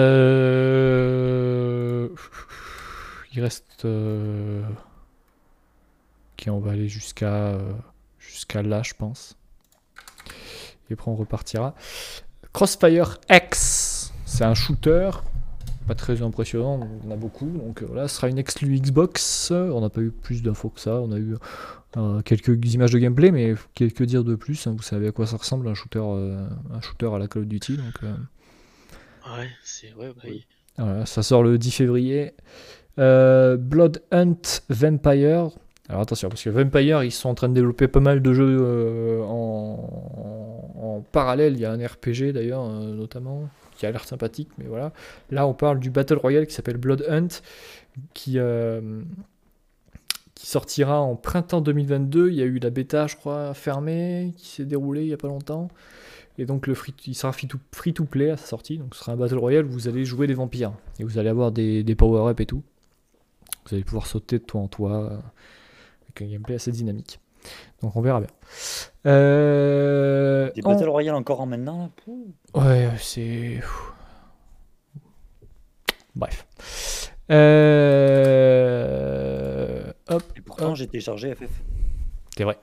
[3.36, 3.84] reste...
[3.84, 3.90] Ok,
[6.48, 7.58] on va aller jusqu'à
[8.18, 9.36] jusqu'à là, je pense.
[10.88, 11.74] Et après, on repartira.
[12.52, 15.10] Crossfire X, c'est un shooter
[15.86, 17.46] pas très impressionnant, on en a beaucoup.
[17.46, 19.50] Donc euh, voilà, ce sera une exclu Xbox.
[19.50, 21.00] On n'a pas eu plus d'infos que ça.
[21.00, 21.34] On a eu
[21.96, 24.66] euh, quelques images de gameplay, mais quelques dire de plus.
[24.66, 24.74] hein.
[24.76, 27.48] Vous savez à quoi ça ressemble un shooter, euh, un shooter à la Call of
[27.48, 27.76] Duty.
[27.76, 28.12] Donc euh,
[29.36, 29.92] Ouais, c'est.
[29.94, 30.30] Ouais, bah,
[30.78, 32.32] voilà, ça sort le 10 février.
[32.96, 35.48] Blood Hunt Vampire.
[35.88, 39.20] Alors attention, parce que Vampire, ils sont en train de développer pas mal de jeux
[39.24, 39.90] en,
[40.76, 41.54] en- parallèle.
[41.54, 43.48] Il y a un RPG d'ailleurs, notamment,
[43.80, 44.92] qui a l'air sympathique, mais voilà.
[45.30, 47.28] Là, on parle du Battle Royale qui s'appelle Blood Hunt,
[48.12, 49.00] qui, euh,
[50.34, 52.28] qui sortira en printemps 2022.
[52.28, 55.16] Il y a eu la bêta, je crois, fermée, qui s'est déroulée il y a
[55.16, 55.68] pas longtemps.
[56.36, 58.76] Et donc le free, il sera free to, play à sa sortie.
[58.76, 60.74] Donc ce sera un Battle Royale où vous allez jouer des vampires.
[60.98, 62.62] Et vous allez avoir des, des power-up et tout.
[63.64, 65.04] Vous allez pouvoir sauter de toit en toit.
[65.04, 65.18] euh,
[66.04, 67.18] avec un gameplay assez dynamique.
[67.82, 68.28] Donc on verra bien.
[69.06, 72.62] Euh, Des en- Battle Royale encore en maintenant là.
[72.62, 73.60] Ouais, c'est.
[76.14, 76.46] Bref.
[78.20, 81.50] Euh, Hop, Et pourtant, j'ai téléchargé FF.
[82.36, 82.58] c'est vrai.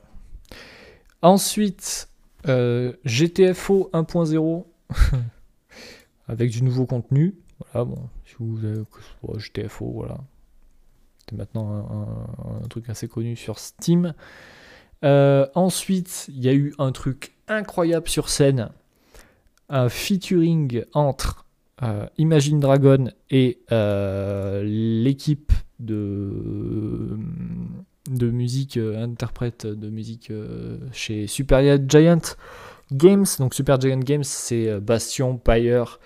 [1.22, 2.08] Ensuite,
[2.46, 4.66] euh, GTFO 1.0
[6.28, 7.34] avec du nouveau contenu.
[7.72, 8.82] Voilà, bon, si vous avez
[9.38, 10.18] GTFO, voilà.
[11.28, 11.80] C'est maintenant un,
[12.60, 14.14] un- un truc assez connu sur Steam.
[15.04, 18.70] Euh, ensuite, il y a eu un truc incroyable sur scène
[19.70, 21.44] un featuring entre
[21.82, 27.18] euh, Imagine Dragon et euh, l'équipe de,
[28.10, 30.32] de musique, interprète de musique
[30.92, 32.36] chez Super Giant
[32.90, 33.26] Games.
[33.38, 36.00] Donc Super Giant Games, c'est Bastion, Pyre,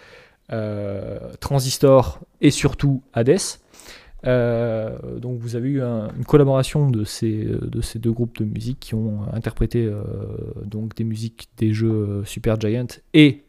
[1.40, 3.61] Transistor et surtout Hades.
[4.24, 8.44] Euh, donc vous avez eu un- une collaboration de ces, de ces deux groupes de
[8.44, 10.02] musique qui ont interprété euh,
[10.64, 13.42] donc des musiques des jeux euh, Super Giant et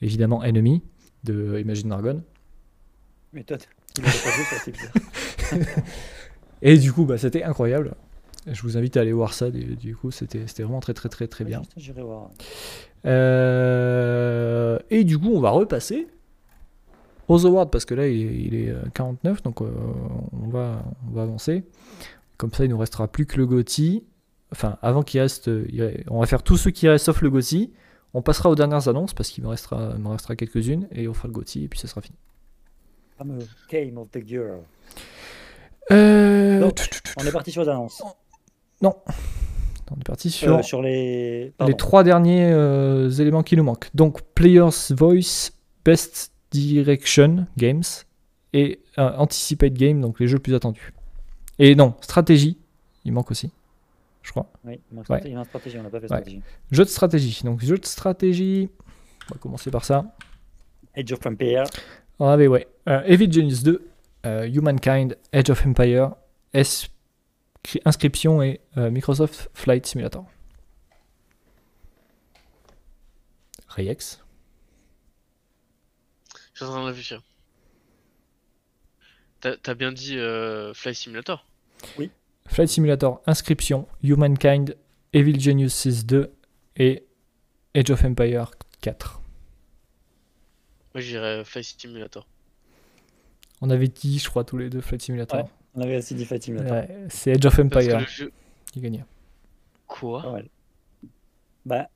[0.00, 0.82] évidemment Enemy
[1.24, 2.22] de Imagine Dragon.
[3.34, 3.58] Mais toi,
[3.98, 5.66] il pas joué épisode.
[6.62, 7.94] Et du coup, bah, c'était incroyable.
[8.50, 9.50] Je vous invite à aller voir ça.
[9.50, 11.62] Du, du coup, c'était vraiment très, très, très, très bien.
[11.96, 12.30] Voir.
[13.06, 16.06] Euh, et du coup, on va repasser
[17.30, 19.70] aux awards parce que là, il est, il est, euh, 49, donc euh,
[20.32, 21.64] on, va, on va avancer.
[22.36, 24.04] Comme ça, il nous restera plus que le GOTY.
[24.52, 25.66] Enfin, avant qu'il reste, euh,
[26.08, 27.72] a- on va faire tous ceux qui restent sauf le GOTY.
[28.14, 31.14] On passera aux dernières annonces parce qu'il me restera, il me restera quelques-unes et on
[31.14, 32.16] fera le GOTY et puis ça sera fini.
[33.16, 33.38] Fameux
[33.70, 34.54] Game of the Year.
[35.92, 36.80] Euh, Donc,
[37.20, 38.02] On est parti sur les annonces.
[38.82, 38.96] Non,
[39.90, 41.52] on est parti sur Euh, sur les.
[41.66, 43.90] les trois derniers euh, éléments qui nous manquent.
[43.94, 45.50] Donc, Player's Voice,
[45.84, 47.82] Best Direction Games
[48.52, 50.92] et euh, Anticipate Game, donc les jeux plus attendus.
[51.58, 52.58] Et non, stratégie,
[53.04, 53.50] il manque aussi,
[54.22, 54.50] je crois.
[54.64, 55.18] Oui, il manque Ouais.
[55.18, 56.16] stratégie, il on n'a pas fait Ouais.
[56.18, 56.42] stratégie.
[56.70, 57.42] Jeu de stratégie.
[57.44, 58.68] Donc, jeu de stratégie,
[59.30, 60.04] on va commencer par ça.
[60.96, 61.64] Age of Empire.
[62.18, 63.86] On avait, ouais, euh, Evil Genius 2,
[64.26, 66.12] euh, Humankind, Age of Empire,
[66.52, 66.88] S
[67.84, 70.24] Inscription et euh, Microsoft Flight Simulator.
[73.68, 74.20] Reyex.
[76.60, 77.22] Je suis en train de réfléchir.
[79.40, 81.46] T'as bien dit euh, Fly Simulator
[82.48, 84.76] Flight Simulator, Inscription, Humankind,
[85.14, 86.30] Evil Genius 6 2
[86.76, 87.06] et
[87.74, 88.50] Age of Empire
[88.82, 89.22] 4.
[90.92, 92.26] Moi j'irais Fly Simulator.
[93.62, 95.42] On avait dit, je crois, tous les deux Flight Simulator.
[95.42, 95.50] Ouais.
[95.76, 96.72] On avait aussi dit Fight Simulator.
[96.76, 98.32] Ouais, c'est Age of Parce que Empire jeu.
[98.70, 99.04] qui gagnait.
[99.86, 100.30] Quoi?
[100.30, 100.48] Mal.
[101.64, 101.88] Bah,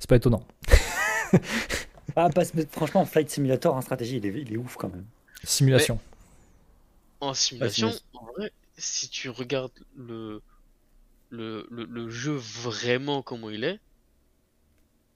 [0.00, 0.44] C'est pas étonnant.
[2.16, 5.04] ah, parce- mais franchement, Flight Simulator en stratégie, il est, il est ouf quand même.
[5.42, 6.00] Simulation.
[7.20, 8.06] En simulation, simulation.
[8.14, 10.42] en vrai, si tu regardes le,
[11.30, 13.80] le, le, le jeu vraiment comment il est,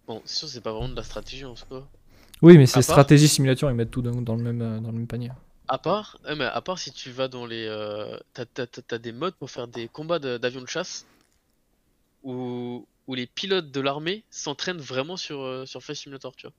[0.07, 1.87] bon, c'est sûr, c'est pas vraiment de la stratégie en soi.
[2.41, 4.91] Oui, mais c'est part- stratégie, simulation, ils mettent tout dans, dans le, même, euh, dans
[4.91, 5.31] le même panier.
[5.67, 8.81] À part, ouais, mais à part si tu vas dans les, euh, t'as, t'as- t'as-
[8.83, 11.05] t'as des modes pour faire des combats de- d'avions de chasse
[12.23, 16.55] où, où les pilotes de l'armée s'entraînent vraiment sur, euh, sur Flight Simulator, tu vois.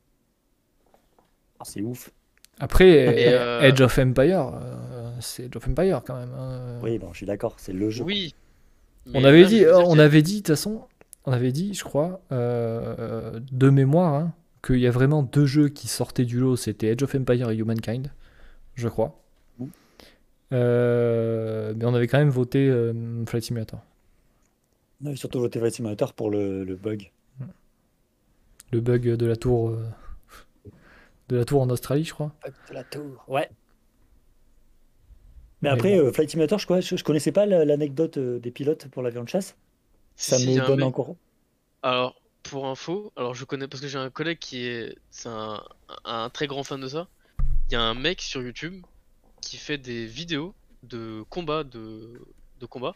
[1.60, 2.12] Ah, c'est ouf.
[2.60, 6.34] Après, Et, euh, euh, Age of Empire, euh, c'est Age of Empire quand même.
[6.38, 6.80] hein.
[6.84, 8.04] Oui, bon, je suis d'accord, c'est le jeu.
[8.04, 8.36] Oui.
[9.14, 10.82] On avait là, dit, dire on avait dit, de toute façon,
[11.26, 14.34] on avait dit, je crois, euh, de mémoire, hein,
[14.66, 17.56] qu'il y a vraiment deux jeux qui sortaient du lot, c'était Age of Empire et
[17.56, 18.12] Humankind,
[18.76, 19.16] je crois.
[20.52, 22.94] Euh, mais on avait quand même voté euh,
[23.26, 23.80] Flight Simulator.
[25.04, 27.12] On avait surtout voté Flight Simulator pour le, le bug.
[28.72, 29.84] Le bug de la tour, euh,
[31.30, 32.34] de la tour en Australie, je crois.
[32.70, 33.24] De la tour.
[33.28, 33.50] Ouais.
[35.62, 36.08] Mais Mais après, bon.
[36.08, 39.02] euh, Flight Simulator, je, quoi, je, je connaissais pas la- l'anecdote euh, des pilotes pour
[39.02, 39.56] l'avion de chasse.
[40.16, 41.16] Ça si, me donne encore.
[41.84, 45.62] Alors, pour info, alors je connais parce que j'ai un collègue qui est, c'est un,
[46.06, 47.08] un très grand fan de ça.
[47.70, 48.84] Il y a un mec sur YouTube
[49.42, 52.22] qui fait des vidéos de combats de,
[52.60, 52.96] de combats.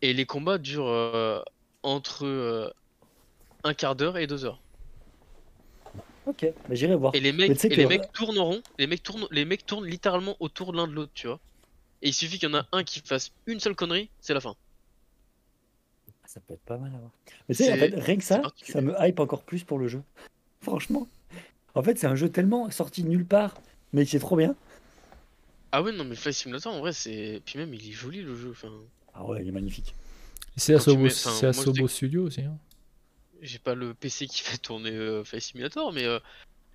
[0.00, 1.42] Et les combats durent euh,
[1.82, 2.70] entre euh,
[3.64, 4.60] un quart d'heure et deux heures.
[6.28, 7.14] Ok, bah, j'irai voir.
[7.14, 8.62] Et les mecs, et que- les mecs tournent en rond.
[8.78, 11.40] Les mecs tournent, les mecs tournent littéralement autour de l'un de l'autre, tu vois.
[12.02, 14.40] Et il suffit qu'il y en a un qui fasse une seule connerie, c'est la
[14.40, 14.54] fin.
[16.26, 17.10] Ça peut être pas mal à voir.
[17.48, 19.64] Mais tu sais, en C'est- fait, rien que ça, c'est ça me hype encore plus
[19.64, 20.02] pour le jeu.
[20.60, 21.08] Franchement.
[21.74, 23.54] En fait, c'est un jeu tellement sorti de nulle part,
[23.92, 24.54] mais qui est trop bien.
[25.72, 27.40] Ah ouais, non, mais Flight Simulator, en vrai, c'est.
[27.44, 28.50] Puis même, il est joli le jeu.
[28.50, 28.70] Enfin,
[29.14, 29.94] Ah ouais, il est magnifique.
[30.56, 31.46] C'est mets- enfin, c'est
[31.86, 32.42] sais- Studio aussi.
[32.42, 32.58] hein.
[33.42, 36.18] J'ai pas le PC qui fait tourner euh, Flight Simulator, mais, euh,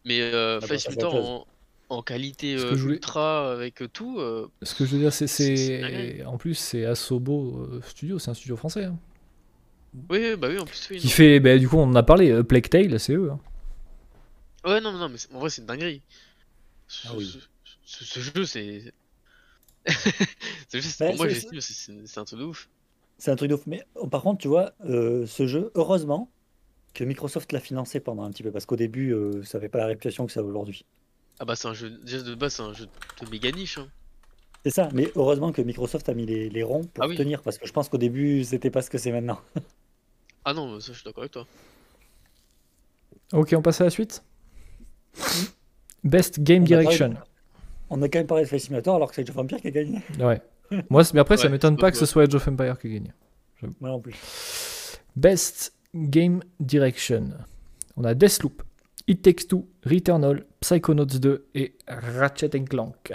[0.05, 1.47] mais euh, bah, Flight ça, c'est Simulator en,
[1.89, 4.19] en qualité euh, je voulais- ultra avec euh, tout.
[4.19, 8.55] euh, Ce que je veux dire, c'est, en plus, c'est Asobo Studio, c'est un studio
[8.55, 8.85] français.
[8.85, 8.97] hein.
[10.09, 10.97] Oui, bah oui, en plus, oui.
[10.97, 11.13] Qui non.
[11.13, 13.29] fait, bah, du coup, on en a parlé, euh, Plague Tale, c'est eux.
[13.31, 13.39] hein.
[14.65, 16.01] Ouais, non, non, mais en vrai, c'est une dinguerie.
[16.87, 17.25] Ce, Ah oui.
[17.25, 17.39] ce-
[17.85, 18.93] ce- ce jeu, c'est.
[20.73, 22.69] Ouais, pour moi, c'est- j'estime, c'est- c'est c'est un truc de ouf.
[23.17, 23.67] C'est un truc de ouf.
[23.67, 26.29] Mais oh, par contre, tu vois, euh, ce jeu, heureusement
[26.93, 29.79] que Microsoft l'a financé pendant un petit peu, parce qu'au début, euh, ça avait pas
[29.79, 30.85] la réputation que ça a aujourd'hui.
[31.39, 31.89] Ah bah, c'est un jeu.
[32.03, 32.85] Déjà de base, c'est un jeu
[33.21, 33.77] de méga niche.
[33.79, 33.87] Hein.
[34.63, 37.17] C'est ça, mais heureusement que Microsoft a mis les, les ronds pour Ah oui.
[37.17, 39.39] tenir, parce que je pense qu'au début, c'était pas ce que c'est maintenant.
[40.45, 41.47] Ah non, ça, je suis d'accord avec toi.
[43.31, 44.21] Ok, on passe à la suite.
[46.03, 47.13] Best Game On Direction.
[47.89, 49.67] On a quand même parlé de Flight Simulator alors que c'est Age of Empire qui
[49.67, 50.01] a gagné.
[50.19, 50.41] Ouais.
[50.89, 53.13] Moi, c'est- mais après, ça m'étonne pas que ce soit Age of Empire qui gagne.
[53.79, 54.15] Moi non plus.
[55.15, 57.29] Best Game Direction.
[57.95, 58.61] On a Deathloop,
[59.07, 63.13] It Takes Two, Returnal, Psychonauts 2 et Ratchet Clank.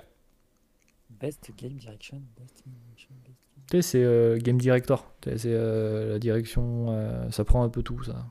[1.11, 2.23] Best Game Direction.
[2.39, 3.15] Best Game Direction.
[3.25, 5.13] Best Game- Tu sais, c'est euh, Game Director.
[5.21, 8.25] Tu sais, C'est euh, la direction, euh, ça prend un peu tout, ça.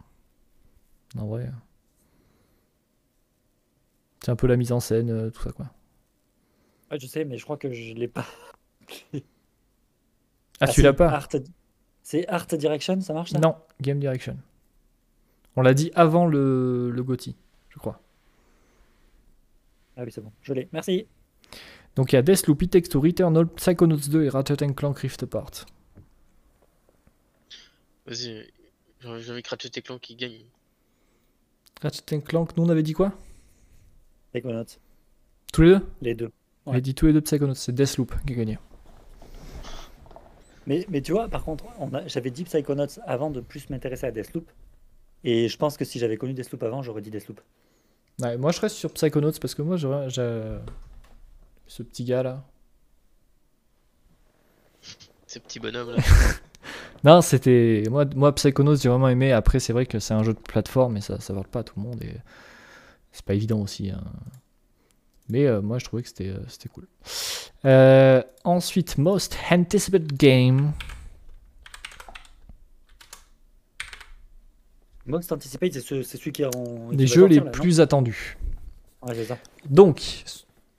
[1.17, 1.51] En vrai.
[4.23, 5.69] C'est un peu la mise en scène, tout ça, quoi.
[6.91, 8.25] Ouais, je sais, mais je crois que je l'ai pas.
[10.59, 11.27] Ah, tu c'est l'as pas Art-
[12.09, 13.39] C'est Art Direction, ça marche ça?
[13.39, 14.37] Non, Game Direction.
[15.57, 17.35] On l'a dit avant le, le GOTY,
[17.67, 17.99] je crois.
[19.97, 20.69] Ah oui, c'est bon, je l'ai.
[20.71, 21.05] Merci.
[21.97, 25.23] Donc il y a Deathloop, It Takes Two, Returnal, Psychonauts 2 et Ratchet Clank Rift
[25.23, 25.65] Apart.
[28.05, 28.47] Vas-y,
[29.01, 30.45] j'ai envie que Ratchet et Clank qui gagne.
[31.81, 33.11] Ratchet Clank, nous on avait dit quoi?
[34.31, 34.63] Psychonauts,
[35.51, 35.85] Tous les deux?
[36.01, 36.31] Les deux.
[36.65, 38.57] On avait dit tous les deux Psychonauts, c'est Deathloop qui a gagné.
[40.67, 41.65] Mais, mais tu vois, par contre,
[42.05, 44.47] j'avais dit Psychonauts avant de plus m'intéresser à Deathloop.
[45.23, 47.41] Et je pense que si j'avais connu Deathloop avant, j'aurais dit Deathloop.
[48.21, 50.41] Ouais, moi je reste sur Psychonauts parce que moi j'ai
[51.67, 52.43] ce petit gars là.
[55.25, 55.97] Ces petits bonhommes là.
[57.03, 57.83] Non, c'était.
[57.89, 59.31] Moi, moi Psychonauts, j'ai vraiment aimé.
[59.31, 61.63] Après, c'est vrai que c'est un jeu de plateforme et ça ça vole pas à
[61.63, 62.03] tout le monde.
[62.03, 62.15] Et
[63.11, 63.91] c'est pas évident aussi.
[63.91, 64.03] hein.
[65.29, 66.87] Mais euh, moi, je trouvais que c'était euh, c'était cool.
[67.65, 70.71] Euh, ensuite, Most Anticipated Game.
[75.05, 76.89] Most Anticipate, c'est ce- c'est celui qui est en.
[76.89, 78.37] qui Les va jeux les sortir, là, non plus attendus.
[79.01, 79.37] Ouais, c'est ça.
[79.69, 80.23] Donc,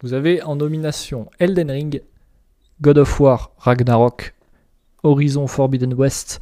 [0.03, 2.03] vous avez en nomination Elden Ring,
[2.81, 4.35] God of War, Ragnarok,
[5.03, 6.41] Horizon Forbidden West,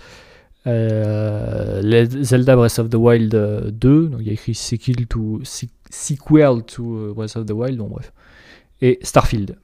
[0.67, 5.67] Zelda Breath of the Wild euh, 2, donc il y a écrit sequel to, se-
[5.91, 8.13] sequel to euh, Breath of the Wild, bon bref,
[8.81, 9.57] et Starfield.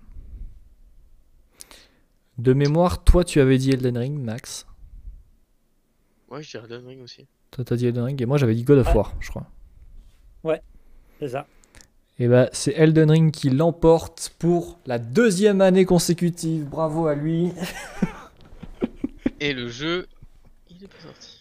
[2.39, 4.67] De mémoire, toi tu avais dit Elden Ring, Max.
[6.31, 7.27] Ouais, je dirais Elden Ring aussi.
[7.51, 8.95] Toi t'as dit Elden Ring, et moi j'avais dit God of Ouais.
[8.97, 9.47] War, je crois.
[11.21, 11.47] C'est ça.
[12.19, 17.53] Et bah c'est Elden Ring qui l'emporte pour la deuxième année consécutive, bravo à lui.
[19.39, 20.09] Et le jeu,
[20.83, 21.39] il est pas sorti.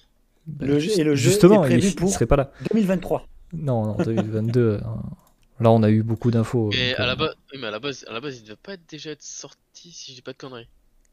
[0.60, 2.52] Le jeu- et le jeu Justement, est il, prévu il pour- serait pas là.
[2.72, 3.28] 2023.
[3.54, 4.80] Non, non, 2022.
[4.86, 5.02] hein.
[5.60, 6.70] Là, on a eu beaucoup d'infos.
[6.72, 8.56] Mais donc, à euh, la base, mais à la base, à la base, il devait
[8.56, 10.68] pas être déjà être sorti si j'ai pas de conneries.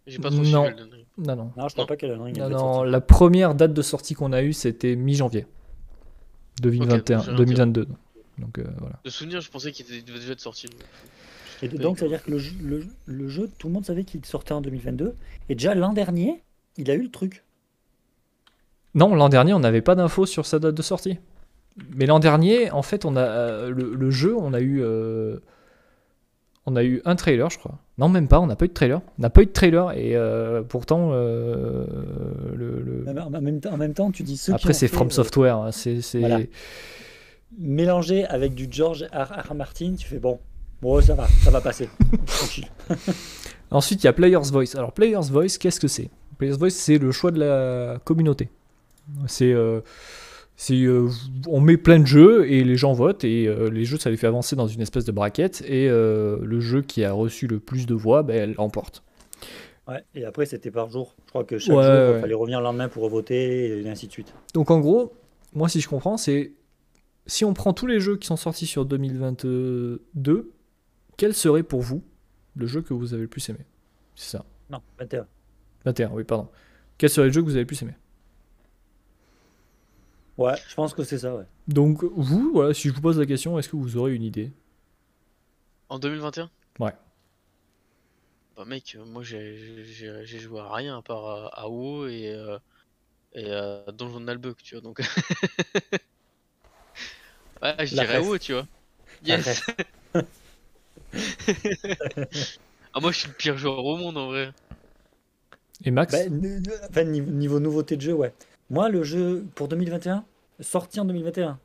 [0.06, 0.70] J'ai pas trop Non.
[1.18, 1.52] Non, non.
[1.56, 4.32] Non, je crois pas qu'Elden Ring Non, est non, la première date de sortie qu'on
[4.32, 5.46] a eue, c'était mi-janvier
[6.62, 7.86] 2021, Ok, donc j'ai 2022.
[8.38, 8.98] Donc euh, voilà.
[9.04, 10.66] De souvenir, je pensais qu'il devait déjà être sorti.
[11.62, 14.04] Et donc, ça veut dire que le jeu, le, le jeu, tout le monde savait
[14.04, 15.14] qu'il sortait en 2022.
[15.48, 16.42] Et déjà l'an dernier,
[16.76, 17.44] il a eu le truc.
[18.94, 21.18] Non, l'an dernier, on n'avait pas d'infos sur sa date de sortie.
[21.94, 25.36] Mais l'an dernier, en fait, on a euh, le, le jeu, on a eu, euh,
[26.66, 27.78] on a eu un trailer, je crois.
[27.98, 28.40] Non, même pas.
[28.40, 29.00] On n'a pas eu de trailer.
[29.18, 31.84] On n'a pas eu de trailer et euh, pourtant, euh,
[32.56, 35.10] le, le- Mais En même, temps- en même temps, tu dis ceux après c'est From
[35.10, 35.56] Software.
[35.56, 36.40] hein, C'est c'est- Voilà.
[37.58, 39.48] mélangé avec du George R.
[39.50, 39.54] R.
[39.54, 40.38] Martin, tu fais bon,
[40.82, 41.88] bon ça va, ça va passer.
[42.26, 42.66] Tranquille.
[43.70, 44.74] Ensuite, il y a Player's Voice.
[44.76, 46.10] Alors, Player's Voice, qu'est-ce que c'est?
[46.38, 48.48] Player's Voice, c'est le choix de la communauté.
[49.26, 49.52] C'est.
[49.52, 49.80] euh,
[50.70, 51.08] euh,
[51.46, 54.16] on met plein de jeux et les gens votent et euh, les jeux ça les
[54.16, 57.60] fait avancer dans une espèce de braquette et euh, le jeu qui a reçu le
[57.60, 59.04] plus de voix ben, elle l'emporte.
[59.86, 61.14] Ouais, et après, c'était par jour.
[61.26, 62.14] Je crois que chaque Ouais, jour, ouais.
[62.16, 64.34] il fallait revenir le lendemain pour voter et ainsi de suite.
[64.52, 65.12] Donc en gros,
[65.54, 66.52] moi si je comprends, c'est
[67.26, 70.02] si on prend tous les jeux qui sont sortis sur 2022,
[71.16, 72.02] quel serait pour vous
[72.56, 73.60] le jeu que vous avez le plus aimé?
[74.16, 74.44] C'est ça?
[74.70, 75.24] Non, 21.
[75.84, 76.48] 21, oui, pardon.
[76.98, 77.92] Quel serait le jeu que vous avez le plus aimé?
[80.38, 81.44] Ouais, je pense que c'est ça, ouais.
[81.66, 84.52] Donc vous, voilà, si je vous pose la question, est-ce que vous aurez une idée?
[85.88, 86.92] En 2021 Ouais.
[88.56, 92.58] Bah mec, euh, moi j'ai joué à rien à part à, à WoW et, euh,
[93.34, 94.24] et à Donjon
[94.62, 95.00] tu vois, donc...
[97.62, 98.18] ouais, je La dirais.
[98.20, 98.66] WoW, tu vois.
[99.24, 99.62] Yes
[102.92, 104.50] Ah moi je suis le pire joueur au monde en vrai.
[105.84, 106.12] Et Max?
[106.12, 108.32] Bah, n- enfin, niveau, niveau nouveauté de jeu, ouais.
[108.70, 110.24] Moi, le jeu pour 2021,
[110.60, 111.58] sorti en 2021.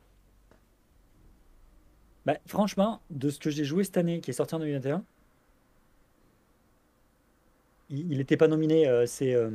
[2.26, 5.04] Bah, franchement, de ce que j'ai joué cette année, qui est sorti en 2021,
[7.90, 8.88] il n'était pas nominé.
[8.88, 9.50] euh, c'est euh,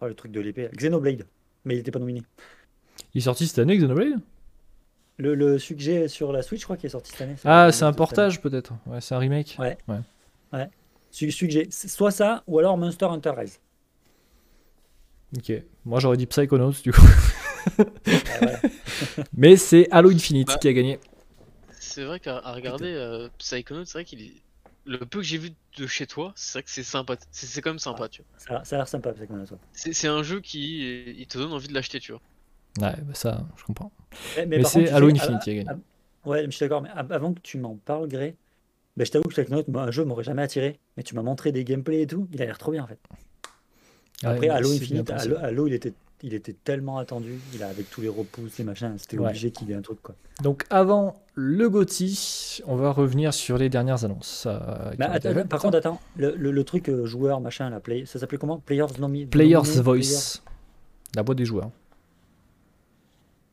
[0.00, 1.26] oh, le truc de l'épée, Xenoblade,
[1.64, 2.22] mais il n'était pas nominé.
[3.14, 4.18] Il est sorti cette année, Xenoblade?
[5.18, 7.36] Le, le celui que j'ai sur la Switch, je crois qu'il est sorti cette année.
[7.44, 8.74] Ah, c'est un portage peut-être.
[8.86, 9.56] Ouais, c'est un remake.
[9.58, 9.78] Ouais.
[9.88, 10.02] année.
[11.10, 13.60] Celui, celui que j'ai, c'est soit ça, ou alors Monster Hunter Rise.
[15.36, 15.52] Ok.
[15.84, 17.00] Moi j'aurais dit Psychonauts du coup.
[17.78, 18.50] Ah.
[19.36, 20.58] Mais c'est Halo Infinite Bah.
[20.58, 20.98] qui a gagné.
[21.78, 24.32] C'est vrai qu'à regarder euh, Psychonauts, c'est vrai qu'il est...
[24.84, 27.16] Le peu que j'ai vu de chez toi, c'est vrai que c'est sympa.
[27.32, 28.62] C'est c'est quand même sympa, tu vois.
[28.64, 29.58] ça, a l'air sympa, Psychonauts, ouais.
[29.72, 32.20] C'est c'est un jeu qui il te donne envie de l'acheter, tu vois.
[32.80, 33.90] Ouais, bah ça, je comprends.
[34.36, 35.70] Mais, Mais c'est Halo Infinite ah, qui a gagné.
[35.70, 38.36] ah, Ouais, mais je suis d'accord, mais av- avant que tu m'en parles, Gré,
[38.96, 41.50] ben, je t'avoue que Psychonauts, moi, un jeu m'aurait jamais attiré, mais tu m'as montré
[41.50, 43.00] des gameplays et tout, il a l'air trop bien en fait.
[44.22, 45.10] Ouais, Après, mais Halo Infinite.
[45.10, 47.38] Halo, Halo, il était il était tellement attendu.
[47.54, 49.26] Il a avec tous les repousses, les machins, c'était Ouais.
[49.28, 50.14] obligé qu'il ait un truc quoi.
[50.42, 54.44] Donc avant le GOTY, on va revenir sur les dernières annonces.
[54.46, 54.58] euh,
[54.98, 55.48] attends, faites.
[55.48, 58.58] par contre, attends, le, le- le truc euh, joueur machin là, play, ça s'appelait comment?
[58.60, 60.40] Players nomi Players Voice,
[61.14, 61.70] la boîte des joueurs,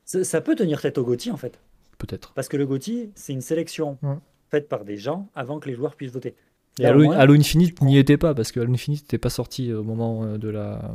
[0.06, 1.60] Ça, ça peut tenir tête au GOTY en fait,
[1.98, 2.32] peut-être.
[2.34, 4.16] parce que le GOTY c'est une sélection Ouais.
[4.52, 6.36] faite par des gens avant que les joueurs puissent voter.
[6.80, 9.84] Et Halo, Halo Infinite n'y était pas parce que Halo Infinite n'était pas sorti au
[9.84, 10.94] moment euh, de la.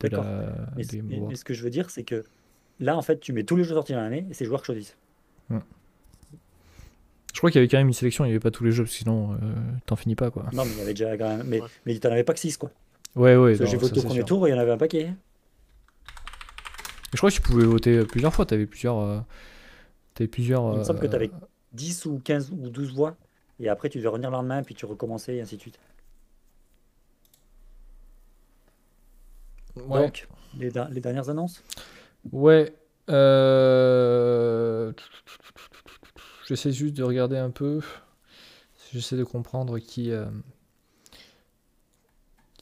[0.00, 1.28] De la Mais, des mais- Awards.
[1.28, 2.24] mais ce que je veux dire, c'est que
[2.80, 4.60] là, en fait, tu mets tous les jeux sortis dans l'année et c'est les joueurs
[4.62, 4.96] qui choisissent.
[7.34, 8.72] Je crois qu'il y avait quand même une sélection, il n'y avait pas tous les
[8.72, 9.36] jeux, parce que sinon euh,
[9.86, 10.44] t'en finis pas quoi.
[10.52, 11.46] Non, mais il y avait déjà quand même.
[11.46, 11.68] Mais, Ouais.
[11.86, 12.70] mais t'en avais pas que 6, quoi.
[13.16, 13.56] Ouais, ouais.
[13.56, 15.14] Que j'ai voté au premier tour, il y en avait un paquet.
[17.12, 18.98] Je crois que tu pouvais voter plusieurs fois, t'avais plusieurs.
[18.98, 19.20] euh,
[20.14, 20.74] T'avais plusieurs.
[20.74, 21.30] Il me semble que euh, t'avais
[21.72, 23.16] 10 ou 15 ou 12 voix.
[23.62, 25.78] Et après, tu devais revenir le lendemain, puis tu recommençais, et ainsi de suite.
[29.76, 30.02] Ouais.
[30.02, 31.62] Donc, les, dernières annonces?
[32.32, 32.74] Ouais.
[33.08, 34.92] euh,
[36.46, 37.80] J'essaie juste de regarder un peu.
[38.92, 40.26] J'essaie de comprendre qui, euh,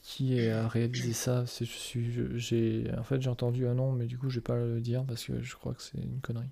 [0.03, 1.45] qui a réalisé ça.
[1.47, 4.35] C'est- Je suis, je- j'ai, en fait, j'ai entendu un nom, mais du coup, je
[4.35, 6.49] vais pas le dire parce que je crois que c'est une connerie.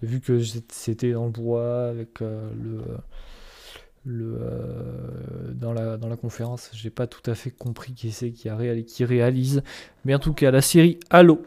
[0.00, 0.40] J'ai vu que
[0.70, 2.82] c'était dans le bois avec euh, le,
[4.04, 6.70] le euh, dans la dans la conférence.
[6.74, 9.62] J'ai pas tout à fait compris qui c'est qui a réali- qui réalise,
[10.04, 11.44] mais en tout cas, la série Halo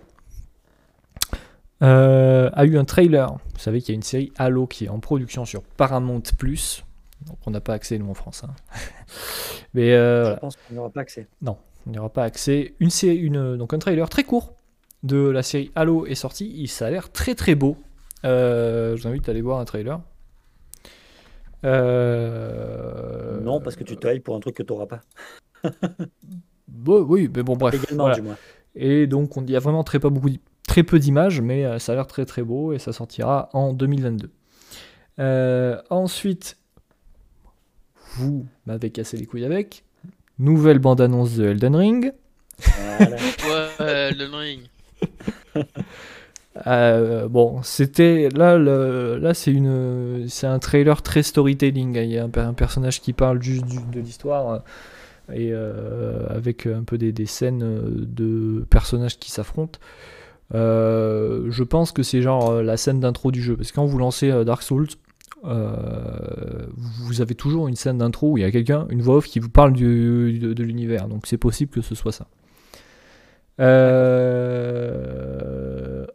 [1.84, 3.32] euh, a eu un trailer.
[3.54, 6.84] Vous savez qu'il y a une série Halo qui est en production sur Paramount Plus.
[7.26, 8.44] Donc on n'a pas accès nous en France.
[8.44, 8.54] hein.
[9.74, 11.28] Mais Je pense qu'on n'aura pas accès.
[11.42, 12.74] Non, on n'y aura pas accès.
[12.80, 14.54] Une, sé- une, donc un trailer très court
[15.04, 16.52] de la série Halo est sorti.
[16.56, 17.78] Il, ça a l'air très très beau.
[18.26, 20.00] Euh, je vous invite à aller voir un trailer.
[21.64, 25.02] Euh, Non, parce que tu te hypes pour un truc que tu n'auras pas.
[26.68, 27.76] bon, oui, mais bon, bref.
[27.84, 28.16] Également, voilà.
[28.16, 28.38] du moins.
[28.76, 30.30] Et donc, on- il y a vraiment très, pas beaucoup,
[30.68, 33.74] très peu d'images, mais euh, ça a l'air très très beau et ça sortira en
[33.74, 34.30] 2022.
[35.20, 36.58] Euh, ensuite,
[38.18, 39.84] vous m'avez cassé les couilles avec.
[40.40, 42.14] Nouvelle bande-annonce de Elden Ring.
[42.98, 43.16] Voilà.
[43.80, 44.62] Ouais, le ring.
[46.66, 51.96] Euh, bon, c'était là, là c'est une, c'est un trailer très storytelling.
[51.98, 54.60] Il y a un, per- un personnage qui parle juste du- de l'histoire euh,
[55.34, 59.80] et euh, avec un peu des, des scènes euh, de personnages qui s'affrontent.
[60.54, 64.32] Je pense que c'est genre la scène d'intro du jeu parce que quand vous lancez
[64.46, 64.88] Dark Souls,
[65.44, 69.40] vous avez toujours une scène d'intro où il y a quelqu'un, une voix off qui
[69.40, 71.10] vous parle de, de l'univers.
[71.10, 72.28] Donc c'est possible que ce soit ça.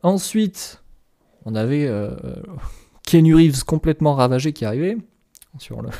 [0.03, 0.83] Ensuite,
[1.45, 2.11] on avait euh,
[3.07, 4.97] Keanu Reeves complètement ravagé qui arrivait
[5.59, 5.91] sur le.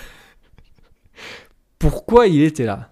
[1.79, 2.91] Pourquoi il était là?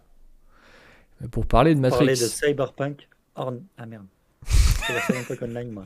[1.30, 1.98] Pour parler de Matrix.
[1.98, 3.08] Parler de Cyberpunk.
[3.34, 3.54] Or...
[3.76, 4.06] Ah merde.
[4.46, 5.84] C'est Online, moi.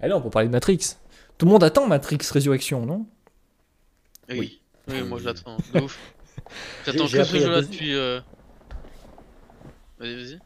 [0.00, 0.96] Ah non, pour parler de Matrix.
[1.38, 3.06] Tout le monde attend Matrix Résurrection, non?
[4.28, 4.38] Oui.
[4.38, 4.60] Oui.
[4.88, 5.56] Oui, moi je l'attends.
[5.74, 5.98] De ouf.
[6.86, 7.94] J'attends que ce jeu-là depuis.
[7.94, 8.20] euh,
[9.98, 10.38] Vas-y, vas-y.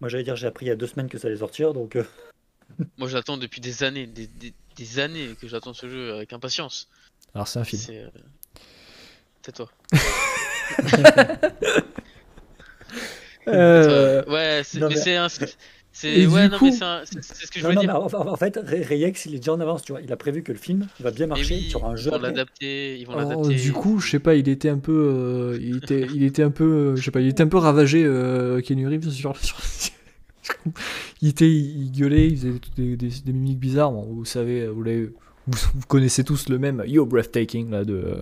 [0.00, 1.96] Moi, j'allais dire, j'ai appris il y a deux semaines que ça allait sortir, donc.
[1.96, 2.04] euh,
[2.98, 6.32] Moi je l'attends depuis des années, des, des, des années que j'attends ce jeu avec
[6.32, 6.88] impatience.
[7.34, 7.82] Alors c'est un film.
[7.84, 7.98] C'est.
[8.00, 8.08] euh,
[9.42, 9.70] Tais-toi.
[13.46, 14.24] Euh.
[14.24, 15.28] Ouais, non, mais mais- c'est un.
[15.28, 16.26] C'est.
[16.26, 17.92] Ouais, coup- un- ce que je Non, veux non, dire.
[18.10, 20.00] mais en, en- fait, Re- Reyex, il est déjà en avance, tu vois.
[20.00, 22.10] Il a prévu que le film va bien marcher oui, sur un ils jeu.
[22.10, 22.28] vont après.
[22.28, 23.54] l'adapter, ils vont oh, l'adapter.
[23.54, 26.50] du coup, je sais pas, il était un peu, euh, il était, il était un
[26.50, 29.56] peu, je sais pas, il était un peu ravagé, euh, Keanu Reeves sur, sur-
[31.22, 33.92] il gueulait, il faisait des, mimiques bizarres.
[33.92, 34.84] Vous savez, vous,
[35.46, 38.18] vous, connaissez tous le même Yo Breathtaking là de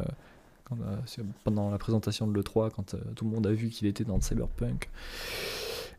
[0.81, 4.05] euh, pendant la présentation de l'E3 quand euh, tout le monde a vu qu'il était
[4.05, 4.89] dans Cyberpunk.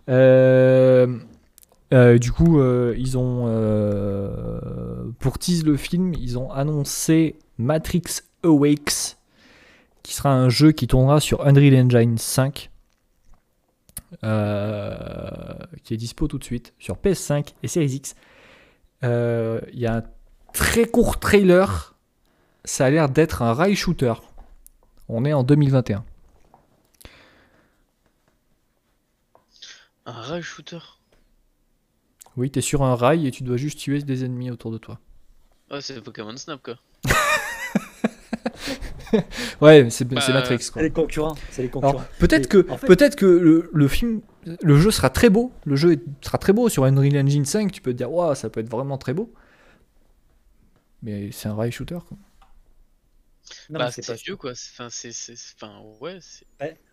[0.10, 1.18] Euh,
[1.92, 2.60] du coup,
[2.95, 3.43] ils ont
[5.19, 9.18] pour tease le film, ils ont annoncé Matrix Awakes,
[10.02, 12.72] qui sera un jeu qui tournera sur Unreal Engine 5,
[14.24, 18.16] euh, qui est dispo tout de suite sur PS5 et Series X.
[19.03, 20.03] Euh, Il y a un
[20.53, 21.95] très court trailer,
[22.66, 24.14] ça a l'air d'être un rail shooter.
[25.09, 26.03] On est en 2021.
[30.06, 30.80] Un rail shooter.
[32.35, 35.00] Oui, t'es sur un rail et tu dois juste tuer des ennemis autour de toi.
[35.72, 36.75] Ouais, c'est Pokémon Snap quoi.
[39.62, 40.82] Ouais, c'est Bah, Matrix quoi.
[40.82, 41.36] C'est les concurrents.
[41.58, 41.70] Les
[42.20, 44.22] peut-être que, en fait- peut-être que le, le film,
[44.62, 45.52] le jeu sera très beau.
[45.66, 47.72] Le jeu sera très beau sur Unreal Engine 5.
[47.72, 49.34] Tu peux te dire, waouh, ça peut être vraiment très beau.
[51.02, 52.00] Mais c'est un rail shooter.
[52.08, 52.18] Quoi.
[53.70, 54.52] Non, bah, c'est pas vieux quoi.
[54.52, 55.12] Enfin, c'est.
[55.62, 56.20] Enfin, ouais.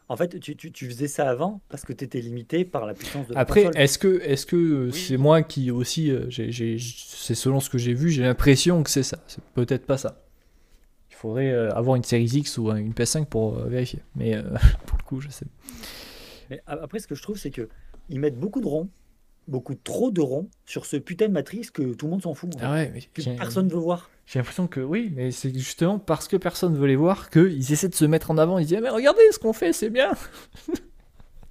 [0.09, 2.95] En fait, tu, tu- tu faisais ça avant parce que tu étais limité par la
[2.95, 4.93] puissance de Après, est-ce que est-ce que Oui.
[4.93, 9.05] c'est moi qui aussi, euh, c'est selon ce que j'ai vu, j'ai l'impression que c'est
[9.05, 9.19] ça.
[9.29, 10.21] C'est peut-être pas ça.
[11.21, 14.01] Il faudrait euh, avoir une série X ou une PS5 pour euh, vérifier.
[14.17, 14.43] Mais euh,
[14.87, 15.45] pour le coup, je sais.
[16.49, 17.69] Mais après, ce que je trouve, c'est que
[18.09, 18.89] ils mettent beaucoup de ronds,
[19.47, 22.51] beaucoup trop de ronds sur ce putain de matrice que tout le monde s'en fout.
[22.63, 24.09] Ah ouais, mais que personne veut voir.
[24.25, 27.91] j'ai l'impression que oui, mais c'est justement parce que personne veut les voir qu'ils essaient
[27.91, 28.59] de se mettre en avant.
[28.59, 30.13] Ils disent Ah, mais regardez ce qu'on fait, c'est bien.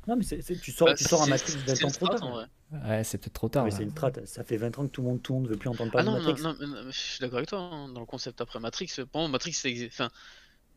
[0.09, 2.05] Non, mais c'est- c'est- tu sors, Bah, tu sors un c'est 20 une ans trop
[2.07, 2.31] strat, tard.
[2.31, 2.45] vrai.
[2.89, 3.65] Ouais, c'est peut-être trop tard.
[3.65, 3.71] Là.
[3.71, 4.25] c'est une trate.
[4.25, 6.09] Ça fait 20 ans que tout le monde tourne, ne veut plus entendre Ah parler
[6.09, 6.43] non, de non, Matrix.
[6.67, 7.59] non, non, je suis d'accord avec toi.
[7.59, 10.09] hein, Dans le concept après Matrix, pour moi, Matrix, c'est enfin,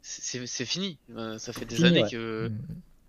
[0.02, 0.98] c'est c'est fini.
[1.16, 2.10] Euh, Ça fait des Fini, années ouais.
[2.10, 2.48] que.
[2.48, 2.58] Mm.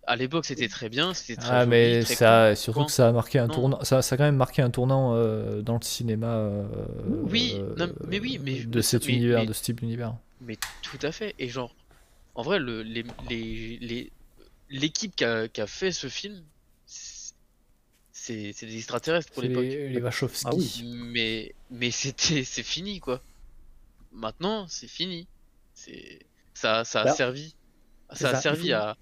[0.06, 2.92] À l'époque, c'était très bien, c'était très Ah joli, mais très ça, surtout Quand que
[2.92, 3.54] ça a marqué un Non.
[3.54, 6.28] tournant, ça, ça a quand même marqué un tournant euh, dans le cinéma.
[6.28, 6.66] euh,
[7.30, 10.14] Oui, euh, non, mais oui, mais- de cet mais- univers, mais- de ce type d'univers.
[10.42, 11.34] Mais tout à fait.
[11.40, 11.74] Et genre,
[12.36, 14.12] en vrai, le, les, les, les-
[14.74, 16.44] l'équipe qui a, qui a fait ce film,
[18.12, 19.64] c'est des extraterrestres pour l'époque.
[19.64, 20.46] les, les Wachowski.
[20.48, 20.82] Ah oui.
[21.12, 23.22] Mais, mais c'était, c'est fini quoi.
[24.12, 25.28] Maintenant, c'est fini.
[25.74, 26.20] C'est,
[26.54, 27.56] ça, ça a Bah, servi,
[28.14, 28.96] ça a il servi à,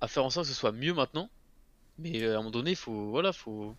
[0.00, 1.28] à faire en sorte que ce soit mieux maintenant.
[1.98, 3.74] Mais euh, à un moment donné, faut, voilà, faut,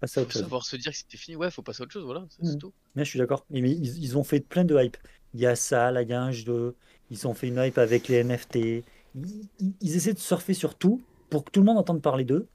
[0.00, 0.42] Passer à faut autre chose.
[0.42, 1.36] savoir se dire que c'était fini.
[1.36, 2.58] Ouais, faut passer à autre chose, voilà, c'est Mhm.
[2.58, 2.72] tout.
[2.94, 3.44] Mais je suis d'accord.
[3.50, 4.96] Ils, ils ont fait plein de hype.
[5.34, 6.76] Il y a ça, là, il y a un jeu.
[7.10, 8.84] Ils ont fait une hype avec les NFT.
[9.14, 12.46] Ils, essaient de surfer sur tout pour que tout le monde entende parler d'eux.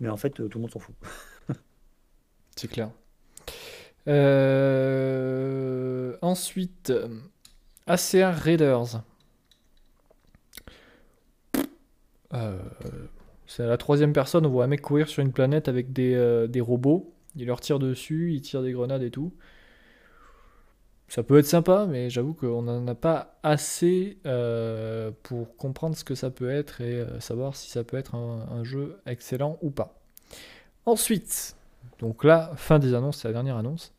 [0.00, 0.94] Mais en fait, euh, tout le monde s'en fout.
[2.56, 2.90] C'est clair.
[4.08, 7.08] Euh, Ensuite, euh,
[7.86, 9.02] ACR Raiders.
[13.46, 17.12] C'est la troisième personne, on voit un mec courir sur une planète avec des robots.
[17.36, 19.32] Il leur tire dessus, il tire des grenades et tout.
[21.10, 26.04] Ça peut être sympa, mais j'avoue qu'on n'en a pas assez euh, pour comprendre ce
[26.04, 29.58] que ça peut être et euh, savoir si ça peut être un, un jeu excellent
[29.60, 30.00] ou pas.
[30.86, 31.56] Ensuite,
[31.98, 33.92] donc là, fin des annonces, c'est la dernière annonce.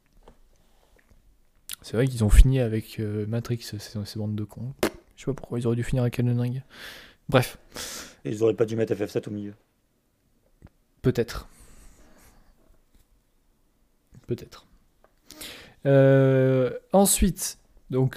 [1.82, 4.74] C'est vrai qu'ils ont fini avec euh, Matrix, ces, bandes de cons.
[5.18, 6.64] Je sais pas pourquoi ils auraient dû finir avec Elden Ring.
[7.28, 7.58] Bref,
[8.24, 9.54] Et ils auraient pas dû mettre FF7 au milieu.
[11.02, 11.50] peut-être.
[14.28, 14.66] Peut-être.
[15.86, 17.58] Euh, ensuite,
[17.90, 18.16] donc,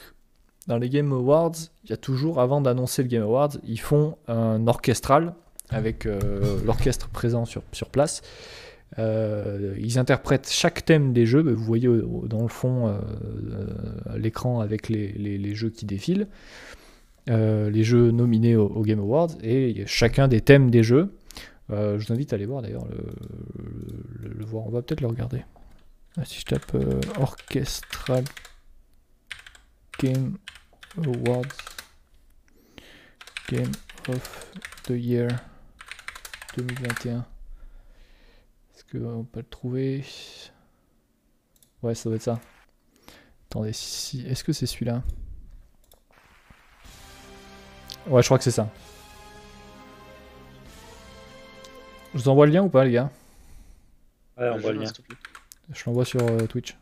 [0.67, 1.53] dans les Game Awards,
[1.85, 5.35] il y a toujours, avant d'annoncer le Game Awards, ils font un orchestral
[5.71, 8.23] avec euh, l'orchestre présent sur, sur place.
[8.99, 11.43] Euh, ils interprètent chaque thème des jeux.
[11.43, 11.89] Vous voyez
[12.27, 12.97] dans le fond
[14.17, 16.29] l'écran avec les, les- jeux qui défilent,
[17.27, 21.13] les jeux nominés au, Game Awards et chacun des thèmes des jeux.
[21.71, 24.65] Je vous invite à aller voir d'ailleurs le, le- le voir.
[24.67, 25.43] On va peut-être le regarder.
[26.17, 28.25] Ah, si je tape euh, Orchestral
[29.99, 30.39] Game
[30.97, 31.43] Awards
[33.49, 33.73] Game
[34.09, 34.51] of
[34.85, 35.29] the Year
[36.57, 37.27] 2021.
[38.75, 40.05] Est-ce qu'on peut le trouver?
[41.83, 42.41] Ouais, ça doit être ça.
[43.51, 44.25] Attendez, si...
[44.27, 45.03] est-ce que c'est celui-là?
[48.07, 48.69] Ouais, je crois que c'est ça.
[52.13, 53.11] Je vous envoie le lien ou pas, les gars?
[54.37, 54.93] Ouais, on Le voit le lien.
[55.71, 56.77] Je l'envoie sur euh, Twitch.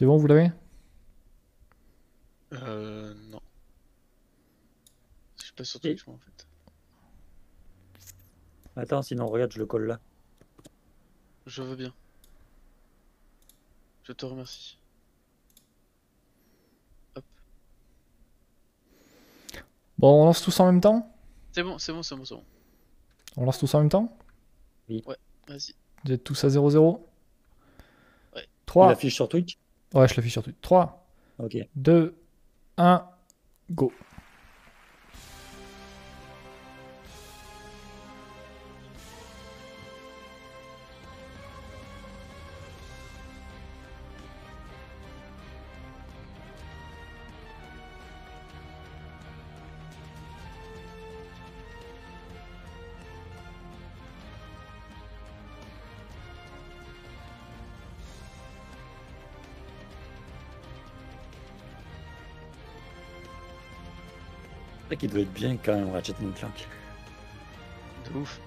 [0.00, 0.50] C'est bon, vous l'avez?
[2.54, 3.42] Euh, non.
[5.36, 6.46] Je suis pas sur Twitch, moi, en fait.
[8.76, 10.00] Attends, sinon, regarde, je le colle là.
[11.44, 11.92] Je veux bien.
[14.04, 14.79] Je te remercie.
[20.00, 21.14] Bon, on lance tous en même temps?
[21.52, 22.44] C'est bon, c'est bon, c'est bon, c'est bon.
[23.36, 24.16] On lance tous en même temps?
[24.88, 25.74] Vas-y.
[26.04, 27.00] Vous êtes tous à 0-0
[28.34, 28.46] Ouais.
[28.66, 28.86] 3.
[28.88, 29.58] Il affiche sur Twitch?
[29.92, 30.56] Ouais, je l'affiche sur Twitch.
[30.62, 31.06] 3,
[31.38, 31.56] Ok.
[31.76, 32.16] 2,
[32.78, 33.06] 1,
[33.70, 33.92] go.
[65.00, 66.68] Qu'il doit être bien quand même, Ratchet Clank.
[68.04, 68.38] De ouf.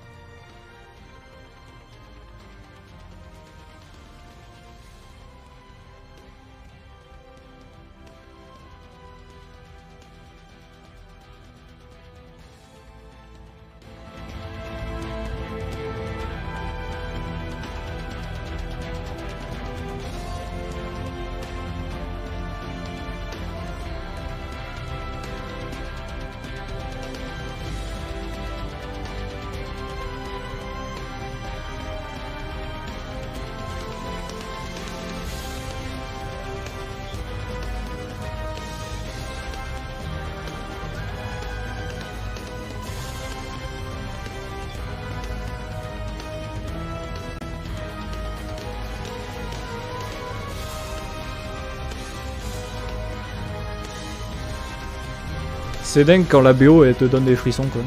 [55.94, 57.84] C'est dingue quand la BO elle te donne des frissons quoi.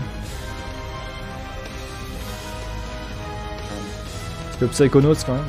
[4.44, 5.42] Parce que Psychonauts quand même.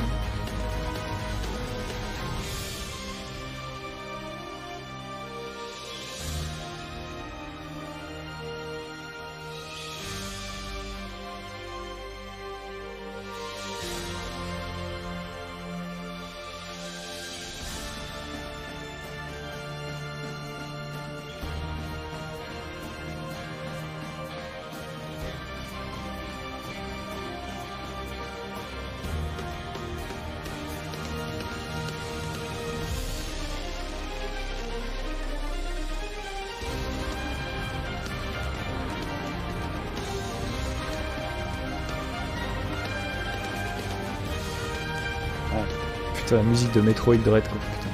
[46.29, 47.57] La musique de Metroid Dread quoi.
[47.57, 47.87] Putain.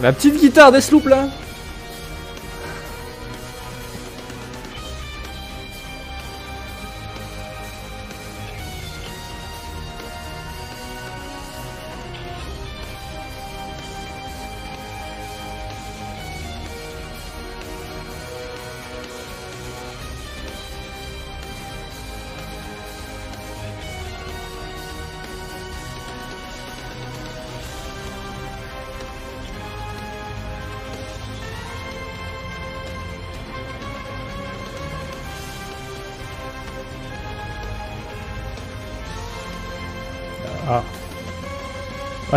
[0.00, 1.28] La petite guitare Deathloop là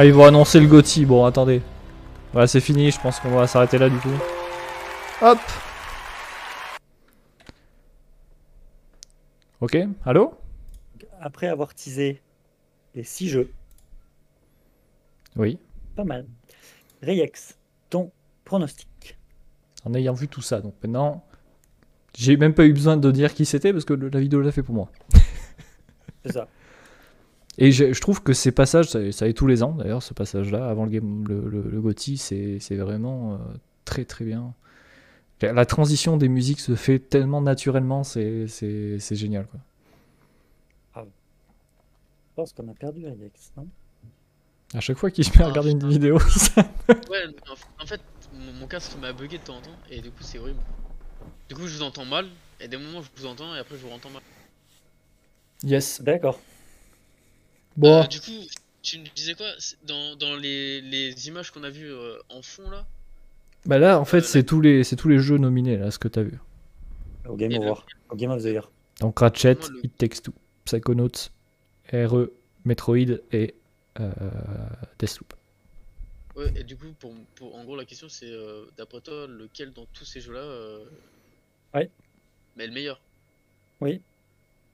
[0.04, 1.06] Ah, ils vont annoncer le GOTY.
[1.06, 1.62] Bon, attendez.
[2.34, 2.92] Voilà, c'est fini.
[2.92, 4.10] Je pense qu'on va s'arrêter là du coup.
[5.22, 5.40] Hop.
[9.62, 10.34] Ok, allô?
[11.22, 12.22] Après avoir teasé
[12.96, 13.54] les 6 jeux,
[15.38, 15.58] Oui.
[15.96, 16.26] pas mal.
[17.02, 17.56] Reyex,
[17.90, 18.12] ton
[18.44, 19.18] pronostic.
[19.86, 21.24] En ayant vu tout ça, donc maintenant,
[22.14, 24.64] j'ai même pas eu besoin de dire qui c'était parce que la vidéo l'a fait
[24.64, 24.92] pour moi.
[26.26, 26.50] C'est ça.
[27.60, 30.14] Et je, je trouve que ces passages, ça, ça est tous les ans d'ailleurs, ce
[30.14, 33.38] passage-là, avant le, game, le, le, le GOTY, c'est vraiment euh,
[33.86, 34.54] très très bien.
[35.42, 38.48] La, transition des musiques se fait tellement naturellement, c'est
[39.12, 39.46] génial.
[39.48, 39.60] Quoi.
[40.96, 43.68] Je pense qu'on a perdu Reyex, non?
[44.74, 46.66] À chaque fois qu'il se met à regarder une vidéo, ça-
[47.12, 48.02] Ouais, en, en fait,
[48.34, 50.60] mon, mon casque m'a bugué de temps en temps et du coup c'est horrible.
[51.48, 52.26] Du coup je vous entends mal
[52.60, 54.24] et des moments je vous entends et après je vous entends mal.
[55.64, 56.02] Yes.
[56.02, 56.40] D'accord.
[57.78, 58.32] Bon, Euh, du coup,
[58.82, 59.48] tu me disais quoi
[59.86, 62.86] Dans, dans les, les images qu'on a vues euh, en fond là
[63.66, 65.98] bah là en fait euh, c'est tous les c'est tous les jeux nominés là, ce
[65.98, 66.38] que t'as vu.
[67.26, 67.76] Au Game Over.
[68.10, 68.70] Au Game of the Year.
[69.00, 70.34] Donc Ratchet, le- It Takes Two,
[70.66, 71.30] Psychonauts,
[71.94, 72.28] RE,
[72.66, 73.56] Metroid et
[74.02, 74.12] euh,
[75.00, 75.34] Deathloop.
[76.36, 79.72] Ouais, et du coup, pour, pour- en gros, la question c'est euh, d'après toi, lequel
[79.72, 80.84] dans tous ces jeux là euh,
[81.74, 81.90] Ouais.
[82.58, 83.00] Mais le meilleur?
[83.80, 84.02] Oui.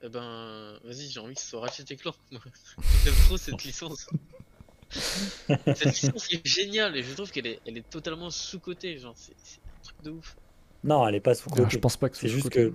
[0.01, 2.15] Eh ben, vas-y, j'ai envie que ce soit Ratchet et Clank.
[2.31, 2.41] moi.
[3.03, 4.07] J'aime trop cette licence.
[4.89, 8.97] cette licence est géniale et je trouve qu'elle est, elle est totalement sous-cotée.
[8.97, 10.35] Genre, c'est c'est un truc de ouf.
[10.83, 11.75] Non, elle est pas sous Alors, côté.
[11.75, 12.69] je pense pas que ce C'est juste sous-côté.
[12.71, 12.73] que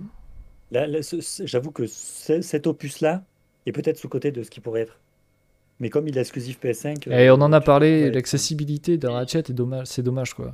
[0.71, 3.23] là, là, ce- ce- j'avoue que ce- cet opus-là
[3.65, 4.99] est peut-être sous côté de ce qui pourrait être.
[5.79, 7.09] Mais comme il est exclusif PS5.
[7.11, 10.53] Et on en a tu- parlé, l'accessibilité de Ratchet est dommage, c'est dommage quoi.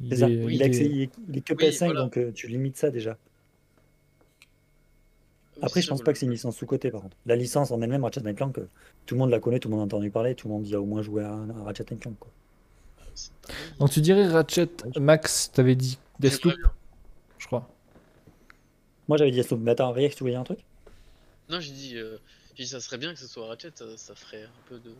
[0.00, 0.28] Il C'est ça.
[0.28, 2.00] est- Il, il est est- accès- il est- il est que Oui, PS5, voilà.
[2.02, 3.18] donc euh, tu limites ça déjà.
[5.62, 7.16] Après, je pense pas que c'est une licence sous-côté par contre.
[7.24, 8.68] La licence en elle-même, Ratchet Clank, euh,
[9.06, 10.74] tout le monde la connaît, tout le monde a entendu parler, tout le monde y
[10.74, 12.18] a au moins joué à, à Ratchet Clank.
[12.18, 12.30] Quoi.
[13.78, 14.68] Donc tu dirais Ratchet,
[15.00, 16.54] Max, t'avais dit Deathloop,
[17.38, 17.68] je crois.
[19.08, 20.58] Moi j'avais dit Deathloop, mais attends, Riex, tu voyais un truc?
[21.48, 22.18] Non, j'ai dit, euh,
[22.56, 24.90] dit, ça serait bien que ce soit Ratchet, ça, ça ferait un peu de.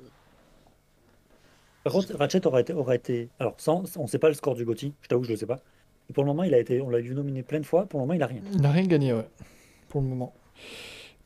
[1.84, 2.72] Par contre, Ratchet aurait été.
[2.72, 3.28] Aurait été...
[3.38, 5.60] Alors, sans, on sait pas le score du GOTY, je t'avoue je le sais pas.
[6.08, 8.00] Et pour le moment, il a été, on l'a vu nominé plein de fois, pour
[8.00, 8.40] le moment, il a rien.
[8.52, 9.28] Il n'a rien gagné, ouais,
[9.88, 10.34] pour le moment.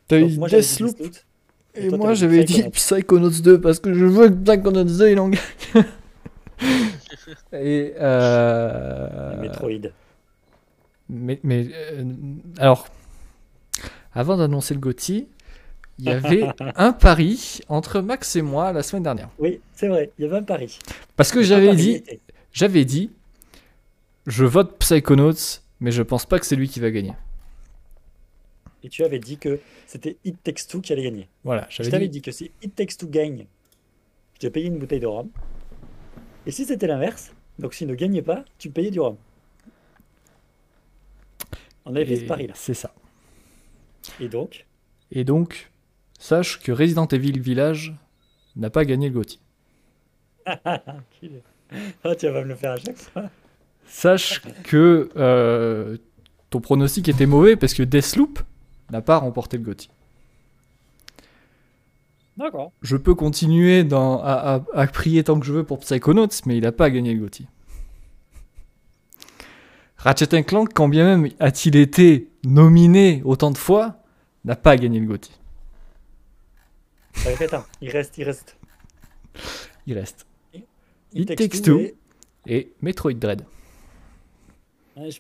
[0.08, 1.16] T'as eu moi, j'avais dit Deathloop,
[1.74, 3.30] et toi, moi j'avais dit Psychonauts.
[3.30, 5.40] Psychonauts 2 parce que je veux que Psychonauts 2 il en gagne.
[7.52, 9.34] et euh...
[9.34, 9.92] et Metroid.
[11.08, 12.04] Mais, mais euh,
[12.58, 12.86] alors,
[14.14, 15.26] avant d'annoncer le GOTY,
[15.98, 19.28] il y avait un pari entre Max et moi la semaine dernière.
[19.38, 20.78] Oui, c'est vrai, il y avait un pari.
[21.16, 22.02] Parce que j'avais dit,
[22.52, 23.10] j'avais dit,
[24.26, 27.12] je vote Psychonauts, mais je pense pas que c'est lui qui va gagner.
[28.82, 31.28] Et tu avais dit que c'était It Takes Two qui allait gagner.
[31.44, 32.18] Voilà, Je j'avais t'avais dit.
[32.18, 33.46] dit que si It Takes Two gagne,
[34.38, 35.28] tu as payé une bouteille de rhum.
[36.46, 39.16] Et si c'était l'inverse, donc s'il ne gagnait pas, tu payais du rhum.
[41.84, 42.54] On avait fait ce pari là.
[42.56, 42.94] C'est ça.
[44.18, 44.66] Et donc,
[45.12, 45.70] Et donc,
[46.18, 47.94] sache que Resident Evil Village
[48.56, 49.40] n'a pas gagné le GOTY.
[50.46, 53.30] oh, tu vas me le faire à chaque fois.
[53.86, 55.96] Sache que euh,
[56.48, 58.40] ton pronostic était mauvais parce que Deathloop
[58.90, 59.90] n'a pas remporté le GOTY.
[62.36, 62.72] D'accord.
[62.82, 66.56] Je peux continuer dans- à, à- à prier tant que je veux pour Psychonauts, mais
[66.56, 67.46] il n'a pas gagné le GOTY.
[69.98, 73.96] Ratchet Clank, quand bien même a-t-il été nominé autant de fois,
[74.46, 75.30] n'a pas gagné le GOTY.
[77.82, 78.56] Il reste, il reste.
[79.86, 80.26] Il reste.
[81.12, 81.78] Il It texte Takes Two.
[81.80, 81.94] et-
[82.46, 83.44] Et Metroid Dread.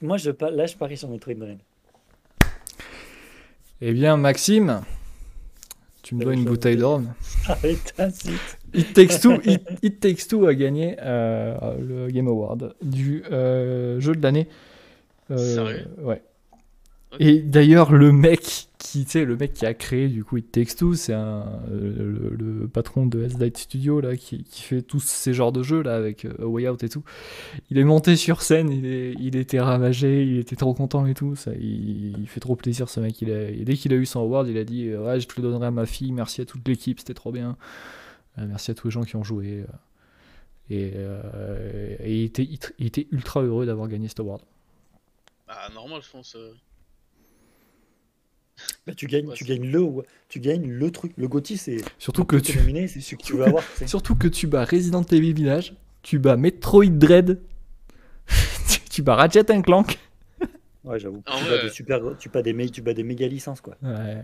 [0.00, 1.58] Moi, je, là, je parie sur Metroid Dread.
[3.82, 4.82] Eh bien, Maxime,
[6.02, 6.76] tu me dois une bouteille
[7.64, 8.58] et t'incites.
[8.74, 13.98] It Takes Two, It, It Takes Two a gagné euh, le Game Award du euh,
[13.98, 14.48] jeu de l'année.
[15.30, 15.86] Euh, Sérieux?
[15.98, 16.20] Ouais.
[17.18, 20.52] Et d'ailleurs, le mec qui, tu sais, le mec qui a créé du coup It
[20.52, 24.80] Takes Two, c'est un euh, le, le patron de S-Light Studio là, qui, qui fait
[24.80, 27.02] tous ces genres de jeux là avec euh, A Way Out et tout.
[27.70, 31.14] Il est monté sur scène, il, est, il était ravagé, il était trop content et
[31.14, 31.34] tout.
[31.34, 33.20] Ça, il, il fait trop plaisir ce mec.
[33.22, 35.26] Il a- et dès qu'il a eu son award, il a dit euh, ouais, je
[35.26, 36.12] te le donnerai à ma fille.
[36.12, 37.56] Merci à toute l'équipe, c'était trop bien.
[38.38, 39.64] Euh, merci à tous les gens qui ont joué.
[40.70, 42.48] Et, euh, et il, était,
[42.78, 44.42] il était ultra heureux d'avoir gagné cet award.
[45.48, 46.36] Ah, normal, je pense.
[48.86, 49.84] Bah, tu gagnes, Ouais, tu gagnes le,
[50.28, 51.12] tu gagnes le truc.
[51.16, 53.62] Le GOTY, c'est Surtout que tu nominé, c'est ce que tu veux avoir.
[53.86, 57.40] Surtout que tu bats Resident Evil Village, tu bats Metroid Dread,
[58.68, 59.98] tu- tu bats Ratchet Clank.
[60.82, 61.22] Ouais, j'avoue.
[61.26, 61.50] Ah Tu ouais.
[61.50, 63.76] bats des super, tu bats des, mé- tu bats des méga licences quoi.
[63.82, 64.22] Ouais.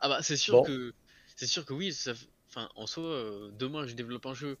[0.00, 0.62] Ah bah c'est sûr Bon.
[0.64, 0.92] que
[1.36, 2.12] c'est sûr que oui, ça...
[2.50, 4.58] enfin en soi, euh, demain je développe un jeu,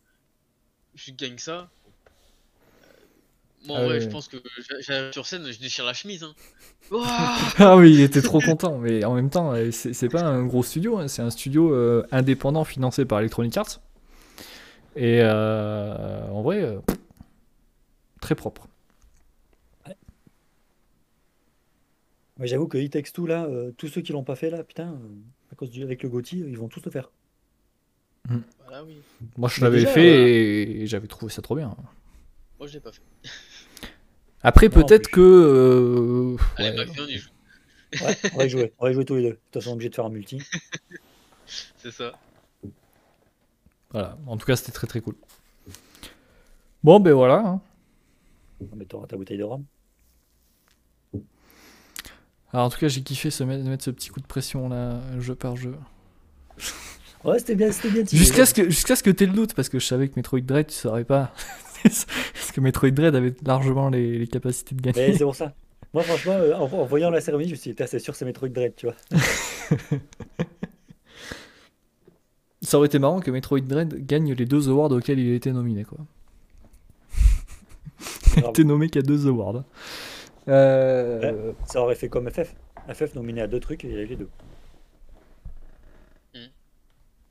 [0.94, 1.70] je gagne ça.
[3.66, 4.00] Moi Ah en vrai, ouais.
[4.00, 4.36] je pense que
[4.68, 6.24] j'a- j'arrive sur scène, je déchire la chemise.
[6.24, 6.34] Hein.
[7.58, 10.44] Ah oui, il était trop content, mais en même temps, euh, c'est c'est pas un
[10.44, 13.80] gros studio, hein, c'est un studio euh, indépendant financé par Electronic Arts.
[14.96, 16.80] Et euh, en vrai, euh,
[18.20, 18.68] très propre.
[22.38, 24.64] Mais j'avoue que It Takes Two là, euh, tous ceux qui l'ont pas fait là,
[24.64, 27.10] putain, euh, à cause du avec le GOTY, ils vont tous le faire.
[28.64, 28.96] Voilà oui.
[29.36, 31.76] Moi, je l'avais fait euh, et, et j'avais trouvé ça trop bien.
[32.58, 33.02] Moi je l'ai pas fait.
[34.42, 35.20] Après, peut-être que.
[35.20, 37.30] euh, Allez, ouais, on y joue.
[38.04, 39.28] Ouais, on va y jouer, on va y jouer tous les deux.
[39.30, 40.38] De toute façon, on est obligé de faire un multi.
[41.76, 42.12] C'est ça.
[43.90, 45.14] voilà, en tout cas, c'était très très cool.
[46.82, 47.38] Bon, ben voilà.
[47.46, 47.60] hein.
[48.60, 49.64] Non, Mais t'auras ta bouteille de rhum.
[52.52, 55.00] Alors, en tout cas, j'ai kiffé se mettre, mettre ce petit coup de pression là,
[55.20, 55.74] jeu par jeu.
[57.24, 58.04] Ouais, c'était bien, c'était bien.
[58.04, 58.18] tiré.
[58.18, 60.40] Jusqu'à ce que jusqu'à ce que t'aies le doute, parce que je savais que Metroid
[60.40, 61.32] Dread, tu saurais pas.
[61.82, 65.12] parce que Metroid Dread avait largement les, les capacités de Mais gagner.
[65.12, 65.54] c'est pour ça.
[65.94, 68.24] Moi, franchement, euh, en, en voyant la cérémonie, je me suis dit, c'est sûr, c'est
[68.24, 68.96] Metroid Dread, tu vois.
[72.62, 75.52] Ça aurait été marrant que Metroid Dread gagne les deux awards auxquels il a été
[75.52, 75.98] nominé, quoi.
[78.36, 79.64] il a été nommé qu'à deux awards.
[80.48, 82.54] Euh, Ça aurait fait comme FF.
[82.92, 84.28] FF nominé à deux trucs et il a eu les deux.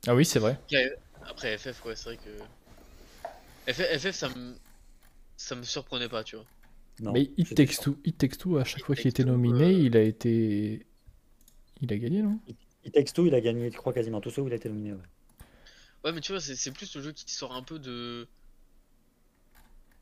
[0.06, 0.58] Ah oui, c'est vrai.
[0.70, 2.30] Après, après, FF, ouais, c'est vrai que.
[3.68, 4.54] FF, FF, ça me.
[5.36, 6.44] Ça me surprenait pas, tu vois.
[7.00, 9.64] Non, Mais It Takes Two, It Takes Two, à chaque It fois qu'il était nominé,
[9.64, 10.86] euh, il a été.
[11.80, 12.38] Il a gagné, non?
[12.84, 14.68] It Takes Two, il a gagné, je crois, quasiment tous ceux où il a été
[14.68, 14.92] nominé.
[14.92, 14.98] ouais.
[16.04, 18.28] Ouais, mais tu vois, c'est c'est plus le jeu qui sort un peu de.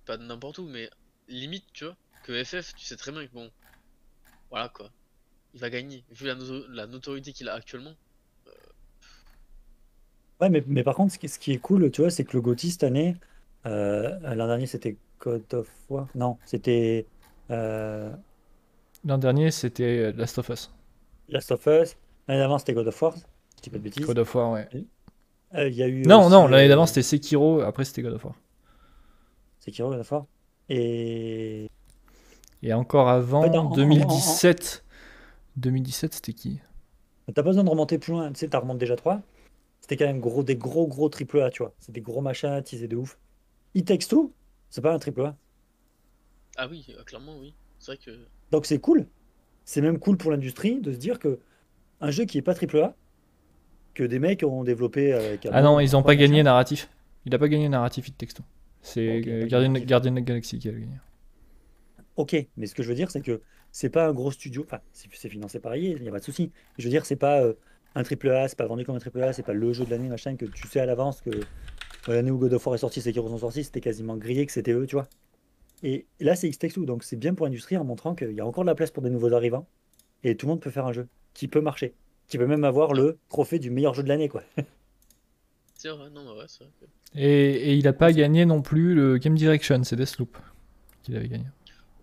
[0.04, 0.90] Pas de n'importe où, mais
[1.28, 1.96] limite, tu vois.
[2.24, 3.50] Que FF, tu sais très bien que bon.
[4.50, 4.90] Voilà quoi.
[5.54, 6.04] Il va gagner.
[6.10, 7.94] Vu la, noto- la notoriété qu'il a actuellement.
[10.40, 12.32] Ouais, mais, mais par contre, ce qui, ce qui est cool, tu vois, c'est que
[12.32, 13.26] le GOTY cette année, euh,
[13.64, 16.08] l'an dernier, c'était God of War.
[16.14, 17.06] Non, c'était
[17.50, 18.10] euh,
[19.04, 20.70] L'an dernier, c'était Last of Us.
[21.28, 21.96] Last of Us.
[22.28, 23.14] L'année d'avant, c'était God of War.
[23.56, 24.06] Je dis pas de bêtises.
[24.06, 24.68] God of War, ouais.
[25.54, 28.24] Euh, y a eu Non, non, l'année euh, d'avant, c'était Sekiro, après, c'était God of
[28.24, 28.34] War.
[29.58, 30.26] Sekiro, God of War.
[30.68, 31.68] Et
[32.62, 34.84] Et encore avant, Ouais, en- en- 2017.
[35.56, 36.60] 2017, c'était qui?
[37.26, 38.28] T'as pas besoin de remonter plus loin.
[38.32, 39.20] Tu sais, t'as remonté déjà 3.
[39.80, 41.72] C'était quand même gros, des gros, gros triple A, tu vois.
[41.80, 43.18] C'est des gros machins teasés de ouf.
[43.74, 44.32] It Takes Two,
[44.68, 45.36] c'est pas un triple A.
[46.56, 47.54] Ah oui, euh, clairement, oui.
[47.78, 48.10] C'est vrai que.
[48.50, 49.06] Donc c'est cool.
[49.64, 51.38] C'est même cool pour l'industrie de se dire que
[52.00, 52.94] un jeu qui est pas triple A,
[53.94, 55.46] que des mecs ont développé avec.
[55.46, 56.90] un Ah non, ils ont un pas gagné narratif.
[57.26, 58.44] Il a pas gagné narratif It Takes Two.
[58.82, 59.88] C'est Ok, euh, pas Guardian, narratif.
[59.88, 60.96] Guardian Galaxy qui a gagné.
[62.16, 63.40] Ok, mais ce que je veux dire, c'est que
[63.72, 64.62] c'est pas un gros studio.
[64.66, 66.50] Enfin, c'est c'est financé par EA, il n'y a pas de souci.
[66.78, 67.54] Je veux dire, c'est pas euh,
[67.94, 69.90] un triple A, c'est pas vendu comme un triple A, c'est pas le jeu de
[69.90, 71.30] l'année, machin, que tu sais à l'avance que
[72.08, 74.72] l'année où God of War est sorti, Sekiro sont sortis, c'était quasiment grillé que c'était
[74.72, 75.08] eux, tu vois.
[75.82, 78.46] Et là, c'est X-Takes Two, donc c'est bien pour l'industrie en montrant qu'il y a
[78.46, 79.66] encore de la place pour des nouveaux arrivants
[80.24, 81.94] et tout le monde peut faire un jeu qui peut marcher,
[82.28, 84.42] qui peut même avoir le trophée du meilleur jeu de l'année, quoi.
[85.74, 86.72] C'est vrai, non, bah ouais, c'est vrai.
[87.14, 90.36] Et, et il a pas gagné non plus le Game Direction, c'est Deathloop
[91.02, 91.46] qu'il avait gagné.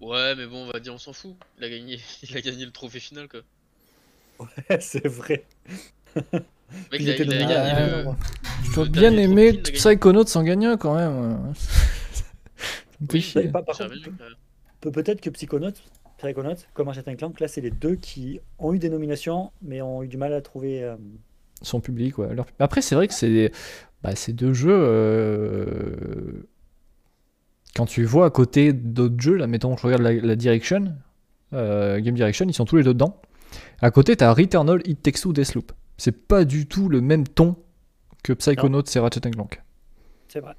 [0.01, 1.35] Ouais, mais bon, on va dire, on s'en fout.
[1.59, 3.42] Il a gagné, il a gagné le trophée final, quoi.
[4.80, 5.45] c'est vrai.
[6.91, 8.05] Mec, Il était il a nominé gagné à- le-
[8.73, 9.61] J'aurais bien aimé gagné.
[9.61, 11.53] Psychonauts sans gagner quand même.
[13.13, 13.33] Oui.
[13.51, 13.89] Par, contre,
[14.81, 15.71] Peut-être que Psychonauts,
[16.17, 20.03] Psychonauts, comme Ratchet Clank, là, c'est les deux qui ont eu des nominations, mais ont
[20.03, 20.83] eu du mal à trouver.
[20.83, 20.95] euh,
[21.63, 22.17] son public.
[22.19, 22.33] Ouais.
[22.35, 23.51] Leur- Après, c'est vrai que c'est
[24.03, 24.69] bah, deux jeux.
[24.71, 26.43] euh,
[27.75, 30.93] Quand tu vois à côté d'autres jeux, là, mettons, je regarde la, la Direction,
[31.53, 33.19] euh, Game Direction, ils sont tous les deux dedans.
[33.81, 35.71] À côté, t'as Returnal, It Takes Two, Deathloop.
[35.98, 37.56] C'est pas du tout le même ton
[38.24, 39.61] que Psychonauts et Ratchet Clank.
[40.27, 40.56] C'est vrai.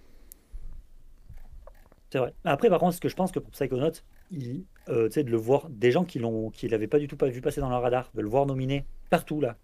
[2.11, 2.35] C'est vrai.
[2.45, 3.93] Après, par contre, ce que je pense que pour Psychonauts,
[4.31, 7.29] il, euh, de le voir, des gens qui l'ont, qui l'avaient pas du tout pas
[7.29, 9.57] vu passer dans leur radar, de le voir nominé partout là,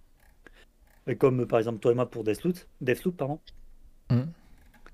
[1.07, 3.41] Et comme par exemple toi et moi pour Deathloop, Deathloop pardon,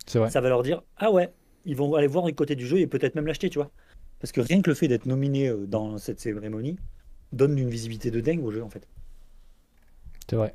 [0.07, 0.31] C'est vrai.
[0.31, 1.33] ça va leur dire ah ouais,
[1.65, 3.71] ils vont aller voir du côté du jeu et peut-être même l'acheter, tu vois.
[4.21, 6.77] Parce que rien que le fait d'être nominé euh, dans cette cérémonie
[7.33, 8.89] donne une visibilité de dingue au jeu en fait.
[10.29, 10.55] C'est vrai.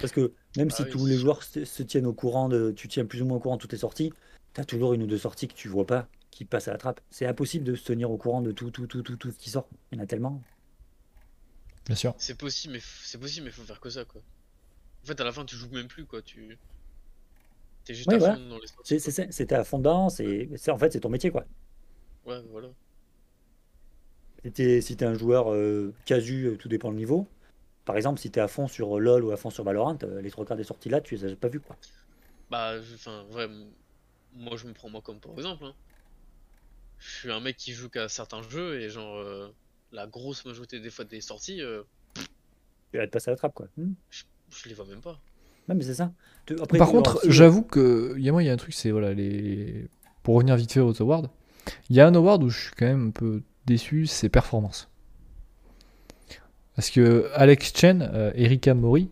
[0.00, 2.70] Parce que même Ah si oui, tous les joueurs se, se tiennent au courant de,
[2.72, 4.12] tu tiens plus ou moins au courant de toutes les sorties,
[4.54, 7.00] t'as toujours une ou deux sorties que tu vois pas, qui passent à la trappe.
[7.10, 9.50] C'est impossible de se tenir au courant de tout, tout, tout, tout, tout ce qui
[9.50, 9.68] sort.
[9.92, 10.42] Il y en a tellement.
[11.86, 12.14] Bien sûr.
[12.18, 14.20] C'est possible, mais c'est possible, mais faut faire que ça, quoi.
[15.04, 16.22] En fait, à la fin, tu joues même plus, quoi.
[16.22, 16.58] Tu.
[17.84, 18.34] T'es juste Ouais, à voilà.
[18.34, 18.66] fond dans les
[19.30, 21.44] c'était à fond dedans, c'est, c'est- en fait c'est ton métier quoi.
[22.24, 22.68] Ouais, voilà.
[24.44, 27.28] Si t'es, si t'es un joueur euh, casu, euh, tout dépend le niveau.
[27.88, 30.30] Par exemple, si t'es à fond sur LoL ou à fond sur Valorant, euh, les
[30.30, 31.74] trois quarts des sorties là, tu les as pas vues quoi.
[32.50, 33.48] Bah, enfin, ouais,
[34.36, 35.64] moi je me prends moi comme pour exemple.
[35.64, 35.72] hein.
[36.98, 39.48] Je suis un mec qui joue qu'à certains jeux et genre euh,
[39.90, 41.82] la grosse majorité des fois des sorties, euh,
[42.92, 43.68] Tu vas te passer à la trappe quoi.
[43.78, 43.92] Hmm.
[44.50, 45.18] je les vois même pas.
[45.68, 46.12] Non mais c'est ça.
[46.44, 48.56] Tu- après, Par tu- contre, j'avoue que il y a moi, il y a un
[48.58, 49.88] truc, c'est voilà les.
[50.22, 51.30] Pour revenir vite fait aux awards,
[51.88, 54.90] il y a un award où je suis quand même un peu déçu, c'est performance.
[56.78, 59.08] Parce que Alex Chen, euh, Erika Mori,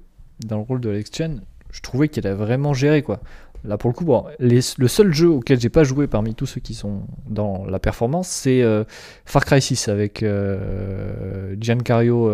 [0.46, 3.18] dans le rôle de Alex Chen, je trouvais qu'elle a vraiment géré quoi.
[3.64, 4.06] Là pour le coup,
[4.38, 8.28] le seul jeu auquel j'ai pas joué parmi tous ceux qui sont dans la performance,
[8.28, 8.84] c'est euh,
[9.24, 12.30] Far Cry 6 avec euh, Giancarlo,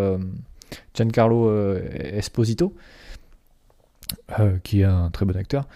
[1.94, 2.74] Esposito,
[4.64, 5.66] qui est un très bon acteur.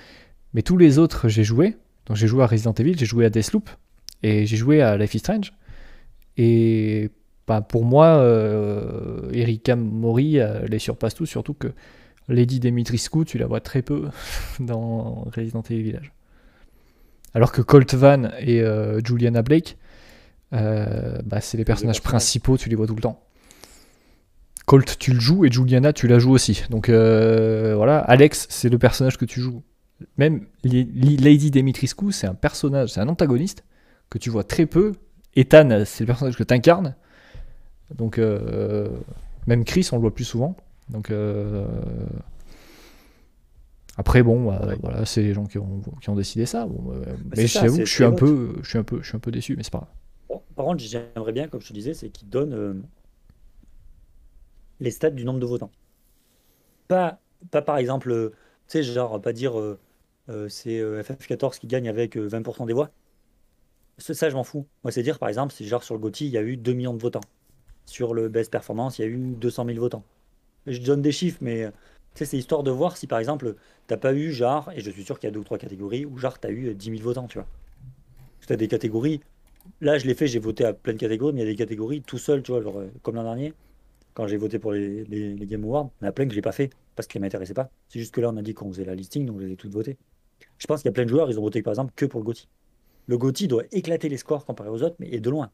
[0.52, 1.78] Mais tous les autres, j'ai joué.
[2.05, 3.70] Donc j'ai joué à Resident Evil, j'ai joué à Deathloop
[4.23, 5.55] et j'ai joué à Life is Strange.
[6.36, 7.10] Et
[7.47, 11.68] bah, pour moi, euh, Erika Mori les surpasse tous, surtout que
[12.28, 14.08] Lady Dimitrescu, tu la vois très peu
[14.60, 16.12] dans Resident Evil Village.
[17.34, 19.76] Alors que Colt Van et euh, Juliana Blake,
[20.52, 23.23] euh, bah, c'est les personnages principaux, tu les vois tout le temps.
[24.65, 26.65] Colt, tu le joues et Juliana, tu la joues aussi.
[26.70, 29.62] Donc voilà, Alex, c'est le personnage que tu joues.
[30.18, 33.65] Même Lady Dimitrescu, c'est un personnage, c'est un antagoniste
[34.10, 34.94] que tu vois très peu.
[35.36, 36.97] Ethan, c'est le personnage que tu incarnes.
[37.94, 38.89] Donc, euh,
[39.47, 40.56] même Chris, on le voit plus souvent.
[40.90, 41.66] Donc, euh,
[43.98, 44.78] après, bon, bah, Ouais.
[44.82, 46.66] voilà, c'est les gens qui ont, qui ont décidé ça.
[46.66, 48.78] Bon, euh, mais c'est ça, j'avoue c'est- que je suis un c'est peu, je suis
[48.78, 49.90] un peu, je suis un peu déçu, mais c'est pas grave.
[50.28, 52.86] Bon, par contre, j'aimerais bien, comme je te disais, c'est qu'ils donnent
[54.81, 55.70] les stats du nombre de votants.
[56.89, 59.55] Pas, pas par exemple, tu sais, genre, pas dire
[60.48, 62.92] c'est euh, FF14 qui gagne avec euh, 20% des voix.
[63.98, 64.66] Ça, je m'en fous.
[64.84, 66.73] Moi, c'est dire, par exemple, si genre sur le GOTY, il y a eu 2
[66.74, 67.20] millions de votants.
[67.86, 70.05] Sur le Best Performance, il y a eu 200 000 votants.
[70.66, 71.70] Je donne des chiffres, mais euh,
[72.15, 73.55] c'est histoire de voir si, par exemple,
[73.86, 76.05] t'as pas eu, genre, et je suis sûr qu'il y a deux ou trois catégories,
[76.05, 77.47] où genre, t'as eu euh, 10 000 votants, tu vois.
[78.47, 79.20] Tu as des catégories,
[79.81, 81.56] Là, je l'ai fait, j'ai voté à plein de catégories, mais il y a des
[81.56, 83.52] catégories tout seul, tu vois, euh, comme l'an dernier,
[84.15, 85.05] quand j'ai voté pour les,
[85.40, 87.70] Game Awards, il y en a plein que j'ai pas fait parce qu'ils m'intéressaient pas.
[87.89, 89.56] C'est juste que là, on a dit qu'on faisait la listing, donc je les ai
[89.56, 89.97] toutes votées.
[90.58, 92.20] Je pense qu'il y a plein de joueurs, ils ont voté par exemple que pour
[92.20, 92.48] le GOTY.
[93.08, 95.50] Le GOTY doit éclater les scores comparé aux autres, mais et de loin.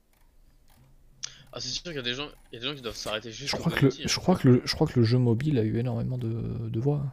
[1.52, 2.96] Ah, c'est sûr qu'il y a des gens, il y a des gens qui doivent
[2.96, 3.96] s'arrêter juste Je crois, que le, hein.
[4.06, 6.28] je, crois que le, je crois que le jeu mobile a eu énormément de,
[6.68, 7.04] de voix.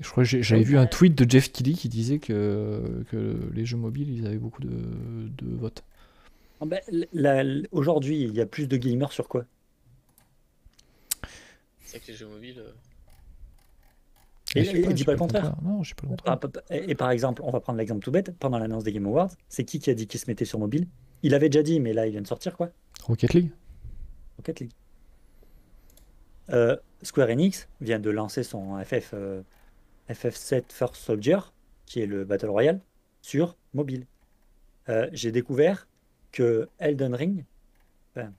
[0.00, 3.64] Je crois que j'avais vu un tweet de Jeff Kelly qui disait que, que les
[3.64, 5.84] jeux mobiles, ils avaient beaucoup de, de votes.
[6.60, 9.44] Ah ben, Aujourd'hui, il y a plus de gamers sur quoi?
[11.80, 12.58] C'est vrai que les jeux mobiles.
[12.58, 12.72] euh,
[14.56, 15.54] Et- dis pas le contraire.
[15.62, 16.38] Non, je sais pas le contraire.
[16.42, 18.92] Ah, pa- Et et par exemple, on va prendre l'exemple tout bête, pendant l'annonce des
[18.92, 20.88] Game Awards, c'est qui qui a dit qu'il se mettait sur mobile?
[21.24, 22.70] Il avait déjà dit, mais là, il vient de sortir quoi
[23.04, 23.50] Rocket League
[24.36, 24.72] Rocket League.
[26.50, 29.42] Euh, Square Enix vient de lancer son FF, euh,
[30.10, 31.38] FF7 First Soldier,
[31.86, 32.80] qui est le Battle Royale,
[33.22, 34.06] sur mobile.
[34.90, 35.88] Euh, J'ai découvert
[36.30, 37.46] que Elden Ring,
[38.14, 38.30] enfin,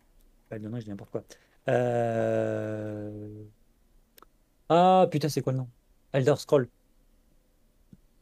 [0.52, 1.24] Elden Ring, je dis n'importe quoi.
[1.70, 3.44] Euh,
[4.70, 5.68] Ah putain, c'est quoi le nom?
[6.14, 6.68] Elder Scroll.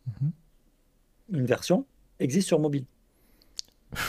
[0.07, 0.31] Mhm.
[1.33, 1.85] Une version
[2.19, 2.85] existe sur mobile.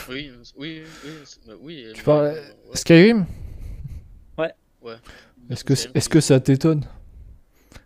[0.09, 1.11] Oui, euh, oui, oui,
[1.47, 1.53] bah.
[1.93, 2.41] Tu euh, parles ouais.
[2.75, 3.25] Skyrim?
[4.37, 4.53] Ouais.
[5.49, 6.85] Est-ce que, est-ce que ça t'étonne?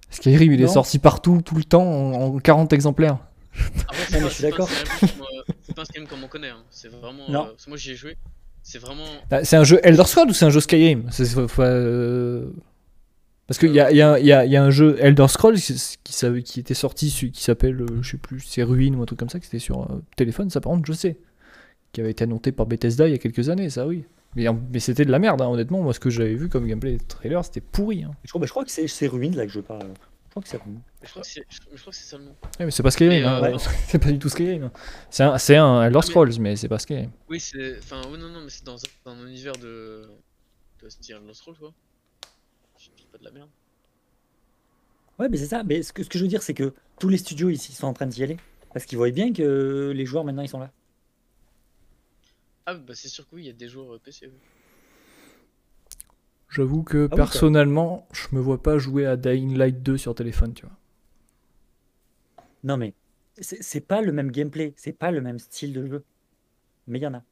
[0.09, 3.17] Skyrim, il est sorti partout, tout le temps, en, en 40 exemplaires.
[3.57, 4.69] Non, mais pas- je suis d'accord.
[4.69, 6.49] Skyrim comme, euh, C'est pas un Skyrim comme on connaît.
[6.49, 6.63] hein.
[6.69, 7.29] C'est vraiment.
[7.29, 7.45] Non.
[7.47, 8.17] euh, moi j'y ai joué.
[8.63, 9.05] C'est vraiment.
[9.31, 11.09] Ah, C'est un jeu Elder Scrolls ou c'est un jeu Skyrim?
[11.59, 12.49] Euh,
[13.47, 15.27] Parce qu'il y a, il y, a, il y a- y a un jeu Elder
[15.29, 18.93] Scrolls qui, qui, savait- qui était sorti, qui s'appelle, euh, je sais plus, c'est Ruin
[18.95, 21.17] ou un truc comme ça, qui était sur euh, téléphone, ça par contre, je sais.
[21.91, 24.05] Qui avait été annoncé par Bethesda il y a quelques années, ça oui.
[24.35, 24.45] Mais,
[24.79, 25.81] c'était de la merde, hein, honnêtement.
[25.81, 28.03] Moi, ce que j'avais vu comme gameplay trailer, c'était pourri.
[28.03, 28.11] hein.
[28.23, 29.87] Je crois, bah, je crois que c'est c'est Ruin là que je parle.
[30.25, 30.75] Je crois que c'est Ruin.
[31.01, 32.35] Je crois que c'est je- je crois que c'est ça le nom.
[32.59, 33.43] Ouais, mais c'est pas Skyrim, Mais, hein.
[33.43, 34.65] euh, c'est pas du tout Skyrim.
[34.65, 34.71] hein.
[35.09, 37.09] C'est un, c'est un Elder mais- Scrolls, mais c'est pas Skyrim.
[37.27, 37.79] Oui, c'est.
[37.79, 40.03] Enfin, oui, non, non, mais c'est dans un, un univers de.
[40.83, 41.73] de style Lost Roll, quoi.
[42.77, 43.49] Je dis pas de la merde.
[45.17, 45.63] Ouais, mais c'est ça.
[45.63, 47.87] Mais ce que, ce que je veux dire, c'est que tous les studios ici sont
[47.87, 48.37] en train d'y aller.
[48.73, 50.71] Parce qu'ils voient bien que les joueurs maintenant ils sont là.
[52.69, 54.27] Ah, bah c'est sûr que oui, il y a des joueurs euh, PC.
[54.27, 54.33] oui.
[56.49, 60.13] J'avoue que Ah oui, personnellement, je me vois pas jouer à Dying Light 2 sur
[60.15, 60.75] téléphone, tu vois.
[62.63, 62.93] Non, mais
[63.39, 66.03] c'est pas le même gameplay, c'est pas le même style de jeu.
[66.87, 67.23] Mais il y en a.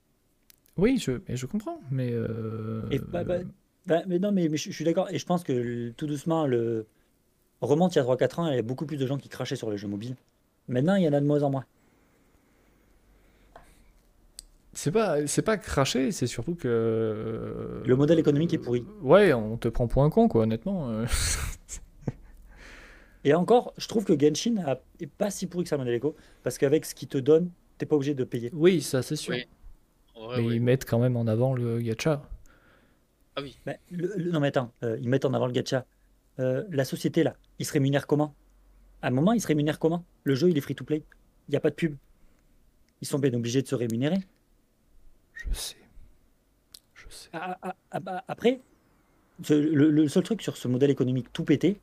[0.78, 2.12] Oui, je, mais je comprends, mais.
[2.12, 3.40] euh, Et bah, bah,
[3.86, 5.10] bah, mais non, mais, mais je, je suis d'accord.
[5.10, 6.86] Et je pense que tout doucement, le
[7.62, 9.56] remonte il y a 3-4 ans, il y avait beaucoup plus de gens qui crachaient
[9.56, 10.16] sur les jeux mobiles.
[10.68, 11.66] Maintenant, il y en a de moins en moins.
[14.78, 17.82] C'est pas, c'est pas craché, c'est surtout que.
[17.84, 18.86] Le modèle économique est pourri.
[19.02, 20.92] Ouais, on te prend pour un con, quoi, honnêtement.
[20.92, 21.08] euh.
[23.24, 25.96] Et encore, je trouve que Genshin a- est pas si pourri que ça, le modèle
[25.96, 26.16] éco.
[26.44, 27.50] Parce qu'avec ce qu'il te donne,
[27.80, 28.52] t'es pas obligé de payer.
[28.54, 29.34] oui, ça, c'est sûr.
[29.34, 29.46] Oui.
[30.16, 30.56] Vrai, mais oui.
[30.58, 32.22] ils mettent quand même en avant le gacha.
[33.66, 35.88] Bah, le- le- non, mais attends, euh, ils mettent en avant le gacha.
[36.40, 38.36] Euh, la société, là, ils se rémunèrent comment?
[39.02, 40.06] À un moment, ils se rémunèrent comment?
[40.24, 41.02] Le jeu, il est free-to-play.
[41.48, 41.96] Il n'y a pas de pub.
[43.02, 44.18] Ils sont bien obligés de se rémunérer.
[45.38, 45.76] Je sais.
[46.94, 47.30] Je sais.
[47.34, 48.62] Ah, ah, ah, bah, après,
[49.50, 51.80] le, seul truc sur ce modèle économique tout pété,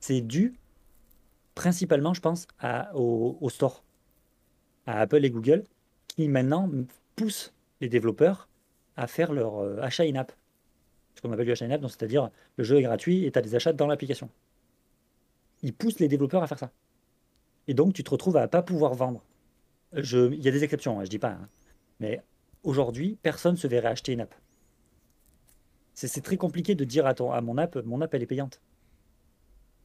[0.00, 0.54] c'est dû
[1.54, 3.82] principalement, je pense, à, au, au store,
[4.86, 5.64] à Apple et Google,
[6.08, 6.70] qui maintenant
[7.16, 8.48] poussent les développeurs
[8.96, 10.32] à faire leur euh, achat in-app.
[11.14, 13.54] Ce qu'on appelle du achat in-app, c'est-à-dire le jeu est gratuit et tu as des
[13.54, 14.30] achats dans l'application.
[15.62, 16.70] Ils poussent les développeurs à faire ça.
[17.68, 19.22] Et donc, tu te retrouves à pas pouvoir vendre.
[19.94, 21.30] Il y a des exceptions, hein, je dis pas.
[21.30, 21.48] hein.
[21.98, 22.22] Mais
[22.62, 24.34] aujourd'hui, personne se verrait acheter une app.
[25.94, 28.60] C'est très compliqué de dire à, ton, à mon app, mon app elle est payante.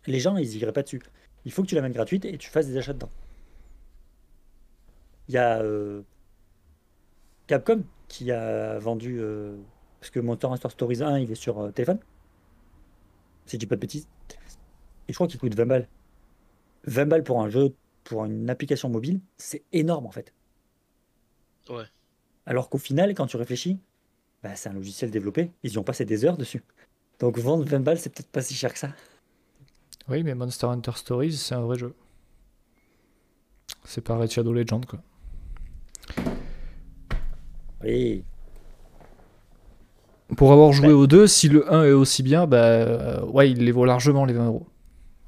[0.07, 1.01] Les gens, ils iraient pas dessus.
[1.45, 3.09] Il faut que tu la mettes gratuite et tu fasses des achats dedans.
[5.27, 6.03] Il y a euh,
[7.47, 9.57] Capcom qui a vendu, euh,
[9.99, 11.99] parce que Monster Hunter Stories 1, il est sur euh, téléphone.
[13.45, 14.07] Si je dis pas de bêtises.
[15.07, 15.87] Et je crois qu'il coûte 20 balles.
[16.85, 20.33] 20 balles pour un jeu, pour une application mobile, c'est énorme en fait.
[21.69, 21.85] Ouais.
[22.45, 23.79] Alors qu'au final, quand tu réfléchis,
[24.43, 26.63] bah, c'est un logiciel développé, ils y ont passé des heures dessus.
[27.19, 28.89] Donc vendre 20 balles, c'est peut-être pas si cher que ça.
[30.07, 31.93] Oui, mais Monster Hunter Stories, c'est un vrai jeu.
[33.83, 34.99] C'est pas Red Shadow Legend, quoi.
[37.83, 38.23] Oui.
[40.37, 40.93] Pour avoir joué Ouais.
[40.93, 44.25] aux deux, si le 1 est aussi bien, bah euh, ouais, il les vaut largement
[44.25, 44.67] les 20 euros.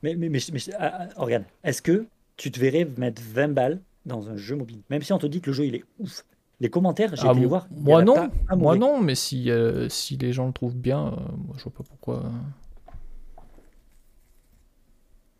[0.03, 2.05] Mais, mais, mais, mais- ah, ah, regarde, est-ce que
[2.35, 4.81] tu te verrais mettre 20 balles dans un jeu mobile?
[4.89, 6.23] Même si on te dit que le jeu il est ouf.
[6.59, 7.67] Les commentaires, j'ai Ah, pu les voir.
[7.71, 11.11] moi non, moi non, mais si, euh, si les gens le trouvent bien, euh,
[11.45, 12.31] moi je vois pas pourquoi.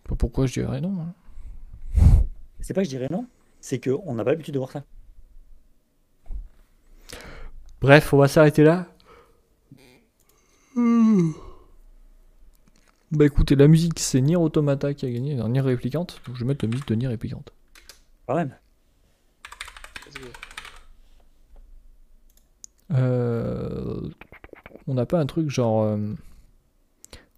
[0.04, 0.96] Pas pourquoi je dirais non.
[1.02, 1.14] hein.
[2.60, 3.26] C'est pas que je dirais non,
[3.62, 4.84] c'est qu'on n'a pas l'habitude de voir ça.
[7.82, 8.88] Bref, on va s'arrêter là.
[13.12, 16.48] Bah écoutez, la musique c'est Nier Automata qui a gagné, Nier Réplicante, donc je vais
[16.48, 17.52] mettre la musique de Nier Réplicante.
[18.28, 18.56] Quand même.
[20.06, 20.28] Let's go.
[22.94, 24.02] Euh,
[24.88, 25.84] on n'a pas un truc genre.
[25.84, 25.98] euh,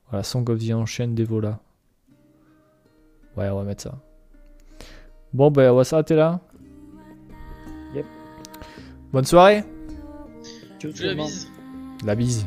[0.09, 1.59] Voilà, Song of the Ancient d'Evola.
[3.37, 3.97] Ouais, on va mettre ça.
[5.33, 6.39] Bon, ben on va s'arrêter là.
[7.95, 8.05] Yep.
[9.13, 9.63] Bonne soirée.
[10.83, 11.47] La bise.
[12.05, 12.45] La bise.